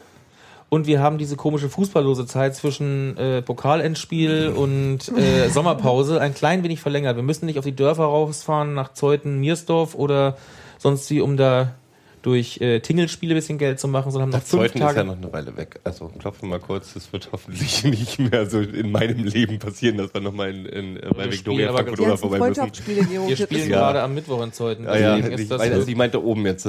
Und 0.69 0.87
wir 0.89 1.01
haben 1.01 1.17
diese 1.17 1.37
komische 1.37 1.69
fußballlose 1.69 2.27
Zeit 2.27 2.57
zwischen 2.57 3.17
äh, 3.17 3.41
Pokalendspiel 3.43 4.49
und 4.49 4.99
äh, 5.17 5.49
Sommerpause 5.53 6.21
ein 6.21 6.35
klein 6.35 6.65
wenig 6.65 6.81
verlängert. 6.81 7.15
Wir 7.17 7.23
müssen 7.23 7.47
nicht 7.47 7.59
auf 7.59 7.65
die 7.65 7.77
Dörfer 7.77 8.05
rausfahren 8.05 8.75
nach 8.75 8.93
Zeuthen, 8.93 9.39
Miersdorf 9.39 9.95
oder 9.95 10.37
sonst 10.79 11.09
wie, 11.11 11.21
um 11.21 11.37
da 11.37 11.75
durch 12.23 12.61
äh, 12.61 12.81
Tingelspiele 12.81 13.35
ein 13.35 13.37
bisschen 13.37 13.59
Geld 13.59 13.79
zu 13.79 13.87
machen, 13.87 14.11
sondern 14.11 14.33
haben 14.33 14.33
noch 14.33 14.41
das 14.41 14.51
fünf 14.51 14.63
Zeuthen 14.65 14.81
ist 14.81 14.87
Tage. 14.89 14.99
ja 14.99 15.05
noch 15.05 15.17
eine 15.17 15.33
Weile 15.33 15.57
weg. 15.57 15.79
Also 15.85 16.09
klopfen 16.19 16.49
wir 16.49 16.59
mal 16.59 16.59
kurz, 16.59 16.95
das 16.95 17.13
wird 17.13 17.29
hoffentlich 17.31 17.85
nicht 17.85 18.19
mehr 18.19 18.51
so 18.51 18.59
in 18.59 18.91
meinem 18.91 19.23
Leben 19.23 19.61
passieren, 19.61 19.99
dass 19.99 20.13
wir 20.13 20.21
nochmal 20.21 20.51
in, 20.53 20.67
in, 20.67 20.97
äh, 20.97 21.09
bei 21.17 21.27
wir 21.27 21.33
Viktoria 21.33 21.73
Frankfurt 21.73 21.99
Die 22.01 22.03
oder 22.03 22.19
vorbei 22.19 22.41
müssen. 22.41 22.65
Wir 22.65 23.37
spielen 23.37 23.61
ist- 23.63 23.69
Ja. 23.69 23.77
gerade 23.79 24.03
am 24.03 24.15
Mittwoch 24.15 24.43
in 24.43 24.53
Zeuthen. 24.53 24.89
Ah, 24.89 24.99
ja, 24.99 25.15
Deswegen 25.15 25.35
ist 25.35 25.41
ich 25.43 25.49
so. 25.49 25.55
also 25.55 25.87
ich 25.89 25.97
meinte 25.97 26.21
oben 26.25 26.45
jetzt, 26.45 26.67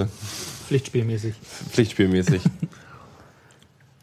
Pflichtspielmäßig. 0.67 1.33
Pflichtspielmäßig. 1.71 2.41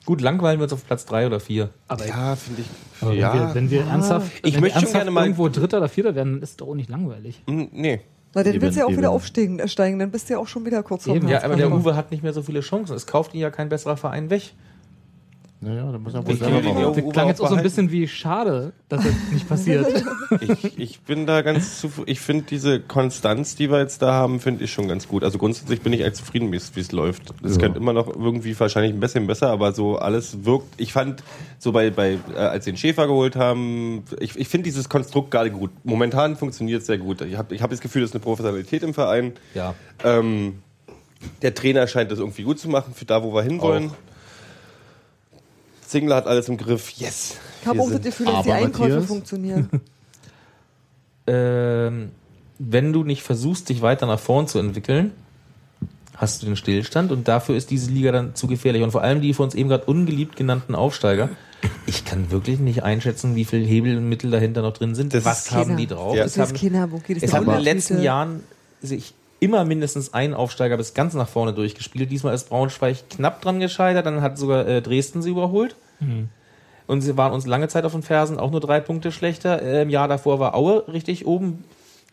Gut, 0.07 0.20
langweilen 0.20 0.59
wir 0.61 0.64
uns 0.64 0.72
auf 0.72 0.86
Platz 0.86 1.07
3 1.07 1.26
oder 1.26 1.40
4. 1.40 1.70
Aber, 1.88 2.07
ja, 2.07 2.36
finde 2.36 2.61
ich. 2.62 2.66
aber 3.00 3.11
wenn, 3.12 3.18
ja. 3.18 3.34
wir, 3.34 3.55
wenn 3.55 3.70
wir 3.70 3.86
ernsthaft, 3.86 4.30
Ich 4.42 4.55
wenn 4.55 4.61
möchte 4.61 4.74
ernsthaft 4.76 4.94
gerne 4.94 5.11
mal- 5.11 5.24
irgendwo 5.24 5.48
Dritter 5.48 5.78
oder 5.78 5.88
Vierter 5.88 6.14
werden, 6.14 6.42
ist 6.42 6.61
doch 6.61 6.68
auch 6.68 6.74
nicht 6.74 6.90
langweilig. 6.90 7.42
Hm, 7.46 7.68
nee. 7.72 8.00
Na, 8.34 8.42
dann 8.42 8.52
Eben, 8.52 8.62
willst 8.62 8.76
du 8.76 8.80
ja 8.80 8.86
auch 8.86 8.90
eben. 8.90 8.98
wieder 8.98 9.11
aufsteigen, 9.11 9.59
äh, 9.61 9.68
steigen, 9.68 9.98
dann 10.00 10.11
bist 10.11 10.28
du 10.28 10.34
ja 10.34 10.38
auch 10.40 10.48
schon 10.48 10.66
wieder 10.66 10.82
kurz 10.82 11.05
vor 11.05 11.14
Eben, 11.14 11.28
Ja, 11.28 11.42
aber 11.44 11.57
der. 11.57 11.70
Uwe 11.72 11.94
hat 11.96 12.11
nicht 12.11 12.22
mehr 12.22 12.32
so 12.32 12.42
viele 12.42 12.61
Chancen. 12.61 12.94
Es 12.96 13.07
kauft 13.07 13.32
ihn 13.34 13.40
ja 13.40 13.50
kein 13.50 13.68
besserer 13.68 13.96
Verein 13.96 14.28
weg. 14.28 14.52
Naja, 15.64 15.90
da 15.90 15.98
muss 15.98 16.12
er 16.12 16.26
wohl 16.26 16.34
Ich 16.34 16.38
selber 16.38 16.60
machen. 16.60 16.94
Das 17.04 17.12
klang 17.12 17.28
jetzt 17.28 17.40
auch 17.40 17.48
so 17.48 17.54
ein 17.54 17.62
bisschen 17.62 17.90
wie 17.90 18.06
schade, 18.06 18.72
dass 18.88 19.02
das 19.02 19.12
nicht 19.32 19.48
passiert. 19.48 19.86
Ich, 20.40 20.78
ich 20.78 21.00
bin 21.00 21.26
da 21.26 21.42
ganz 21.42 21.80
zu, 21.80 21.90
ich 22.06 22.18
finde 22.20 22.44
diese 22.50 22.80
Konstanz, 22.80 23.54
die 23.54 23.70
wir 23.70 23.78
jetzt 23.78 24.02
da 24.02 24.12
haben, 24.12 24.40
finde 24.40 24.64
ich 24.64 24.72
schon 24.72 24.88
ganz 24.88 25.06
gut. 25.06 25.22
Also 25.22 25.38
grundsätzlich 25.38 25.80
bin 25.80 25.92
ich 25.92 26.02
eigentlich 26.02 26.14
zufrieden, 26.14 26.50
wie 26.52 26.56
es 26.56 26.92
läuft. 26.92 27.32
Es 27.42 27.54
Ja. 27.54 27.60
könnte 27.62 27.78
immer 27.78 27.92
noch 27.92 28.08
irgendwie 28.08 28.58
wahrscheinlich 28.58 28.92
ein 28.92 29.00
bisschen 29.00 29.26
besser, 29.26 29.50
aber 29.50 29.72
so 29.72 29.96
alles 29.96 30.44
wirkt. 30.44 30.74
Ich 30.76 30.92
fand 30.92 31.22
so 31.58 31.72
bei, 31.72 31.90
bei 31.90 32.18
äh, 32.34 32.38
als 32.38 32.64
sie 32.64 32.72
den 32.72 32.76
Schäfer 32.76 33.06
geholt 33.06 33.36
haben, 33.36 34.04
ich, 34.18 34.36
ich 34.36 34.48
finde 34.48 34.64
dieses 34.64 34.88
Konstrukt 34.88 35.30
gerade 35.30 35.50
gut. 35.50 35.70
Momentan 35.84 36.36
funktioniert 36.36 36.80
es 36.80 36.86
sehr 36.86 36.98
gut. 36.98 37.20
Ich 37.20 37.36
habe 37.36 37.54
ich 37.54 37.62
hab 37.62 37.70
das 37.70 37.80
Gefühl, 37.80 38.02
es 38.02 38.10
ist 38.10 38.14
eine 38.16 38.24
Professionalität 38.24 38.82
im 38.82 38.92
Verein. 38.92 39.34
Ja. 39.54 39.74
Ähm, 40.02 40.62
der 41.42 41.54
Trainer 41.54 41.86
scheint 41.86 42.10
das 42.10 42.18
irgendwie 42.18 42.42
gut 42.42 42.58
zu 42.58 42.68
machen 42.68 42.92
für 42.94 43.04
da, 43.04 43.22
wo 43.22 43.32
wir 43.34 43.42
hinwollen. 43.42 43.90
Zingler 45.95 46.16
hat 46.16 46.26
alles 46.26 46.49
im 46.49 46.57
Griff. 46.57 46.90
Yes. 46.97 47.36
Ich 47.62 47.66
habe 47.68 47.78
auch 47.80 47.84
das 47.84 47.92
sind- 47.95 48.05
Gefühl, 48.05 48.26
dass 48.26 48.42
die 48.42 48.53
Einkäufe 48.53 48.88
Matthias? 48.90 49.07
funktionieren. 49.07 49.68
Ähm, 51.26 52.11
wenn 52.59 52.92
du 52.92 53.03
nicht 53.05 53.22
versuchst, 53.22 53.68
dich 53.70 53.80
weiter 53.80 54.07
nach 54.07 54.20
vorn 54.20 54.47
zu 54.47 54.59
entwickeln, 54.59 55.12
hast 56.16 56.42
du 56.42 56.47
den 56.47 56.57
Stillstand 56.57 57.11
und 57.12 57.26
dafür 57.28 57.57
ist 57.57 57.70
diese 57.70 57.90
Liga 57.90 58.12
dann 58.12 58.34
zu 58.34 58.47
gefährlich. 58.47 58.82
Und 58.82 58.90
vor 58.90 59.03
allem 59.03 59.22
die 59.22 59.32
von 59.32 59.45
uns 59.45 59.55
eben 59.55 59.70
gerade 59.70 59.84
ungeliebt 59.86 60.36
genannten 60.36 60.74
Aufsteiger. 60.74 61.30
Ich 61.86 62.05
kann 62.05 62.30
wirklich 62.30 62.59
nicht 62.59 62.82
einschätzen, 62.82 63.34
wie 63.36 63.47
viel 63.47 63.64
Hebel 63.64 63.97
und 63.97 64.07
Mittel 64.09 64.30
dahinter 64.30 64.61
noch 64.61 64.74
drin 64.74 64.95
sind. 64.95 65.14
Das 65.14 65.24
Was 65.24 65.47
ist 65.47 65.53
haben 65.53 65.64
keiner. 65.68 65.76
die 65.76 65.86
drauf? 65.86 66.14
Ja. 66.14 66.24
Es 66.24 66.34
Das 66.34 66.51
ist 66.53 66.62
haben, 66.74 66.90
Bunky, 66.90 67.14
das 67.14 67.22
es 67.22 67.32
haben 67.32 67.47
in 67.47 67.53
den 67.55 67.62
letzten 67.62 68.03
Jahren 68.03 68.40
sich 68.82 69.14
immer 69.40 69.64
mindestens 69.64 70.12
ein 70.12 70.34
Aufsteiger 70.34 70.76
bis 70.76 70.92
ganz 70.92 71.14
nach 71.14 71.28
vorne 71.28 71.55
durchgespielt. 71.55 72.11
Diesmal 72.11 72.34
ist 72.34 72.51
Braunschweig 72.51 73.09
knapp 73.09 73.40
dran 73.40 73.61
gescheitert, 73.61 74.05
dann 74.05 74.20
hat 74.20 74.36
sogar 74.36 74.66
äh, 74.68 74.82
Dresden 74.82 75.22
sie 75.22 75.30
überholt. 75.30 75.74
Und 76.86 77.01
sie 77.01 77.16
waren 77.16 77.32
uns 77.32 77.47
lange 77.47 77.68
Zeit 77.68 77.84
auf 77.84 77.92
den 77.92 78.03
Fersen, 78.03 78.38
auch 78.38 78.51
nur 78.51 78.61
drei 78.61 78.80
Punkte 78.80 79.11
schlechter. 79.12 79.62
Äh, 79.62 79.82
Im 79.82 79.90
Jahr 79.90 80.09
davor 80.09 80.38
war 80.38 80.55
Aue 80.55 80.84
richtig 80.88 81.26
oben. 81.26 81.64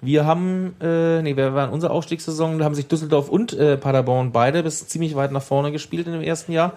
Wir 0.02 0.26
haben, 0.26 0.76
äh, 0.82 1.22
nee, 1.22 1.36
wir 1.36 1.54
waren 1.54 1.70
in 1.70 1.74
unserer 1.76 1.92
Aufstiegssaison, 1.92 2.58
da 2.58 2.66
haben 2.66 2.74
sich 2.74 2.88
Düsseldorf 2.88 3.30
und 3.30 3.54
äh, 3.54 3.78
Paderborn 3.78 4.32
beide 4.32 4.64
bis 4.64 4.88
ziemlich 4.88 5.16
weit 5.16 5.32
nach 5.32 5.44
vorne 5.44 5.72
gespielt 5.72 6.08
in 6.08 6.14
dem 6.14 6.24
ersten 6.24 6.54
Jahr. 6.54 6.74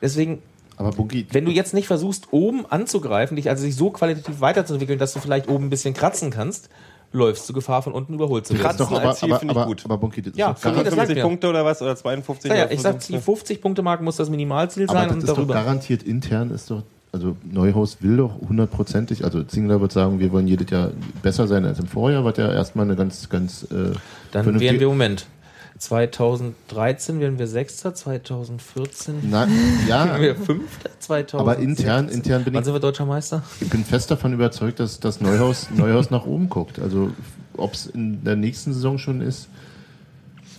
Deswegen, 0.00 0.42
Aber 0.76 0.90
Bunky, 0.90 1.26
wenn 1.32 1.44
du 1.44 1.50
jetzt 1.50 1.74
nicht 1.74 1.88
versuchst, 1.88 2.28
oben 2.32 2.64
anzugreifen, 2.66 3.36
dich 3.36 3.48
also 3.48 3.62
sich 3.62 3.74
so 3.74 3.90
qualitativ 3.90 4.40
weiterzuentwickeln, 4.40 4.98
dass 4.98 5.12
du 5.12 5.18
vielleicht 5.18 5.48
oben 5.48 5.66
ein 5.66 5.70
bisschen 5.70 5.94
kratzen 5.94 6.30
kannst, 6.30 6.68
läufst 7.12 7.48
du 7.48 7.52
Gefahr, 7.52 7.82
von 7.82 7.92
unten 7.92 8.14
überholt 8.14 8.46
zu 8.46 8.54
das 8.54 8.62
werden. 8.62 8.70
ist 8.72 8.80
doch 8.80 8.88
Kratzen 8.88 9.00
aber, 9.02 9.08
als 9.10 9.18
Ziel 9.20 9.34
finde 9.36 9.54
ich 9.60 9.66
gut. 9.66 9.84
aber 9.84 9.98
Bunky, 9.98 10.22
das 10.22 10.36
Ja, 10.36 10.50
ist 10.50 10.56
doch 10.56 10.60
für 10.62 10.68
mich 10.68 10.76
gar- 10.76 10.84
das 10.84 10.94
sagt 10.94 11.06
50 11.06 11.16
mir. 11.16 11.22
Punkte 11.22 11.48
oder 11.48 11.64
was? 11.64 11.82
Oder 11.82 11.96
52? 11.96 12.50
Ja, 12.50 12.56
ja, 12.58 12.70
ich 12.70 12.80
sag, 12.80 12.98
die 13.00 13.18
50-Punkte-Mark 13.18 14.00
muss 14.02 14.16
das 14.16 14.30
Minimalziel 14.30 14.84
aber 14.84 14.92
sein 14.98 15.08
das 15.08 15.12
und 15.14 15.18
ist 15.22 15.28
doch 15.28 15.34
darüber. 15.36 15.54
garantiert 15.54 16.02
intern, 16.02 16.50
ist 16.50 16.70
doch, 16.70 16.82
also 17.12 17.36
Neuhaus 17.44 17.98
will 18.00 18.16
doch 18.16 18.40
hundertprozentig, 18.48 19.24
also 19.24 19.42
Zingler 19.42 19.80
wird 19.80 19.92
sagen, 19.92 20.18
wir 20.20 20.32
wollen 20.32 20.48
jedes 20.48 20.70
Jahr 20.70 20.90
besser 21.22 21.46
sein 21.46 21.64
als 21.66 21.78
im 21.78 21.86
Vorjahr, 21.86 22.24
was 22.24 22.36
ja 22.38 22.50
erstmal 22.52 22.86
eine 22.86 22.96
ganz, 22.96 23.28
ganz 23.28 23.64
äh, 23.64 23.92
Dann 24.30 24.46
wären 24.58 24.60
wir 24.60 24.82
im 24.82 24.88
Moment. 24.88 25.26
2013 25.82 27.18
werden 27.18 27.40
wir 27.40 27.48
Sechster, 27.48 27.92
2014 27.92 29.16
Na, 29.28 29.48
ja. 29.88 30.06
werden 30.06 30.22
wir 30.22 30.36
Fünfter, 30.36 30.90
2000. 30.96 31.40
Aber 31.40 31.60
intern, 31.60 32.08
intern 32.08 32.44
bin 32.44 32.54
Wann 32.54 32.60
ich, 32.60 32.66
sind 32.66 32.74
wir 32.74 32.80
Deutscher 32.80 33.04
Meister? 33.04 33.42
ich 33.60 33.68
bin 33.68 33.84
fest 33.84 34.08
davon 34.08 34.32
überzeugt, 34.32 34.78
dass 34.78 35.00
das 35.00 35.20
Neuhaus, 35.20 35.70
Neuhaus 35.74 36.10
nach 36.10 36.24
oben 36.24 36.48
guckt. 36.48 36.78
Also 36.78 37.10
ob 37.56 37.74
es 37.74 37.86
in 37.86 38.22
der 38.22 38.36
nächsten 38.36 38.72
Saison 38.72 38.98
schon 38.98 39.20
ist. 39.20 39.48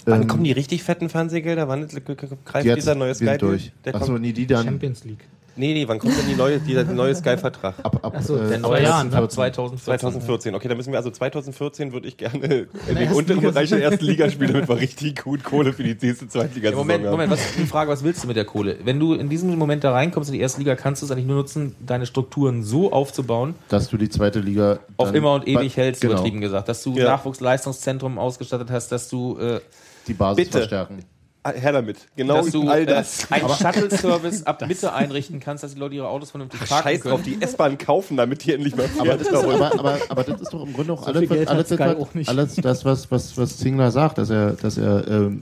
Wann 0.03 0.23
ähm, 0.23 0.27
kommen 0.27 0.43
die 0.43 0.51
richtig 0.51 0.83
fetten 0.83 1.07
Fernsehgelder? 1.07 1.69
Wann 1.69 1.87
greift 1.87 2.65
jetzt 2.65 2.75
dieser 2.75 2.95
neue 2.95 3.15
Sky 3.15 3.37
durch. 3.37 3.71
Der 3.85 3.95
Achso, 3.95 4.17
nee, 4.17 4.33
die 4.33 4.45
dann 4.45 4.65
Champions 4.65 5.05
League. 5.05 5.25
Nee, 5.55 5.73
nee, 5.73 5.87
wann 5.87 5.99
kommt 5.99 6.17
denn 6.17 6.27
die 6.27 6.35
neue, 6.35 6.59
die, 6.59 6.73
der 6.73 6.85
neue 6.85 7.15
Sky-Vertrag? 7.15 7.75
ab, 7.83 7.99
ab 8.01 8.15
so, 8.21 8.37
äh, 8.37 8.59
ja, 8.59 8.79
Jahren, 8.79 9.13
ab 9.13 9.31
2014. 9.31 9.85
2014. 9.99 10.55
Okay, 10.55 10.67
dann 10.67 10.77
müssen 10.77 10.91
wir 10.91 10.97
also 10.97 11.09
2014 11.11 11.93
würde 11.93 12.07
ich 12.07 12.17
gerne 12.17 12.37
in 12.45 12.67
den 12.87 12.97
ersten 12.97 13.15
unteren 13.17 13.39
Liga 13.39 13.51
Bereich 13.51 13.69
der 13.69 13.83
ersten 13.83 14.05
Liga 14.05 14.29
spielen, 14.29 14.53
damit 14.53 14.69
wir 14.69 14.77
richtig 14.77 15.23
gut 15.23 15.43
Kohle 15.43 15.73
für 15.73 15.83
die 15.83 15.95
nächste 15.99 16.25
Ja, 16.25 16.29
Zweitliga-Saison 16.31 16.77
Moment, 16.85 17.05
haben. 17.05 17.11
Moment, 17.11 17.31
was 17.31 17.41
ist 17.41 17.57
die 17.57 17.65
Frage, 17.65 17.91
was 17.91 18.03
willst 18.03 18.23
du 18.23 18.27
mit 18.27 18.35
der 18.37 18.45
Kohle? 18.45 18.77
Wenn 18.83 18.99
du 18.99 19.13
in 19.13 19.29
diesem 19.29 19.57
Moment 19.57 19.83
da 19.83 19.91
reinkommst 19.91 20.29
in 20.29 20.33
die 20.33 20.41
erste 20.41 20.59
Liga, 20.59 20.75
kannst 20.75 21.01
du 21.01 21.05
es 21.05 21.11
eigentlich 21.11 21.25
nur 21.27 21.37
nutzen, 21.37 21.75
deine 21.85 22.05
Strukturen 22.05 22.63
so 22.63 22.91
aufzubauen, 22.91 23.55
dass 23.69 23.89
du 23.89 23.97
die 23.97 24.09
zweite 24.09 24.39
Liga 24.39 24.79
auf 24.97 25.13
immer 25.13 25.33
und 25.33 25.47
ewig 25.47 25.77
hältst, 25.77 26.01
genau, 26.01 26.13
übertrieben 26.13 26.41
gesagt. 26.41 26.67
Dass 26.69 26.83
du 26.83 26.95
Ja. 26.97 27.05
Nachwuchsleistungszentrum 27.05 28.17
ausgestattet 28.17 28.69
hast, 28.71 28.91
dass 28.91 29.09
du, 29.09 29.37
äh, 29.37 29.59
die 30.07 30.13
Basis 30.13 30.45
Bitte. 30.45 30.57
verstärken. 30.59 31.05
Ah, 31.45 31.51
Her 31.51 31.73
damit. 31.73 31.97
Genau 32.15 32.35
dass 32.37 32.51
du 32.51 32.69
all 32.69 32.83
äh, 32.83 32.85
das. 32.85 33.29
einen 33.29 33.49
Shuttle-Service 33.49 34.43
ab 34.47 34.61
Mitte 34.67 34.93
einrichten 34.93 35.41
kannst, 35.41 35.63
dass 35.63 35.73
die 35.73 35.79
Leute 35.79 35.95
ihre 35.95 36.07
Autos 36.07 36.31
vernünftig 36.31 36.61
parken 36.69 36.83
Scheiß 36.87 37.01
können. 37.01 37.15
drauf, 37.15 37.21
die 37.23 37.41
S-Bahn 37.41 37.77
kaufen, 37.77 38.15
damit 38.15 38.45
die 38.45 38.53
endlich 38.53 38.75
mal 38.77 38.85
Aber 38.97 39.05
fährt. 39.05 39.21
das, 39.21 39.27
ist, 39.27 39.33
aber, 39.35 39.73
aber, 39.79 39.97
aber 40.07 40.23
das 40.23 40.39
ist 40.41 40.53
doch 40.53 40.65
im 40.65 40.71
Grunde 40.73 40.93
auch 40.93 41.01
So 41.03 41.07
alles, 41.07 41.29
was, 41.29 41.47
alles, 41.47 41.67
das, 41.67 41.79
auch 41.97 42.13
nicht. 42.13 42.29
alles 42.29 42.55
das, 42.55 42.85
was, 42.85 43.11
was, 43.11 43.37
was 43.37 43.57
Zingler 43.57 43.91
sagt, 43.91 44.17
dass 44.19 44.29
er, 44.29 44.51
dass 44.53 44.77
er 44.77 45.05
ähm, 45.07 45.41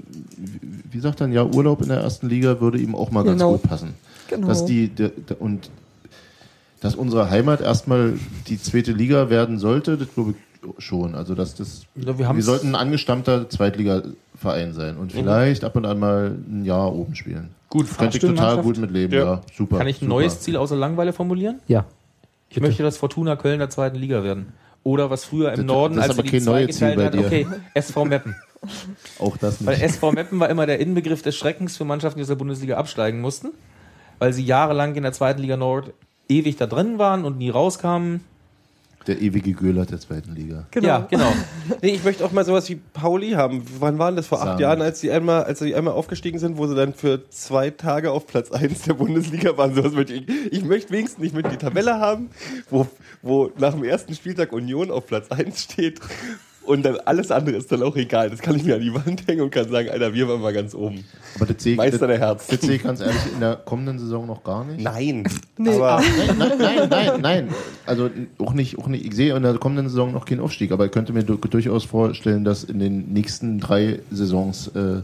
wie- 0.90 1.00
sagt 1.00 1.22
dann, 1.22 1.32
ja, 1.32 1.44
Urlaub 1.46 1.82
in 1.84 1.90
der 1.90 2.00
ersten 2.00 2.28
Liga 2.30 2.60
würde 2.60 2.80
ihm 2.80 2.96
auch 2.96 3.12
mal 3.12 3.24
ganz 3.24 3.40
Genau. 3.40 3.52
gut 3.54 3.64
passen. 3.64 3.94
Genau. 4.28 4.48
Dass 4.48 4.66
die, 4.66 4.88
der, 4.88 5.10
der, 5.10 5.40
und 5.40 5.70
dass 6.80 6.96
unsere 6.96 7.30
Heimat 7.30 7.62
erstmal 7.62 8.14
die 8.48 8.60
zweite 8.60 8.92
Liga 8.92 9.30
werden 9.30 9.60
sollte, 9.60 9.98
das 9.98 10.08
glaube 10.16 10.32
ich 10.32 10.38
schon. 10.78 11.16
Also 11.16 11.36
dass 11.36 11.56
das 11.56 11.84
Ja, 11.96 12.18
wir 12.18 12.36
wir, 12.36 12.44
sollten 12.44 12.70
ein 12.70 12.76
angestammter 12.76 13.50
Zweitligaverein 13.50 14.74
sein 14.74 14.98
und 14.98 15.12
vielleicht 15.12 15.64
ab 15.64 15.76
und 15.76 15.86
an 15.86 16.00
mal 16.00 16.36
ein 16.50 16.66
Jahr 16.66 16.94
oben 16.94 17.16
spielen. 17.16 17.50
Gut, 17.70 17.88
könnte 17.98 18.18
ich 18.18 18.22
total 18.22 18.62
gut 18.62 18.78
mit 18.78 18.92
leben, 18.92 19.14
Ja. 19.14 19.24
ja. 19.24 19.42
super. 19.56 19.78
Kann 19.78 19.88
ich 19.88 19.98
ein 19.98 20.06
super. 20.06 20.10
neues 20.10 20.40
Ziel 20.42 20.58
außer 20.58 20.76
Langeweile 20.76 21.14
formulieren? 21.14 21.60
Ja. 21.68 21.86
Ich 22.50 22.60
möchte, 22.60 22.84
dass 22.84 22.98
Fortuna 22.98 23.36
Köln 23.38 23.60
der 23.60 23.70
zweiten 23.70 23.96
Liga 23.98 24.24
werden. 24.24 24.52
Oder 24.84 25.10
was 25.10 25.24
früher 25.26 25.52
im 25.52 25.58
Das- 25.58 25.66
Norden, 25.66 25.96
das 25.96 26.06
ist 26.06 26.10
als 26.10 26.20
aber 26.20 26.24
die 26.24 26.32
kein 26.32 26.42
zwei 26.42 26.52
neues 26.64 26.78
Ziel 26.78 26.90
geteilt 26.90 26.98
bei 26.98 27.06
hat, 27.06 27.32
dir. 27.32 27.46
okay, 27.46 27.48
SV 27.76 28.06
Meppen. 28.06 28.36
Auch 29.20 29.38
das 29.38 29.66
Weil 29.66 29.76
nicht. 29.76 29.84
SV 29.86 30.12
Meppen 30.12 30.40
war 30.40 30.50
immer 30.50 30.66
der 30.66 30.80
Inbegriff 30.80 31.22
des 31.22 31.36
Schreckens 31.38 31.78
für 31.78 31.86
Mannschaften, 31.86 32.18
die 32.20 32.24
aus 32.24 32.28
der 32.28 32.36
Bundesliga 32.36 32.78
absteigen 32.78 33.22
mussten, 33.22 33.50
weil 34.20 34.34
sie 34.34 34.44
jahrelang 34.44 34.94
in 34.96 35.04
der 35.04 35.14
zweiten 35.14 35.42
Liga 35.42 35.56
Nord 35.56 35.94
ewig 36.30 36.58
da 36.58 36.68
drin 36.68 36.98
waren 37.00 37.26
und 37.26 37.38
nie 37.38 37.50
rauskamen. 37.50 38.22
Der 39.08 39.22
ewige 39.22 39.54
Göhler 39.54 39.86
der 39.86 40.00
zweiten 40.00 40.36
Liga. 40.36 40.68
Genau. 40.72 40.88
Ja, 40.88 41.08
genau. 41.10 41.32
Nee, 41.82 41.96
ich 41.96 42.04
möchte 42.04 42.24
auch 42.24 42.32
mal 42.32 42.46
sowas 42.46 42.70
wie 42.70 42.76
Pauli 42.76 43.32
haben. 43.32 43.64
Wann 43.80 43.98
waren 43.98 44.16
das? 44.16 44.28
Vor 44.28 44.40
acht 44.40 44.46
Sagen. 44.46 44.62
Jahren, 44.62 44.82
als 44.82 45.00
sie 45.00 45.12
einmal, 45.12 45.44
als 45.44 45.60
sie 45.60 45.74
einmal 45.74 45.94
aufgestiegen 45.94 46.38
sind, 46.38 46.58
wo 46.58 46.68
sie 46.68 46.76
dann 46.76 46.94
für 46.94 47.28
zwei 47.30 47.72
Tage 47.72 48.12
auf 48.12 48.28
Platz 48.28 48.52
1 48.52 48.84
der 48.84 48.94
Bundesliga 48.94 49.58
waren. 49.58 49.74
Sowas 49.74 49.94
möchte 49.94 50.14
ich. 50.14 50.30
Ich 50.52 50.64
möchte 50.64 50.92
wenigstens 50.92 51.24
nicht 51.24 51.36
mit 51.36 51.52
die 51.52 51.58
Tabelle 51.58 52.00
haben, 52.00 52.30
wo, 52.70 52.88
wo 53.22 53.52
nach 53.58 53.74
dem 53.74 53.84
ersten 53.84 54.14
Spieltag 54.14 54.54
Union 54.54 54.92
auf 54.92 55.08
Platz 55.08 55.32
1 55.32 55.64
steht. 55.64 56.00
Und 56.64 56.84
dann 56.84 56.98
alles 57.06 57.32
andere 57.32 57.56
ist 57.58 57.72
dann 57.72 57.82
auch 57.82 57.96
egal. 57.96 58.30
Das 58.30 58.40
kann 58.40 58.56
ich 58.56 58.64
mir 58.64 58.76
an 58.76 58.82
die 58.82 58.94
Wand 58.94 59.28
hängen 59.28 59.42
und 59.42 59.50
kann 59.50 59.68
sagen, 59.70 59.90
Alter, 59.90 60.14
wir 60.14 60.28
waren 60.28 60.42
mal 60.42 60.54
ganz 60.54 60.76
oben. 60.76 61.04
Aber 61.36 61.48
das 61.48 61.64
sehe 61.64 61.72
ich, 61.74 61.78
Meister 61.78 62.08
das, 62.08 62.08
der 62.08 62.20
Herzen. 62.20 62.46
das 62.52 62.62
sehe 62.62 62.76
ich 62.76 62.84
ganz 62.84 63.00
ehrlich 63.02 63.16
in 63.34 63.40
der 63.40 63.56
kommenden 63.56 63.98
Saison 63.98 64.28
noch 64.28 64.44
gar 64.44 64.64
nicht. 64.66 64.80
Nein. 64.84 65.24
Nee. 65.58 65.76
Aber 65.76 66.02
Nein, 66.28 66.38
nein, 66.38 66.52
nein, 66.60 66.90
nein, 66.90 67.22
nein. 67.22 67.48
Also 67.86 68.10
auch 68.40 68.54
nicht, 68.54 68.78
auch 68.78 68.88
nicht. 68.88 69.06
Ich 69.06 69.16
sehe 69.16 69.36
in 69.36 69.42
der 69.44 69.58
kommenden 69.58 69.90
Saison 69.90 70.12
noch 70.14 70.26
keinen 70.26 70.40
Aufstieg, 70.40 70.72
aber 70.72 70.86
ich 70.86 70.92
könnte 70.92 71.14
mir 71.14 71.24
du- 71.24 71.36
durchaus 71.38 71.84
vorstellen, 71.84 72.44
dass 72.46 72.64
in 72.64 72.80
den 72.80 73.12
nächsten 73.12 73.60
drei 73.60 74.00
Saisons 74.12 74.68
äh, 74.70 75.02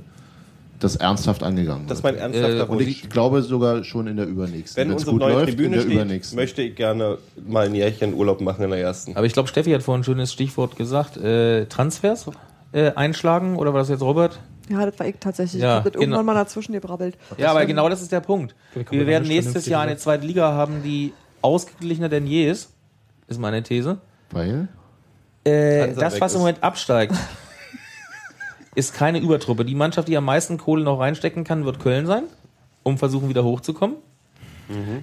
das 0.80 0.96
ernsthaft 0.96 1.44
angegangen 1.44 1.88
das 1.88 2.00
ist 2.00 2.04
wird. 2.04 2.16
mein 2.16 2.24
ernsthafter 2.24 2.64
Äh, 2.70 2.72
Und 2.72 2.82
ich 2.82 3.10
glaube 3.10 3.42
sogar 3.42 3.84
schon 3.84 4.08
in 4.08 4.18
der 4.18 4.28
übernächsten. 4.28 4.82
Wenn 4.82 4.92
Wenn's 4.92 5.06
unsere 5.06 5.18
neue 5.18 5.40
in 5.42 5.48
Tribüne 5.48 5.76
der 5.76 5.82
steht, 5.82 5.94
übernächsten. 5.94 6.36
möchte 6.36 6.62
ich 6.62 6.76
gerne 6.76 7.18
mal 7.48 7.66
ein 7.66 7.76
Jährchen 7.76 8.14
Urlaub 8.14 8.42
machen 8.42 8.64
in 8.64 8.70
der 8.70 8.80
ersten. 8.80 9.16
Aber 9.16 9.26
ich 9.26 9.34
glaube, 9.34 9.50
Steffi 9.50 9.72
hat 9.72 9.82
vorhin 9.84 10.02
ein 10.02 10.04
schönes 10.04 10.32
Stichwort 10.32 10.76
gesagt. 10.76 11.18
Äh, 11.18 11.66
Transfers 11.66 12.30
äh, 12.74 12.92
einschlagen 12.94 13.56
oder 13.56 13.74
war 13.74 13.80
das 13.80 13.90
jetzt 13.90 14.02
Robert? 14.02 14.40
Ja, 14.70 14.86
das 14.86 15.00
war 15.00 15.08
ich 15.08 15.16
tatsächlich. 15.20 15.62
Ja, 15.62 15.68
ich 15.70 15.76
habe 15.78 15.92
das 15.92 16.00
genau. 16.00 16.18
irgendwann 16.18 16.26
mal 16.26 16.34
dazwischen 16.44 16.74
gebrabbelt. 16.74 17.18
Ja, 17.38 17.52
aber 17.52 17.66
genau 17.66 17.88
das 17.90 18.02
ist 18.02 18.12
der 18.12 18.20
Punkt. 18.20 18.54
Wir 18.90 19.08
werden 19.08 19.28
nächstes 19.28 19.66
Jahr 19.66 19.84
eine 19.84 19.98
zweite 19.98 20.26
Liga 20.26 20.52
haben, 20.52 20.84
die 20.84 21.14
ausgeglichener 21.42 22.10
denn 22.10 22.28
je 22.28 22.50
ist. 22.50 22.72
Ist 23.28 23.40
meine 23.40 23.64
These. 23.64 23.98
Weil? 24.32 24.68
Äh, 25.46 25.94
das, 25.94 26.20
was 26.20 26.34
im. 26.34 26.40
Moment 26.40 26.62
absteigt, 26.64 27.14
ist 28.78 28.94
keine 28.94 29.20
Übertruppe. 29.20 29.66
Die 29.66 29.76
Mannschaft, 29.76 30.08
die 30.08 30.16
am 30.16 30.26
meisten 30.26 30.58
Kohle 30.58 30.84
noch 30.84 31.00
reinstecken 31.00 31.44
kann, 31.44 31.66
wird 31.66 31.80
Köln 31.80 32.06
sein, 32.06 32.24
um 32.84 32.98
versuchen, 32.98 33.28
wieder 33.28 33.44
hochzukommen. 33.44 33.98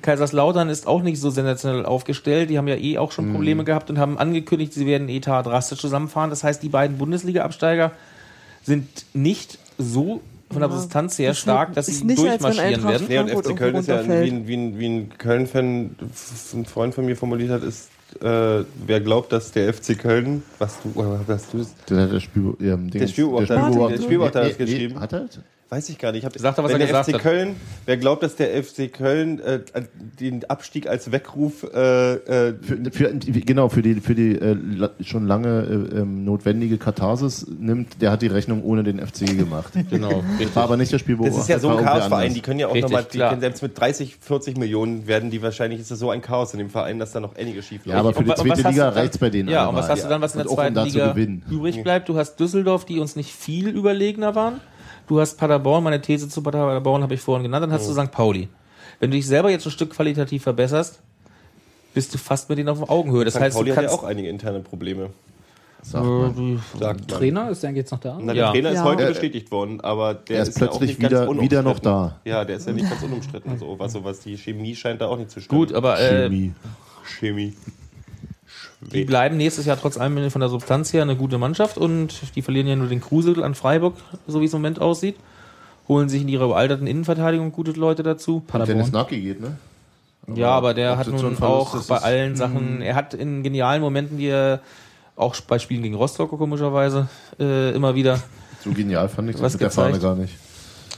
Kaiserslautern 0.03 0.69
ist 0.69 0.87
auch 0.87 1.03
nicht 1.03 1.19
so 1.19 1.31
sensationell 1.31 1.87
aufgestellt. 1.87 2.51
Die 2.51 2.59
haben 2.59 2.69
ja 2.69 2.77
eh 2.77 2.99
auch 2.99 3.13
schon 3.13 3.33
Probleme 3.33 3.65
gehabt 3.65 3.89
und 3.89 3.99
haben 3.99 4.19
angekündigt, 4.19 4.75
sie 4.75 4.87
werden 4.87 5.09
Etat 5.09 5.45
drastisch 5.45 5.81
zusammenfahren. 5.81 6.29
Das 6.31 6.45
heißt, 6.45 6.63
die 6.63 6.69
beiden 6.69 6.99
Bundesliga-Absteiger 6.99 7.93
sind 8.63 9.07
nicht 9.15 9.59
so 9.79 10.21
von 10.51 10.61
der 10.61 10.71
Ja, 10.71 10.77
Substanz 10.77 11.19
her 11.19 11.31
ist 11.31 11.39
stark, 11.39 11.73
dass 11.75 11.89
ist 11.89 12.01
sie 12.01 12.05
nicht, 12.05 12.19
durchmarschieren 12.19 12.85
werden. 12.85 13.07
Nee, 13.09 13.19
und 13.19 13.31
FC 13.31 13.57
Köln 13.57 13.75
ist 13.77 13.89
ja 13.89 14.07
wie 14.07 14.31
ein, 14.31 14.47
wie 14.47 14.57
ein, 14.57 14.79
wie 14.79 14.87
ein 14.87 15.19
Köln-Fan, 15.19 15.97
ein 16.55 16.65
Freund 16.67 16.95
von 16.95 17.07
mir 17.07 17.17
formuliert 17.17 17.51
hat, 17.51 17.63
ist, 17.63 17.89
äh, 18.21 18.65
wer 18.87 19.01
glaubt, 19.01 19.33
dass 19.33 19.53
der 19.53 19.73
FC 19.73 19.99
Köln, 19.99 20.43
was 20.59 20.81
du, 20.83 20.93
was 21.27 21.51
du, 21.51 21.67
Der, 21.91 22.07
der, 22.07 22.21
Spiel, 22.21 22.55
ähm, 22.61 22.91
Dings- 22.91 23.11
Spielbeobachter- 23.13 23.57
Spielbeobachter- 23.57 23.89
der 23.97 24.03
Spielbeobachter 24.03 24.45
hat 24.45 24.59
nee, 24.59 24.65
geschrieben. 24.65 25.01
Hat 25.01 25.13
er? 25.13 25.29
Das? 25.69 25.77
weiß 25.79 25.89
ich 25.89 25.99
gar 25.99 26.13
nicht. 26.13 26.21
Ich 26.21 26.25
hab, 26.25 26.37
Sagt 26.39 26.59
er, 26.59 26.65
was 26.65 26.73
wenn 26.73 26.81
er 26.81 26.87
der 26.87 26.89
gesagt 26.89 27.09
FC 27.09 27.15
hat. 27.15 27.23
Köln, 27.23 27.57
wer 27.87 27.97
glaubt, 27.97 28.23
dass 28.23 28.37
der 28.37 28.63
FC 28.63 28.93
Köln 28.93 29.41
äh, 29.41 29.61
den 30.21 30.45
Abstieg 30.49 30.87
als 30.89 31.11
Weckruf 31.13 31.65
äh, 31.75 32.15
äh, 32.15 32.55
Für, 32.63 32.77
für, 32.93 33.13
genau, 33.41 33.69
für 33.69 33.83
die, 33.83 33.95
für 33.97 34.15
die 34.15 34.33
äh, 34.37 34.57
schon 35.03 35.27
lange 35.27 35.61
äh, 35.93 35.99
ähm, 36.01 36.25
notwendige 36.25 36.79
Katharsis 36.79 37.47
nimmt, 37.49 38.01
der 38.01 38.11
hat 38.11 38.23
die 38.23 38.27
Rechnung 38.29 38.63
ohne 38.65 38.83
den 38.85 38.99
FC 39.05 39.27
gemacht. 39.37 39.73
Genau, 39.91 40.25
richtig. 40.39 40.57
War 40.57 40.65
aber 40.65 40.77
nicht 40.77 40.93
der 40.93 40.99
Spielbeobachter. 40.99 41.37
Das 41.37 41.45
ist 41.45 41.49
ja 41.51 41.59
so 41.59 41.69
ein 41.69 41.85
Chaosverein, 41.85 42.35
die 42.35 42.41
können 42.41 42.59
ja 42.59 42.69
auch 42.69 42.75
nochmal, 42.75 43.05
die 43.05 43.19
klar. 43.19 43.31
können 43.31 43.41
selbst 43.41 43.63
mit 43.63 43.79
30, 43.79 44.17
40 44.21 44.57
Millionen 44.57 45.07
werden 45.07 45.31
die 45.31 45.41
wahrscheinlich, 45.43 45.81
ist 45.81 45.91
das 45.91 45.99
so 45.99 46.11
ein 46.11 46.23
Chaos 46.23 46.53
in 46.53 46.59
dem 46.59 46.71
Verein, 46.71 46.99
dass 46.99 47.13
da 47.13 47.21
noch 47.21 47.37
einiges 47.37 47.67
schief 47.67 47.87
Ja, 47.87 47.97
aber 47.99 48.13
für 48.13 48.21
Und 48.21 48.29
die 48.29 48.35
zweite 48.35 48.69
Liga 48.69 48.85
dann- 48.87 48.95
reicht's 48.95 49.19
bei 49.19 49.31
denen 49.31 49.49
Ja, 49.49 49.63
allemal. 49.65 49.75
und 49.75 49.83
was 49.83 49.91
hast 49.91 50.05
du 50.05 50.09
dann, 50.09 50.21
was 50.23 50.35
in 50.35 50.39
der 50.43 50.51
um 50.51 50.57
zweiten 50.57 50.75
da 50.75 50.83
zu 50.87 50.89
Liga 50.93 51.13
gewinnen. 51.13 51.43
übrig 51.51 51.83
bleibt? 51.83 52.09
Du 52.09 52.17
hast 52.17 52.37
Düsseldorf, 52.41 52.85
die 52.85 52.99
uns 52.99 53.15
nicht 53.17 53.31
viel 53.31 53.69
überlegener 53.69 54.35
waren. 54.35 54.61
Du 55.07 55.21
hast 55.21 55.37
Paderborn, 55.37 55.85
meine 55.85 56.01
These 56.01 56.29
zu 56.29 56.43
Paderborn 56.43 57.03
habe 57.03 57.15
ich 57.15 57.21
vorhin 57.21 57.43
genannt. 57.45 57.63
Dann 57.65 57.73
hast 57.73 57.89
du 57.89 57.93
St. 57.93 58.11
Pauli. 58.11 58.49
Wenn 59.01 59.11
du 59.11 59.17
dich 59.17 59.27
selber 59.27 59.51
jetzt 59.51 59.67
ein 59.67 59.71
Stück 59.71 59.91
qualitativ 59.91 60.43
verbesserst, 60.45 61.01
bist 61.93 62.15
du 62.15 62.19
fast 62.19 62.49
mit 62.49 62.59
denen 62.59 62.69
auf 62.71 62.89
Augenhöhe. 62.89 63.25
Das 63.25 63.35
St. 63.35 63.41
heißt, 63.41 63.57
Pauli 63.57 63.71
du 63.71 63.77
hat 63.77 63.85
ja 63.85 63.91
auch 63.91 64.05
einige 64.05 64.29
interne 64.29 64.61
Probleme. 64.61 65.11
Sagt 65.83 66.03
man. 66.07 66.63
Trainer 67.07 67.51
ist 67.51 67.63
der 67.63 67.73
jetzt 67.73 67.93
noch 67.93 68.01
da? 68.01 68.17
Na, 68.19 68.33
der 68.33 68.45
Ja. 68.45 68.51
Trainer 68.53 68.71
ist 68.71 68.77
Ja. 68.77 68.85
heute 68.85 69.05
Äh, 69.05 69.09
bestätigt 69.09 69.51
worden, 69.51 69.83
aber 69.83 70.15
der 70.15 70.37
er 70.39 70.43
ist 70.45 70.49
ist, 70.51 70.61
ja 70.61 70.67
auch 70.69 70.71
plötzlich 70.79 70.99
nicht 70.99 71.01
ganz 71.01 71.13
wieder- 71.13 71.43
wieder 71.43 71.63
noch 71.63 71.71
unumstritten. 71.73 71.83
da. 71.93 72.21
Ja, 72.25 72.45
der 72.47 72.57
ist 72.57 72.67
ja 72.67 72.73
nicht 72.73 72.89
ganz 72.89 73.03
unumstritten. 73.03 73.59
So, 73.59 73.79
was, 73.79 73.93
so 73.93 74.03
was 74.03 74.21
die 74.21 74.39
Chemie 74.39 74.75
scheint 74.75 75.03
da 75.03 75.09
auch 75.09 75.19
nicht 75.19 75.31
zu 75.31 75.41
stimmen. 75.43 75.59
gut, 75.61 75.75
aber 75.75 76.01
äh, 76.01 76.23
Chemie. 76.29 76.53
Chemie. 77.19 77.55
Die 78.93 79.05
bleiben 79.05 79.37
nächstes 79.37 79.67
Jahr 79.67 79.79
trotz 79.81 79.97
allem 79.97 80.31
von 80.31 80.41
der 80.41 80.49
Substanz 80.49 80.93
her 80.93 81.03
eine 81.03 81.17
gute 81.17 81.39
Mannschaft 81.39 81.79
und 81.79 82.35
die 82.37 82.43
verlieren 82.43 82.67
ja 82.67 82.77
nur 82.77 82.89
den 82.89 83.01
Krusel 83.01 83.43
an 83.43 83.55
Freiburg, 83.55 83.95
so 84.27 84.41
wie 84.41 84.47
es 84.47 84.53
im 84.53 84.61
Moment 84.61 84.81
aussieht. 84.81 85.17
Holen 85.89 86.09
sich 86.09 86.23
in 86.23 86.29
ihrer 86.29 86.47
überalterten 86.47 86.87
Innenverteidigung 86.87 87.53
gute 87.53 87.73
Leute 87.73 88.03
dazu. 88.03 88.43
Dennis 88.67 88.91
Naki 88.91 89.21
geht, 89.21 89.41
ne? 89.41 89.59
Ja, 90.35 90.51
aber 90.51 90.73
der 90.73 90.97
hat 90.97 91.09
nun 91.09 91.37
auch 91.43 91.75
ist, 91.75 91.89
bei 91.89 91.99
allen 91.99 92.35
Sachen, 92.35 92.81
er 92.81 92.95
hat 92.95 93.13
in 93.13 93.43
genialen 93.43 93.83
Momenten, 93.83 94.17
die 94.17 94.29
er 94.29 94.61
auch 95.17 95.39
bei 95.43 95.59
Spielen 95.59 95.83
gegen 95.83 95.95
Rostock 95.95 96.31
komischerweise 96.31 97.09
äh, 97.39 97.73
immer 97.75 97.95
wieder, 97.95 98.23
So 98.65 98.73
genial 98.73 99.09
fand 99.11 99.29
ich 99.29 99.37
das 99.37 99.43
Was 99.43 99.53
mit 99.53 99.61
der 99.61 99.71
Fahne 99.71 99.93
gezeigt? 99.93 100.03
gar 100.03 100.17
nicht. 100.17 100.35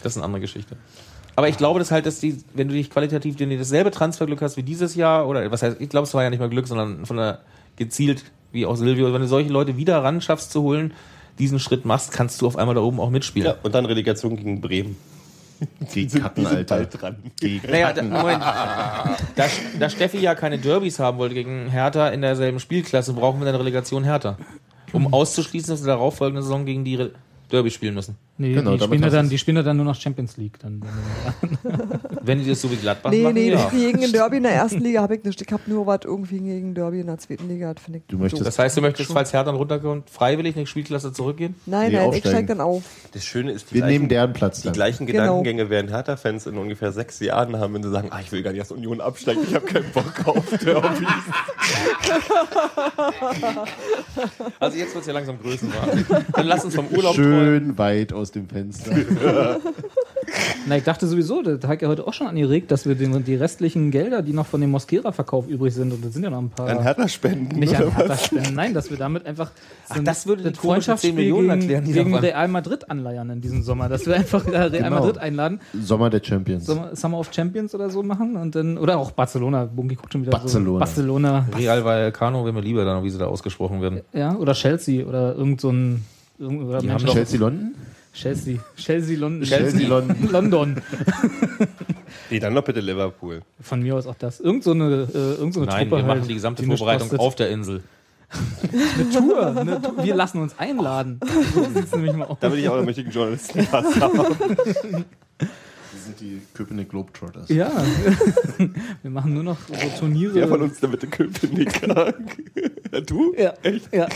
das 0.03 0.12
ist 0.12 0.18
eine 0.18 0.24
andere 0.24 0.41
Geschichte. 0.41 0.76
Aber 1.34 1.49
ich 1.49 1.59
glaube, 1.59 1.80
dass 1.80 1.91
halt, 1.91 2.07
dass 2.07 2.20
die, 2.20 2.39
wenn 2.55 2.68
du 2.68 2.74
dich 2.74 2.91
qualitativ, 2.91 3.39
wenn 3.41 3.51
du 3.51 3.59
dasselbe 3.59 3.91
Transferglück 3.91 4.41
hast 4.41 4.57
wie 4.57 4.62
dieses 4.62 4.95
Jahr, 4.95 5.26
oder 5.26 5.51
was 5.51 5.62
heißt, 5.62 5.80
ich 5.80 5.89
glaube, 5.89 6.07
es 6.07 6.14
war 6.14 6.22
ja 6.22 6.30
nicht 6.30 6.39
mal 6.39 6.49
Glück, 6.49 6.68
sondern 6.68 7.05
von 7.05 7.16
der 7.16 7.41
gezielt, 7.77 8.24
wie 8.53 8.66
auch 8.66 8.77
Silvio, 8.77 9.12
wenn 9.12 9.22
du 9.22 9.29
solche 9.29 9.51
Leute 9.51 9.77
wieder 9.77 10.03
ran 10.03 10.20
schaffst 10.20 10.53
zu 10.53 10.62
holen, 10.62 10.95
diesen 11.39 11.59
Schritt 11.59 11.85
machst, 11.85 12.12
kannst 12.12 12.41
du 12.41 12.47
auf 12.47 12.57
einmal 12.57 12.74
da 12.74 12.81
oben 12.81 13.01
auch 13.01 13.11
mitspielen. 13.11 13.49
Ja, 13.49 13.57
und 13.62 13.74
dann 13.74 13.85
Relegation 13.85 14.37
gegen 14.37 14.61
Bremen. 14.61 14.97
Die 15.95 16.03
die 16.03 16.09
sind 16.09 16.24
Alter. 16.24 16.64
bald 16.77 17.03
dran. 17.03 17.16
Die 17.41 17.61
Naja, 17.68 17.93
da, 17.93 18.03
Moment. 18.03 18.43
Da, 18.43 19.49
da 19.79 19.89
Steffi 19.91 20.18
ja 20.18 20.35
keine 20.35 20.59
Derbys 20.59 20.99
haben 20.99 21.16
wollte 21.18 21.35
gegen 21.35 21.68
Hertha 21.70 22.09
in 22.09 22.20
derselben 22.20 22.61
Spielklasse, 22.61 23.14
brauchen 23.14 23.41
wir 23.41 23.49
eine 23.49 23.59
Relegation 23.59 24.05
Hertha. 24.05 24.37
Um 24.93 25.07
auszuschließen, 25.14 25.70
dass 25.70 25.83
wir 25.83 25.87
darauf 25.87 26.16
folgende 26.16 26.43
Saison 26.43 26.66
gegen 26.66 26.85
die 26.85 26.97
Re 26.97 27.12
Derby 27.51 27.70
spielen 27.70 27.95
müssen. 27.95 28.16
Nee, 28.39 28.53
Genau, 28.53 28.76
die, 28.76 28.82
spielen 28.84 29.01
dann, 29.01 29.28
die 29.30 29.39
spielen 29.39 29.57
ja 29.57 29.62
dann 29.62 29.76
nur 29.78 29.87
noch 29.87 29.95
Champions 29.95 30.37
League. 30.37 30.59
Dann, 30.59 30.82
Wenn 32.22 32.39
die 32.43 32.49
das 32.51 32.61
so 32.61 32.70
wie 32.70 32.76
Gladbach 32.76 33.11
Nee, 33.11 33.22
machen, 33.22 33.34
nee, 33.34 33.51
ja. 33.51 33.68
gegen 33.70 34.05
ein 34.05 34.12
Derby 34.12 34.37
in 34.37 34.43
der 34.43 34.53
ersten 34.53 34.80
Liga 34.80 35.01
habe 35.03 35.16
ich 35.16 35.24
nicht. 35.24 35.41
Ich 35.41 35.51
habe 35.53 35.62
nur 35.66 35.87
was 35.87 36.01
irgendwie 36.05 36.39
gegen 36.41 36.74
Derby 36.74 37.01
in 37.01 37.07
der 37.07 37.16
zweiten 37.18 37.49
Liga. 37.49 37.72
Das 37.72 37.82
finde 37.82 38.01
ich 38.01 38.05
Du 38.09 38.18
möchtest-. 38.18 38.45
Das 38.47 38.59
heißt, 38.59 38.76
du 38.76 38.82
möchtest, 38.82 39.11
falls 39.11 39.32
Hertha 39.32 39.45
dann 39.47 39.55
runterkommt, 39.57 40.11
freiwillig 40.11 40.55
in 40.57 40.62
die 40.62 40.66
Spielklasse 40.66 41.12
zurückgehen? 41.12 41.55
Nein, 41.66 41.91
Nee, 41.93 41.97
nein, 41.97 42.03
ich 42.11 42.16
aufsteigen. 42.16 42.30
steig 42.37 42.47
dann 42.49 42.61
auf. 42.61 42.82
Das 43.12 43.24
Schöne 43.24 43.53
ist, 43.53 43.70
die 43.70 43.74
Wir 43.76 43.80
gleichen, 43.82 43.93
nehmen 43.95 44.09
deren 44.11 44.32
Platz 44.34 44.59
die 44.61 44.64
dann. 44.64 44.74
gleichen 44.74 45.07
Genau. 45.07 45.22
Gedankengänge 45.22 45.70
werden 45.70 45.89
Hertha-Fans 45.91 46.47
in 46.47 46.59
ungefähr 46.59 46.93
sechs 46.93 47.18
Jahren 47.20 47.57
haben, 47.59 47.72
wenn 47.74 47.82
sie 47.82 47.91
sagen, 47.91 48.09
ah, 48.11 48.20
ich 48.20 48.30
will 48.32 48.43
gar 48.43 48.51
nicht, 48.53 48.61
dass 48.61 48.70
Union 48.70 49.01
absteigt, 49.01 49.41
ich 49.49 49.55
habe 49.55 49.64
keinen 49.66 49.91
Bock 49.93 50.12
auf 50.26 50.45
Derbys. 50.59 50.99
Also 54.61 54.78
jetzt 54.78 54.95
wird 54.95 55.03
es 55.03 55.07
ja 55.07 55.12
langsam 55.12 55.39
Größenwahn. 55.41 56.07
Dann 56.32 56.47
lass 56.47 56.64
uns 56.64 56.74
vom 56.74 56.87
Urlaub 56.89 57.14
Schön 57.14 57.76
weit 57.78 58.12
aus 58.12 58.26
dem 58.33 58.49
Fenster. 58.49 58.93
Na, 60.66 60.77
ich 60.77 60.85
dachte 60.85 61.07
sowieso, 61.07 61.43
das 61.43 61.62
hat 61.68 61.83
ja 61.83 61.89
heute 61.89 62.07
auch 62.07 62.12
schon 62.12 62.27
angeregt, 62.27 62.70
dass 62.70 62.87
wir 62.87 62.95
den, 62.97 63.24
die 63.24 63.35
restlichen 63.37 63.91
Gelder, 63.91 64.22
die 64.22 64.33
noch 64.33 64.47
von 64.47 64.61
dem 64.61 64.70
Mosquera-Verkauf 64.70 65.47
übrig 65.47 65.72
sind, 65.74 65.93
und 65.93 66.05
das 66.05 66.14
sind 66.14 66.24
ja 66.24 66.31
noch 66.31 66.39
ein 66.39 66.51
paar. 66.51 66.68
An 66.68 66.83
Hertha-Spenden, 66.83 67.59
Nicht 67.59 67.74
oder 67.74 67.87
an 67.87 67.93
Hertha 67.97 68.16
spenden, 68.16 68.55
nein, 68.55 68.74
dass 68.74 68.91
wir 68.91 68.97
damit 68.97 69.24
einfach 69.27 69.51
Ach, 69.89 69.99
das 70.03 70.27
würde 70.27 70.43
die 70.43 70.49
komischen 70.51 70.61
Freundschaftsspiel 70.97 71.11
10 71.11 71.14
Millionen 71.16 71.61
gegen, 71.61 71.72
erklären, 71.72 72.07
gegen. 72.07 72.14
Real 72.16 72.49
Madrid 72.49 72.91
anleiern 72.91 73.31
in 73.31 73.41
diesem 73.41 73.62
Sommer. 73.62 73.89
Dass 73.89 74.07
wir 74.07 74.14
einfach 74.16 74.47
Real 74.47 74.70
Genau. 74.70 74.91
Madrid 74.91 75.18
einladen, 75.18 75.61
Sommer 75.81 76.11
der 76.11 76.22
Champions. 76.24 76.66
Summer, 76.66 76.95
Summer 76.97 77.18
of 77.18 77.33
Champions 77.33 77.74
oder 77.74 77.89
so 77.91 78.03
machen 78.03 78.37
und 78.37 78.55
dann, 78.55 78.79
oder 78.79 78.99
auch 78.99 79.12
Barcelona. 79.12 79.64
Bunky 79.66 79.95
guckt 79.95 80.12
schon 80.12 80.22
wieder 80.22 80.33
Barcelona. 80.33 80.72
so. 80.72 80.79
Barcelona. 80.81 81.47
Real 81.57 81.85
Vallecano 81.85 82.45
wäre 82.45 82.53
mir 82.53 82.61
lieber 82.62 82.85
dann, 82.85 83.05
wie 83.05 83.11
sie 83.11 83.18
da 83.18 83.27
ausgesprochen 83.27 83.81
werden. 83.81 84.01
Ja, 84.12 84.35
oder 84.37 84.53
Chelsea 84.55 85.07
oder 85.07 85.35
irgend 85.37 85.61
so 85.61 85.70
ein. 85.70 86.05
Irgend, 86.39 86.64
oder 86.68 86.79
Die 86.81 86.91
haben 86.91 87.05
Chelsea 87.07 87.39
London? 87.41 87.74
Chelsea. 88.17 88.59
Chelsea 88.77 89.19
London. 89.19 89.47
Chelsea 89.47 89.87
London. 89.87 90.29
London. 90.33 90.83
Nee, 92.29 92.41
dann 92.41 92.57
doch 92.57 92.64
bitte 92.64 92.81
Liverpool. 92.81 93.43
Von 93.61 93.83
mir 93.83 93.95
aus 93.95 94.09
auch 94.09 94.17
das. 94.17 94.41
Irgend 94.41 94.64
so 94.64 94.73
eine, 94.73 95.07
äh, 95.14 95.35
irgend 95.35 95.55
so 95.55 95.61
eine 95.61 95.71
Nein, 95.71 95.89
Truppe 95.89 96.03
wir 96.03 96.07
machen 96.09 96.21
halt, 96.21 96.29
die 96.31 96.35
gesamte 96.35 96.67
nichts 96.67 96.81
Vorbereitung 96.81 97.17
auf 97.21 97.37
der 97.37 97.51
Insel. 97.51 97.85
Eine 98.73 99.11
Tour. 99.11 99.57
Eine 99.57 99.81
Tour. 99.81 100.03
Wir 100.05 100.17
lassen 100.17 100.41
uns 100.41 100.59
einladen. 100.59 101.21
So 101.55 101.62
sieht's 101.73 101.93
nämlich 101.93 102.14
mal 102.14 102.25
aus. 102.25 102.39
Da 102.41 102.51
will 102.51 102.59
ich 102.59 102.69
auch 102.69 102.75
einen 102.75 102.87
mächtigen 102.87 103.12
Journalistenpass 103.12 104.01
haben. 104.01 104.19
Das 105.39 106.05
sind 106.05 106.21
die 106.21 106.43
Köpenick 106.53 106.89
Globetrotters. 106.91 107.49
Ja. 107.49 107.71
Wir 109.03 109.11
machen 109.11 109.33
nur 109.33 109.45
noch 109.45 109.59
so 109.69 109.75
Turniere. 110.01 110.35
Wer 110.35 110.49
von 110.49 110.62
uns 110.62 110.81
da 110.81 110.89
bitte 110.89 111.07
Köpenick 111.07 111.81
Du? 113.07 113.33
Ja. 113.39 113.55
Echt? 113.62 113.95
Ja. 113.95 114.09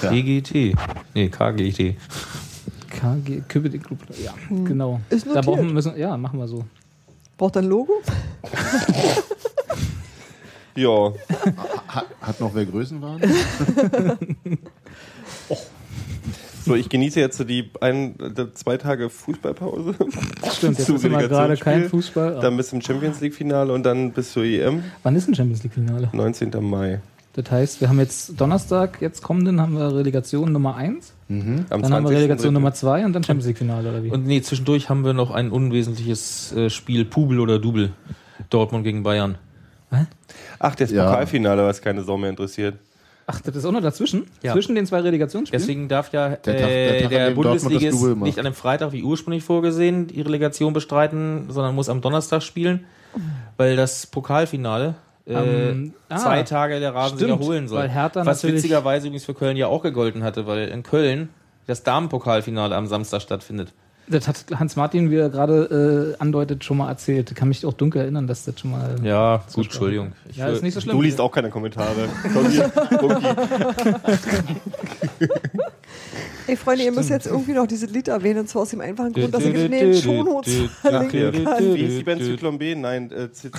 Tja. 0.00 0.12
EGT. 0.12 0.76
Nee, 1.14 1.28
KGT. 1.28 1.96
KG, 2.90 3.42
Köpenick 3.48 3.84
Group. 3.84 3.98
Ja, 4.22 4.34
genau. 4.64 5.00
Ist 5.10 5.24
da 5.24 5.28
notiert. 5.28 5.44
brauchen 5.46 5.66
wir 5.66 5.72
müssen, 5.74 5.96
ja, 5.98 6.16
machen 6.16 6.38
wir 6.38 6.48
so. 6.48 6.64
Braucht 7.36 7.56
er 7.56 7.62
ein 7.62 7.68
Logo? 7.68 7.92
Ja. 10.78 11.12
Hat, 11.88 12.06
hat 12.22 12.40
noch 12.40 12.54
wer 12.54 12.64
Größenwahn? 12.64 13.20
So, 16.64 16.74
ich 16.74 16.88
genieße 16.90 17.18
jetzt 17.18 17.38
so 17.38 17.44
die 17.44 17.70
ein, 17.80 18.14
zwei 18.52 18.76
Tage 18.76 19.08
Fußballpause. 19.08 19.94
Stimmt, 20.52 20.78
jetzt 20.78 20.88
ist 20.90 21.02
immer 21.04 21.26
gerade 21.26 21.56
kein. 21.56 21.88
Fußball. 21.88 22.40
Dann 22.40 22.58
bis 22.58 22.68
zum 22.68 22.82
Champions 22.82 23.20
League 23.22 23.34
Finale 23.34 23.72
und 23.72 23.84
dann 23.84 24.12
bis 24.12 24.32
zur 24.32 24.44
EM, 24.44 24.84
Wann 25.02 25.16
ist 25.16 25.28
ein 25.28 25.34
Champions 25.34 25.62
League 25.62 25.72
Finale? 25.72 26.10
19. 26.12 26.50
Mai. 26.60 27.00
Das 27.40 27.52
heißt, 27.52 27.80
wir 27.80 27.88
haben 27.88 28.00
jetzt 28.00 28.40
Donnerstag, 28.40 29.00
jetzt 29.00 29.22
kommenden, 29.22 29.60
haben 29.60 29.76
wir 29.78 29.94
Relegation 29.94 30.50
Nummer 30.50 30.74
1. 30.74 31.12
Am 31.28 31.66
Dann 31.70 31.92
haben 31.92 32.04
wir 32.08 32.16
Relegation 32.16 32.50
20.03.. 32.50 32.52
Nummer 32.52 32.74
2 32.74 33.04
und 33.04 33.12
dann 33.12 33.22
Champions 33.22 33.46
League 33.46 33.58
Finale, 33.58 33.88
oder 33.90 34.02
wie? 34.02 34.10
Und 34.10 34.26
nee, 34.26 34.40
zwischendurch 34.42 34.88
haben 34.88 35.04
wir 35.04 35.12
noch 35.12 35.30
ein 35.30 35.52
unwesentliches 35.52 36.52
äh, 36.52 36.68
Spiel, 36.68 37.04
Pubel 37.04 37.38
oder 37.38 37.60
Double. 37.60 37.92
Dortmund 38.50 38.82
gegen 38.82 39.04
Bayern. 39.04 39.38
Ach, 40.58 40.74
das 40.74 40.90
Ja. 40.90 41.06
Pokalfinale, 41.10 41.64
was 41.64 41.80
keine 41.80 42.02
Sau 42.02 42.16
mehr 42.16 42.30
interessiert. 42.30 42.74
Ach, 43.28 43.40
das 43.40 43.54
ist 43.54 43.64
auch 43.64 43.72
noch 43.72 43.82
dazwischen? 43.82 44.24
Ja. 44.42 44.52
Zwischen 44.54 44.74
den 44.74 44.84
zwei 44.86 44.98
Relegationsspielen? 45.00 45.60
Deswegen 45.60 45.86
darf 45.88 46.12
ja 46.12 46.30
Der 46.30 46.42
Tag- 46.42 46.56
der 46.56 46.96
äh, 46.96 47.00
Tag, 47.02 47.10
der 47.10 47.26
dem 47.30 47.34
Bundesligist 47.36 48.02
nicht 48.16 48.38
an 48.40 48.46
einem 48.46 48.54
Freitag 48.54 48.90
wie 48.92 49.04
ursprünglich 49.04 49.44
vorgesehen 49.44 50.08
die 50.08 50.22
Relegation 50.22 50.72
bestreiten, 50.72 51.44
sondern 51.50 51.74
muss 51.76 51.88
am 51.88 52.00
Donnerstag 52.00 52.42
spielen, 52.42 52.84
weil 53.56 53.76
das 53.76 54.06
Pokalfinale 54.06 54.96
äh, 55.28 55.34
Am- 55.36 55.92
ah, 56.08 56.16
zwei 56.18 56.42
Tage 56.42 56.80
der 56.80 56.94
Rasen 56.94 57.18
stimmt, 57.18 57.38
wiederholen 57.40 57.68
soll. 57.68 57.82
Was 58.26 58.40
witzigerweise 58.56 59.06
übrigens 59.08 59.24
für 59.24 59.34
Köln 59.34 59.56
ja 59.56 59.66
auch 59.66 59.82
gegolten 59.82 60.22
hatte, 60.24 60.46
weil 60.46 60.68
in 60.68 60.82
Köln 60.82 61.28
das 61.66 61.82
Damenpokalfinale 61.82 62.74
am 62.74 62.86
Samstag 62.86 63.20
stattfindet. 63.22 63.72
Das 64.10 64.26
hat 64.26 64.44
Hans-Martin, 64.54 65.10
wie 65.10 65.16
er 65.16 65.28
gerade 65.28 66.14
äh, 66.16 66.22
andeutet, 66.22 66.64
schon 66.64 66.78
mal 66.78 66.88
erzählt. 66.88 67.30
Ich 67.30 67.36
kann 67.36 67.48
mich 67.48 67.64
auch 67.66 67.74
dunkel 67.74 68.00
erinnern, 68.02 68.26
dass 68.26 68.44
das 68.44 68.58
schon 68.58 68.70
mal. 68.70 68.96
Ja, 69.02 69.42
gut, 69.54 69.66
Entschuldigung. 69.66 70.12
Ich 70.30 70.36
Ja, 70.38 70.48
ist 70.48 70.62
nicht 70.62 70.72
so 70.74 70.80
schlimm. 70.80 70.96
Du 70.96 71.02
liest 71.02 71.20
auch 71.20 71.30
keine 71.30 71.50
Kommentare. 71.50 72.08
Komm 72.32 72.48
hier. 72.48 72.72
Ey, 76.46 76.56
Freunde, 76.56 76.84
ihr 76.84 76.92
müsst 76.92 77.10
jetzt 77.10 77.26
irgendwie 77.26 77.52
noch 77.52 77.66
dieses 77.66 77.90
Lied 77.90 78.08
erwähnen, 78.08 78.40
und 78.40 78.48
zwar 78.48 78.62
aus 78.62 78.70
dem 78.70 78.80
einfachen 78.80 79.12
Grund, 79.12 79.34
dass 79.34 79.44
ich 79.44 79.54
es 79.54 79.64
in 79.64 79.70
den 79.70 79.94
Shownotes 79.94 80.54
verlinken 80.80 81.44
kann. 81.44 81.74
Wie 81.74 81.82
ist 81.82 81.98
die 81.98 82.02
Band 82.04 82.22
Zyklon 82.22 82.58
B? 82.58 82.74
Nein, 82.74 83.10
äh, 83.12 83.30
Z- 83.30 83.52
Z- 83.52 83.54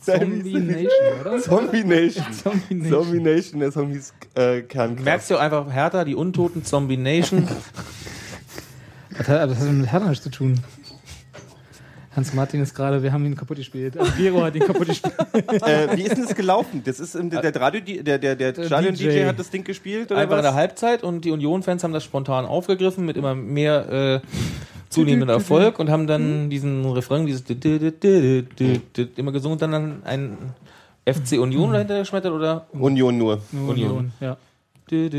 Zombie 0.00 0.58
Nation, 0.58 1.20
oder? 1.20 1.38
Zombie 1.40 1.84
Nation. 1.84 2.24
Zombie 2.32 2.74
Nation. 2.74 3.04
Zombie 3.04 3.20
Nation, 3.20 3.60
der 3.60 3.70
hieß 3.70 4.14
äh. 4.34 4.62
Merkst 5.02 5.30
du 5.30 5.36
einfach 5.36 5.70
Hertha, 5.72 6.04
die 6.04 6.14
Untoten, 6.14 6.64
Zombie 6.64 6.96
Nation. 6.96 7.48
Das 9.18 9.28
hat, 9.28 9.50
das 9.50 9.60
hat 9.60 9.72
mit 9.72 9.90
Hertha 9.90 10.10
nichts 10.10 10.24
zu 10.24 10.30
tun. 10.30 10.60
Hans-Martin 12.16 12.62
ist 12.62 12.74
gerade, 12.74 13.02
wir 13.02 13.12
haben 13.12 13.26
ihn 13.26 13.36
kaputt 13.36 13.58
gespielt. 13.58 13.98
Also 13.98 14.10
Gero 14.16 14.42
hat 14.42 14.54
ihn 14.54 14.62
kaputt 14.66 14.88
gespielt. 14.88 15.14
äh, 15.62 15.94
wie 15.96 16.02
ist 16.02 16.16
denn 16.16 16.24
das 16.24 16.34
gelaufen? 16.34 16.82
Das 16.82 16.98
ist 16.98 17.14
ähm, 17.14 17.28
der, 17.28 17.42
der 17.42 17.60
Radio, 17.60 18.02
der, 18.02 18.18
der, 18.18 18.34
der 18.34 18.54
Stadion-DJ 18.64 19.08
DJ. 19.08 19.24
hat 19.26 19.38
das 19.38 19.50
Ding 19.50 19.64
gespielt 19.64 20.10
oder 20.10 20.20
Einfach 20.20 20.38
in 20.38 20.42
der 20.42 20.52
was? 20.52 20.58
Halbzeit 20.58 21.02
und 21.02 21.26
die 21.26 21.30
Union-Fans 21.30 21.84
haben 21.84 21.92
das 21.92 22.04
spontan 22.04 22.46
aufgegriffen 22.46 23.04
mit 23.04 23.18
immer 23.18 23.34
mehr 23.34 24.22
äh, 24.24 24.26
zunehmendem 24.88 25.28
Erfolg 25.28 25.78
und 25.78 25.90
haben 25.90 26.06
dann 26.06 26.50
diesen 26.50 26.84
Refrain, 26.84 27.26
dieses 27.26 27.44
immer 29.16 29.32
gesungen 29.32 29.54
und 29.54 29.62
dann 29.62 29.74
an 29.74 30.02
ein 30.04 30.38
FC 31.04 31.38
Union 31.38 31.72
dahinter 31.72 32.00
geschmettert 32.00 32.32
oder 32.32 32.66
Union 32.72 33.16
nur. 33.16 33.40
Union, 33.52 34.12
ja. 34.20 34.36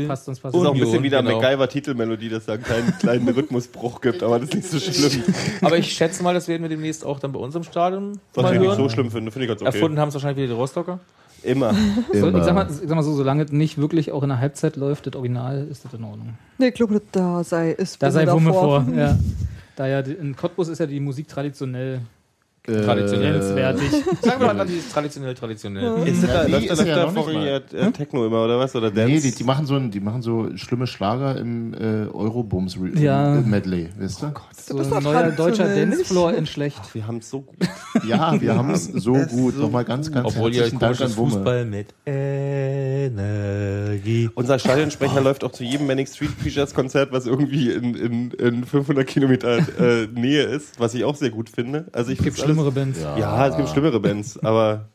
Passt 0.06 0.26
uns 0.28 0.38
fast. 0.38 0.54
Das 0.54 0.62
ist 0.62 0.66
auch 0.66 0.72
ein 0.72 0.80
bisschen 0.80 0.88
Union, 0.88 1.02
wieder 1.04 1.22
genau. 1.22 1.40
MacGyver-Titelmelodie, 1.42 2.30
dass 2.30 2.46
da 2.46 2.54
einen 2.54 2.62
kleinen, 2.62 2.98
kleinen 2.98 3.28
Rhythmusbruch 3.34 4.00
gibt, 4.00 4.22
aber 4.22 4.38
das 4.38 4.48
ist 4.48 4.54
nicht 4.54 4.68
so 4.70 4.78
schlimm. 4.78 5.22
Aber 5.60 5.76
ich 5.76 5.92
schätze 5.92 6.22
mal, 6.22 6.32
das 6.32 6.48
werden 6.48 6.62
wir 6.62 6.70
demnächst 6.70 7.04
auch 7.04 7.20
dann 7.20 7.32
bei 7.32 7.38
uns 7.38 7.54
im 7.54 7.64
Stadion 7.64 8.18
Was 8.32 8.44
mal 8.44 8.54
ich 8.54 8.60
nicht 8.60 8.68
hören. 8.68 8.78
so 8.78 8.88
schlimm 8.88 9.10
finde, 9.10 9.30
finde 9.30 9.44
ich 9.44 9.48
ganz 9.50 9.60
okay. 9.60 9.74
Erfunden 9.74 9.98
haben 9.98 10.08
es 10.08 10.14
wahrscheinlich 10.14 10.38
wieder 10.38 10.54
die 10.54 10.58
Rostocker. 10.58 11.00
Immer. 11.42 11.74
So, 12.12 12.28
ich, 12.28 12.44
sag 12.44 12.54
mal, 12.54 12.66
ich 12.70 12.88
sag 12.88 12.96
mal 12.96 13.02
so, 13.02 13.14
solange 13.14 13.44
es 13.44 13.52
nicht 13.52 13.76
wirklich 13.76 14.10
auch 14.10 14.22
in 14.22 14.30
der 14.30 14.40
Halbzeit 14.40 14.76
läuft, 14.76 15.06
das 15.06 15.14
Original, 15.14 15.68
ist 15.70 15.84
das 15.84 15.92
in 15.92 16.02
Ordnung. 16.02 16.38
Nee, 16.56 16.68
ich 16.68 16.74
glaube, 16.74 17.00
da 17.12 17.44
sei 17.44 17.72
ist 17.72 18.02
Da 18.02 18.10
sei 18.10 18.26
Wumme 18.26 18.46
davor. 18.46 18.84
vor. 18.84 18.94
Ja. 18.94 19.18
Da 19.78 19.86
ja, 19.86 20.00
in 20.00 20.34
Cottbus 20.34 20.66
ist 20.66 20.80
ja 20.80 20.86
die 20.86 20.98
Musik 20.98 21.28
traditionell 21.28 22.00
Traditionell. 22.84 23.32
grenzwertig. 23.38 23.90
Sagen 24.22 24.40
wir 24.40 24.54
mal 24.54 24.66
dieses 24.66 24.88
traditionell, 24.92 25.34
traditionell. 25.34 26.06
Ist 26.08 26.22
das 26.22 26.30
da, 26.30 26.42
Ja, 26.46 26.48
läuft 26.48 26.62
die 26.64 26.68
da, 26.68 26.72
ist 26.72 26.78
läuft 26.78 26.88
ja 26.88 26.94
da 26.96 27.04
noch 27.06 27.12
nicht 27.12 27.22
vorhin 27.24 27.40
mal. 27.40 27.62
äh, 27.72 27.86
äh, 27.88 27.90
Techno 27.92 28.26
immer 28.26 28.44
oder 28.44 28.58
was? 28.58 28.74
Oder 28.76 28.90
Dance? 28.90 29.12
Nee, 29.12 29.20
die, 29.20 29.34
die, 29.34 29.44
machen 29.44 29.66
so 29.66 29.74
ein, 29.76 29.90
die 29.90 30.00
machen 30.00 30.22
so 30.22 30.48
schlimme 30.56 30.86
Schlager 30.86 31.36
im 31.38 31.74
äh, 31.74 32.06
Eurobums 32.12 32.76
re- 32.80 32.98
Ja. 32.98 33.40
Medley, 33.44 33.88
weißt 33.98 34.22
du? 34.22 34.32
So 34.56 34.78
ist 34.78 34.90
doch 34.90 34.96
ein 34.98 35.02
neuer 35.02 35.30
deutscher. 35.30 35.64
Dancefloor 35.74 36.34
in 36.34 36.46
schlecht. 36.46 36.94
wir 36.94 37.06
haben 37.06 37.18
es 37.18 37.30
so 37.30 37.40
gut. 37.42 37.56
Ja, 38.06 38.38
wir 38.40 38.54
haben 38.54 38.70
es 38.70 38.84
so 38.86 39.12
gut. 39.14 39.58
Nochmal 39.58 39.84
ganz, 39.84 40.10
ganz 40.12 40.28
Obwohl 40.28 40.50
ja 40.52 40.58
herzlichen 40.62 40.78
Dank 40.78 41.00
an 41.00 41.16
Wumme. 41.16 41.30
Fußball 41.32 41.64
mit 41.64 41.88
Energie. 42.98 44.30
Unser 44.34 44.58
Stadionsprecher 44.58 45.20
läuft 45.20 45.44
auch 45.44 45.52
zu 45.52 45.64
jedem 45.64 45.86
Manic 45.86 46.08
Street 46.08 46.38
Preachers 46.38 46.74
Konzert, 46.74 47.12
was 47.12 47.26
irgendwie 47.26 47.70
in, 47.70 47.94
in, 47.94 48.30
in 48.32 48.64
500 48.64 49.06
Kilometer 49.06 49.58
äh, 49.58 50.06
Nähe 50.14 50.42
ist, 50.44 50.78
was 50.78 50.94
ich 50.94 51.04
auch 51.04 51.16
sehr 51.16 51.30
gut 51.30 51.48
finde. 51.48 51.86
Also 51.92 52.12
ich 52.12 52.18
find's 52.20 52.38
schlimmere 52.62 52.72
Bands. 52.72 53.04
Alles, 53.04 53.20
ja, 53.20 53.46
es 53.46 53.56
gibt 53.56 53.68
schlimmere 53.68 54.00
Bands, 54.00 54.38
aber 54.42 54.88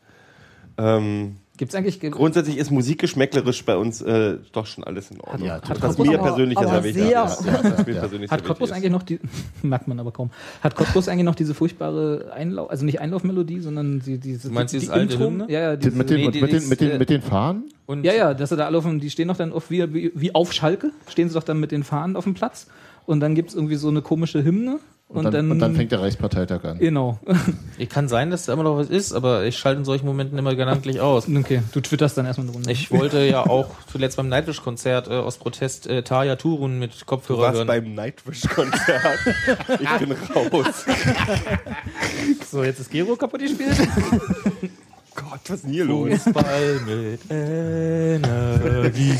ähm, 0.78 1.36
Gibt 1.56 1.70
es 1.70 1.76
eigentlich. 1.76 2.00
ge- 2.00 2.10
grundsätzlich 2.10 2.56
ist 2.58 2.72
musikgeschmäcklerisch 2.72 3.64
bei 3.64 3.76
uns 3.76 4.02
äh, 4.02 4.38
doch 4.50 4.66
schon 4.66 4.82
alles 4.82 5.12
in 5.12 5.20
Ordnung. 5.20 5.46
Ja, 5.46 5.60
was 5.78 5.94
total. 5.94 6.06
mir 6.08 6.18
Aber- 6.18 6.28
persönlich 6.30 6.58
aber 6.58 6.68
sehr 6.68 6.84
wichtig 6.84 7.02
sehr. 7.04 7.24
ist. 7.24 7.44
Ja, 7.46 7.52
was 7.62 7.86
mir 7.86 7.94
persönlich 7.94 8.30
Hat 8.32 8.42
Cottbus 8.44 8.70
wichtig 8.70 8.76
eigentlich 8.76 8.90
noch 8.90 9.02
die, 9.04 9.20
merkt 9.62 9.86
man 9.86 10.00
aber 10.00 10.10
kaum, 10.10 10.30
hat 10.62 10.74
Cottbus 10.74 11.06
eigentlich 11.08 11.24
noch 11.26 11.36
diese 11.36 11.54
furchtbare 11.54 12.32
Einlauf, 12.34 12.70
also 12.70 12.84
nicht 12.84 13.00
Einlaufmelodie, 13.00 13.60
sondern 13.60 14.00
die, 14.00 14.18
diese, 14.18 14.48
Du 14.48 14.54
meinst 14.54 14.74
die, 14.74 14.78
dieses 14.80 14.92
die 14.92 14.98
alte 15.00 15.12
Intro? 15.14 15.26
Hymne? 15.28 15.46
Ja, 15.48 15.60
ja, 15.60 15.76
Die- 15.76 15.84
diese, 15.86 15.96
Mit 15.96 16.10
den, 16.10 16.16
Nee, 16.16 16.30
die 16.32 16.40
mit, 16.40 16.50
den, 16.50 16.58
ist, 16.58 16.70
mit, 16.70 16.80
den, 16.80 16.90
äh, 16.90 16.98
mit 16.98 17.08
den 17.10 17.22
Fahnen? 17.22 17.64
Und 17.86 18.02
ja, 18.04 18.12
ja, 18.14 18.34
dass 18.34 18.48
sie 18.48 18.56
da 18.56 18.66
alle 18.66 18.78
auf 18.78 18.84
dem, 18.84 18.98
die 18.98 19.10
stehen 19.10 19.28
doch 19.28 19.36
dann 19.36 19.52
oft 19.52 19.70
wie, 19.70 19.94
wie, 19.94 20.10
wie 20.16 20.34
auf 20.34 20.52
Schalke, 20.52 20.90
stehen 21.08 21.28
sie 21.28 21.34
doch 21.34 21.44
dann 21.44 21.60
mit 21.60 21.70
den 21.70 21.84
Fahnen 21.84 22.16
auf 22.16 22.24
dem 22.24 22.34
Platz 22.34 22.66
und 23.06 23.20
dann 23.20 23.36
gibt 23.36 23.50
es 23.50 23.54
irgendwie 23.54 23.76
so 23.76 23.86
eine 23.88 24.02
komische 24.02 24.42
Hymne 24.42 24.80
Und, 25.06 25.32
dann, 25.32 25.50
und 25.50 25.58
dann 25.60 25.76
fängt 25.76 25.92
der 25.92 26.00
Reichsparteitag 26.00 26.64
an. 26.64 26.78
Genau. 26.78 27.18
Ich 27.76 27.88
kann 27.88 28.08
sein, 28.08 28.30
dass 28.30 28.44
da 28.46 28.52
immer 28.52 28.62
noch 28.62 28.76
was 28.76 28.88
ist, 28.88 29.12
aber 29.12 29.44
ich 29.44 29.58
schalte 29.58 29.80
in 29.80 29.84
solchen 29.84 30.06
Momenten 30.06 30.38
immer 30.38 30.54
gedanklich 30.54 31.00
aus. 31.00 31.28
Okay, 31.28 31.60
du 31.72 31.80
twitterst 31.80 32.16
dann 32.16 32.24
erstmal 32.24 32.46
eine 32.46 32.54
Runde. 32.54 32.70
Ich 32.70 32.92
wollte 32.92 33.18
ja 33.26 33.40
auch 33.44 33.66
zuletzt 33.90 34.16
beim 34.16 34.28
Nightwish-Konzert 34.28 35.08
äh, 35.08 35.14
aus 35.14 35.38
Protest 35.38 35.88
äh, 35.88 36.04
Taya 36.04 36.36
Turun 36.36 36.78
mit 36.78 37.00
Du 37.00 37.04
Kopfhörer 37.04 37.40
warst 37.40 37.56
hören. 37.56 37.66
beim 37.66 37.94
Nightwish-Konzert. 37.94 39.18
ich 39.80 39.90
bin 39.98 40.12
raus. 40.12 40.84
So, 42.50 42.62
jetzt 42.62 42.78
ist 42.78 42.90
Gero 42.92 43.16
kaputt 43.16 43.40
gespielt. 43.40 43.76
Gott, 45.16 45.40
was 45.48 45.56
ist 45.56 45.64
denn 45.64 45.72
hier 45.72 45.84
los? 45.84 46.22
Fußball 46.22 46.80
mit 46.86 47.20
Energie. 47.28 49.18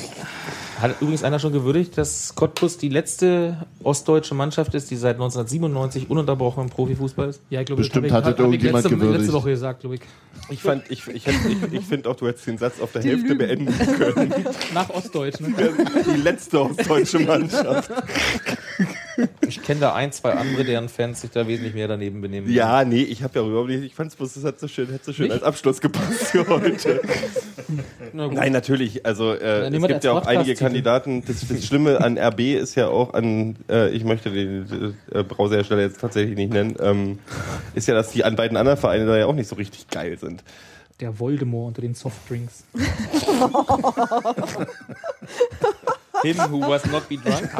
Hat 0.84 1.00
übrigens 1.00 1.24
einer 1.24 1.38
schon 1.38 1.54
gewürdigt, 1.54 1.96
dass 1.96 2.34
Cottbus 2.34 2.76
die 2.76 2.90
letzte 2.90 3.56
ostdeutsche 3.82 4.34
Mannschaft 4.34 4.74
ist, 4.74 4.90
die 4.90 4.96
seit 4.96 5.14
1997 5.14 6.10
ununterbrochen 6.10 6.64
im 6.64 6.68
Profifußball 6.68 7.30
ist? 7.30 7.40
Ja, 7.48 7.60
ich 7.60 7.66
glaube, 7.66 7.80
Bestimmt 7.80 8.04
das 8.10 8.12
hat 8.12 8.34
ich 8.34 8.38
irgendjemand 8.38 8.84
letzte, 8.84 8.90
gewürdigt. 8.98 9.20
letzte 9.22 9.32
Woche 9.32 9.48
gesagt, 9.48 9.80
glaube 9.80 9.94
ich. 9.94 10.00
Ich, 10.50 10.60
fand, 10.60 10.82
ich, 10.90 11.06
ich, 11.08 11.24
hätte- 11.26 11.38
ich, 11.48 11.72
ich 11.72 11.84
finde 11.86 12.10
auch, 12.10 12.16
du 12.16 12.26
hättest 12.28 12.46
den 12.46 12.58
Satz 12.58 12.78
auf 12.82 12.92
der 12.92 13.02
Hälfte 13.02 13.34
beenden 13.34 13.72
können. 13.96 14.34
Nach 14.74 14.90
Ostdeutsch, 14.90 15.40
ne? 15.40 15.54
Die 16.14 16.20
letzte 16.20 16.60
ostdeutsche 16.60 17.18
Mannschaft. 17.20 17.90
Ich 19.46 19.62
kenne 19.62 19.80
da 19.80 19.94
ein, 19.94 20.10
zwei 20.12 20.32
andere, 20.32 20.64
deren 20.64 20.88
Fans 20.88 21.20
sich 21.20 21.30
da 21.30 21.46
wesentlich 21.46 21.72
mehr 21.72 21.86
daneben 21.86 22.20
benehmen. 22.20 22.50
Ja, 22.52 22.84
nee, 22.84 23.02
ich 23.02 23.22
habe 23.22 23.38
ja 23.38 23.46
überhaupt 23.46 23.68
nicht. 23.68 23.84
Ich 23.84 23.94
fand 23.94 24.10
es 24.10 24.16
bloß, 24.16 24.34
das 24.34 24.44
hat 24.44 24.58
so 24.58 24.66
schön, 24.66 24.88
hätte 24.90 25.04
so 25.06 25.12
schön 25.12 25.30
als 25.30 25.44
Abschluss 25.44 25.80
gepasst 25.80 26.24
für 26.26 26.46
heute. 26.48 27.00
Na 28.12 28.26
gut. 28.26 28.34
Nein, 28.36 28.52
natürlich. 28.52 29.06
Also 29.06 29.32
äh, 29.32 29.68
es 29.74 29.86
gibt 29.86 30.02
ja 30.04 30.12
auch 30.12 30.26
einige 30.26 30.52
Podcast-Titel. 30.52 30.58
Kandidaten. 30.74 31.24
Das, 31.24 31.46
das 31.46 31.64
Schlimme 31.64 32.00
an 32.00 32.18
RB 32.18 32.40
ist 32.40 32.74
ja 32.74 32.88
auch 32.88 33.14
an, 33.14 33.56
äh, 33.68 33.90
ich 33.90 34.04
möchte 34.04 34.30
den 34.30 34.96
äh, 35.12 35.22
Browserhersteller 35.22 35.82
jetzt 35.82 36.00
tatsächlich 36.00 36.36
nicht 36.36 36.52
nennen, 36.52 36.76
ähm, 36.80 37.18
ist 37.74 37.88
ja, 37.88 37.94
dass 37.94 38.10
die 38.10 38.24
an 38.24 38.36
beiden 38.36 38.56
anderen 38.56 38.78
Vereinen 38.78 39.06
da 39.06 39.16
ja 39.16 39.26
auch 39.26 39.34
nicht 39.34 39.48
so 39.48 39.56
richtig 39.56 39.88
geil 39.88 40.18
sind. 40.18 40.42
Der 41.00 41.18
Voldemort 41.18 41.68
unter 41.68 41.82
den 41.82 41.94
Softdrinks. 41.94 42.64
Him 46.22 46.38
who 46.50 46.60
was 46.60 46.86
not 46.86 47.08
be 47.08 47.16
drunk. 47.16 47.50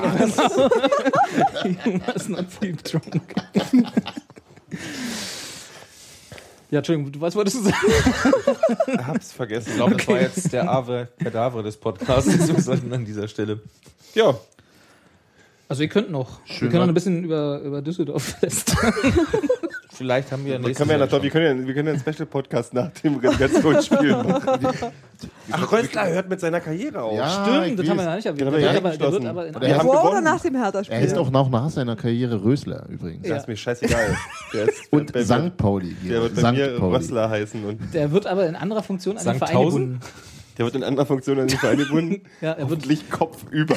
You 1.64 2.00
must 2.06 2.28
not 2.28 2.60
be 2.60 2.72
drunk. 2.72 3.34
ja, 6.74 6.78
Entschuldigung, 6.80 7.12
du- 7.12 7.20
was 7.20 7.36
wolltest 7.36 7.56
du 7.58 7.62
sagen? 7.62 7.76
Hab's 9.06 9.30
vergessen. 9.32 9.70
Ich 9.70 9.76
glaube, 9.76 9.96
das 9.96 10.08
war 10.08 10.20
jetzt 10.20 10.52
der 10.52 10.68
Ave 10.68 11.08
Kadavre 11.22 11.62
des 11.62 11.76
Podcasts 11.76 12.28
an 12.68 13.04
dieser 13.04 13.28
Stelle. 13.28 13.60
Ja, 14.14 14.34
Also 15.68 15.80
wir 15.80 15.88
könnten 15.88 16.12
noch. 16.12 16.40
wir 16.46 16.54
Schön 16.54 16.68
können 16.70 16.82
noch 16.82 16.88
ein 16.88 16.94
bisschen 16.94 17.24
über, 17.24 17.60
über 17.60 17.82
Düsseldorf 17.82 18.40
lästern. 18.42 18.92
Vielleicht 19.94 20.32
haben 20.32 20.44
wir 20.44 20.52
wir 20.52 20.58
nächstes 20.58 20.78
können 20.78 20.90
ja, 20.90 21.06
Jahr 21.06 21.06
noch, 21.06 21.22
wir 21.22 21.30
können 21.30 21.60
ja, 21.60 21.66
wir 21.66 21.74
können 21.74 21.86
ja 21.88 21.94
einen 21.94 22.02
Special-Podcast 22.02 22.74
nach 22.74 22.90
dem 22.90 23.16
Relegationsspiel 23.16 24.10
machen. 24.16 24.66
Ach, 25.52 25.72
Röstler 25.72 26.08
hört 26.08 26.28
mit 26.28 26.40
seiner 26.40 26.60
Karriere 26.60 27.02
auf. 27.02 27.16
Ja, 27.16 27.28
Stimmt, 27.28 27.78
das 27.78 27.88
haben 27.88 27.98
wir 27.98 28.04
ja 28.04 28.16
nicht 28.16 28.26
erwähnt. 28.26 28.40
Wir 28.40 28.52
wird 28.52 28.62
ja 28.62 28.76
aber, 28.76 28.90
der 28.90 29.12
wird 29.12 29.24
aber 29.24 29.46
in 29.46 29.54
er 29.54 29.68
hat 29.70 29.78
haben 29.78 29.86
Vor 29.86 30.00
oder 30.00 30.08
gewonnen. 30.08 30.24
nach 30.24 30.40
dem 30.40 30.56
Hertha-Spiel? 30.56 30.96
Er 30.96 31.00
heißt 31.00 31.16
auch 31.16 31.30
noch 31.30 31.48
nach 31.48 31.70
seiner 31.70 31.94
Karriere 31.94 32.42
Rösler 32.42 32.86
übrigens. 32.88 33.28
Das 33.28 33.42
ist 33.42 33.48
mir 33.48 33.56
scheißegal. 33.56 34.16
Der 34.52 34.68
ist, 34.68 34.82
Und 34.92 35.10
St. 35.16 35.56
Pauli. 35.56 35.94
Der 36.08 36.22
wird 36.22 36.34
bei 36.34 36.40
St. 36.42 36.56
mir 36.56 36.76
Pauli. 36.76 36.96
Röstler 36.96 37.30
heißen 37.30 37.64
und 37.64 37.94
der 37.94 38.10
wird 38.10 38.26
aber 38.26 38.48
in 38.48 38.56
anderer 38.56 38.82
Funktion 38.82 39.16
an 39.16 39.24
den 39.24 39.38
Verein 39.38 39.64
gebunden. 39.64 40.00
der 40.58 40.64
wird 40.64 40.74
in 40.74 40.82
anderer 40.82 41.06
Funktion 41.06 41.38
an 41.38 41.46
den 41.46 41.58
Verein 41.58 41.78
gebunden. 41.78 42.22
Ja, 42.40 42.52
er 42.52 42.68
wird 42.68 42.80
Hoffentlich 42.80 43.08
kopfüber. 43.10 43.76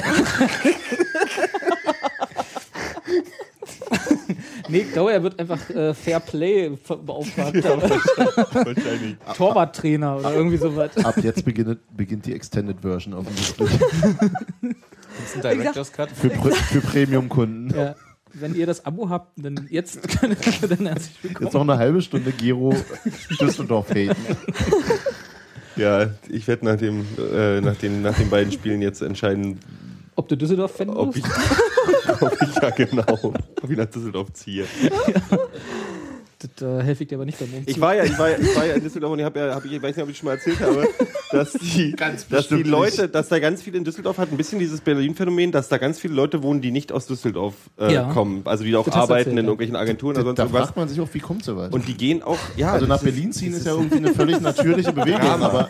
Nee, 4.68 4.78
ich 4.80 4.92
glaube, 4.92 5.12
er 5.12 5.22
wird 5.22 5.38
einfach 5.38 5.70
äh, 5.70 5.94
Fair 5.94 6.20
Play 6.20 6.70
Beauftragter. 6.86 7.80
Wahrscheinlich. 7.82 9.16
Torwarttrainer 9.36 10.16
oder 10.18 10.34
irgendwie 10.34 10.56
sowas. 10.58 10.90
Ab 11.02 11.16
jetzt 11.22 11.44
beginnt, 11.44 11.78
beginnt 11.96 12.26
die 12.26 12.34
Extended 12.34 12.80
Version 12.82 13.14
offensichtlich. 13.14 13.70
Das 14.60 15.34
ist 15.34 15.44
ein 15.46 15.56
Director's 15.58 15.92
Cut. 15.92 16.10
Für, 16.10 16.28
Pr- 16.28 16.52
für 16.52 16.80
Premium-Kunden. 16.80 17.74
Ja. 17.76 17.94
Wenn 18.34 18.54
ihr 18.54 18.66
das 18.66 18.84
Abo 18.84 19.08
habt, 19.08 19.32
dann 19.42 19.66
jetzt 19.70 20.00
dann 20.22 20.36
herzlich 20.36 21.16
willkommen. 21.22 21.46
Jetzt 21.46 21.54
noch 21.54 21.62
eine 21.62 21.78
halbe 21.78 22.02
Stunde 22.02 22.30
Gero 22.30 22.74
Düsseldorf 23.40 23.88
haten. 23.90 24.14
Ja, 25.76 26.10
ich 26.28 26.46
werde 26.46 26.66
nach, 26.66 26.76
dem, 26.76 27.06
äh, 27.32 27.60
nach, 27.62 27.76
den, 27.76 28.02
nach 28.02 28.16
den 28.16 28.28
beiden 28.28 28.52
Spielen 28.52 28.82
jetzt 28.82 29.00
entscheiden, 29.00 29.58
Ob 30.14 30.28
du 30.28 30.36
Düsseldorf-Fan 30.36 31.10
bist? 31.12 31.24
ich, 32.18 32.22
ob 32.22 32.42
ich 32.42 32.62
ja 32.62 32.70
genau, 32.70 33.34
ob 33.62 33.70
ich 33.70 33.76
nach 33.76 33.86
Düsseldorf 33.86 34.32
ziehe. 34.32 34.66
Das 36.38 36.62
äh, 36.62 36.82
helfe 36.84 37.02
ich 37.02 37.08
dir 37.08 37.16
aber 37.16 37.24
nicht 37.24 37.38
beim 37.38 37.52
Umzug. 37.52 37.68
Ich 37.68 37.80
war 37.80 37.96
ja, 37.96 38.04
ich 38.04 38.16
war 38.16 38.30
ja, 38.30 38.38
ich 38.38 38.56
war 38.56 38.64
ja 38.64 38.74
in 38.74 38.82
Düsseldorf 38.82 39.12
und 39.12 39.18
ich, 39.18 39.24
hab 39.24 39.36
ja, 39.36 39.54
hab 39.54 39.64
ich, 39.64 39.72
ich 39.72 39.82
weiß 39.82 39.96
nicht, 39.96 40.04
ob 40.04 40.10
ich 40.10 40.16
schon 40.16 40.26
mal 40.26 40.34
erzählt 40.34 40.60
habe, 40.60 40.88
dass 41.32 41.52
die, 41.52 41.94
dass 42.30 42.48
die 42.48 42.62
Leute, 42.62 43.08
dass 43.08 43.28
da 43.28 43.38
ganz 43.38 43.62
viele 43.62 43.78
in 43.78 43.84
Düsseldorf 43.84 44.18
hat 44.18 44.30
ein 44.30 44.36
bisschen 44.36 44.58
dieses 44.58 44.80
Berlin-Phänomen, 44.80 45.52
dass 45.52 45.68
da 45.68 45.78
ganz 45.78 45.98
viele 45.98 46.14
Leute 46.14 46.42
wohnen, 46.42 46.60
die 46.60 46.70
nicht 46.70 46.92
aus 46.92 47.06
Düsseldorf 47.06 47.54
äh, 47.78 47.92
Ja. 47.92 48.12
kommen, 48.12 48.42
also 48.44 48.64
die 48.64 48.70
da 48.72 48.78
auch 48.78 48.84
Das 48.86 48.94
arbeiten 48.94 49.12
erzählt, 49.30 49.32
in 49.38 49.44
irgendwelchen 49.44 49.76
Agenturen 49.76 50.16
oder 50.16 50.24
sonst 50.24 50.38
Da 50.38 50.42
irgendwas. 50.44 50.62
fragt 50.66 50.76
man 50.76 50.88
sich 50.88 51.00
auch, 51.00 51.08
wie 51.12 51.18
kommt 51.20 51.44
sowas? 51.44 51.72
Und 51.72 51.88
die 51.88 51.94
gehen 51.94 52.22
auch, 52.22 52.38
ja, 52.56 52.72
also 52.72 52.86
nach 52.86 52.96
ist- 52.96 53.04
Berlin 53.04 53.32
ziehen 53.32 53.52
ist 53.52 53.66
ja 53.66 53.72
irgendwie 53.72 53.96
eine 53.96 54.12
völlig 54.14 54.40
natürliche 54.40 54.92
Bewegung, 54.98 55.20
Ja, 55.22 55.36
aber 55.36 55.68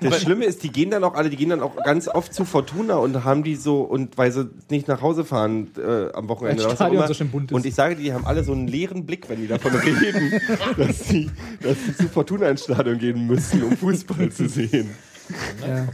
Das 0.00 0.20
Schlimme 0.22 0.44
ist, 0.44 0.62
die 0.62 0.70
gehen 0.70 0.90
dann 0.90 1.04
auch 1.04 1.14
alle, 1.14 1.30
die 1.30 1.36
gehen 1.36 1.50
dann 1.50 1.60
auch 1.62 1.76
ganz 1.84 2.08
oft 2.08 2.32
zu 2.34 2.44
Fortuna 2.44 2.96
und 2.96 3.24
haben 3.24 3.42
die 3.42 3.56
so, 3.56 3.80
und 3.82 4.16
weil 4.18 4.32
sie 4.32 4.48
nicht 4.70 4.88
nach 4.88 5.02
Hause 5.02 5.24
fahren 5.24 5.68
äh, 5.76 6.12
am 6.12 6.28
Wochenende. 6.28 6.62
Oder 6.62 6.66
was 6.66 6.72
auch 6.72 6.76
Stadion 6.76 6.96
immer. 6.98 7.08
so 7.08 7.14
schön 7.14 7.30
bunt 7.30 7.50
ist. 7.50 7.54
Und 7.54 7.66
ich 7.66 7.74
sage, 7.74 7.96
die 7.96 8.12
haben 8.12 8.24
alle 8.26 8.44
so 8.44 8.52
einen 8.52 8.66
leeren 8.68 9.06
Blick, 9.06 9.28
wenn 9.28 9.40
die 9.40 9.46
davon 9.48 9.72
reden, 9.74 10.32
dass 10.76 11.08
sie, 11.08 11.30
dass 11.62 11.76
sie 11.86 11.96
zu 11.96 12.08
Fortuna 12.08 12.48
ins 12.48 12.64
Stadion 12.64 12.98
gehen 12.98 13.26
müssen, 13.26 13.62
um 13.62 13.76
Fußball 13.76 14.30
zu 14.30 14.48
sehen. 14.48 14.90
Ja. 15.66 15.88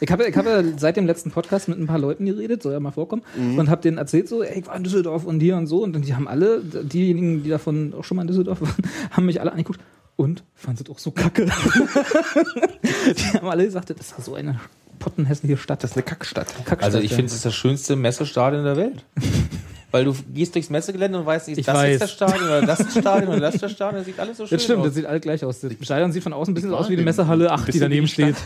Ich 0.00 0.10
habe 0.12 0.26
ich 0.28 0.36
hab 0.36 0.44
ja 0.44 0.62
seit 0.76 0.98
dem 0.98 1.06
letzten 1.06 1.30
Podcast 1.30 1.68
mit 1.68 1.78
ein 1.78 1.86
paar 1.86 1.98
Leuten 1.98 2.26
geredet, 2.26 2.62
soll 2.62 2.74
ja 2.74 2.80
mal 2.80 2.90
vorkommen, 2.90 3.22
Mhm. 3.34 3.58
und 3.58 3.70
habe 3.70 3.80
denen 3.80 3.96
erzählt, 3.96 4.28
so, 4.28 4.42
ey, 4.42 4.60
ich 4.60 4.66
war 4.66 4.76
in 4.76 4.84
Düsseldorf 4.84 5.24
und 5.24 5.40
hier 5.40 5.56
und 5.56 5.66
so. 5.68 5.82
Und 5.82 5.94
die 6.04 6.14
haben 6.14 6.28
alle, 6.28 6.60
diejenigen, 6.62 7.42
die 7.42 7.48
davon 7.48 7.94
auch 7.94 8.04
schon 8.04 8.16
mal 8.16 8.22
in 8.22 8.28
Düsseldorf 8.28 8.60
waren, 8.60 8.74
haben 9.10 9.24
mich 9.26 9.40
alle 9.40 9.52
angeguckt. 9.52 9.80
Und 10.16 10.44
fanden 10.54 10.82
es 10.82 10.90
auch 10.90 10.98
so 10.98 11.10
kacke. 11.10 11.44
die 13.16 13.24
haben 13.38 13.48
alle 13.48 13.64
gesagt, 13.66 13.90
das 13.90 14.12
ist 14.12 14.24
so 14.24 14.34
eine 14.34 14.58
pottenhässliche 14.98 15.56
Stadt. 15.58 15.82
Das 15.82 15.90
ist 15.90 15.96
eine 15.96 16.04
Kackstadt. 16.04 16.46
Kackstadt, 16.64 16.82
Also 16.84 16.98
ich 16.98 17.10
ja. 17.10 17.16
finde, 17.16 17.28
es 17.30 17.34
ist 17.36 17.44
das 17.44 17.54
schönste 17.54 17.96
Messestadion 17.96 18.64
der 18.64 18.76
Welt. 18.76 19.04
Weil 19.92 20.04
du 20.04 20.14
gehst 20.34 20.54
durchs 20.54 20.68
Messegelände 20.68 21.18
und 21.18 21.26
weißt 21.26 21.48
Ich 21.48 21.58
ist 21.58 21.68
das 21.68 21.74
weiß. 21.76 21.90
jetzt 21.92 22.00
das 22.02 22.12
Stadion 22.12 22.44
oder 22.48 22.62
das 22.62 22.80
ist 22.80 22.86
das 22.96 23.00
Stadion 23.02 23.28
oder 23.30 23.40
das 23.40 23.54
ist 23.54 23.62
das 23.62 23.72
Stadion, 23.72 23.98
das 24.00 24.06
sieht 24.06 24.18
alles 24.18 24.36
so 24.36 24.46
schön 24.46 24.56
Das 24.56 24.64
stimmt, 24.64 24.78
aus. 24.80 24.86
das 24.86 24.94
sieht 24.94 25.06
alle 25.06 25.20
gleich 25.20 25.44
aus. 25.44 25.60
Das 25.60 25.72
Stadion 25.80 26.12
sieht 26.12 26.22
von 26.22 26.32
außen 26.32 26.52
ein 26.52 26.54
bisschen 26.54 26.70
Ich 26.70 26.76
aus 26.76 26.84
war 26.84 26.90
wie 26.90 26.96
die 26.96 27.04
Messehalle 27.04 27.50
8, 27.52 27.72
die 27.72 27.78
daneben 27.78 28.08
steht. 28.08 28.36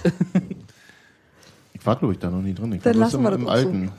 ich 1.75 1.87
war, 1.87 1.97
glaube 1.97 2.13
ich, 2.15 2.19
da 2.19 2.31
noch 2.31 2.43
nie 2.43 2.55
drin. 2.55 2.73
Ich 2.75 2.83
Dann 2.83 2.97
lassen 2.99 3.23
wir 3.23 3.33
im, 3.33 3.41
im 3.41 3.47
das 3.47 3.55
auch 3.57 3.63
so. 3.63 3.69
Alten. 3.69 3.93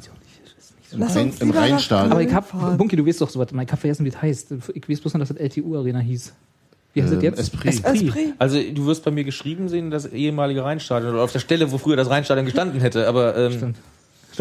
Im, 0.93 1.01
Rhein, 1.03 1.31
Rheinstadion. 1.71 2.11
Aber 2.11 2.21
ich 2.21 2.33
hab. 2.33 2.77
Bunky, 2.77 2.95
du 2.97 3.05
weißt 3.07 3.21
doch 3.21 3.29
sowas, 3.29 3.47
ich 3.51 3.71
hab 3.71 3.79
vergessen, 3.79 4.05
wie 4.05 4.09
das 4.11 4.21
heißt. 4.21 4.53
Ich 4.73 4.89
weiß 4.89 4.99
bloß 4.99 5.13
noch, 5.13 5.19
dass 5.21 5.29
das 5.29 5.37
LTU 5.37 5.77
Arena 5.77 5.99
hieß. 5.99 6.33
Wie 6.93 7.01
heißt 7.01 7.13
das 7.13 7.19
Ähm, 7.19 7.23
jetzt? 7.23 7.39
Esprit. 7.39 7.85
Esprit. 7.85 8.33
Also 8.37 8.59
du 8.61 8.85
wirst 8.85 9.05
bei 9.05 9.11
mir 9.11 9.23
geschrieben 9.23 9.69
sehen, 9.69 9.89
das 9.89 10.05
ehemalige 10.05 10.63
Rheinstadion 10.65 11.13
oder 11.13 11.23
auf 11.23 11.31
der 11.31 11.39
Stelle, 11.39 11.71
wo 11.71 11.77
früher 11.77 11.95
das 11.95 12.09
Rheinstadion 12.09 12.45
gestanden 12.45 12.81
hätte. 12.81 13.07
Aber 13.07 13.37
ähm, 13.37 13.51
Stimmt. 13.53 13.77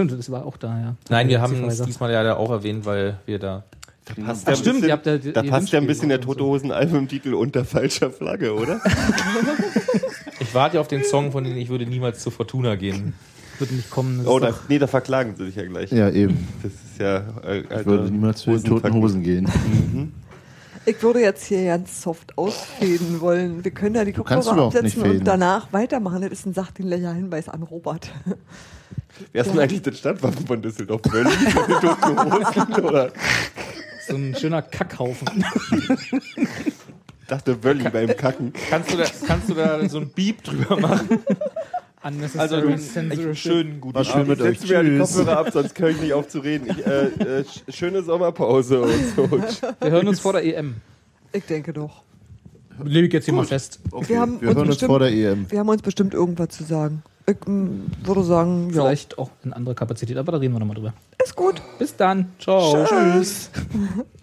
Stimmt, 0.06 0.18
das 0.18 0.30
war 0.30 0.46
auch 0.46 0.56
da, 0.56 0.78
ja. 0.78 0.96
nein, 1.08 1.28
wir 1.28 1.40
haben 1.40 1.64
es 1.64 1.82
diesmal 1.82 2.12
ja 2.12 2.36
auch 2.36 2.50
erwähnt, 2.50 2.86
weil 2.86 3.18
wir 3.26 3.38
da. 3.38 3.64
Da 4.06 4.14
passt 4.22 4.46
ja 4.46 4.54
ein 4.54 4.56
stimmt, 4.56 4.80
bisschen, 4.80 5.32
da 5.34 5.42
ihr 5.42 5.50
passt 5.50 5.72
ja 5.72 5.78
ein 5.78 5.86
bisschen 5.86 6.08
der 6.08 6.20
Tote 6.20 6.42
Hosen 6.42 6.72
Albumtitel 6.72 7.34
unter 7.34 7.64
falscher 7.64 8.10
Flagge, 8.10 8.54
oder? 8.54 8.80
Ich 10.42 10.54
warte 10.54 10.76
ja 10.76 10.80
auf 10.80 10.88
den 10.88 11.04
Song, 11.04 11.30
von 11.32 11.44
dem 11.44 11.56
ich 11.56 11.68
würde 11.68 11.86
niemals 11.86 12.20
zu 12.20 12.30
Fortuna 12.30 12.74
gehen. 12.74 13.12
Wird 13.58 13.70
nicht 13.72 13.90
kommen. 13.90 14.26
Oh, 14.26 14.38
da, 14.38 14.54
nee, 14.68 14.78
da 14.78 14.86
verklagen 14.86 15.34
sie 15.36 15.44
dich 15.44 15.54
ja 15.54 15.64
gleich. 15.64 15.92
Ja, 15.92 16.08
eben. 16.10 16.48
Das 16.62 16.72
ist 16.72 16.98
ja. 16.98 17.18
Äh, 17.46 17.60
Ich 17.60 17.86
würde 17.86 18.10
niemals 18.10 18.40
zu 18.40 18.50
den 18.50 18.64
toten 18.64 18.92
Hosen 18.94 19.22
gehen. 19.22 19.46
Ich 20.90 21.00
würde 21.04 21.20
jetzt 21.20 21.44
hier 21.44 21.66
ganz 21.66 22.02
soft 22.02 22.36
ausfäden 22.36 23.20
wollen. 23.20 23.62
Wir 23.62 23.70
können 23.70 23.94
ja 23.94 24.04
die 24.04 24.12
Kopfhörer 24.12 24.66
absetzen 24.66 25.02
und 25.02 25.24
danach 25.24 25.72
weitermachen. 25.72 26.22
Das 26.22 26.32
ist 26.32 26.46
ein 26.46 26.52
sachdienlicher 26.52 27.12
Hinweis 27.12 27.48
an 27.48 27.62
Robert. 27.62 28.10
Wer 29.32 29.42
ist 29.42 29.52
denn 29.52 29.60
eigentlich 29.60 29.82
das 29.82 29.98
Stadtwappen 29.98 30.44
von 30.48 30.60
Düsseldorf? 30.60 31.02
Berlin 31.02 31.32
Hosen? 31.32 32.84
Oder? 32.84 33.12
so 34.08 34.16
ein 34.16 34.34
schöner 34.34 34.62
Kackhaufen. 34.62 35.44
Ich 37.20 37.26
dachte 37.28 37.62
Wölli 37.62 37.88
beim 37.88 38.16
Kacken. 38.16 38.52
Kannst 38.68 38.92
du 38.92 38.96
da, 38.96 39.04
kannst 39.28 39.48
du 39.48 39.54
da 39.54 39.88
so 39.88 39.98
ein 39.98 40.08
Beep 40.08 40.42
drüber 40.42 40.76
machen? 40.76 41.20
Also 42.02 42.56
einen 42.56 43.34
schönen 43.36 43.80
guten 43.80 43.94
War 43.94 44.04
schön 44.04 44.26
mit 44.26 44.38
Ich 44.38 44.44
euch. 44.44 44.58
setze 44.60 44.72
mir 44.72 44.72
ja 44.72 44.82
die. 44.82 44.98
Kopfhörer 44.98 45.38
ab, 45.38 45.50
sonst 45.52 45.78
höre 45.78 45.90
ich 45.90 46.00
nicht 46.00 46.12
auf 46.14 46.28
zu 46.28 46.38
reden. 46.38 46.68
Ich, 46.70 46.86
äh, 46.86 47.06
äh, 47.06 47.40
sch- 47.42 47.60
schöne 47.72 48.02
Sommerpause 48.02 48.80
und 48.82 48.90
so. 49.16 49.30
Wir 49.80 49.90
hören 49.90 50.08
uns 50.08 50.18
vor 50.20 50.32
der 50.32 50.44
EM. 50.44 50.76
Ich 51.32 51.44
denke 51.44 51.72
doch. 51.74 52.02
Lege 52.82 53.08
ich 53.08 53.12
jetzt 53.12 53.26
hier 53.26 53.34
mal 53.34 53.44
fest. 53.44 53.80
wir 53.92 54.18
haben 54.20 54.40
Wir 54.40 54.48
uns 54.48 54.56
hören 54.56 54.58
uns 54.58 54.68
bestimmt, 54.68 54.88
vor 54.88 54.98
der 55.00 55.10
EM. 55.12 55.50
Wir 55.50 55.58
haben 55.58 55.68
uns 55.68 55.82
bestimmt 55.82 56.14
irgendwas 56.14 56.48
zu 56.48 56.64
sagen. 56.64 57.02
Ich 57.28 57.36
mm, 57.46 57.82
würde 58.04 58.24
sagen, 58.24 58.70
ja, 58.72 58.82
Vielleicht 58.82 59.18
auch 59.18 59.30
in 59.44 59.52
anderer 59.52 59.74
Kapazität, 59.74 60.16
aber 60.16 60.32
da 60.32 60.38
reden 60.38 60.54
wir 60.54 60.60
nochmal 60.60 60.76
drüber. 60.76 60.94
ist 61.22 61.36
gut. 61.36 61.60
Bis 61.78 61.94
dann. 61.94 62.32
Ciao. 62.38 62.86
Tschüss. 62.86 63.50